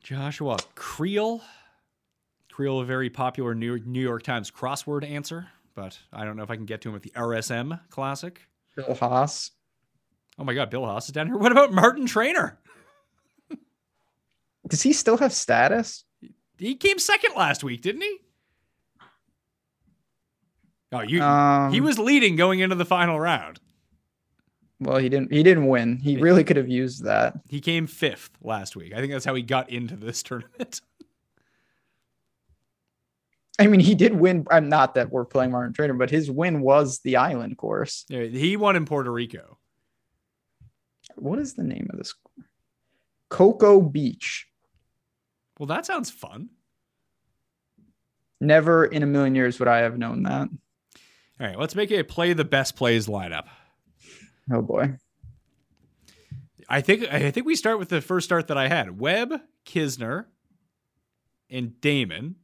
Joshua 0.00 0.58
Creel. 0.76 1.40
Creel, 2.52 2.78
a 2.78 2.84
very 2.84 3.10
popular 3.10 3.56
New 3.56 3.66
York, 3.66 3.84
New 3.84 4.00
York 4.00 4.22
Times 4.22 4.52
crossword 4.52 5.04
answer, 5.04 5.48
but 5.74 5.98
I 6.12 6.24
don't 6.24 6.36
know 6.36 6.42
if 6.42 6.50
I 6.50 6.56
can 6.56 6.66
get 6.66 6.80
to 6.82 6.88
him 6.90 6.96
at 6.96 7.02
the 7.02 7.10
RSM 7.10 7.80
Classic. 7.90 8.40
Bill 8.76 8.94
Haas. 8.94 9.50
Oh 10.38 10.44
my 10.44 10.54
God, 10.54 10.70
Bill 10.70 10.84
Haas 10.84 11.06
is 11.06 11.12
down 11.12 11.26
here. 11.26 11.36
What 11.38 11.52
about 11.52 11.72
Martin 11.72 12.06
Trainer? 12.06 12.58
Does 14.68 14.82
he 14.82 14.92
still 14.92 15.18
have 15.18 15.32
status? 15.32 16.04
He 16.58 16.74
came 16.74 16.98
second 16.98 17.34
last 17.36 17.64
week, 17.64 17.82
didn't 17.82 18.02
he? 18.02 18.18
Oh, 20.92 21.00
you. 21.00 21.20
Um, 21.20 21.72
he 21.72 21.80
was 21.80 21.98
leading 21.98 22.36
going 22.36 22.60
into 22.60 22.76
the 22.76 22.84
final 22.84 23.18
round. 23.18 23.58
Well, 24.80 24.98
he 24.98 25.08
didn't. 25.08 25.32
He 25.32 25.42
didn't 25.42 25.66
win. 25.66 25.98
He 25.98 26.16
really 26.16 26.44
could 26.44 26.56
have 26.56 26.68
used 26.68 27.04
that. 27.04 27.34
He 27.48 27.60
came 27.60 27.86
fifth 27.86 28.30
last 28.42 28.76
week. 28.76 28.92
I 28.92 29.00
think 29.00 29.12
that's 29.12 29.24
how 29.24 29.34
he 29.34 29.42
got 29.42 29.70
into 29.70 29.96
this 29.96 30.22
tournament. 30.22 30.80
I 33.58 33.68
mean, 33.68 33.80
he 33.80 33.94
did 33.94 34.14
win. 34.14 34.46
I'm 34.50 34.68
not 34.68 34.94
that 34.94 35.10
we're 35.10 35.24
playing 35.24 35.52
Martin 35.52 35.72
Trainer, 35.72 35.94
but 35.94 36.10
his 36.10 36.30
win 36.30 36.60
was 36.60 36.98
the 37.00 37.16
island 37.16 37.56
course. 37.56 38.04
Yeah, 38.08 38.24
he 38.24 38.56
won 38.56 38.74
in 38.74 38.84
Puerto 38.84 39.12
Rico. 39.12 39.58
What 41.14 41.38
is 41.38 41.54
the 41.54 41.62
name 41.62 41.88
of 41.90 41.98
this? 41.98 42.14
Coco 43.30 43.80
Beach. 43.80 44.48
Well, 45.58 45.68
that 45.68 45.86
sounds 45.86 46.10
fun. 46.10 46.50
Never 48.40 48.84
in 48.84 49.02
a 49.02 49.06
million 49.06 49.34
years 49.34 49.58
would 49.58 49.68
I 49.68 49.78
have 49.78 49.98
known 49.98 50.24
that. 50.24 50.48
All 51.40 51.46
right, 51.46 51.58
let's 51.58 51.74
make 51.74 51.90
a 51.92 52.02
play 52.02 52.32
the 52.32 52.44
best 52.44 52.76
plays 52.76 53.06
lineup. 53.06 53.46
Oh 54.52 54.62
boy. 54.62 54.96
I 56.68 56.80
think 56.80 57.12
I 57.12 57.30
think 57.30 57.46
we 57.46 57.56
start 57.56 57.78
with 57.78 57.88
the 57.88 58.00
first 58.00 58.24
start 58.24 58.48
that 58.48 58.58
I 58.58 58.68
had. 58.68 58.98
Webb, 58.98 59.40
Kisner, 59.64 60.26
and 61.50 61.72
Dahmen. 61.80 62.34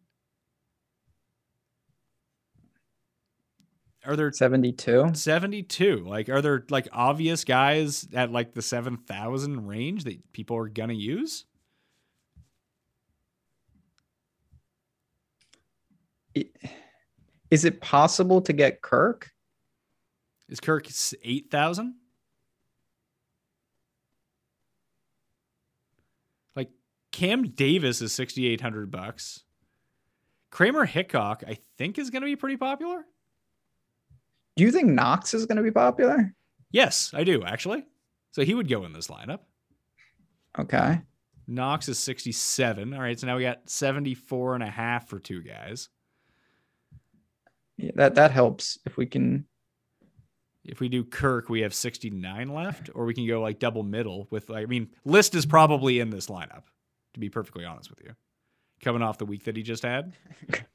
Are 4.06 4.16
there 4.16 4.32
72. 4.32 5.10
72? 5.12 6.04
Like, 6.06 6.28
are 6.30 6.40
there 6.40 6.64
like 6.70 6.88
obvious 6.92 7.44
guys 7.44 8.08
at 8.14 8.32
like 8.32 8.54
the 8.54 8.62
7,000 8.62 9.66
range 9.66 10.04
that 10.04 10.32
people 10.32 10.56
are 10.56 10.68
to 10.88 10.94
use? 10.94 11.44
Is 17.50 17.64
it 17.64 17.80
possible 17.80 18.40
to 18.42 18.52
get 18.52 18.80
Kirk? 18.80 19.30
Is 20.48 20.60
Kirk 20.60 20.86
8,000? 21.22 21.94
Like 26.56 26.70
Cam 27.12 27.50
Davis 27.50 28.00
is 28.00 28.12
6,800 28.12 28.90
bucks. 28.90 29.44
Kramer 30.50 30.84
Hickok, 30.84 31.44
I 31.46 31.58
think, 31.76 31.98
is 31.98 32.10
to 32.22 32.26
be 32.26 32.36
pretty 32.36 32.56
popular. 32.56 33.04
Do 34.60 34.66
you 34.66 34.72
think 34.72 34.88
Knox 34.88 35.32
is 35.32 35.46
going 35.46 35.56
to 35.56 35.62
be 35.62 35.70
popular? 35.70 36.34
Yes, 36.70 37.12
I 37.14 37.24
do 37.24 37.42
actually. 37.44 37.86
So 38.32 38.44
he 38.44 38.52
would 38.52 38.68
go 38.68 38.84
in 38.84 38.92
this 38.92 39.06
lineup. 39.06 39.38
Okay. 40.58 41.00
Knox 41.46 41.88
is 41.88 41.98
67. 41.98 42.92
All 42.92 43.00
right, 43.00 43.18
so 43.18 43.26
now 43.26 43.38
we 43.38 43.42
got 43.42 43.70
74 43.70 44.56
and 44.56 44.62
a 44.62 44.70
half 44.70 45.08
for 45.08 45.18
two 45.18 45.42
guys. 45.42 45.88
Yeah, 47.78 47.92
that 47.94 48.16
that 48.16 48.32
helps 48.32 48.78
if 48.84 48.98
we 48.98 49.06
can 49.06 49.46
If 50.62 50.78
we 50.78 50.90
do 50.90 51.04
Kirk, 51.04 51.48
we 51.48 51.62
have 51.62 51.72
69 51.72 52.52
left, 52.52 52.90
or 52.94 53.06
we 53.06 53.14
can 53.14 53.26
go 53.26 53.40
like 53.40 53.60
double 53.60 53.82
middle 53.82 54.28
with 54.30 54.50
like 54.50 54.64
I 54.64 54.66
mean, 54.66 54.90
List 55.06 55.34
is 55.34 55.46
probably 55.46 56.00
in 56.00 56.10
this 56.10 56.26
lineup, 56.26 56.64
to 57.14 57.20
be 57.20 57.30
perfectly 57.30 57.64
honest 57.64 57.88
with 57.88 58.00
you. 58.04 58.14
Coming 58.82 59.00
off 59.00 59.16
the 59.16 59.24
week 59.24 59.44
that 59.44 59.56
he 59.56 59.62
just 59.62 59.84
had. 59.84 60.12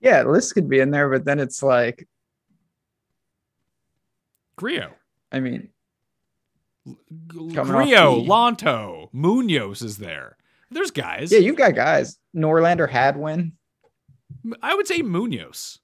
Yeah, 0.00 0.22
list 0.22 0.54
could 0.54 0.68
be 0.68 0.78
in 0.78 0.92
there, 0.92 1.10
but 1.10 1.24
then 1.24 1.40
it's 1.40 1.60
like 1.60 2.06
Grillo. 4.58 4.92
I 5.32 5.40
mean, 5.40 5.68
G- 6.86 6.94
Coming 7.54 7.56
off 7.58 7.66
Grillo, 7.66 8.20
Lonto, 8.20 9.08
Munoz 9.12 9.82
is 9.82 9.98
there. 9.98 10.36
There's 10.70 10.90
guys. 10.90 11.32
yeah, 11.32 11.38
you've 11.38 11.56
got 11.56 11.74
guys. 11.74 12.18
Norlander 12.36 12.88
Hadwin. 12.88 13.52
I 14.62 14.74
would 14.74 14.86
say 14.86 15.00
Munoz. 15.02 15.78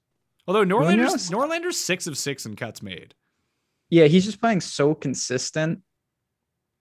Although 0.47 0.63
Norlander's 0.63 1.31
Munoz? 1.31 1.31
Norlander's 1.31 1.79
six 1.79 2.05
of 2.05 2.17
six 2.17 2.45
in 2.45 2.55
cuts 2.55 2.83
made. 2.83 3.15
Yeah, 3.89 4.05
he's 4.05 4.25
just 4.25 4.41
playing 4.41 4.61
so 4.61 4.93
consistent. 4.93 5.81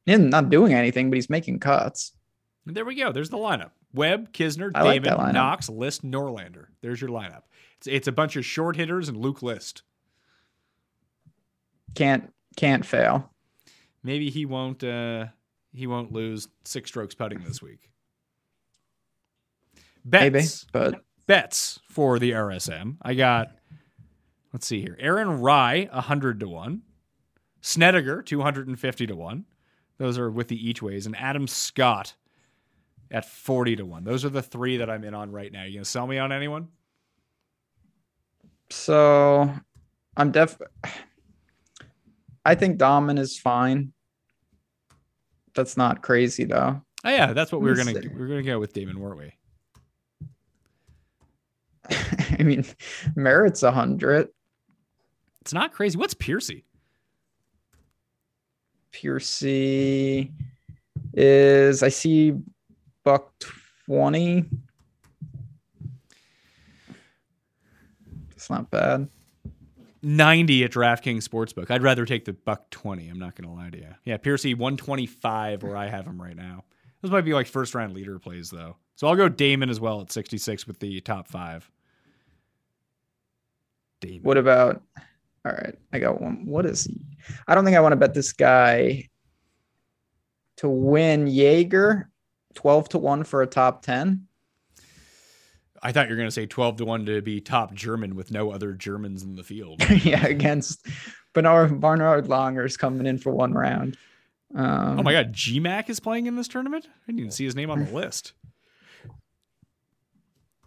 And 0.07 0.28
not 0.30 0.51
doing 0.51 0.74
anything, 0.74 1.09
but 1.09 1.14
he's 1.16 1.30
making 1.30 1.61
cuts. 1.61 2.12
And 2.66 2.76
there 2.76 2.84
we 2.84 2.95
go. 2.95 3.11
There's 3.12 3.30
the 3.30 3.38
lineup. 3.38 3.70
Webb, 3.95 4.32
Kisner, 4.32 4.70
I 4.74 4.82
David, 4.82 5.12
lineup. 5.12 5.32
Knox, 5.32 5.68
List, 5.70 6.05
Norlander. 6.05 6.66
There's 6.82 7.01
your 7.01 7.09
lineup. 7.11 7.42
It's, 7.78 7.86
it's 7.86 8.09
a 8.09 8.12
bunch 8.12 8.36
of 8.36 8.45
short 8.45 8.76
hitters 8.76 9.09
and 9.09 9.16
Luke 9.16 9.42
List. 9.42 9.82
Can't 11.95 12.32
can't 12.57 12.84
fail. 12.84 13.30
Maybe 14.03 14.30
he 14.30 14.47
won't 14.47 14.82
uh 14.84 15.26
he 15.72 15.86
won't 15.86 16.12
lose 16.12 16.49
six 16.64 16.90
strokes 16.90 17.14
putting 17.14 17.40
this 17.40 17.61
week. 17.61 17.90
Bets. 20.05 20.22
Maybe, 20.22 20.47
but 20.72 21.05
Bets 21.26 21.80
for 21.88 22.18
the 22.18 22.32
RSM. 22.32 22.97
I 23.03 23.14
got 23.14 23.53
let's 24.53 24.66
see 24.66 24.80
here. 24.80 24.97
Aaron 25.01 25.40
Rai, 25.40 25.86
hundred 25.86 26.40
to 26.40 26.49
one. 26.49 26.82
Snedeker, 27.61 28.22
two 28.22 28.42
hundred 28.42 28.68
and 28.68 28.78
fifty 28.78 29.07
to 29.07 29.16
one. 29.16 29.47
Those 29.99 30.18
are 30.18 30.30
with 30.30 30.49
the 30.49 30.68
each 30.68 30.82
ways, 30.82 31.07
and 31.07 31.16
Adam 31.16 31.47
Scott 31.47 32.14
at 33.11 33.24
forty 33.24 33.76
to 33.76 33.86
one. 33.86 34.05
Those 34.05 34.24
are 34.24 34.30
the 34.30 34.42
three 34.42 34.76
that 34.76 34.90
I'm 34.90 35.05
in 35.05 35.14
on 35.14 35.32
right 35.32 35.51
now. 35.51 35.64
You 35.64 35.74
gonna 35.74 35.84
sell 35.84 36.07
me 36.07 36.18
on 36.18 36.32
anyone? 36.32 36.68
so 38.70 39.53
I'm 40.16 40.30
def 40.30 40.59
I 42.45 42.55
think 42.55 42.78
Dahmen 42.78 43.18
is 43.18 43.38
fine. 43.38 43.92
That's 45.55 45.76
not 45.76 46.03
crazy 46.03 46.45
though. 46.45 46.82
Oh 47.05 47.11
yeah, 47.11 47.32
that's 47.32 47.53
what 47.53 47.61
we 47.61 47.70
were 47.70 47.76
gonna 47.76 47.92
me 47.92 48.01
see. 48.01 48.09
we 48.09 48.20
were 48.20 48.28
gonna 48.28 48.42
go 48.42 48.59
with 48.59 48.74
Dahmen, 48.74 48.97
weren't 48.97 49.18
we? 49.18 49.32
I 52.38 52.42
mean, 52.42 52.64
Merritt's 53.14 53.62
a 53.62 53.70
hundred. 53.70 54.28
It's 55.42 55.53
not 55.53 55.72
crazy. 55.72 55.99
What's 55.99 56.14
Piercy? 56.14 56.64
Piercy 58.90 60.32
is 61.12 61.82
I 61.82 61.88
see 61.88 62.34
buck 63.05 63.32
twenty. 63.86 64.45
It's 68.30 68.51
not 68.51 68.70
bad. 68.70 69.09
90 70.05 70.65
at 70.65 70.73
DraftKings 70.73 71.27
Sportsbook. 71.27 71.71
I'd 71.71 71.83
rather 71.83 72.05
take 72.05 72.25
the 72.25 72.33
buck 72.33 72.71
20. 72.71 73.09
I'm 73.09 73.19
not 73.19 73.35
going 73.35 73.49
to 73.49 73.55
lie 73.55 73.71
to 73.71 73.79
you. 73.79 73.95
Yeah, 74.05 74.17
Piercy 74.19 74.55
125 74.55 75.63
where 75.63 75.77
I 75.77 75.87
have 75.87 76.07
him 76.07 76.21
right 76.21 76.37
now. 76.37 76.65
Those 77.03 77.11
might 77.11 77.25
be 77.25 77.35
like 77.35 77.47
first 77.47 77.75
round 77.75 77.95
leader 77.95 78.19
plays 78.19 78.51
though. 78.51 78.77
So 78.97 79.09
I'll 79.09 79.17
go 79.17 79.29
Dahmen 79.29 79.71
as 79.71 79.81
well 79.81 80.01
at 80.01 80.13
66 80.13 80.67
with 80.67 80.79
the 80.79 81.01
top 81.01 81.29
5. 81.29 81.71
Dahmen. 84.01 84.23
What 84.23 84.37
about? 84.37 84.83
All 85.47 85.53
right, 85.53 85.75
I 85.93 85.99
got 85.99 86.21
one. 86.21 86.47
What 86.47 86.65
is 86.65 86.85
he? 86.85 87.05
I 87.47 87.55
don't 87.55 87.65
think 87.65 87.77
I 87.77 87.81
want 87.81 87.93
to 87.93 87.97
bet 87.97 88.15
this 88.15 88.33
guy 88.33 89.09
to 90.57 90.69
win 90.69 91.27
Jaeger, 91.27 92.09
twelve 92.55 92.89
to 92.91 92.99
one 92.99 93.25
for 93.25 93.43
a 93.43 93.47
top 93.47 93.83
ten. 93.83 94.27
I 95.87 95.93
thought 95.93 96.07
you 96.09 96.12
were 96.12 96.16
going 96.16 96.26
to 96.28 96.32
say 96.35 96.47
12 96.47 96.78
to 96.78 96.85
1 96.87 97.07
to 97.07 97.20
be 97.20 97.41
top 97.43 97.74
German 97.74 98.16
with 98.16 98.30
no 98.30 98.51
other 98.51 98.72
Germans 98.72 99.22
in 99.22 99.37
the 99.37 99.45
field. 99.45 99.82
yeah, 100.05 100.26
against 100.26 100.87
Bernard 101.35 101.78
Barnard 101.80 102.26
Langer's 102.26 102.76
coming 102.76 103.07
in 103.07 103.18
for 103.18 103.32
one 103.32 103.53
round. 103.53 103.97
Um, 104.55 105.01
oh 105.01 105.03
my 105.03 105.12
god, 105.12 105.32
GMAC 105.32 105.91
is 105.91 106.01
playing 106.01 106.26
in 106.26 106.37
this 106.37 106.49
tournament? 106.49 106.87
I 106.87 106.91
didn't 107.09 107.18
even 107.20 107.30
see 107.30 107.45
his 107.45 107.55
name 107.55 107.70
on 107.70 107.85
the 107.85 107.91
list. 107.95 108.32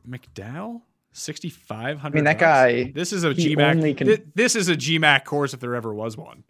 McDowell? 0.07 0.81
6500 1.13 2.05
I 2.05 2.09
mean, 2.15 2.25
that 2.25 2.37
guy, 2.37 2.91
This 2.91 3.11
is 3.11 3.23
a 3.23 3.33
GMAC. 3.33 3.97
can- 3.97 4.07
thi- 4.07 4.23
this 4.35 4.55
is 4.55 4.69
a 4.69 4.75
GMAC 4.75 5.25
course 5.25 5.53
if 5.55 5.59
there 5.59 5.73
ever 5.73 5.91
was 5.93 6.15
one. 6.15 6.43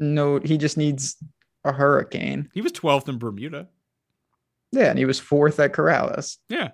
No, 0.00 0.40
he 0.40 0.58
just 0.58 0.76
needs 0.76 1.16
a 1.64 1.70
hurricane. 1.72 2.50
He 2.52 2.60
was 2.62 2.72
12th 2.72 3.08
in 3.08 3.18
Bermuda. 3.18 3.68
Yeah, 4.72 4.86
and 4.90 4.98
he 4.98 5.04
was 5.04 5.20
fourth 5.20 5.60
at 5.60 5.72
Corales. 5.72 6.38
Yeah. 6.48 6.70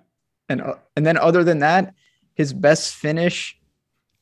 And 0.48 0.60
uh, 0.60 0.74
and 0.96 1.04
then 1.04 1.16
other 1.16 1.44
than 1.44 1.58
that, 1.60 1.94
his 2.34 2.52
best 2.52 2.94
finish, 2.94 3.58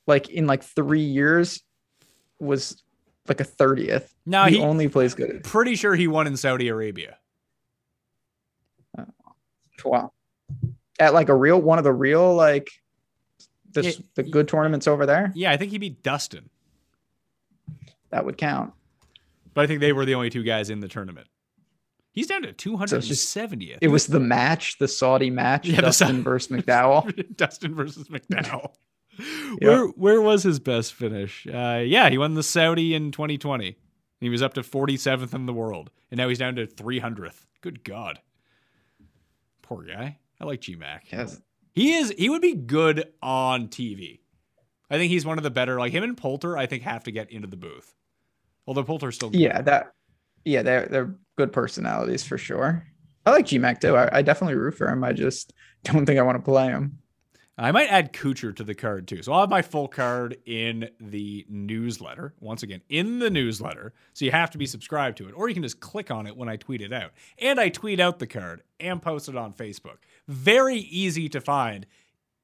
like 0.07 0.29
in 0.29 0.47
like 0.47 0.63
three 0.63 1.01
years, 1.01 1.63
was 2.39 2.83
like 3.29 3.41
a 3.41 3.45
thirtieth. 3.45 4.13
No, 4.25 4.45
he, 4.45 4.57
he, 4.57 4.63
only 4.63 4.89
plays 4.89 5.15
good. 5.15 5.45
pretty 5.45 5.77
sure 5.77 5.95
he 5.95 6.09
won 6.09 6.27
in 6.27 6.37
Saudi 6.37 6.69
Arabia. 6.69 7.19
Wow. 9.85 10.13
At 10.99 11.13
like 11.15 11.29
a 11.29 11.35
real 11.35 11.61
one 11.61 11.79
of 11.79 11.85
the 11.85 11.93
real 11.93 12.35
like 12.35 12.71
the, 13.73 13.83
Yeah, 13.83 13.93
the 14.15 14.23
good 14.23 14.49
tournaments 14.49 14.89
over 14.89 15.07
there, 15.07 15.31
Yeah, 15.35 15.53
I 15.53 15.57
think 15.57 15.71
he 15.71 15.79
beat 15.79 16.03
Dustin, 16.03 16.49
that 18.11 18.25
would 18.25 18.39
count. 18.39 18.73
but 19.55 19.65
I 19.65 19.67
think 19.67 19.81
they 19.81 19.93
were 19.93 20.07
the 20.07 20.15
only 20.15 20.31
two 20.31 20.43
guys 20.43 20.71
in 20.71 20.81
the 20.81 20.89
tournament. 20.89 21.29
He's 22.17 22.27
down 22.27 22.43
to 22.43 22.49
So 22.49 22.71
270th. 22.71 23.79
It 23.83 23.89
was 23.89 24.07
the 24.07 24.19
match, 24.19 24.79
the 24.79 24.89
Saudi 24.89 25.29
match, 25.29 25.69
Yeah, 25.69 25.83
Dustin 25.83 26.17
Sa- 26.17 26.23
versus 26.23 26.51
McDowell. 26.51 27.37
Dustin 27.37 27.75
versus 27.75 28.09
McDowell. 28.09 28.73
Where 29.61 29.87
where 29.89 30.21
was 30.21 30.43
his 30.43 30.59
best 30.59 30.93
finish? 30.95 31.47
Uh, 31.47 31.83
yeah, 31.87 32.11
he 32.11 32.19
won 32.19 32.35
the 32.35 32.43
Saudi 32.43 32.95
in 32.95 33.13
2020. 33.13 33.77
He 34.21 34.29
was 34.29 34.43
up 34.43 34.53
to 34.55 34.63
47th 34.63 35.33
in 35.35 35.47
the 35.47 35.55
world, 35.55 35.91
and 36.11 36.19
now 36.19 36.29
he's 36.29 36.39
down 36.39 36.57
to 36.57 36.67
300th. 36.67 37.45
Good 37.63 37.83
God, 37.85 38.21
poor 39.63 39.85
guy. 39.85 40.19
I 40.41 40.45
like 40.45 40.61
GMAC. 40.61 41.01
Yes. 41.13 41.41
He 41.75 41.95
is. 41.95 42.13
He 42.19 42.29
would 42.29 42.43
be 42.43 42.55
good 42.55 43.11
on 43.23 43.69
TV. 43.69 44.21
I 44.91 44.97
think 44.99 45.11
he's 45.11 45.25
one 45.25 45.39
of 45.39 45.45
the 45.45 45.51
better. 45.51 45.79
Like 45.79 45.93
him 45.93 46.05
and 46.05 46.17
Poulter, 46.17 46.57
I 46.59 46.67
think 46.67 46.83
have 46.83 47.05
to 47.05 47.11
get 47.11 47.31
into 47.31 47.49
the 47.49 47.57
booth. 47.57 47.95
Although 48.67 48.85
Poulter's 48.85 49.15
still 49.15 49.31
good. 49.31 49.41
Yeah, 49.41 49.63
that 49.63 49.93
yeah, 50.47 50.63
they're 50.63 50.87
they're 50.87 51.15
good 51.37 51.53
personalities 51.53 52.25
for 52.25 52.39
sure. 52.39 52.87
I 53.27 53.33
like 53.33 53.47
GMAC 53.47 53.81
too. 53.81 53.97
I, 53.97 54.19
I 54.19 54.23
definitely 54.23 54.55
root 54.55 54.75
for 54.75 54.89
him. 54.89 55.03
I 55.05 55.13
just 55.13 55.53
don't 55.85 56.07
think 56.07 56.19
I 56.19 56.23
want 56.23 56.39
to 56.39 56.43
play 56.43 56.69
him. 56.69 56.99
I 57.59 57.73
might 57.73 57.91
add 57.91 58.13
Kuchar 58.13 58.55
to 58.57 58.65
the 58.65 58.75
card 58.75 59.09
too. 59.09 59.23
So 59.23 59.33
I'll 59.33 59.41
have 59.41 59.51
my 59.51 59.63
full 59.63 59.89
card 59.89 60.37
in 60.45 60.91
the 61.01 61.47
newsletter. 61.49 62.35
Once 62.39 62.63
again, 62.63 62.83
in 62.91 63.19
the 63.19 63.31
newsletter. 63.31 63.95
So 64.13 64.27
you 64.27 64.31
have 64.31 64.51
to 64.51 64.59
be 64.59 64.67
subscribed 64.67 65.17
to 65.19 65.29
it, 65.29 65.33
or 65.33 65.49
you 65.49 65.55
can 65.55 65.63
just 65.63 65.81
click 65.81 66.11
on 66.11 66.27
it 66.27 66.37
when 66.37 66.51
I 66.51 66.57
tweet 66.57 66.83
it 66.83 66.93
out. 66.93 67.13
And 67.39 67.59
I 67.59 67.71
tweet 67.71 67.99
out 67.99 68.19
the 68.19 68.27
card 68.27 68.63
and 68.79 69.01
post 69.01 69.31
it 69.31 69.37
on 69.37 69.55
Facebook. 69.55 69.97
Very 70.29 70.77
easy 70.77 71.31
to 71.31 71.41
find 71.41 71.87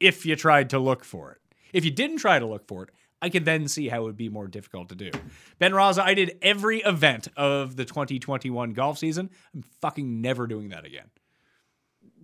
if 0.00 0.24
you 0.24 0.34
tried 0.34 0.70
to 0.70 0.78
look 0.78 1.04
for 1.04 1.32
it. 1.32 1.38
If 1.74 1.84
you 1.84 1.90
didn't 1.90 2.18
try 2.18 2.38
to 2.38 2.46
look 2.46 2.66
for 2.66 2.84
it, 2.84 2.90
I 3.22 3.30
could 3.30 3.44
then 3.44 3.68
see 3.68 3.88
how 3.88 4.02
it 4.02 4.04
would 4.04 4.16
be 4.16 4.28
more 4.28 4.48
difficult 4.48 4.88
to 4.88 4.96
do. 4.96 5.12
Ben 5.60 5.72
Rasa, 5.72 6.04
I 6.04 6.14
did 6.14 6.38
every 6.42 6.80
event 6.80 7.28
of 7.36 7.76
the 7.76 7.84
2021 7.84 8.72
golf 8.72 8.98
season. 8.98 9.30
I'm 9.54 9.62
fucking 9.80 10.20
never 10.20 10.48
doing 10.48 10.70
that 10.70 10.84
again. 10.84 11.06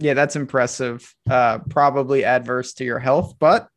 Yeah, 0.01 0.15
that's 0.15 0.35
impressive. 0.35 1.15
Uh, 1.31 1.61
probably 1.71 2.25
adverse 2.25 2.73
to 2.75 2.85
your 2.85 2.99
health, 2.99 3.37
but 3.39 3.69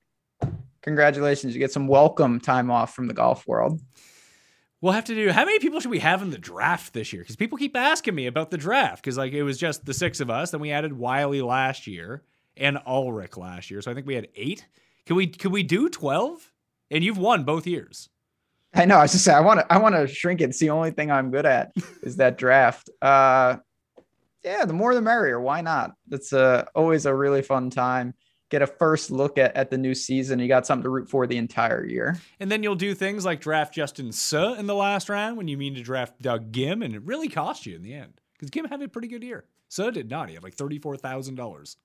congratulations. 0.82 1.54
You 1.54 1.60
get 1.60 1.72
some 1.72 1.88
welcome 1.88 2.40
time 2.40 2.72
off 2.72 2.96
from 2.96 3.08
the 3.08 3.14
golf 3.14 3.48
world. 3.48 3.80
We'll 4.82 4.94
have 4.94 5.06
to 5.06 5.16
do. 5.16 5.30
How 5.30 5.46
many 5.46 5.60
people 5.60 5.80
should 5.80 5.92
we 5.92 6.00
have 6.00 6.24
in 6.24 6.32
the 6.32 6.40
draft 6.40 6.94
this 6.94 7.14
year? 7.14 7.22
Because 7.22 7.36
people 7.36 7.60
keep 7.60 7.78
asking 7.78 8.16
me 8.16 8.26
about 8.26 8.50
the 8.50 8.58
draft. 8.58 9.04
Because 9.04 9.16
like 9.16 9.32
it 9.32 9.44
was 9.44 9.60
just 9.60 9.86
the 9.86 9.94
six 9.94 10.20
of 10.20 10.32
us. 10.32 10.50
Then 10.50 10.60
we 10.60 10.72
added 10.72 10.94
Wiley 10.94 11.44
last 11.44 11.86
year 11.86 12.24
and 12.58 12.80
Ulrich 12.88 13.38
last 13.38 13.70
year. 13.70 13.82
So 13.82 13.92
I 13.92 13.94
think 13.94 14.08
we 14.08 14.16
had 14.16 14.30
eight. 14.36 14.68
Can 15.06 15.16
we? 15.16 15.28
Can 15.28 15.52
we 15.52 15.62
do 15.62 15.88
twelve? 15.88 16.51
And 16.92 17.04
you've 17.04 17.18
won 17.18 17.44
both 17.44 17.66
years. 17.66 18.10
I 18.74 18.86
know. 18.86 18.98
I 18.98 19.02
was 19.02 19.14
just 19.14 19.26
saying. 19.26 19.38
I 19.38 19.42
want 19.42 19.62
to. 19.62 19.74
I 19.74 19.78
want 19.80 19.96
to 19.96 20.08
shrink 20.08 20.42
it. 20.42 20.50
It's 20.50 20.60
the 20.60 20.70
only 20.70 20.92
thing 20.92 21.12
I'm 21.12 21.32
good 21.32 21.46
at 21.46 21.72
is 22.04 22.18
that 22.18 22.38
draft. 22.38 22.90
Uh, 23.02 23.58
yeah, 24.44 24.66
the 24.66 24.74
more 24.74 24.94
the 24.94 25.02
merrier. 25.02 25.42
Why 25.42 25.62
not? 25.62 25.94
It's 26.12 26.32
uh, 26.32 26.66
always 26.76 27.06
a 27.06 27.16
really 27.16 27.42
fun 27.42 27.70
time 27.70 28.14
get 28.52 28.62
a 28.62 28.68
first 28.68 29.10
look 29.10 29.38
at, 29.38 29.56
at 29.56 29.72
the 29.72 29.78
new 29.78 29.96
season. 29.96 30.38
You 30.38 30.48
got 30.48 30.68
something 30.68 30.84
to 30.84 30.90
root 30.90 31.10
for 31.10 31.26
the 31.26 31.38
entire 31.38 31.86
year. 31.86 32.20
And 32.40 32.52
then 32.52 32.62
you'll 32.62 32.76
do 32.76 32.94
things 32.94 33.26
like 33.26 33.40
draft 33.40 33.74
Justin 33.74 34.12
Suh 34.12 34.56
in 34.60 34.68
the 34.68 34.76
last 34.76 35.10
round 35.10 35.38
when 35.38 35.48
you 35.48 35.58
mean 35.58 35.74
to 35.76 35.82
draft 35.82 36.22
Doug 36.22 36.52
Ghim, 36.52 36.84
and 36.84 36.94
it 36.94 37.02
really 37.04 37.30
cost 37.30 37.66
you 37.66 37.76
in 37.76 37.82
the 37.82 37.94
end 37.94 38.20
because 38.34 38.52
Ghim 38.52 38.70
had 38.70 38.82
a 38.82 38.88
pretty 38.88 39.08
good 39.08 39.24
year. 39.24 39.46
Suh 39.70 39.90
did 39.90 40.10
not. 40.10 40.28
He 40.28 40.36
had 40.36 40.44
like 40.44 40.56
$34,000. 40.56 41.76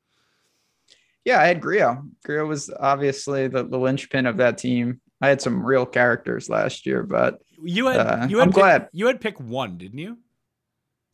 Yeah, 1.27 1.41
I 1.41 1.49
had 1.49 1.61
Grillo. 1.61 2.05
Grillo 2.25 2.47
was 2.47 2.71
obviously 2.79 3.49
the, 3.49 3.65
the 3.65 3.77
linchpin 3.77 4.27
of 4.27 4.37
that 4.37 4.59
team. 4.59 5.01
I 5.21 5.29
had 5.29 5.43
some 5.43 5.67
real 5.67 5.85
characters 5.85 6.49
last 6.49 6.87
year, 6.87 7.03
but 7.03 7.41
you 7.61 7.89
had, 7.89 7.99
uh, 7.99 8.27
you 8.31 8.39
had 8.39 8.45
I'm 8.45 8.53
pick, 8.53 8.55
glad 8.55 8.89
you 8.93 9.09
had 9.09 9.21
pick 9.21 9.41
one, 9.41 9.77
didn't 9.77 9.99
you? 9.99 10.19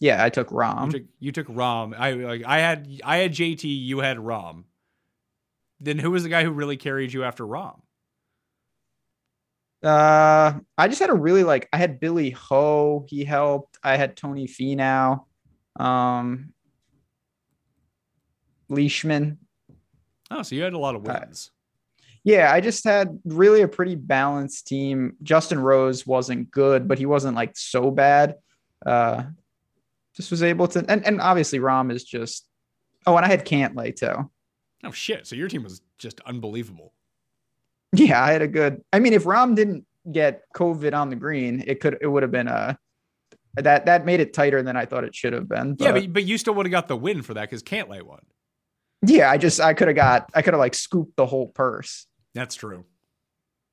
Yeah, 0.00 0.22
I 0.22 0.28
took 0.28 0.50
Rahm. 0.50 0.86
You 0.86 0.92
took, 0.92 1.02
you 1.18 1.32
took 1.32 1.46
Rahm. 1.46 1.98
I 1.98 2.12
like 2.12 2.44
I 2.44 2.58
had 2.58 2.88
I 3.02 3.18
had 3.18 3.32
JT. 3.32 3.64
You 3.64 4.00
had 4.00 4.18
Rahm. 4.18 4.64
Then 5.80 5.98
who 5.98 6.10
was 6.10 6.24
the 6.24 6.28
guy 6.28 6.44
who 6.44 6.50
really 6.50 6.76
carried 6.76 7.12
you 7.12 7.24
after 7.24 7.46
Rahm? 7.46 7.80
Uh, 9.82 10.60
I 10.76 10.88
just 10.88 11.00
had 11.00 11.10
a 11.10 11.14
really 11.14 11.42
like 11.42 11.70
I 11.72 11.78
had 11.78 12.00
Billy 12.00 12.30
Ho. 12.30 13.06
He 13.08 13.24
helped. 13.24 13.78
I 13.82 13.96
had 13.96 14.16
Tony 14.16 14.46
Finau, 14.46 15.24
um, 15.76 16.52
Leishman. 18.68 19.38
Oh, 20.32 20.42
so 20.42 20.54
you 20.54 20.62
had 20.62 20.72
a 20.72 20.78
lot 20.78 20.94
of 20.94 21.02
wins. 21.02 21.50
Uh, 21.50 21.58
yeah, 22.24 22.52
I 22.52 22.60
just 22.60 22.84
had 22.84 23.18
really 23.24 23.62
a 23.62 23.68
pretty 23.68 23.96
balanced 23.96 24.66
team. 24.66 25.16
Justin 25.22 25.58
Rose 25.58 26.06
wasn't 26.06 26.50
good, 26.50 26.86
but 26.86 26.98
he 26.98 27.06
wasn't 27.06 27.36
like 27.36 27.56
so 27.56 27.90
bad. 27.90 28.36
Uh, 28.84 29.24
just 30.14 30.30
was 30.30 30.42
able 30.42 30.68
to, 30.68 30.84
and, 30.88 31.04
and 31.06 31.20
obviously 31.20 31.58
Rahm 31.58 31.92
is 31.92 32.04
just. 32.04 32.46
Oh, 33.06 33.16
and 33.16 33.26
I 33.26 33.28
had 33.28 33.44
Cantlay 33.44 33.94
too. 33.94 34.30
Oh 34.84 34.92
shit! 34.92 35.26
So 35.26 35.36
your 35.36 35.48
team 35.48 35.64
was 35.64 35.82
just 35.98 36.20
unbelievable. 36.24 36.92
Yeah, 37.92 38.22
I 38.22 38.32
had 38.32 38.42
a 38.42 38.48
good. 38.48 38.82
I 38.92 39.00
mean, 39.00 39.12
if 39.12 39.24
Rahm 39.24 39.56
didn't 39.56 39.84
get 40.10 40.42
COVID 40.54 40.94
on 40.94 41.10
the 41.10 41.16
green, 41.16 41.64
it 41.66 41.80
could 41.80 41.98
it 42.00 42.06
would 42.06 42.22
have 42.22 42.32
been 42.32 42.48
a 42.48 42.78
that 43.54 43.86
that 43.86 44.06
made 44.06 44.20
it 44.20 44.32
tighter 44.32 44.62
than 44.62 44.76
I 44.76 44.86
thought 44.86 45.04
it 45.04 45.14
should 45.14 45.32
have 45.32 45.48
been. 45.48 45.74
But, 45.74 45.84
yeah, 45.84 45.92
but 45.92 46.12
but 46.12 46.24
you 46.24 46.38
still 46.38 46.54
would 46.54 46.66
have 46.66 46.70
got 46.70 46.88
the 46.88 46.96
win 46.96 47.22
for 47.22 47.34
that 47.34 47.42
because 47.42 47.62
Cantlay 47.62 48.02
won. 48.02 48.20
Yeah, 49.04 49.30
I 49.30 49.36
just 49.36 49.60
I 49.60 49.74
could 49.74 49.88
have 49.88 49.96
got 49.96 50.30
I 50.34 50.42
could 50.42 50.54
have 50.54 50.60
like 50.60 50.74
scooped 50.74 51.16
the 51.16 51.26
whole 51.26 51.48
purse. 51.48 52.06
That's 52.34 52.54
true. 52.54 52.84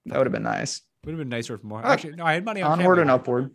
That 0.07 0.17
would 0.17 0.27
have 0.27 0.33
been 0.33 0.43
nice. 0.43 0.81
Would 1.05 1.11
have 1.11 1.19
been 1.19 1.29
nicer 1.29 1.53
if 1.53 1.63
more. 1.63 1.85
Actually, 1.85 2.15
no, 2.15 2.25
I 2.25 2.33
had 2.33 2.43
money 2.43 2.61
on 2.61 2.79
onward 2.79 2.99
and 2.99 3.09
upward. 3.11 3.51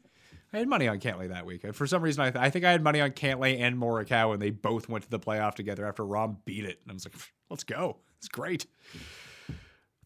I 0.52 0.58
had 0.58 0.68
money 0.68 0.86
on 0.86 1.00
Cantlay 1.00 1.28
that 1.30 1.44
week. 1.44 1.74
For 1.74 1.86
some 1.86 2.00
reason, 2.00 2.22
I, 2.22 2.30
th- 2.30 2.42
I 2.42 2.48
think 2.48 2.64
I 2.64 2.70
had 2.70 2.82
money 2.82 3.00
on 3.00 3.10
Cantlay 3.10 3.58
and 3.58 3.76
Morikawa, 3.76 4.34
and 4.34 4.40
they 4.42 4.50
both 4.50 4.88
went 4.88 5.02
to 5.02 5.10
the 5.10 5.18
playoff 5.18 5.54
together 5.54 5.84
after 5.84 6.04
Rahm 6.04 6.36
beat 6.44 6.64
it. 6.64 6.78
And 6.82 6.92
I 6.92 6.94
was 6.94 7.04
like, 7.04 7.16
let's 7.50 7.64
go. 7.64 7.96
It's 8.18 8.28
great. 8.28 8.66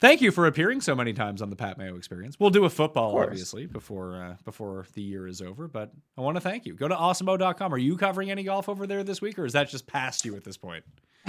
Thank 0.01 0.23
you 0.23 0.31
for 0.31 0.47
appearing 0.47 0.81
so 0.81 0.95
many 0.95 1.13
times 1.13 1.43
on 1.43 1.51
the 1.51 1.57
Pat 1.57 1.77
Mayo 1.77 1.97
Experience. 1.97 2.37
We'll 2.41 2.51
do 2.51 2.65
a 2.65 2.71
football, 2.71 3.13
obviously, 3.19 3.67
before 3.67 4.15
uh, 4.23 4.37
before 4.45 4.87
the 4.95 5.03
year 5.03 5.27
is 5.27 5.43
over. 5.43 5.69
But 5.69 5.93
I 6.17 6.23
want 6.23 6.37
to 6.37 6.41
thank 6.41 6.65
you. 6.67 6.75
Go 6.75 6.89
to 6.89 6.95
awesemo.com. 6.95 7.75
Are 7.75 7.79
you 7.79 7.97
covering 7.97 8.31
any 8.31 8.45
golf 8.45 8.69
over 8.69 8.87
there 8.87 9.05
this 9.05 9.21
week, 9.21 9.39
or 9.39 9.45
is 9.45 9.53
that 9.53 9.69
just 9.69 9.87
past 9.87 10.25
you 10.25 10.35
at 10.37 10.45
this 10.45 10.57
point? 10.57 10.85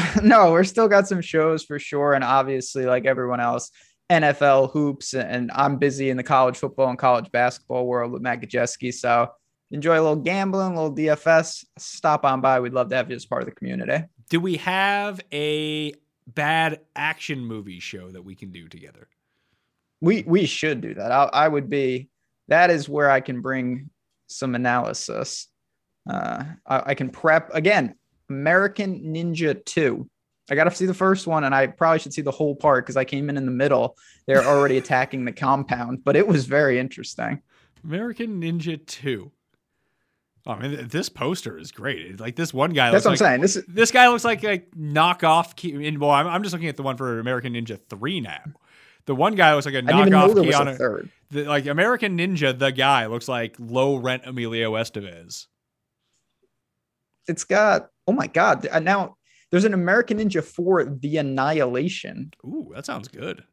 no, 0.23 0.51
we're 0.51 0.63
still 0.63 0.87
got 0.87 1.07
some 1.07 1.21
shows 1.21 1.63
for 1.63 1.79
sure, 1.79 2.13
and 2.13 2.23
obviously, 2.23 2.85
like 2.85 3.05
everyone 3.05 3.39
else, 3.39 3.71
NFL 4.09 4.71
hoops, 4.71 5.13
and 5.13 5.51
I'm 5.53 5.77
busy 5.77 6.09
in 6.09 6.17
the 6.17 6.23
college 6.23 6.57
football 6.57 6.89
and 6.89 6.97
college 6.97 7.31
basketball 7.31 7.85
world 7.85 8.11
with 8.11 8.21
Matt 8.21 8.41
Gajeski. 8.41 8.93
So 8.93 9.29
enjoy 9.71 9.99
a 9.99 10.01
little 10.01 10.15
gambling, 10.15 10.75
a 10.75 10.81
little 10.81 10.95
DFS. 10.95 11.65
Stop 11.77 12.25
on 12.25 12.41
by. 12.41 12.59
We'd 12.59 12.73
love 12.73 12.89
to 12.89 12.95
have 12.95 13.09
you 13.09 13.15
as 13.15 13.25
part 13.25 13.41
of 13.41 13.47
the 13.47 13.55
community. 13.55 14.05
Do 14.29 14.39
we 14.39 14.57
have 14.57 15.19
a 15.31 15.93
bad 16.27 16.81
action 16.95 17.43
movie 17.43 17.79
show 17.79 18.11
that 18.11 18.23
we 18.23 18.35
can 18.35 18.51
do 18.51 18.67
together? 18.67 19.07
We 20.01 20.23
we 20.25 20.45
should 20.45 20.81
do 20.81 20.93
that. 20.95 21.11
I, 21.11 21.23
I 21.31 21.47
would 21.47 21.69
be. 21.69 22.09
That 22.47 22.71
is 22.71 22.89
where 22.89 23.11
I 23.11 23.21
can 23.21 23.41
bring 23.41 23.91
some 24.27 24.55
analysis. 24.55 25.47
Uh, 26.09 26.45
I, 26.65 26.83
I 26.87 26.93
can 26.95 27.09
prep 27.09 27.53
again. 27.53 27.95
American 28.29 29.01
Ninja 29.13 29.63
Two. 29.65 30.09
I 30.51 30.55
got 30.55 30.63
to 30.63 30.71
see 30.71 30.85
the 30.85 30.93
first 30.93 31.27
one, 31.27 31.43
and 31.43 31.53
I 31.53 31.67
probably 31.67 31.99
should 31.99 32.13
see 32.13 32.21
the 32.21 32.31
whole 32.31 32.55
part 32.55 32.85
because 32.85 32.97
I 32.97 33.05
came 33.05 33.29
in 33.29 33.37
in 33.37 33.45
the 33.45 33.51
middle. 33.51 33.97
They're 34.25 34.43
already 34.43 34.77
attacking 34.83 35.25
the 35.25 35.31
compound, 35.31 36.03
but 36.03 36.15
it 36.15 36.27
was 36.27 36.45
very 36.45 36.79
interesting. 36.79 37.41
American 37.83 38.41
Ninja 38.41 38.83
Two. 38.85 39.31
Oh, 40.47 40.53
I 40.53 40.67
mean, 40.67 40.87
this 40.87 41.09
poster 41.09 41.57
is 41.57 41.71
great. 41.71 42.19
Like 42.19 42.35
this 42.35 42.53
one 42.53 42.71
guy. 42.71 42.91
That's 42.91 43.05
what 43.05 43.11
like, 43.11 43.21
I'm 43.21 43.25
saying. 43.25 43.41
This 43.41 43.63
this 43.67 43.91
guy 43.91 44.07
looks 44.09 44.23
like 44.23 44.43
a 44.43 44.59
knockoff. 44.77 45.55
Key, 45.55 45.97
well, 45.97 46.09
I'm, 46.11 46.27
I'm 46.27 46.43
just 46.43 46.53
looking 46.53 46.69
at 46.69 46.77
the 46.77 46.83
one 46.83 46.97
for 46.97 47.19
American 47.19 47.53
Ninja 47.53 47.79
Three 47.89 48.19
now. 48.19 48.41
The 49.05 49.15
one 49.15 49.35
guy 49.35 49.53
looks 49.53 49.65
like 49.65 49.75
a 49.75 49.81
knockoff 49.81 50.33
Keanu. 50.33 51.09
The, 51.31 51.43
like 51.43 51.65
American 51.65 52.17
Ninja, 52.17 52.57
the 52.57 52.71
guy 52.71 53.05
looks 53.05 53.27
like 53.27 53.55
low 53.59 53.97
rent 53.97 54.23
Emilio 54.25 54.73
Estevez. 54.73 55.47
It's 57.27 57.43
got 57.43 57.89
oh 58.09 58.11
my 58.11 58.25
god! 58.25 58.67
Uh, 58.67 58.79
now 58.79 59.15
there's 59.51 59.65
an 59.65 59.75
American 59.75 60.17
Ninja 60.17 60.43
for 60.43 60.83
The 60.83 61.17
Annihilation. 61.17 62.31
Ooh, 62.43 62.71
that 62.73 62.87
sounds 62.87 63.07
good. 63.07 63.43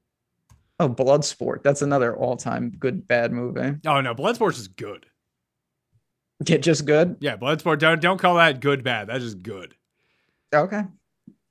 Oh, 0.81 0.89
Bloodsport. 0.89 1.63
That's 1.63 1.83
another 1.83 2.17
all-time 2.17 2.73
good 2.79 3.07
bad 3.07 3.33
movie. 3.33 3.77
Oh 3.87 4.01
no, 4.01 4.15
Bloodsport 4.15 4.53
is 4.53 4.69
good. 4.69 5.07
Yeah, 6.47 6.57
just 6.57 6.87
good. 6.87 7.17
Yeah, 7.21 7.37
Bloodsport. 7.37 7.79
Don't 7.79 8.01
don't 8.01 8.19
call 8.19 8.37
that 8.37 8.61
good 8.61 8.83
bad. 8.83 9.09
That's 9.09 9.25
just 9.25 9.43
good. 9.43 9.75
Okay, 10.55 10.83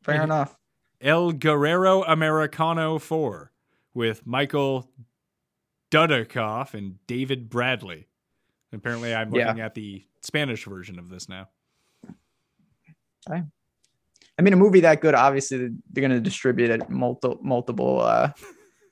fair 0.03 0.23
enough. 0.23 0.57
El 0.99 1.31
Guerrero 1.31 2.03
Americano 2.03 2.97
Four 2.97 3.51
with 3.93 4.25
Michael 4.25 4.89
Dudikoff 5.91 6.73
and 6.73 6.95
David 7.05 7.49
Bradley. 7.49 8.07
Apparently, 8.73 9.13
I'm 9.13 9.29
looking 9.29 9.57
yeah. 9.57 9.65
at 9.65 9.75
the 9.75 10.03
Spanish 10.21 10.65
version 10.65 10.97
of 10.97 11.09
this 11.09 11.29
now. 11.29 11.49
Okay. 13.30 13.43
I 14.38 14.41
mean, 14.41 14.53
a 14.53 14.57
movie 14.57 14.82
that 14.82 15.01
good, 15.01 15.15
obviously, 15.15 15.57
they're 15.57 16.01
going 16.01 16.11
to 16.11 16.19
distribute 16.19 16.69
it 16.69 16.89
multiple, 16.89 17.39
multiple, 17.41 18.01
uh, 18.01 18.32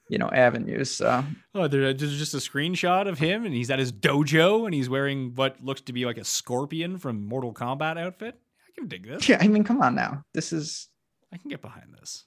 you 0.09 0.17
know, 0.17 0.29
avenues. 0.29 0.91
So, 0.91 1.23
oh, 1.53 1.67
there's 1.67 1.97
just 1.97 2.33
a 2.33 2.37
screenshot 2.37 3.07
of 3.07 3.19
him, 3.19 3.45
and 3.45 3.53
he's 3.53 3.69
at 3.69 3.79
his 3.79 3.91
dojo, 3.91 4.65
and 4.65 4.73
he's 4.73 4.89
wearing 4.89 5.33
what 5.35 5.61
looks 5.63 5.81
to 5.81 5.93
be 5.93 6.05
like 6.05 6.17
a 6.17 6.23
scorpion 6.23 6.97
from 6.97 7.25
Mortal 7.25 7.53
Kombat 7.53 7.97
outfit. 7.97 8.39
I 8.67 8.71
can 8.79 8.87
dig 8.87 9.05
this. 9.05 9.27
Yeah, 9.29 9.37
I 9.41 9.47
mean, 9.47 9.63
come 9.63 9.81
on 9.81 9.95
now. 9.95 10.23
This 10.33 10.53
is. 10.53 10.87
I 11.33 11.37
can 11.37 11.49
get 11.49 11.61
behind 11.61 11.93
this. 11.99 12.25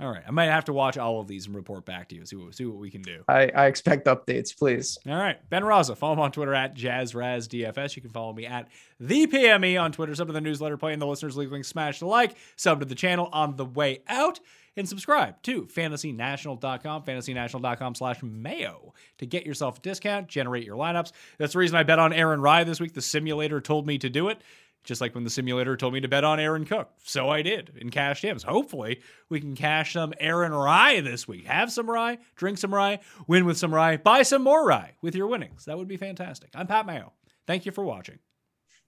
All 0.00 0.08
right, 0.10 0.22
I 0.26 0.30
might 0.30 0.46
have 0.46 0.64
to 0.64 0.72
watch 0.72 0.96
all 0.96 1.20
of 1.20 1.28
these 1.28 1.46
and 1.46 1.54
report 1.54 1.84
back 1.84 2.08
to 2.08 2.14
you. 2.14 2.24
See 2.24 2.36
what 2.36 2.54
see 2.54 2.64
what 2.64 2.78
we 2.78 2.90
can 2.90 3.02
do. 3.02 3.22
I, 3.28 3.50
I 3.54 3.66
expect 3.66 4.06
updates, 4.06 4.56
please. 4.56 4.98
All 5.06 5.14
right, 5.14 5.38
Ben 5.50 5.62
Rasa. 5.62 5.94
Follow 5.94 6.14
him 6.14 6.20
on 6.20 6.32
Twitter 6.32 6.54
at 6.54 6.74
JazzRazDFS. 6.74 7.96
You 7.96 8.02
can 8.02 8.10
follow 8.10 8.32
me 8.32 8.46
at 8.46 8.68
the 8.98 9.26
PME 9.26 9.80
on 9.80 9.92
Twitter. 9.92 10.14
Sub 10.14 10.28
to 10.28 10.32
the 10.32 10.40
newsletter, 10.40 10.78
play 10.78 10.94
in 10.94 11.00
the 11.00 11.06
listeners 11.06 11.36
league 11.36 11.52
link, 11.52 11.66
smash 11.66 11.98
the 11.98 12.06
like, 12.06 12.34
sub 12.56 12.80
to 12.80 12.86
the 12.86 12.94
channel 12.94 13.28
on 13.32 13.56
the 13.56 13.64
way 13.66 14.00
out, 14.08 14.40
and 14.74 14.88
subscribe 14.88 15.42
to 15.42 15.66
FantasyNational.com, 15.66 17.02
FantasyNational.com 17.02 17.94
slash 17.94 18.22
Mayo 18.22 18.94
to 19.18 19.26
get 19.26 19.44
yourself 19.44 19.78
a 19.78 19.80
discount, 19.82 20.28
generate 20.28 20.64
your 20.64 20.78
lineups. 20.78 21.12
That's 21.36 21.52
the 21.52 21.58
reason 21.58 21.76
I 21.76 21.82
bet 21.82 21.98
on 21.98 22.14
Aaron 22.14 22.40
Rai 22.40 22.64
this 22.64 22.80
week. 22.80 22.94
The 22.94 23.02
simulator 23.02 23.60
told 23.60 23.86
me 23.86 23.98
to 23.98 24.08
do 24.08 24.28
it 24.28 24.40
just 24.84 25.00
like 25.00 25.14
when 25.14 25.24
the 25.24 25.30
simulator 25.30 25.76
told 25.76 25.92
me 25.92 26.00
to 26.00 26.08
bet 26.08 26.24
on 26.24 26.40
Aaron 26.40 26.64
Cook. 26.64 26.90
So 27.04 27.28
I 27.28 27.42
did 27.42 27.70
cashed 27.90 28.24
him. 28.24 28.38
So 28.38 28.48
hopefully 28.48 29.00
we 29.28 29.40
can 29.40 29.54
cash 29.54 29.92
some 29.92 30.14
Aaron 30.18 30.52
Rai 30.52 31.00
this 31.00 31.28
week. 31.28 31.46
Have 31.46 31.72
some 31.72 31.90
rye, 31.90 32.18
drink 32.36 32.58
some 32.58 32.74
rye, 32.74 33.00
win 33.26 33.44
with 33.44 33.58
some 33.58 33.74
rye, 33.74 33.96
buy 33.96 34.22
some 34.22 34.42
more 34.42 34.66
rye 34.66 34.94
with 35.02 35.14
your 35.14 35.26
winnings. 35.26 35.66
That 35.66 35.76
would 35.76 35.88
be 35.88 35.96
fantastic. 35.96 36.50
I'm 36.54 36.66
Pat 36.66 36.86
Mayo. 36.86 37.12
Thank 37.46 37.66
you 37.66 37.72
for 37.72 37.84
watching. 37.84 38.18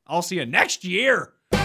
I'll 0.07 0.23
see 0.23 0.37
you 0.37 0.47
next 0.47 0.85
year. 0.85 1.33
Now 1.53 1.61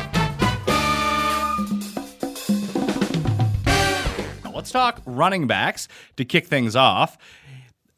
let's 4.54 4.72
talk 4.72 5.02
running 5.06 5.48
backs 5.48 5.88
to 6.18 6.26
kick 6.26 6.48
things 6.48 6.76
off. 6.76 7.18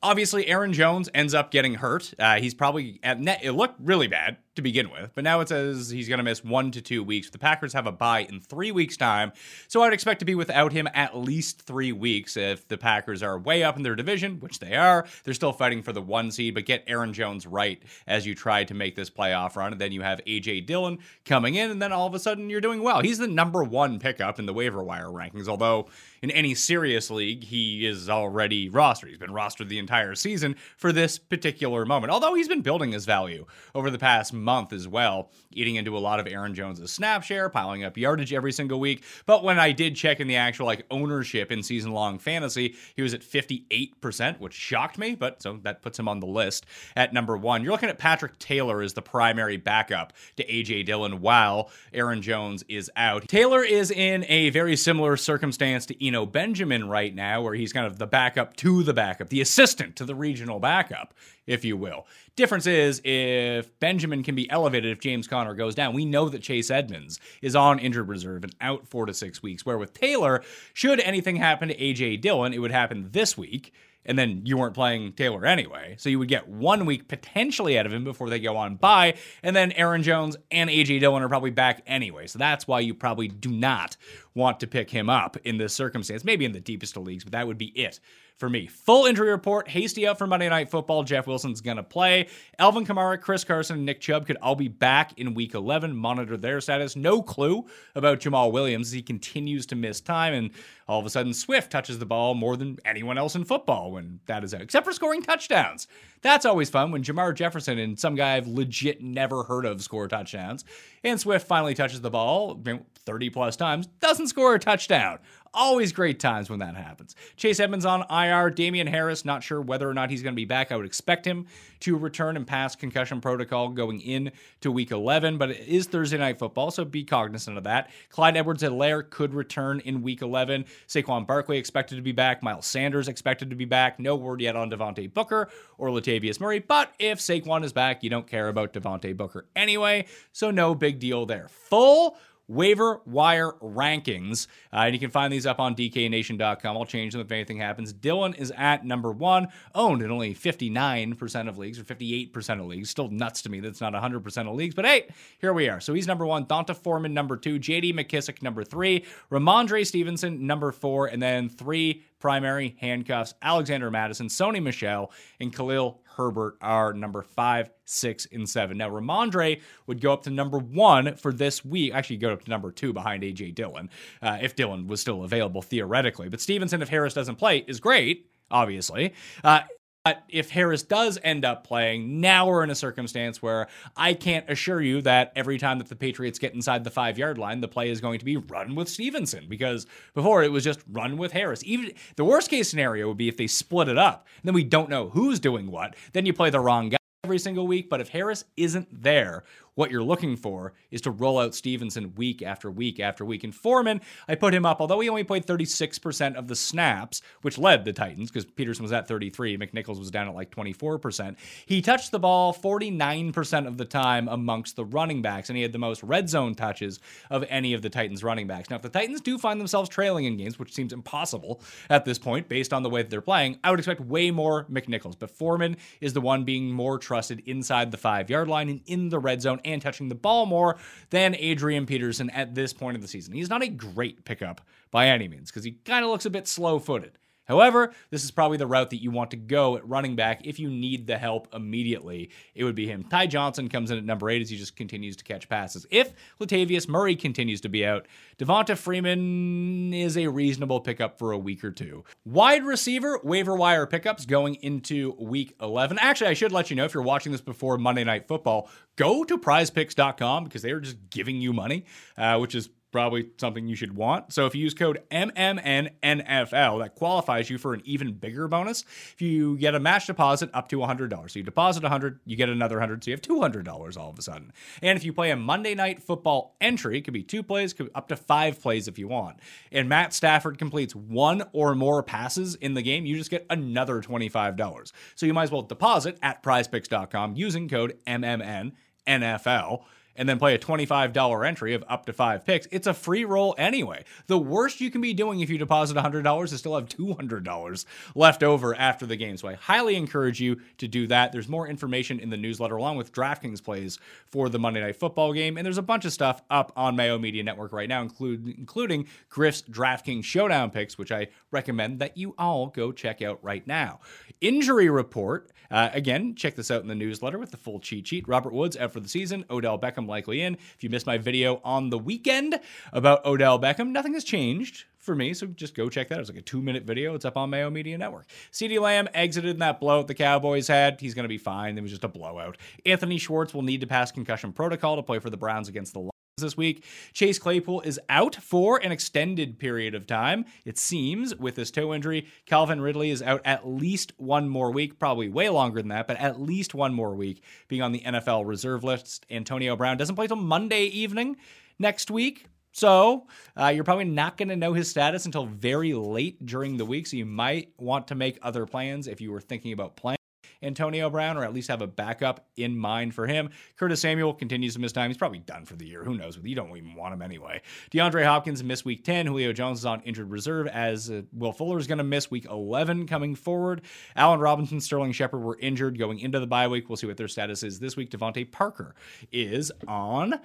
Obviously, 0.02 0.48
Aaron 0.48 0.72
Jones 0.72 1.10
ends 1.14 1.34
up 1.34 1.52
getting 1.52 1.74
hurt. 1.74 2.14
Uh, 2.18 2.40
he's 2.40 2.54
probably 2.54 3.02
at 3.04 3.20
net. 3.20 3.42
It 3.44 3.52
looked 3.52 3.82
really 3.82 4.08
bad 4.08 4.38
to 4.56 4.62
begin 4.62 4.90
with, 4.90 5.12
but 5.16 5.24
now 5.24 5.40
it 5.40 5.50
says 5.50 5.90
he's 5.90 6.08
going 6.08 6.18
to 6.18 6.24
miss 6.24 6.44
one 6.44 6.72
to 6.72 6.82
two 6.82 7.04
weeks. 7.04 7.30
The 7.30 7.38
Packers 7.38 7.74
have 7.74 7.88
a 7.88 7.92
bye 7.92 8.26
in 8.30 8.40
three 8.40 8.72
weeks' 8.72 8.98
time, 8.98 9.32
so 9.68 9.82
I'd 9.84 9.94
expect 9.94 10.20
to 10.20 10.26
be 10.26 10.36
without 10.36 10.74
him 10.74 10.88
at 10.94 11.16
least 11.16 11.62
three 11.62 11.92
weeks. 11.92 12.36
If 12.36 12.68
the 12.68 12.78
Packers 12.78 13.24
are 13.24 13.38
way 13.38 13.64
up 13.64 13.78
in 13.78 13.84
their 13.84 13.96
division, 13.96 14.40
which 14.40 14.60
they 14.60 14.76
are, 14.76 15.06
they're 15.24 15.34
still 15.34 15.54
fighting 15.54 15.84
for 15.84 15.94
the 15.94 16.02
one 16.02 16.32
seed. 16.32 16.56
But 16.56 16.66
get 16.66 16.84
Aaron 16.88 17.14
Jones 17.14 17.46
right 17.48 17.82
as 18.08 18.26
you 18.26 18.36
try 18.36 18.64
to 18.64 18.74
make 18.74 18.96
this 18.96 19.10
playoff 19.10 19.56
run, 19.56 19.72
and 19.72 19.82
then 19.82 19.92
you 19.92 20.02
have 20.02 20.20
AJ 20.26 20.66
Dillon 20.66 21.00
coming 21.26 21.56
in, 21.56 21.72
and 21.72 21.82
then 21.82 21.94
all 21.94 22.08
of 22.08 22.14
a 22.14 22.20
sudden 22.20 22.50
you're 22.50 22.62
doing 22.62 22.82
well. 22.82 23.02
He's 23.02 23.20
the 23.20 23.28
number 23.28 23.64
one 23.64 24.00
pickup 24.00 24.40
in 24.40 24.46
the 24.46 24.54
waiver 24.54 24.84
wire 24.84 25.08
rankings, 25.08 25.48
although 25.48 25.88
in 26.22 26.32
any 26.32 26.56
serious 26.56 27.10
league 27.10 27.44
he 27.44 27.86
is 27.86 28.10
already 28.10 28.70
rostered. 28.70 29.10
He's 29.10 29.18
been 29.18 29.30
rostered 29.30 29.70
the 29.70 29.80
entire 29.80 30.16
season 30.16 30.56
for 30.78 30.92
this 30.92 31.18
particular 31.18 31.86
moment. 31.86 32.12
Although 32.12 32.34
he's 32.34 32.48
been 32.48 32.62
building 32.62 32.92
his 32.92 33.06
value 33.06 33.46
over 33.74 33.90
the 33.90 34.00
past 34.00 34.34
month 34.40 34.74
as 34.74 34.88
well, 34.88 35.30
eating 35.52 35.76
into 35.76 35.98
a 35.98 36.00
lot 36.00 36.20
of 36.20 36.28
Aaron 36.28 36.54
Jones's 36.54 36.92
snap 36.92 37.24
share, 37.24 37.50
piling 37.50 37.84
up 37.84 37.98
yardage 37.98 38.34
every 38.34 38.52
single 38.52 38.80
week. 38.80 39.04
But 39.26 39.44
when 39.44 39.60
I 39.60 39.72
did 39.72 39.96
check 39.96 40.20
in 40.20 40.28
the 40.28 40.36
actual 40.36 40.66
like 40.66 40.86
ownership 40.92 41.52
in 41.52 41.64
season 41.64 41.92
long 41.92 42.20
fantasy, 42.20 42.76
he 42.96 43.02
was 43.02 43.14
at 43.14 43.22
58%, 43.22 44.40
which 44.40 44.54
shocked 44.54 44.98
me, 44.98 45.16
but 45.16 45.42
so 45.42 45.60
that 45.64 45.82
puts 45.82 46.00
him 46.00 46.08
on 46.08 46.20
the 46.20 46.28
list 46.28 46.66
at 46.96 47.14
number 47.14 47.38
one. 47.38 47.64
You're 47.64 47.72
looking 47.72 47.90
at 47.90 47.98
Patrick 47.98 48.38
Taylor 48.40 48.82
as 48.82 48.94
the 48.94 49.02
primary 49.02 49.58
backup 49.58 50.14
to 50.38 50.46
AJ 50.46 50.86
Dillon 50.86 51.22
while 51.22 51.70
Aaron 51.94 52.22
Jones 52.22 52.64
is 52.68 52.90
out. 52.96 53.28
Taylor 53.28 53.64
is 53.64 53.92
in 53.92 54.26
a 54.28 54.50
very 54.50 54.76
similar 54.76 55.18
circumstance 55.18 55.86
to 55.88 56.06
Eno 56.06 56.26
Benjamin 56.26 56.88
right 56.88 57.14
now, 57.14 57.42
where 57.42 57.54
he's 57.54 57.74
kind 57.74 57.86
of 57.86 57.98
the 57.98 58.08
backup 58.08 58.56
to 58.58 58.84
the 58.84 58.94
backup, 58.94 59.30
the 59.30 59.42
assistant 59.42 59.96
to 59.98 60.06
the 60.06 60.16
regional 60.16 60.60
backup, 60.60 61.14
if 61.50 61.66
you 61.66 61.76
will. 61.76 62.06
Difference 62.36 62.68
is 62.68 63.02
if 63.04 63.78
Benjamin 63.80 64.24
can 64.24 64.36
be 64.36 64.50
elevated 64.50 64.92
if 64.92 65.00
James 65.00 65.28
Conner 65.28 65.56
goes 65.56 65.76
down. 65.76 65.94
We 65.94 66.06
know 66.06 66.30
that 66.30 66.44
Chase 66.44 66.70
Edmonds 66.70 67.20
is 67.42 67.56
on 67.56 67.80
injured 67.80 68.08
reserve 68.08 68.44
and 68.44 68.56
out 68.62 68.88
four 68.88 69.08
to 69.08 69.14
six 69.14 69.42
weeks. 69.42 69.66
Where 69.66 69.78
with 69.78 69.94
Taylor, 69.94 70.44
should 70.74 71.00
anything 71.00 71.36
happen 71.36 71.68
to 71.68 71.76
AJ 71.76 72.22
Dillon, 72.22 72.54
it 72.54 72.60
would 72.60 72.72
happen 72.72 73.10
this 73.12 73.36
week 73.38 73.74
and 74.06 74.18
then 74.18 74.42
you 74.46 74.58
weren't 74.58 74.74
playing 74.74 75.14
Taylor 75.14 75.46
anyway. 75.46 75.96
So 76.00 76.10
you 76.10 76.20
would 76.20 76.30
get 76.30 76.48
one 76.48 76.86
week 76.86 77.08
potentially 77.08 77.78
out 77.78 77.86
of 77.86 77.92
him 77.92 78.04
before 78.04 78.30
they 78.30 78.40
go 78.40 78.56
on 78.56 78.76
bye, 78.76 79.16
and 79.44 79.56
then 79.56 79.72
Aaron 79.74 80.04
Jones 80.04 80.38
and 80.52 80.70
AJ 80.70 81.02
Dillon 81.02 81.22
are 81.22 81.28
probably 81.28 81.52
back 81.52 81.82
anyway. 81.86 82.26
So 82.28 82.40
that's 82.40 82.68
why 82.68 82.80
you 82.80 82.94
probably 82.94 83.28
do 83.28 83.52
not 83.52 83.98
want 84.34 84.62
to 84.62 84.68
pick 84.68 84.90
him 84.90 85.10
up 85.10 85.36
in 85.44 85.58
this 85.58 85.74
circumstance. 85.74 86.24
Maybe 86.24 86.46
in 86.46 86.54
the 86.54 86.62
deepest 86.62 86.96
of 86.96 87.04
leagues, 87.04 87.24
but 87.24 87.34
that 87.34 87.46
would 87.46 87.58
be 87.58 87.68
it 87.68 88.00
for 88.40 88.50
me. 88.50 88.68
Full 88.68 89.06
injury 89.06 89.30
report. 89.30 89.68
Hasty 89.68 90.08
out 90.08 90.18
for 90.18 90.26
Monday 90.26 90.48
Night 90.48 90.72
Football. 90.72 91.04
Jeff 91.04 91.28
Wilson's 91.28 91.60
going 91.60 91.78
to 91.78 91.84
play. 91.84 92.28
Alvin 92.58 92.86
Kamara, 92.86 93.20
Chris 93.20 93.44
Carson, 93.44 93.76
and 93.76 93.86
Nick 93.86 94.00
Chubb 94.00 94.26
could 94.26 94.38
all 94.38 94.56
be 94.56 94.70
back 94.70 95.12
in 95.20 95.34
week 95.34 95.54
11. 95.54 95.96
Monitor 95.96 96.38
their 96.38 96.62
status. 96.62 96.96
No 96.96 97.22
clue 97.22 97.66
about 97.96 98.20
Jamaal 98.20 98.52
Williams. 98.52 98.92
He 98.92 99.02
continues 99.02 99.66
to 99.68 99.76
miss 99.76 100.00
time, 100.00 100.34
and 100.34 100.52
all 100.88 101.00
of 101.00 101.06
a 101.06 101.10
sudden, 101.10 101.34
Swift 101.34 101.72
touches 101.72 102.00
the 102.00 102.06
ball 102.06 102.34
more 102.34 102.56
than 102.56 102.80
anyone 102.86 103.18
else 103.18 103.36
in 103.36 103.44
football 103.44 103.92
when 103.92 104.22
that 104.26 104.44
is 104.44 104.54
out, 104.54 104.62
except 104.62 104.86
for 104.86 104.94
scoring 104.94 105.22
touchdowns. 105.22 105.88
That's 106.22 106.46
always 106.46 106.70
fun 106.70 106.92
when 106.92 107.04
Jermar 107.04 107.34
Jefferson 107.34 107.78
and 107.78 108.00
some 108.00 108.16
guy 108.16 108.36
I've 108.36 108.48
legit 108.48 109.02
never 109.02 109.44
heard 109.44 109.66
of 109.66 109.82
score 109.82 110.08
touchdowns. 110.08 110.66
And 111.04 111.20
Swift 111.20 111.48
finally 111.48 111.74
touches 111.74 112.02
the 112.02 112.10
ball 112.10 112.62
30 113.06 113.30
plus 113.30 113.56
times, 113.56 113.88
doesn't 114.00 114.28
score 114.28 114.56
a 114.56 114.60
touchdown. 114.60 115.20
Always 115.54 115.92
great 115.92 116.20
times 116.20 116.50
when 116.50 116.60
that 116.60 116.76
happens. 116.76 117.16
Chase 117.36 117.60
Edmonds 117.60 117.86
on 117.86 118.06
IR. 118.10 118.50
Damien 118.50 118.88
Harris, 118.88 119.26
not 119.26 119.44
sure 119.44 119.62
whether 119.62 119.90
or 119.90 119.94
not 119.94 120.10
he's 120.10 120.22
going 120.22 120.34
to 120.34 120.40
be 120.40 120.46
back. 120.46 120.72
I 120.72 120.76
would 120.76 120.86
expect 120.86 121.26
him 121.26 121.48
to 121.82 121.98
return 121.98 122.36
and 122.36 122.46
pass 122.46 122.76
concussion 122.76 123.22
protocol 123.22 123.70
going 123.70 124.02
in 124.02 124.32
to 124.62 124.72
week 124.72 124.92
11, 124.92 125.38
but 125.38 125.52
it 125.52 125.68
is 125.68 125.88
Thursday 125.88 126.18
night 126.18 126.38
football, 126.38 126.72
so 126.72 126.86
be 126.86 127.04
cognizant 127.04 127.58
of 127.58 127.64
that. 127.64 127.90
Clyde 128.10 128.38
Edwards 128.38 128.64
Helaire 128.64 129.10
could 129.10 129.34
return 129.34 129.80
in 129.82 130.02
week 130.02 130.22
11. 130.22 130.66
Saquon 130.88 131.26
Barkley 131.26 131.58
expected 131.58 131.96
to 131.96 132.02
be 132.02 132.12
back. 132.12 132.44
Miles 132.44 132.66
Sanders 132.66 133.08
expected 133.08 133.50
to 133.50 133.56
be 133.56 133.66
back. 133.66 134.00
No 134.00 134.16
word 134.16 134.42
yet 134.42 134.56
on 134.56 134.70
Devontae 134.70 135.14
Booker 135.14 135.50
or 135.78 135.90
Latavius 135.90 136.40
Murray, 136.40 136.60
but 136.60 136.94
if 137.00 137.20
Saquon 137.20 137.64
is 137.64 137.74
back, 137.74 138.04
you 138.04 138.10
don't 138.10 138.28
care 138.28 138.50
about 138.50 138.74
Devontae 138.74 139.16
Booker 139.16 139.46
anyway, 139.56 140.06
so 140.32 140.52
no 140.52 140.76
big 140.76 141.00
deal 141.00 141.26
there. 141.26 141.48
Full 141.48 142.18
waiver 142.50 143.02
wire 143.06 143.54
rankings. 143.62 144.48
Uh, 144.74 144.80
and 144.80 144.94
you 144.94 145.00
can 145.00 145.12
find 145.12 145.32
these 145.32 145.46
up 145.46 145.60
on 145.60 145.76
DKNation.com. 145.76 146.76
I'll 146.76 146.86
change 146.86 147.14
them 147.14 147.22
if 147.22 147.32
anything 147.32 147.58
happens. 147.58 147.94
Dillon 147.94 148.34
is 148.34 148.52
at 148.58 148.84
number 148.84 149.12
one, 149.12 149.48
owned 149.76 150.02
in 150.02 150.12
only 150.12 150.34
59% 150.34 151.48
of 151.48 151.58
leagues 151.58 151.80
or 151.80 151.84
58% 151.84 152.60
of 152.60 152.66
leagues. 152.66 152.90
Still 152.90 153.10
nuts 153.10 153.44
to 153.44 153.50
me 153.50 153.60
that's 153.60 153.80
not 153.80 153.94
100% 153.94 154.50
of 154.50 154.56
leagues, 154.56 154.76
but 154.76 154.86
hey, 154.86 155.08
here 155.40 155.54
we 155.54 155.70
are. 155.70 155.80
So 155.80 155.94
he's 155.94 156.08
number 156.08 156.26
one. 156.26 156.46
D'Onta 156.46 156.76
Foreman, 156.76 157.14
number 157.14 157.38
two. 157.38 157.60
JD 157.60 157.94
McKissic, 157.94 158.42
number 158.42 158.64
three. 158.64 159.06
Rhamondre 159.32 159.86
Stevenson, 159.86 160.46
number 160.48 160.72
four. 160.72 161.08
And 161.08 161.22
then 161.22 161.48
three 161.48 162.04
primary 162.20 162.76
handcuffs 162.80 163.34
Alexander 163.42 163.90
Mattison, 163.90 164.28
Sony 164.28 164.62
Michel, 164.62 165.12
and 165.40 165.56
Khalil 165.56 166.02
Herbert 166.04 166.58
are 166.62 166.94
number 166.94 167.22
five, 167.22 167.70
six, 167.86 168.28
and 168.32 168.48
seven. 168.48 168.78
Now, 168.78 168.90
Rhamondre 168.90 169.62
would 169.88 170.02
go 170.02 170.12
up 170.14 170.24
to 170.24 170.30
number 170.30 170.60
one 170.60 171.16
for 171.16 171.32
this 171.32 171.64
week. 171.64 171.94
Actually, 171.94 172.18
go 172.18 172.34
up 172.34 172.44
to 172.44 172.50
number 172.50 172.72
two 172.72 172.92
behind 172.92 173.24
A.J. 173.24 173.52
Dillon, 173.52 173.90
uh, 174.22 174.38
if 174.42 174.56
Dillon 174.56 174.88
was 174.88 175.00
still 175.00 175.24
available 175.24 175.62
theoretically. 175.62 176.30
But 176.30 176.42
Stevenson, 176.42 176.82
if 176.82 176.90
Harris 176.90 177.14
doesn't 177.14 177.38
play, 177.38 177.60
is 177.68 177.80
great 177.80 178.26
obviously. 178.52 179.14
Uh, 179.44 179.62
but 180.06 180.24
if 180.30 180.50
Harris 180.50 180.84
does 180.84 181.20
end 181.24 181.44
up 181.44 181.66
playing, 181.66 182.22
now 182.22 182.48
we're 182.48 182.64
in 182.64 182.70
a 182.70 182.76
circumstance 182.76 183.42
where 183.42 183.68
I 183.98 184.14
can't 184.14 184.50
assure 184.50 184.82
you 184.82 185.02
that 185.02 185.34
every 185.36 185.58
time 185.58 185.78
that 185.80 185.90
the 185.90 185.96
Patriots 185.96 186.40
get 186.40 186.54
inside 186.54 186.84
the 186.84 186.90
five 186.90 187.18
yard 187.18 187.38
line, 187.38 187.62
the 187.62 187.68
play 187.68 187.90
is 187.90 188.00
going 188.00 188.20
to 188.20 188.26
be 188.26 188.38
run 188.38 188.76
with 188.76 188.88
Stevenson 188.88 189.48
because 189.50 189.86
before 190.14 190.44
it 190.44 190.52
was 190.52 190.64
just 190.64 190.80
run 190.90 191.18
with 191.18 191.34
Harris. 191.34 191.62
Even 191.66 191.92
the 192.16 192.26
worst 192.26 192.50
case 192.50 192.70
scenario 192.70 193.10
would 193.10 193.18
be 193.18 193.28
if 193.28 193.38
they 193.38 193.48
split 193.48 193.90
it 193.90 193.98
up, 193.98 194.28
and 194.42 194.48
then 194.48 194.56
we 194.56 194.64
don't 194.64 194.90
know 194.90 195.10
who's 195.10 195.40
doing 195.40 195.70
what. 195.70 195.96
Then 196.14 196.26
you 196.26 196.34
play 196.34 196.50
the 196.50 196.60
wrong 196.60 196.90
guy 196.90 196.98
every 197.26 197.38
single 197.38 197.68
week. 197.68 197.90
But 197.90 198.02
if 198.02 198.10
Harris 198.10 198.46
isn't 198.58 199.04
there, 199.04 199.44
what 199.76 199.92
you're 199.92 200.04
looking 200.04 200.36
for 200.36 200.74
is 200.92 201.02
to 201.02 201.12
roll 201.12 201.40
out 201.40 201.56
Stevenson 201.56 202.14
week 202.16 202.42
after 202.42 202.70
week 202.70 203.00
after 203.00 203.26
week. 203.26 203.44
And 203.44 203.54
Foreman, 203.54 204.02
I 204.28 204.36
put 204.36 204.54
him 204.54 204.66
up, 204.66 204.82
although 204.82 205.00
he 205.00 205.10
only 205.10 205.24
played 205.24 205.46
36% 205.46 206.36
of 206.36 206.48
the 206.48 206.56
snaps, 206.56 207.22
which 207.42 207.58
led 207.58 207.86
the 207.86 207.94
Titans 207.94 208.30
because 208.30 208.46
Peterson 208.46 208.84
was 208.84 208.92
at 208.92 209.08
33, 209.08 209.58
McNichols 209.58 210.00
was 210.00 210.12
down 210.12 210.28
at 210.28 210.36
like 210.36 210.52
24%. 210.52 211.36
He 211.66 211.82
touched 211.82 212.12
the 212.12 212.20
ball 212.20 212.54
49% 212.54 213.68
of 213.68 213.78
the 213.78 213.86
time 213.86 214.28
amongst 214.28 214.76
the 214.76 214.86
running 214.86 215.22
backs, 215.22 215.50
and 215.50 215.58
he 215.58 215.64
had 215.64 215.72
the 215.72 215.80
most 215.80 216.04
red 216.04 216.30
zone 216.30 216.56
touches 216.56 217.00
of 217.30 217.46
any 217.50 217.74
of 217.74 217.82
the 217.82 217.90
Titans 217.90 218.24
running 218.24 218.48
backs. 218.48 218.70
Now, 218.70 218.78
if 218.78 218.82
the 218.82 218.90
Titans 218.90 219.22
do 219.22 219.38
find 219.38 219.60
themselves 219.60 219.90
trailing 219.90 220.26
in 220.26 220.38
games, 220.38 220.60
which 220.60 220.74
seems 220.74 220.94
impossible 220.94 221.62
at 221.90 222.06
this 222.06 222.18
point 222.18 222.50
based 222.50 222.74
on 222.74 222.84
the 222.84 222.90
way 222.90 223.02
that 223.02 223.10
they're 223.10 223.22
playing, 223.22 223.60
I 223.64 223.72
would 223.72 223.80
expect 223.80 224.02
way 224.02 224.32
more 224.32 224.66
McNichols. 224.66 225.18
But 225.18 225.32
Foreman 225.32 225.78
is 226.02 226.14
the 226.14 226.22
one 226.22 226.44
being 226.44 226.72
more 226.72 226.98
trusted 226.98 227.44
inside 227.46 227.92
the 227.92 227.98
five 227.98 228.30
yard 228.30 228.48
line 228.48 228.70
and 228.70 228.82
in 228.86 229.10
the 229.10 229.20
red 229.20 229.42
zone 229.42 229.59
and 229.64 229.82
touching 229.82 230.10
the 230.10 230.16
ball 230.16 230.46
more 230.46 230.78
than 231.12 231.36
Adrian 231.36 231.86
Peterson 231.86 232.30
at 232.32 232.56
this 232.56 232.74
point 232.74 232.96
of 232.96 233.02
the 233.02 233.08
season. 233.08 233.34
He's 233.34 233.50
not 233.50 233.64
a 233.64 233.68
great 233.68 234.26
pickup 234.26 234.62
by 234.92 235.08
any 235.08 235.28
means 235.28 235.52
because 235.52 235.64
he 235.64 235.74
kind 235.86 236.04
of 236.04 236.10
looks 236.10 236.26
a 236.26 236.30
bit 236.30 236.48
slow 236.48 236.80
footed. 236.80 237.19
However, 237.50 237.92
this 238.12 238.24
is 238.24 238.30
probably 238.30 238.58
the 238.58 238.68
route 238.68 238.92
that 238.92 239.02
you 239.02 239.10
want 239.10 239.32
to 239.32 239.38
go 239.38 239.76
at 239.76 239.88
running 239.88 240.16
back 240.16 240.46
if 240.46 240.60
you 240.60 240.70
need 240.70 241.08
the 241.08 241.18
help 241.18 241.48
immediately. 241.54 242.30
It 242.54 242.64
would 242.64 242.76
be 242.76 242.86
him. 242.86 243.04
Ty 243.04 243.26
Johnson 243.28 243.68
comes 243.68 243.90
in 243.90 243.98
at 243.98 244.06
number 244.06 244.30
eight 244.30 244.44
as 244.44 244.52
he 244.52 244.58
just 244.58 244.76
continues 244.76 245.16
to 245.18 245.24
catch 245.24 245.50
passes. 245.50 245.88
If 245.90 246.14
Latavius 246.40 246.88
Murray 246.88 247.16
continues 247.16 247.60
to 247.62 247.70
be 247.70 247.84
out, 247.86 248.08
Devonta 248.38 248.78
Freeman 248.78 249.94
is 249.94 250.16
a 250.16 250.28
reasonable 250.28 250.80
pickup 250.80 251.18
for 251.18 251.32
a 251.32 251.38
week 251.38 251.64
or 251.64 251.72
two. 251.72 252.04
Wide 252.24 252.64
receiver 252.64 253.20
waiver 253.24 253.56
wire 253.56 253.88
pickups 253.88 254.26
going 254.26 254.56
into 254.56 255.16
week 255.20 255.56
11. 255.60 255.98
Actually, 256.00 256.30
I 256.30 256.34
should 256.36 256.52
let 256.52 256.70
you 256.70 256.76
know 256.76 256.86
if 256.86 256.94
you're 256.94 257.02
watching 257.02 257.32
this 257.32 257.42
before 257.42 257.80
Monday 257.80 258.04
Night 258.04 258.28
Football, 258.28 258.70
go 258.96 259.24
to 259.24 259.38
prizepicks.com 259.38 260.44
because 260.44 260.62
they 260.62 260.72
are 260.72 260.80
just 260.80 260.98
giving 261.10 261.38
you 261.38 261.52
money, 261.52 261.86
uh, 262.16 262.38
which 262.38 262.54
is 262.54 262.70
probably 262.92 263.30
something 263.38 263.68
you 263.68 263.76
should 263.76 263.96
want. 263.96 264.34
So 264.34 264.46
if 264.46 264.56
you 264.56 264.64
use 264.64 264.74
code 264.74 265.02
MMNNFL, 265.12 266.80
that 266.82 266.96
qualifies 266.96 267.50
you 267.50 267.58
for 267.58 267.74
an 267.74 267.82
even 267.86 268.14
bigger 268.14 268.48
bonus. 268.48 268.84
If 269.14 269.22
you 269.22 269.58
get 269.58 269.76
a 269.76 269.80
match 269.80 270.08
deposit 270.08 270.50
up 270.54 270.70
to 270.70 270.78
$100. 270.78 271.32
So 271.32 271.40
you 271.40 271.44
deposit 271.44 271.84
100, 271.84 272.20
you 272.26 272.36
get 272.36 272.50
another 272.50 272.76
100, 272.78 273.04
so 273.04 273.12
you 273.12 273.16
have 273.16 273.22
$200 273.22 273.98
all 273.98 274.10
of 274.10 274.18
a 274.18 274.22
sudden. 274.22 274.52
And 274.82 274.98
if 274.98 275.04
you 275.04 275.14
play 275.14 275.32
a 275.32 275.36
Monday 275.36 275.76
night 275.76 276.02
football 276.02 276.56
entry, 276.60 276.98
it 276.98 277.02
could 277.02 277.14
be 277.14 277.24
two 277.24 277.44
plays, 277.44 277.74
could 277.74 277.88
be 277.88 277.96
up 277.96 278.08
to 278.10 278.16
five 278.16 278.62
plays 278.62 278.88
if 278.88 278.98
you 278.98 279.08
want. 279.08 279.38
And 279.72 279.88
Matt 279.88 280.14
Stafford 280.14 280.58
completes 280.58 280.96
one 280.96 281.44
or 281.54 281.76
more 281.76 282.02
passes 282.04 282.56
in 282.56 282.74
the 282.74 282.82
game, 282.82 283.06
you 283.06 283.16
just 283.16 283.32
get 283.32 283.46
another 283.50 284.02
$25. 284.02 284.92
So 285.16 285.26
you 285.26 285.34
might 285.34 285.44
as 285.44 285.52
well 285.52 285.62
deposit 285.62 286.18
at 286.22 286.42
prizepicks.com 286.44 287.36
using 287.36 287.70
code 287.70 287.98
MMNNFL 288.08 289.84
and 290.16 290.28
then 290.28 290.40
play 290.40 290.54
a 290.54 290.60
$25 290.60 291.48
entry 291.48 291.74
of 291.74 291.84
up 291.88 292.06
to 292.06 292.14
five 292.14 292.46
picks, 292.46 292.68
it's 292.72 292.88
a 292.88 292.94
free 292.94 293.26
roll 293.26 293.56
anyway. 293.58 294.04
The 294.28 294.38
worst 294.38 294.82
you 294.82 294.92
can 294.92 295.02
be 295.02 295.14
doing 295.14 295.40
if 295.40 295.50
you 295.50 295.58
deposit 295.58 295.98
$100 295.98 296.44
is 296.44 296.60
still 296.60 296.76
have 296.76 296.90
$200 296.90 297.86
left 298.16 298.44
over 298.44 298.76
after 298.76 299.06
the 299.06 299.16
game. 299.16 299.38
So 299.38 299.48
I 299.48 299.56
highly 299.56 299.96
encourage 299.96 300.40
you 300.40 300.60
to 300.78 300.88
do 300.88 301.08
that. 301.08 301.32
There's 301.32 301.48
more 301.48 301.68
information 301.68 302.20
in 302.20 302.30
the 302.30 302.38
newsletter 302.38 302.76
along 302.76 302.98
with 302.98 303.12
DraftKings 303.12 303.64
plays 303.64 304.00
for 304.28 304.50
the 304.50 304.60
Monday 304.60 304.82
Night 304.82 304.96
Football 304.96 305.34
game. 305.34 305.58
And 305.58 305.66
there's 305.66 305.78
a 305.78 305.84
bunch 305.84 306.06
of 306.06 306.14
stuff 306.14 306.42
up 306.50 306.72
on 306.76 306.96
Mayo 306.96 307.18
Media 307.18 307.44
Network 307.44 307.74
right 307.74 307.90
now, 307.90 308.02
include, 308.02 308.54
including 308.58 309.08
Griff's 309.30 309.62
DraftKings 309.64 310.24
Showdown 310.24 310.72
picks, 310.72 310.98
which 310.98 311.12
I 311.12 311.28
recommend 311.52 312.00
that 312.00 312.18
you 312.18 312.36
all 312.38 312.68
go 312.68 312.92
check 312.92 313.22
out 313.22 313.40
right 313.44 313.66
now. 313.66 314.00
Injury 314.42 314.90
report. 314.90 315.52
Uh, 315.72 315.90
again, 315.94 316.34
check 316.34 316.56
this 316.56 316.72
out 316.72 316.82
in 316.82 316.88
the 316.88 316.96
newsletter 316.96 317.38
with 317.38 317.52
the 317.52 317.58
full 317.58 317.80
cheat 317.80 318.08
sheet. 318.08 318.28
Robert 318.28 318.54
Woods 318.54 318.76
out 318.76 318.92
for 318.92 319.00
the 319.00 319.10
season. 319.10 319.46
Odell 319.52 319.78
Beckham 319.78 319.99
likely 320.08 320.42
in. 320.42 320.56
If 320.56 320.84
you 320.84 320.90
missed 320.90 321.06
my 321.06 321.18
video 321.18 321.62
on 321.64 321.90
the 321.90 321.98
weekend 321.98 322.60
about 322.94 323.26
Odell 323.26 323.60
Beckham, 323.60 323.90
nothing 323.90 324.14
has 324.14 324.24
changed 324.24 324.86
for 324.98 325.16
me, 325.16 325.34
so 325.34 325.48
just 325.48 325.76
go 325.76 325.90
check 325.90 326.10
that. 326.10 326.16
It 326.16 326.20
was 326.20 326.30
like 326.30 326.38
a 326.38 326.42
two 326.42 326.62
minute 326.62 326.84
video. 326.84 327.16
It's 327.16 327.26
up 327.26 327.38
on 327.38 327.50
Mayo 327.50 327.70
Media 327.70 327.98
Network. 327.98 328.28
CeeDee 328.52 328.80
Lamb 328.80 329.08
exited 329.14 329.52
in 329.52 329.60
that 329.60 329.80
blowout 329.80 330.08
the 330.08 330.14
Cowboys 330.14 330.68
had. 330.68 331.00
He's 331.00 331.14
going 331.14 331.24
to 331.24 331.30
be 331.30 331.38
fine. 331.38 331.78
It 331.78 331.82
was 331.82 331.92
just 331.92 332.04
a 332.04 332.10
blowout. 332.10 332.58
Anthony 332.86 333.18
Schwartz 333.18 333.54
will 333.54 333.62
need 333.62 333.82
to 333.82 333.88
pass 333.88 334.12
concussion 334.12 334.54
protocol 334.54 334.98
to 334.98 335.04
play 335.04 335.20
for 335.20 335.30
the 335.30 335.38
Browns 335.38 335.70
against 335.70 335.94
the 335.94 336.10
this 336.42 336.58
week. 336.58 336.84
Chase 337.14 337.40
Claypool 337.40 337.82
is 337.82 338.00
out 338.10 338.36
for 338.36 338.78
an 338.78 338.92
extended 338.92 339.60
period 339.60 339.96
of 339.96 340.08
time, 340.08 340.46
it 340.66 340.78
seems, 340.78 341.36
with 341.36 341.56
his 341.56 341.72
toe 341.72 341.94
injury. 341.94 342.28
Calvin 342.46 342.82
Ridley 342.82 343.10
is 343.10 343.22
out 343.22 343.42
at 343.46 343.68
least 343.68 344.14
one 344.18 344.50
more 344.50 344.72
week, 344.72 345.00
probably 345.00 345.30
way 345.30 345.50
longer 345.50 345.82
than 345.82 345.90
that, 345.90 346.08
but 346.08 346.18
at 346.18 346.40
least 346.40 346.74
one 346.74 346.94
more 346.94 347.16
week 347.16 347.44
being 347.68 347.82
on 347.82 347.92
the 347.92 348.02
NFL 348.02 348.46
reserve 348.48 348.84
list. 348.84 349.26
Antonio 349.30 349.76
Brown 349.76 349.98
doesn't 349.98 350.16
play 350.16 350.28
till 350.28 350.38
Monday 350.38 350.84
evening 350.84 351.38
next 351.78 352.12
week. 352.12 352.46
So 352.72 353.28
uh, 353.60 353.68
you're 353.68 353.84
probably 353.84 354.06
not 354.06 354.38
going 354.38 354.50
to 354.50 354.56
know 354.56 354.74
his 354.74 354.90
status 354.90 355.26
until 355.26 355.46
very 355.46 355.94
late 355.94 356.46
during 356.46 356.78
the 356.78 356.86
week. 356.86 357.08
So 357.08 357.18
you 357.18 357.26
might 357.26 357.74
want 357.78 358.08
to 358.10 358.16
make 358.16 358.38
other 358.42 358.66
plans 358.66 359.08
if 359.08 359.22
you 359.22 359.32
were 359.32 359.42
thinking 359.42 359.74
about 359.74 359.96
playing. 359.96 360.19
Antonio 360.62 361.10
Brown, 361.10 361.38
or 361.38 361.44
at 361.44 361.54
least 361.54 361.70
have 361.70 361.82
a 361.82 361.88
backup 361.88 362.48
in 362.58 362.78
mind 362.78 363.14
for 363.14 363.28
him. 363.28 363.50
Curtis 363.78 364.02
Samuel 364.02 364.34
continues 364.34 364.74
to 364.74 364.80
miss 364.80 364.92
time. 364.92 365.10
He's 365.10 365.18
probably 365.18 365.40
done 365.40 365.66
for 365.66 365.76
the 365.76 365.88
year. 365.88 366.04
Who 366.04 366.18
knows? 366.18 366.38
You 366.42 366.56
don't 366.56 366.76
even 366.76 366.96
want 366.96 367.14
him 367.14 367.22
anyway. 367.22 367.62
DeAndre 367.92 368.26
Hopkins 368.26 368.64
missed 368.64 368.86
week 368.86 369.04
10. 369.04 369.28
Julio 369.28 369.54
Jones 369.54 369.80
is 369.80 369.86
on 369.86 370.02
injured 370.02 370.30
reserve, 370.30 370.68
as 370.68 371.10
uh, 371.10 371.22
Will 371.34 371.54
Fuller 371.54 371.80
is 371.80 371.88
going 371.88 372.00
to 372.00 372.04
miss 372.04 372.30
week 372.30 372.46
11 372.46 373.08
coming 373.08 373.36
forward. 373.36 373.82
Allen 374.16 374.40
Robinson, 374.40 374.82
Sterling 374.82 375.12
Shepard 375.12 375.42
were 375.42 375.58
injured 375.60 375.98
going 375.98 376.20
into 376.20 376.40
the 376.40 376.48
bye 376.48 376.68
week. 376.68 376.90
We'll 376.90 376.98
see 376.98 377.08
what 377.08 377.18
their 377.18 377.28
status 377.28 377.64
is 377.64 377.80
this 377.80 377.96
week. 377.96 378.10
DeVante 378.12 378.52
Parker 378.52 378.96
is 379.32 379.72
on. 379.88 380.40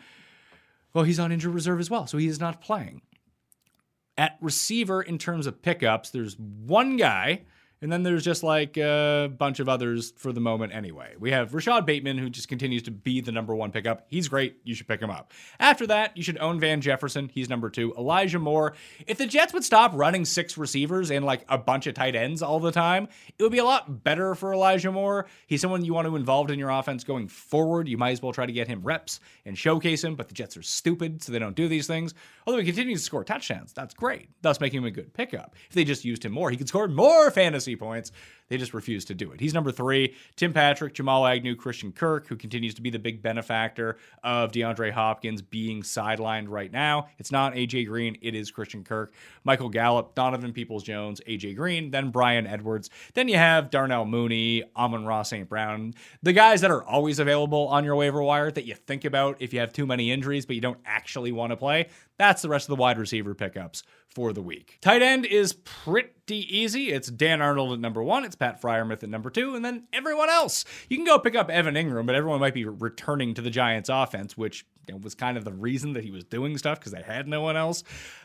Well, 0.93 1.05
he's 1.05 1.19
on 1.19 1.33
injured 1.33 1.55
reserve 1.55 1.81
as 1.81 1.91
well, 1.91 2.07
so 2.07 2.19
he 2.19 2.29
is 2.29 2.39
not 2.39 2.61
playing. 2.61 3.03
At 4.17 4.39
receiver, 4.41 5.03
in 5.03 5.19
terms 5.19 5.49
of 5.49 5.61
pickups, 5.61 6.11
there's 6.11 6.39
one 6.39 6.97
guy 6.97 7.43
and 7.85 7.93
then 7.93 8.03
there's 8.03 8.25
just 8.25 8.43
like 8.43 8.79
a 8.79 9.31
bunch 9.37 9.61
of 9.61 9.69
others 9.69 10.15
for 10.17 10.33
the 10.33 10.41
moment 10.41 10.75
anyway. 10.75 11.13
We 11.21 11.33
have 11.33 11.51
Rashad 11.51 11.85
Bateman, 11.85 12.17
who 12.17 12.31
just 12.31 12.49
continues 12.49 12.83
to 12.85 12.91
be 12.91 13.21
the 13.21 13.31
number 13.31 13.55
one 13.55 13.73
pickup. 13.73 14.07
He's 14.09 14.27
great. 14.27 14.57
You 14.65 14.75
should 14.75 14.89
pick 14.89 15.03
him 15.03 15.11
up. 15.11 15.33
After 15.61 15.87
that, 15.89 16.17
you 16.17 16.23
should 16.23 16.39
own 16.39 16.59
Van 16.59 16.81
Jefferson. 16.81 17.31
He's 17.33 17.51
number 17.51 17.69
two. 17.69 17.93
Elijah 17.99 18.39
Moore. 18.39 18.73
If 19.07 19.19
the 19.19 19.27
Jets 19.27 19.53
would 19.53 19.65
stop 19.65 19.93
running 19.95 20.25
six 20.25 20.57
receivers 20.57 21.11
and 21.11 21.27
like 21.27 21.45
a 21.51 21.59
bunch 21.59 21.87
of 21.87 21.93
tight 21.93 22.17
ends 22.17 22.41
all 22.41 22.59
the 22.59 22.73
time, 22.73 23.07
it 23.39 23.43
would 23.43 23.53
be 23.53 23.59
a 23.59 23.65
lot 23.65 24.03
better 24.03 24.35
for 24.35 24.55
Elijah 24.55 24.91
Moore. 24.91 25.27
He's 25.47 25.61
someone 25.61 25.85
you 25.85 25.93
want 25.93 26.09
to 26.09 26.17
involve 26.17 26.51
in 26.51 26.59
your 26.59 26.71
offense 26.71 27.05
going 27.05 27.29
forward. 27.29 27.87
You 27.87 27.99
might 27.99 28.13
as 28.13 28.23
well 28.23 28.33
try 28.33 28.47
to 28.47 28.53
get 28.53 28.67
him 28.67 28.83
reps 28.83 29.21
and 29.45 29.59
showcase 29.59 30.03
him, 30.03 30.15
but 30.15 30.29
the 30.29 30.35
Jets 30.35 30.57
are 30.57 30.63
stupid, 30.63 31.23
so 31.23 31.33
they 31.33 31.39
don't 31.39 31.55
do 31.55 31.69
these 31.69 31.87
things. 31.87 32.15
Although 32.47 32.61
he 32.61 32.65
continues 32.65 33.01
to 33.01 33.05
score 33.05 33.25
touchdowns, 33.25 33.75
that's 33.75 33.93
great, 33.93 34.31
thus 34.41 34.59
making 34.59 34.79
him 34.79 34.87
a 34.87 34.91
good 34.91 35.13
pickup. 35.13 35.55
If 35.69 35.75
they 35.75 35.85
just 35.85 36.03
used 36.03 36.25
him 36.25 36.33
more, 36.33 36.51
he 36.51 36.57
could 36.57 36.69
score 36.69 36.89
more 36.89 37.31
fantasy 37.31 37.74
points. 37.77 38.13
They 38.49 38.59
just 38.59 38.75
refuse 38.75 39.05
to 39.07 39.15
do 39.15 39.33
it. 39.33 39.41
He's 39.41 39.55
number 39.55 39.73
three. 39.73 40.15
Tim 40.37 40.53
Patrick, 40.53 40.95
Jamal 40.95 41.27
Agnew, 41.27 41.57
Christian 41.57 41.93
Kirk, 41.93 42.27
who 42.27 42.37
continues 42.37 42.75
to 42.75 42.83
be 42.83 42.91
the 42.91 42.99
big 42.99 43.23
benefactor 43.23 43.97
of 44.23 44.53
DeAndre 44.53 44.93
Hopkins 44.93 45.41
being 45.41 45.83
sidelined 45.83 46.49
right 46.49 46.71
now. 46.71 47.09
It's 47.19 47.33
not 47.33 47.55
AJ 47.55 47.87
Green, 47.87 48.19
it 48.21 48.35
is 48.35 48.51
Christian 48.51 48.85
Kirk. 48.85 49.15
Michael 49.45 49.71
Gallup, 49.71 50.15
Donovan 50.15 50.53
Peoples 50.53 50.83
Jones, 50.83 51.21
AJ 51.27 51.57
Green, 51.57 51.91
then 51.91 52.11
Bryan 52.11 52.47
Edwards. 52.47 52.91
Then 53.15 53.29
you 53.29 53.37
have 53.37 53.71
Darnell 53.71 54.05
Mooney, 54.05 54.63
Amon-Ra 54.77 55.23
St. 55.23 55.49
Brown, 55.49 55.95
the 56.23 56.33
guys 56.33 56.61
that 56.61 56.71
are 56.71 56.85
always 56.85 57.19
available 57.19 57.69
on 57.69 57.85
your 57.85 57.97
waiver 57.97 58.23
wire 58.23 58.51
that 58.51 58.67
you 58.67 58.75
think 58.75 59.05
about 59.05 59.41
if 59.41 59.55
you 59.55 59.61
have 59.61 59.73
too 59.73 59.87
many 59.87 60.11
injuries, 60.11 60.45
but 60.45 60.55
you 60.55 60.63
don't 60.63 60.81
actually 60.85 61.33
want 61.33 61.51
to 61.51 61.57
play. 61.57 61.89
That's 62.19 62.43
the 62.43 62.49
rest 62.49 62.69
of 62.69 62.77
the 62.77 62.81
wide 62.81 62.99
receiver 62.99 63.35
pickups 63.35 63.83
for 64.09 64.33
the 64.33 64.43
week. 64.43 64.79
Tight 64.81 65.03
end 65.03 65.27
is 65.27 65.53
pretty 65.53 66.57
easy. 66.57 66.93
It's 66.93 67.09
Dan 67.09 67.43
Arnold 67.43 67.73
at 67.73 67.81
number 67.81 68.03
one, 68.03 68.25
Pat 68.35 68.61
Freiermuth 68.61 69.03
at 69.03 69.09
number 69.09 69.31
two, 69.31 69.55
and 69.55 69.65
then 69.65 69.85
everyone 69.93 70.31
else. 70.31 70.65
You 70.89 70.97
can 70.97 71.07
go 71.07 71.19
pick 71.19 71.35
up 71.35 71.51
Evan 71.51 71.75
Engram, 71.75 72.07
but 72.07 72.15
everyone 72.15 72.41
might 72.41 72.55
be 72.55 72.65
returning 72.65 73.35
to 73.35 73.43
the 73.43 73.51
Giants 73.51 73.89
offense, 73.89 74.37
which 74.37 74.67
you 74.87 74.95
know, 74.95 75.01
was 75.03 75.15
kind 75.15 75.37
of 75.37 75.45
the 75.45 75.53
reason 75.53 75.93
that 75.95 76.05
he 76.05 76.11
was 76.11 76.25
doing 76.25 76.57
stuff 76.59 76.79
because 76.79 76.93
they 76.93 77.03
had 77.03 77.29
no 77.29 77.43
one 77.43 77.57
else. 77.57 77.85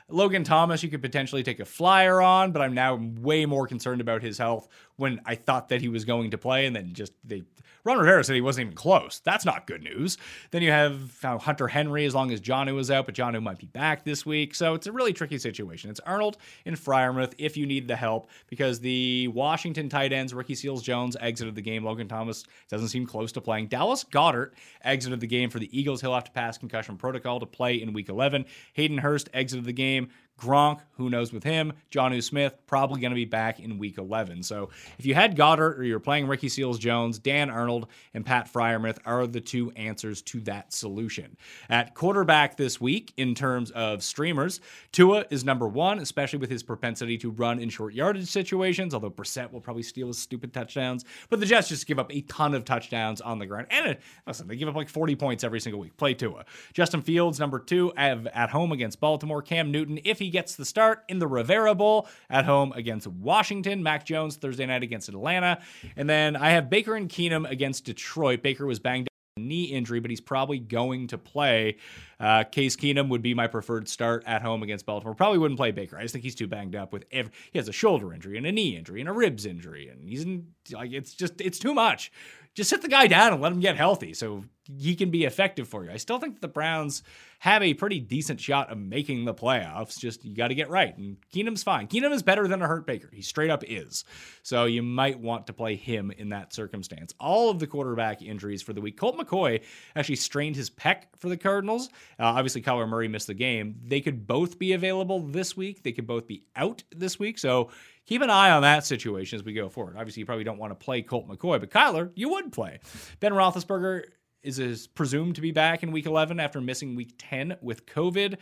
Logan 0.10 0.44
Thomas, 0.44 0.82
you 0.82 0.90
could 0.90 1.02
potentially 1.02 1.44
take 1.44 1.60
a 1.60 1.66
flyer 1.66 2.22
on, 2.22 2.52
but 2.52 2.62
I'm 2.62 2.74
now 2.74 2.96
way 2.96 3.46
more 3.46 3.68
concerned 3.68 4.02
about 4.02 4.22
his 4.22 4.38
health 4.38 4.68
when 4.96 5.22
I 5.26 5.36
thought 5.36 5.70
that 5.70 5.82
he 5.82 5.88
was 5.88 6.06
going 6.06 6.32
to 6.32 6.38
play, 6.38 6.66
and 6.66 6.76
then 6.76 6.94
just 6.94 7.14
they 7.24 7.44
Ron 7.86 7.98
Rivera 7.98 8.24
said 8.24 8.36
he 8.36 8.42
wasn't 8.42 8.68
even 8.68 8.76
close. 8.76 9.22
That's 9.24 9.46
not 9.46 9.66
good 9.66 9.82
news. 9.82 10.18
Then 10.52 10.62
you 10.62 10.72
have 10.72 11.24
uh, 11.24 11.38
Hunter 11.38 11.68
Henry 11.68 12.06
as 12.06 12.14
long 12.14 12.32
as 12.32 12.42
Jonnu 12.42 12.76
was 12.76 12.92
out, 12.92 13.06
but 13.06 13.16
Jonnu 13.16 13.42
might 13.42 13.58
be 13.58 13.68
back 13.68 14.04
this 14.04 14.26
week. 14.26 14.54
So 14.54 14.74
it's 14.74 14.88
a 14.88 14.92
really 14.92 15.14
tricky 15.14 15.38
situation. 15.38 15.90
It's 15.90 16.02
Arnold 16.02 16.38
and 16.66 16.76
Freiermuth 16.76 17.34
if 17.38 17.56
you 17.56 17.66
need 17.66 17.88
the 17.88 17.96
help 17.96 18.30
because 18.48 18.80
the 18.80 19.30
Washington 19.30 19.88
tight 19.88 20.12
ends, 20.12 20.34
Ricky 20.34 20.56
Seals 20.56 20.84
Jones, 20.84 21.16
exited 21.22 21.56
the 21.56 21.62
game. 21.62 21.84
Logan 21.84 22.08
Thomas 22.08 22.44
doesn't 22.70 22.90
seem 22.90 23.06
close 23.06 23.32
to 23.34 23.42
playing. 23.42 23.68
Dallas 23.68 24.04
Goedert 24.04 24.52
exited 24.84 25.22
the 25.22 25.28
game 25.28 25.50
for 25.50 25.60
the 25.60 25.78
Eagles. 25.78 26.02
He'll 26.02 26.14
have 26.14 26.26
to 26.26 26.32
pass 26.32 26.49
concussion 26.58 26.98
protocol 26.98 27.40
to 27.40 27.46
play 27.46 27.82
in 27.82 27.94
week 27.94 28.10
11. 28.10 28.46
Hayden 28.74 28.98
Hurst 28.98 29.30
exited 29.34 29.66
the 29.66 29.74
game. 29.74 30.10
Gronk, 30.40 30.80
who 30.94 31.10
knows 31.10 31.32
with 31.32 31.44
him? 31.44 31.74
Jonnu 31.92 32.22
Smith, 32.24 32.58
probably 32.68 33.02
going 33.02 33.12
to 33.12 33.16
be 33.16 33.26
back 33.26 33.60
in 33.60 33.78
week 33.78 33.98
11. 33.98 34.44
So 34.44 34.70
if 34.98 35.06
you 35.06 35.14
had 35.14 35.36
Goedert 35.36 35.78
or 35.78 35.84
you're 35.84 36.00
playing 36.00 36.28
Ricky 36.28 36.50
Seals 36.50 36.80
Jones, 36.80 37.20
Dan 37.20 37.50
Arnold 37.50 37.88
and 38.14 38.26
Pat 38.26 38.52
Freiermuth 38.52 38.98
are 39.06 39.28
the 39.28 39.42
two 39.42 39.72
answers 39.72 40.22
to 40.24 40.40
that 40.42 40.74
solution. 40.74 41.38
At 41.70 41.96
quarterback 41.96 42.58
this 42.58 42.82
week, 42.82 43.14
in 43.18 43.36
terms 43.36 43.72
of 43.72 44.04
streamers, 44.04 44.62
Tua 44.92 45.26
is 45.30 45.46
number 45.46 45.68
one, 45.68 46.00
especially 46.00 46.40
with 46.40 46.50
his 46.50 46.64
propensity 46.64 47.18
to 47.20 47.32
run 47.32 47.60
in 47.60 47.70
short 47.70 47.94
yardage 47.94 48.28
situations, 48.28 48.94
although 48.94 49.10
Brissett 49.10 49.52
will 49.52 49.62
probably 49.62 49.84
steal 49.84 50.08
his 50.08 50.18
stupid 50.18 50.54
touchdowns. 50.54 51.06
But 51.30 51.40
the 51.40 51.46
Jets 51.46 51.70
just 51.70 51.88
give 51.88 52.00
up 52.00 52.14
a 52.14 52.22
ton 52.22 52.54
of 52.54 52.66
touchdowns 52.66 53.22
on 53.22 53.40
the 53.40 53.46
ground. 53.46 53.68
And 53.70 53.86
it, 53.88 54.02
listen, 54.26 54.48
they 54.48 54.56
give 54.56 54.68
up 54.68 54.76
like 54.76 54.90
40 54.90 55.16
points 55.16 55.44
every 55.44 55.60
single 55.60 55.80
week. 55.80 55.96
Play 55.98 56.14
Tua. 56.14 56.46
Justin 56.74 57.02
Fields, 57.02 57.40
number 57.40 57.60
two, 57.60 57.94
at 57.96 58.50
home 58.50 58.72
against 58.72 59.00
Baltimore. 59.00 59.42
Cam 59.42 59.72
Newton, 59.72 60.00
if 60.04 60.20
he 60.20 60.29
gets 60.30 60.56
the 60.56 60.66
start 60.66 61.04
in 61.08 61.20
the 61.20 61.28
Rivera 61.28 61.76
Bowl 61.76 62.08
at 62.30 62.46
home 62.46 62.72
against 62.74 63.08
Washington. 63.08 63.84
Mac 63.84 64.06
Jones 64.06 64.36
Thursday 64.36 64.66
night 64.66 64.84
against 64.84 65.10
Atlanta. 65.10 65.62
And 65.96 66.10
then 66.10 66.36
I 66.36 66.52
have 66.52 66.70
Baker 66.70 66.96
and 66.96 67.10
Keenum 67.10 67.50
against 67.50 67.86
Detroit. 67.86 68.42
Baker 68.42 68.66
was 68.66 68.80
banged 68.80 69.08
up 69.08 69.10
knee 69.48 69.66
injury, 69.66 70.00
but 70.00 70.10
he's 70.10 70.22
probably 70.22 70.60
going 70.60 71.08
to 71.08 71.18
play. 71.18 71.78
Uh, 72.20 72.44
Case 72.44 72.76
Keenum 72.76 73.10
would 73.10 73.22
be 73.22 73.34
my 73.34 73.48
preferred 73.48 73.88
start 73.88 74.24
at 74.26 74.42
home 74.42 74.64
against 74.64 74.86
Baltimore. 74.86 75.16
Probably 75.16 75.38
wouldn't 75.38 75.58
play 75.58 75.72
Baker. 75.72 75.98
I 75.98 76.02
just 76.02 76.14
think 76.14 76.24
he's 76.24 76.36
too 76.36 76.48
banged 76.48 76.76
up 76.76 76.92
with 76.92 77.06
every. 77.12 77.32
He 77.52 77.60
has 77.60 77.68
a 77.68 77.74
shoulder 77.74 78.14
injury 78.14 78.38
and 78.38 78.46
a 78.46 78.52
knee 78.52 78.76
injury 78.76 79.00
and 79.00 79.10
a 79.10 79.14
ribs 79.14 79.46
injury, 79.46 79.88
and 79.88 80.08
he's 80.08 80.24
in, 80.24 80.48
like 80.72 80.92
it's 80.92 81.14
just 81.14 81.40
it's 81.40 81.60
too 81.60 81.74
much. 81.74 82.12
Just 82.56 82.70
sit 82.70 82.82
the 82.82 82.88
guy 82.88 83.08
down 83.08 83.34
and 83.34 83.42
let 83.42 83.52
him 83.52 83.60
get 83.60 83.78
healthy 83.78 84.14
so 84.14 84.44
he 84.78 84.96
can 84.96 85.10
be 85.10 85.26
effective 85.26 85.68
for 85.68 85.84
you. 85.84 85.92
I 85.92 85.98
still 85.98 86.20
think 86.20 86.42
the 86.42 86.48
Browns 86.48 87.04
have 87.40 87.64
a 87.64 87.74
pretty 87.74 88.00
decent 88.00 88.40
shot 88.40 88.70
of 88.70 88.78
making 88.78 89.26
the 89.26 89.34
playoffs. 89.34 89.98
Just 89.98 90.26
you 90.26 90.36
got 90.36 90.50
to 90.50 90.56
get 90.56 90.70
right. 90.70 90.96
And 90.98 91.18
Keenum's 91.34 91.64
fine. 91.64 91.88
Keenum 91.88 92.12
is 92.12 92.22
better 92.22 92.48
than 92.48 92.62
a 92.62 92.68
hurt 92.68 92.86
Baker. 92.86 93.10
He 93.14 93.22
straight 93.22 93.50
up 93.50 93.64
is. 93.66 94.04
So 94.44 94.66
you 94.66 94.84
might 94.84 95.20
want 95.20 95.48
to 95.48 95.54
play 95.54 95.76
him 95.76 96.12
in 96.12 96.30
that 96.30 96.54
circumstance. 96.54 97.14
All 97.20 97.50
of 97.50 97.60
the 97.60 97.68
quarterback 97.68 98.22
injuries 98.22 98.62
for 98.62 98.74
the 98.74 98.82
week. 98.82 98.98
Colt 98.98 99.18
McCoy 99.18 99.64
actually 99.96 100.18
strained 100.18 100.56
his 100.56 100.70
pec 100.70 101.04
for 101.18 101.30
the 101.30 101.38
Cardinals. 101.38 101.88
Uh, 102.20 102.26
obviously, 102.26 102.62
Kyler 102.62 102.88
Murray 102.88 103.08
missed 103.08 103.28
the 103.28 103.34
game. 103.34 103.76
They 103.84 104.02
could 104.02 104.28
both 104.28 104.60
be 104.60 104.74
available 104.74 105.20
this 105.20 105.56
week. 105.56 105.82
They 105.82 105.94
could 105.94 106.08
both 106.08 106.28
be 106.28 106.44
out 106.56 106.84
this 106.92 107.18
week. 107.18 107.40
So 107.40 107.72
keep 108.10 108.24
an 108.24 108.30
eye 108.32 108.50
on 108.50 108.64
that 108.64 108.84
situation 108.84 109.38
as 109.38 109.46
we 109.46 109.54
go 109.54 109.70
forward. 109.70 109.96
Obviously, 109.96 110.22
you 110.22 110.26
probably 110.26 110.44
don't 110.44 110.58
want 110.58 110.72
to 110.72 110.84
play 110.84 111.04
Colt 111.04 111.30
McCoy, 111.30 111.60
but 111.60 111.70
Kyler, 111.70 112.12
you 112.16 112.30
would 112.30 112.52
play. 112.52 112.80
Ben 113.20 113.34
Roethlisberger 113.34 114.02
is, 114.42 114.58
is 114.58 114.88
presumed 114.88 115.36
to 115.36 115.42
be 115.42 115.52
back 115.52 115.84
in 115.84 115.92
week 115.92 116.08
11 116.08 116.40
after 116.40 116.60
missing 116.60 116.96
week 116.96 117.14
10 117.20 117.58
with 117.62 117.86
COVID. 117.86 118.38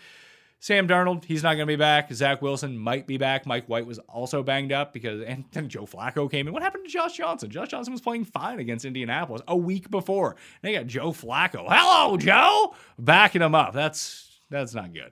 Sam 0.60 0.88
Darnold, 0.88 1.26
he's 1.26 1.44
not 1.44 1.56
going 1.56 1.68
to 1.68 1.74
be 1.74 1.76
back. 1.76 2.12
Zach 2.14 2.42
Wilson 2.42 2.78
might 2.78 3.08
be 3.08 3.18
back. 3.18 3.46
Mike 3.46 3.68
White 3.68 3.86
was 3.86 4.00
also 4.00 4.42
banged 4.42 4.72
up 4.72 4.94
because, 4.94 5.22
and 5.22 5.44
then 5.52 5.68
Joe 5.68 5.86
Flacco 5.86 6.32
came 6.32 6.48
in. 6.48 6.54
What 6.54 6.64
happened 6.64 6.86
to 6.86 6.90
Josh 6.90 7.18
Johnson? 7.18 7.50
Josh 7.50 7.68
Johnson 7.68 7.92
was 7.92 8.02
playing 8.02 8.24
fine 8.24 8.62
against 8.62 8.86
Indianapolis 8.86 9.42
a 9.50 9.58
week 9.58 9.92
before. 9.92 10.38
They 10.62 10.72
got 10.72 10.88
Joe 10.88 11.12
Flacco. 11.12 11.66
Hello, 11.68 12.16
Joe, 12.16 12.74
backing 12.98 13.42
him 13.42 13.54
up. 13.54 13.74
That's 13.74 14.40
that's 14.50 14.74
not 14.74 14.94
good. 14.94 15.12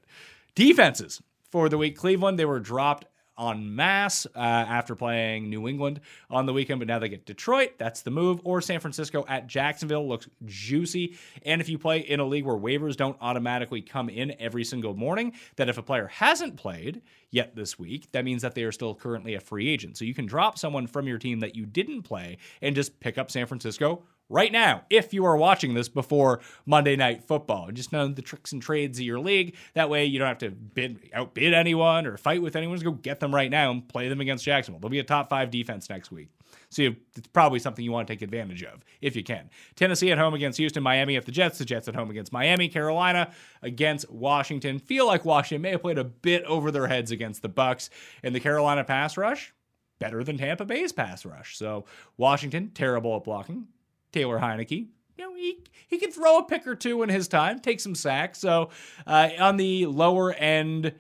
Defenses 0.56 1.22
for 1.52 1.68
the 1.68 1.78
week. 1.78 1.98
Cleveland, 1.98 2.40
they 2.40 2.46
were 2.46 2.62
dropped 2.62 3.06
en 3.38 3.76
masse 3.76 4.26
uh, 4.36 4.40
after 4.40 4.96
playing 4.96 5.50
New 5.50 5.68
England 5.68 6.02
on 6.30 6.46
the 6.46 6.54
weekend, 6.54 6.80
but 6.80 6.88
now 6.88 7.00
they 7.00 7.10
get 7.10 7.26
Detroit. 7.26 7.74
That's 7.78 8.02
the 8.02 8.12
move. 8.12 8.40
Or 8.44 8.62
San 8.62 8.80
Francisco 8.80 9.26
at 9.28 9.48
Jacksonville 9.48 10.08
looks 10.08 10.28
juicy. 10.46 11.18
And 11.44 11.62
if 11.62 11.70
you 11.70 11.78
play 11.78 12.00
in 12.00 12.20
a 12.20 12.26
league 12.26 12.46
where 12.46 12.56
waivers 12.56 12.96
don't 12.96 13.18
automatically 13.22 13.82
come 13.82 14.10
in 14.10 14.36
every 14.40 14.64
single 14.64 14.94
morning, 14.94 15.34
that 15.58 15.70
if 15.70 15.78
a 15.78 15.84
player 15.84 16.08
hasn't 16.08 16.58
played 16.58 17.02
yet 17.32 17.56
this 17.56 17.78
week, 17.78 18.12
that 18.12 18.26
means 18.26 18.42
that 18.42 18.56
they 18.56 18.64
are 18.64 18.72
still 18.72 18.96
currently 18.96 19.36
a 19.36 19.40
free 19.40 19.70
agent. 19.70 19.98
So 19.98 20.06
you 20.06 20.14
can 20.14 20.26
drop 20.26 20.58
someone 20.58 20.88
from 20.88 21.08
your 21.08 21.18
team 21.18 21.40
that 21.42 21.56
you 21.56 21.66
didn't 21.66 22.04
play 22.04 22.38
and 22.62 22.76
just 22.76 23.00
pick 23.00 23.18
up 23.18 23.32
San 23.32 23.46
Francisco 23.46 24.04
right 24.30 24.52
now 24.52 24.84
if 24.90 25.14
you 25.14 25.26
are 25.26 25.38
watching 25.38 25.74
this 25.74 25.90
before 25.90 26.42
Monday 26.66 26.96
Night 26.96 27.24
Football. 27.24 27.72
Just 27.72 27.92
know 27.92 28.08
the 28.08 28.22
tricks 28.22 28.52
and 28.52 28.62
trades 28.62 29.00
of 29.00 29.06
your 29.06 29.20
league. 29.20 29.56
That 29.74 29.90
way 29.90 30.06
you 30.06 30.20
don't 30.20 30.28
have 30.28 30.38
to 30.40 30.52
bid 30.52 31.10
outbid 31.14 31.54
anyone 31.54 32.06
or 32.06 32.18
fight 32.18 32.42
with 32.42 32.56
anyone. 32.56 32.76
Just 32.76 32.86
go 32.86 32.92
get 32.92 33.20
them 33.20 33.34
right 33.34 33.52
now 33.52 33.72
and 33.72 33.88
play 33.88 34.10
them 34.10 34.22
against 34.22 34.46
Jacksonville. 34.46 34.80
They'll 34.80 34.90
be 34.90 35.00
a 35.00 35.04
top 35.04 35.30
five 35.30 35.52
defense 35.52 35.90
next 35.90 36.12
week. 36.12 36.30
So 36.70 36.82
you, 36.82 36.96
it's 37.16 37.28
probably 37.28 37.60
something 37.60 37.84
you 37.86 37.92
want 37.92 38.08
to 38.08 38.14
take 38.14 38.22
advantage 38.22 38.64
of 38.64 38.84
if 39.02 39.16
you 39.16 39.24
can. 39.24 39.50
Tennessee 39.76 40.12
at 40.12 40.18
home 40.18 40.34
against 40.34 40.58
Houston, 40.58 40.84
Miami 40.84 41.16
at 41.16 41.26
the 41.26 41.32
Jets, 41.32 41.58
the 41.58 41.66
Jets 41.66 41.88
at 41.88 41.96
home 41.96 42.10
against 42.10 42.34
Miami, 42.34 42.68
Carolina 42.68 43.32
against 43.62 44.10
Washington. 44.10 44.80
Feel 44.80 45.06
like 45.06 45.26
Washington 45.26 45.62
may 45.62 45.72
have 45.72 45.82
played 45.82 45.98
a 45.98 46.04
bit 46.04 46.44
over 46.44 46.72
their 46.72 46.88
heads 46.88 47.12
against 47.12 47.42
the 47.42 47.50
Bucs 47.50 47.90
and 48.24 48.34
the 48.34 48.40
Carolina 48.40 48.84
pass 48.84 49.18
rush. 49.18 49.54
Better 50.00 50.24
than 50.24 50.38
Tampa 50.38 50.66
Bay's 50.66 50.92
pass 50.92 51.26
rush. 51.26 51.58
So 51.58 51.86
Washington, 52.18 52.72
terrible 52.74 53.16
at 53.16 53.24
blocking. 53.24 53.68
Taylor 54.16 54.40
Heinicke. 54.40 54.88
You 55.18 55.24
know, 55.26 55.36
he, 55.36 55.60
he 55.90 55.98
can 55.98 56.10
throw 56.10 56.38
a 56.38 56.46
pick 56.46 56.66
or 56.66 56.74
two 56.74 57.04
in 57.04 57.10
his 57.10 57.28
time, 57.28 57.60
take 57.60 57.82
some 57.82 57.96
sacks. 57.96 58.40
So 58.40 58.70
uh, 59.06 59.30
on 59.40 59.58
the 59.58 59.88
lower 59.88 60.32
end, 60.32 60.94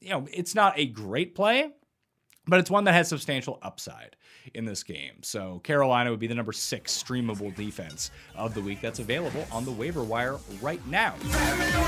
you 0.00 0.10
know, 0.10 0.26
it's 0.30 0.54
not 0.54 0.74
a 0.76 0.84
great 0.84 1.34
play, 1.34 1.70
but 2.46 2.60
it's 2.60 2.70
one 2.70 2.84
that 2.84 2.92
has 2.92 3.08
substantial 3.08 3.58
upside 3.62 4.16
in 4.52 4.66
this 4.66 4.82
game. 4.82 5.22
So 5.22 5.60
Carolina 5.60 6.10
would 6.10 6.20
be 6.20 6.26
the 6.26 6.34
number 6.34 6.52
six 6.52 7.02
streamable 7.02 7.54
defense 7.56 8.10
of 8.34 8.52
the 8.52 8.60
week 8.60 8.82
that's 8.82 8.98
available 8.98 9.46
on 9.50 9.64
the 9.64 9.72
waiver 9.72 10.02
wire 10.02 10.36
right 10.60 10.86
now. 10.86 11.14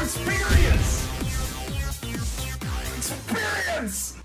Experience! 0.01 1.07
Experience! 2.97 4.23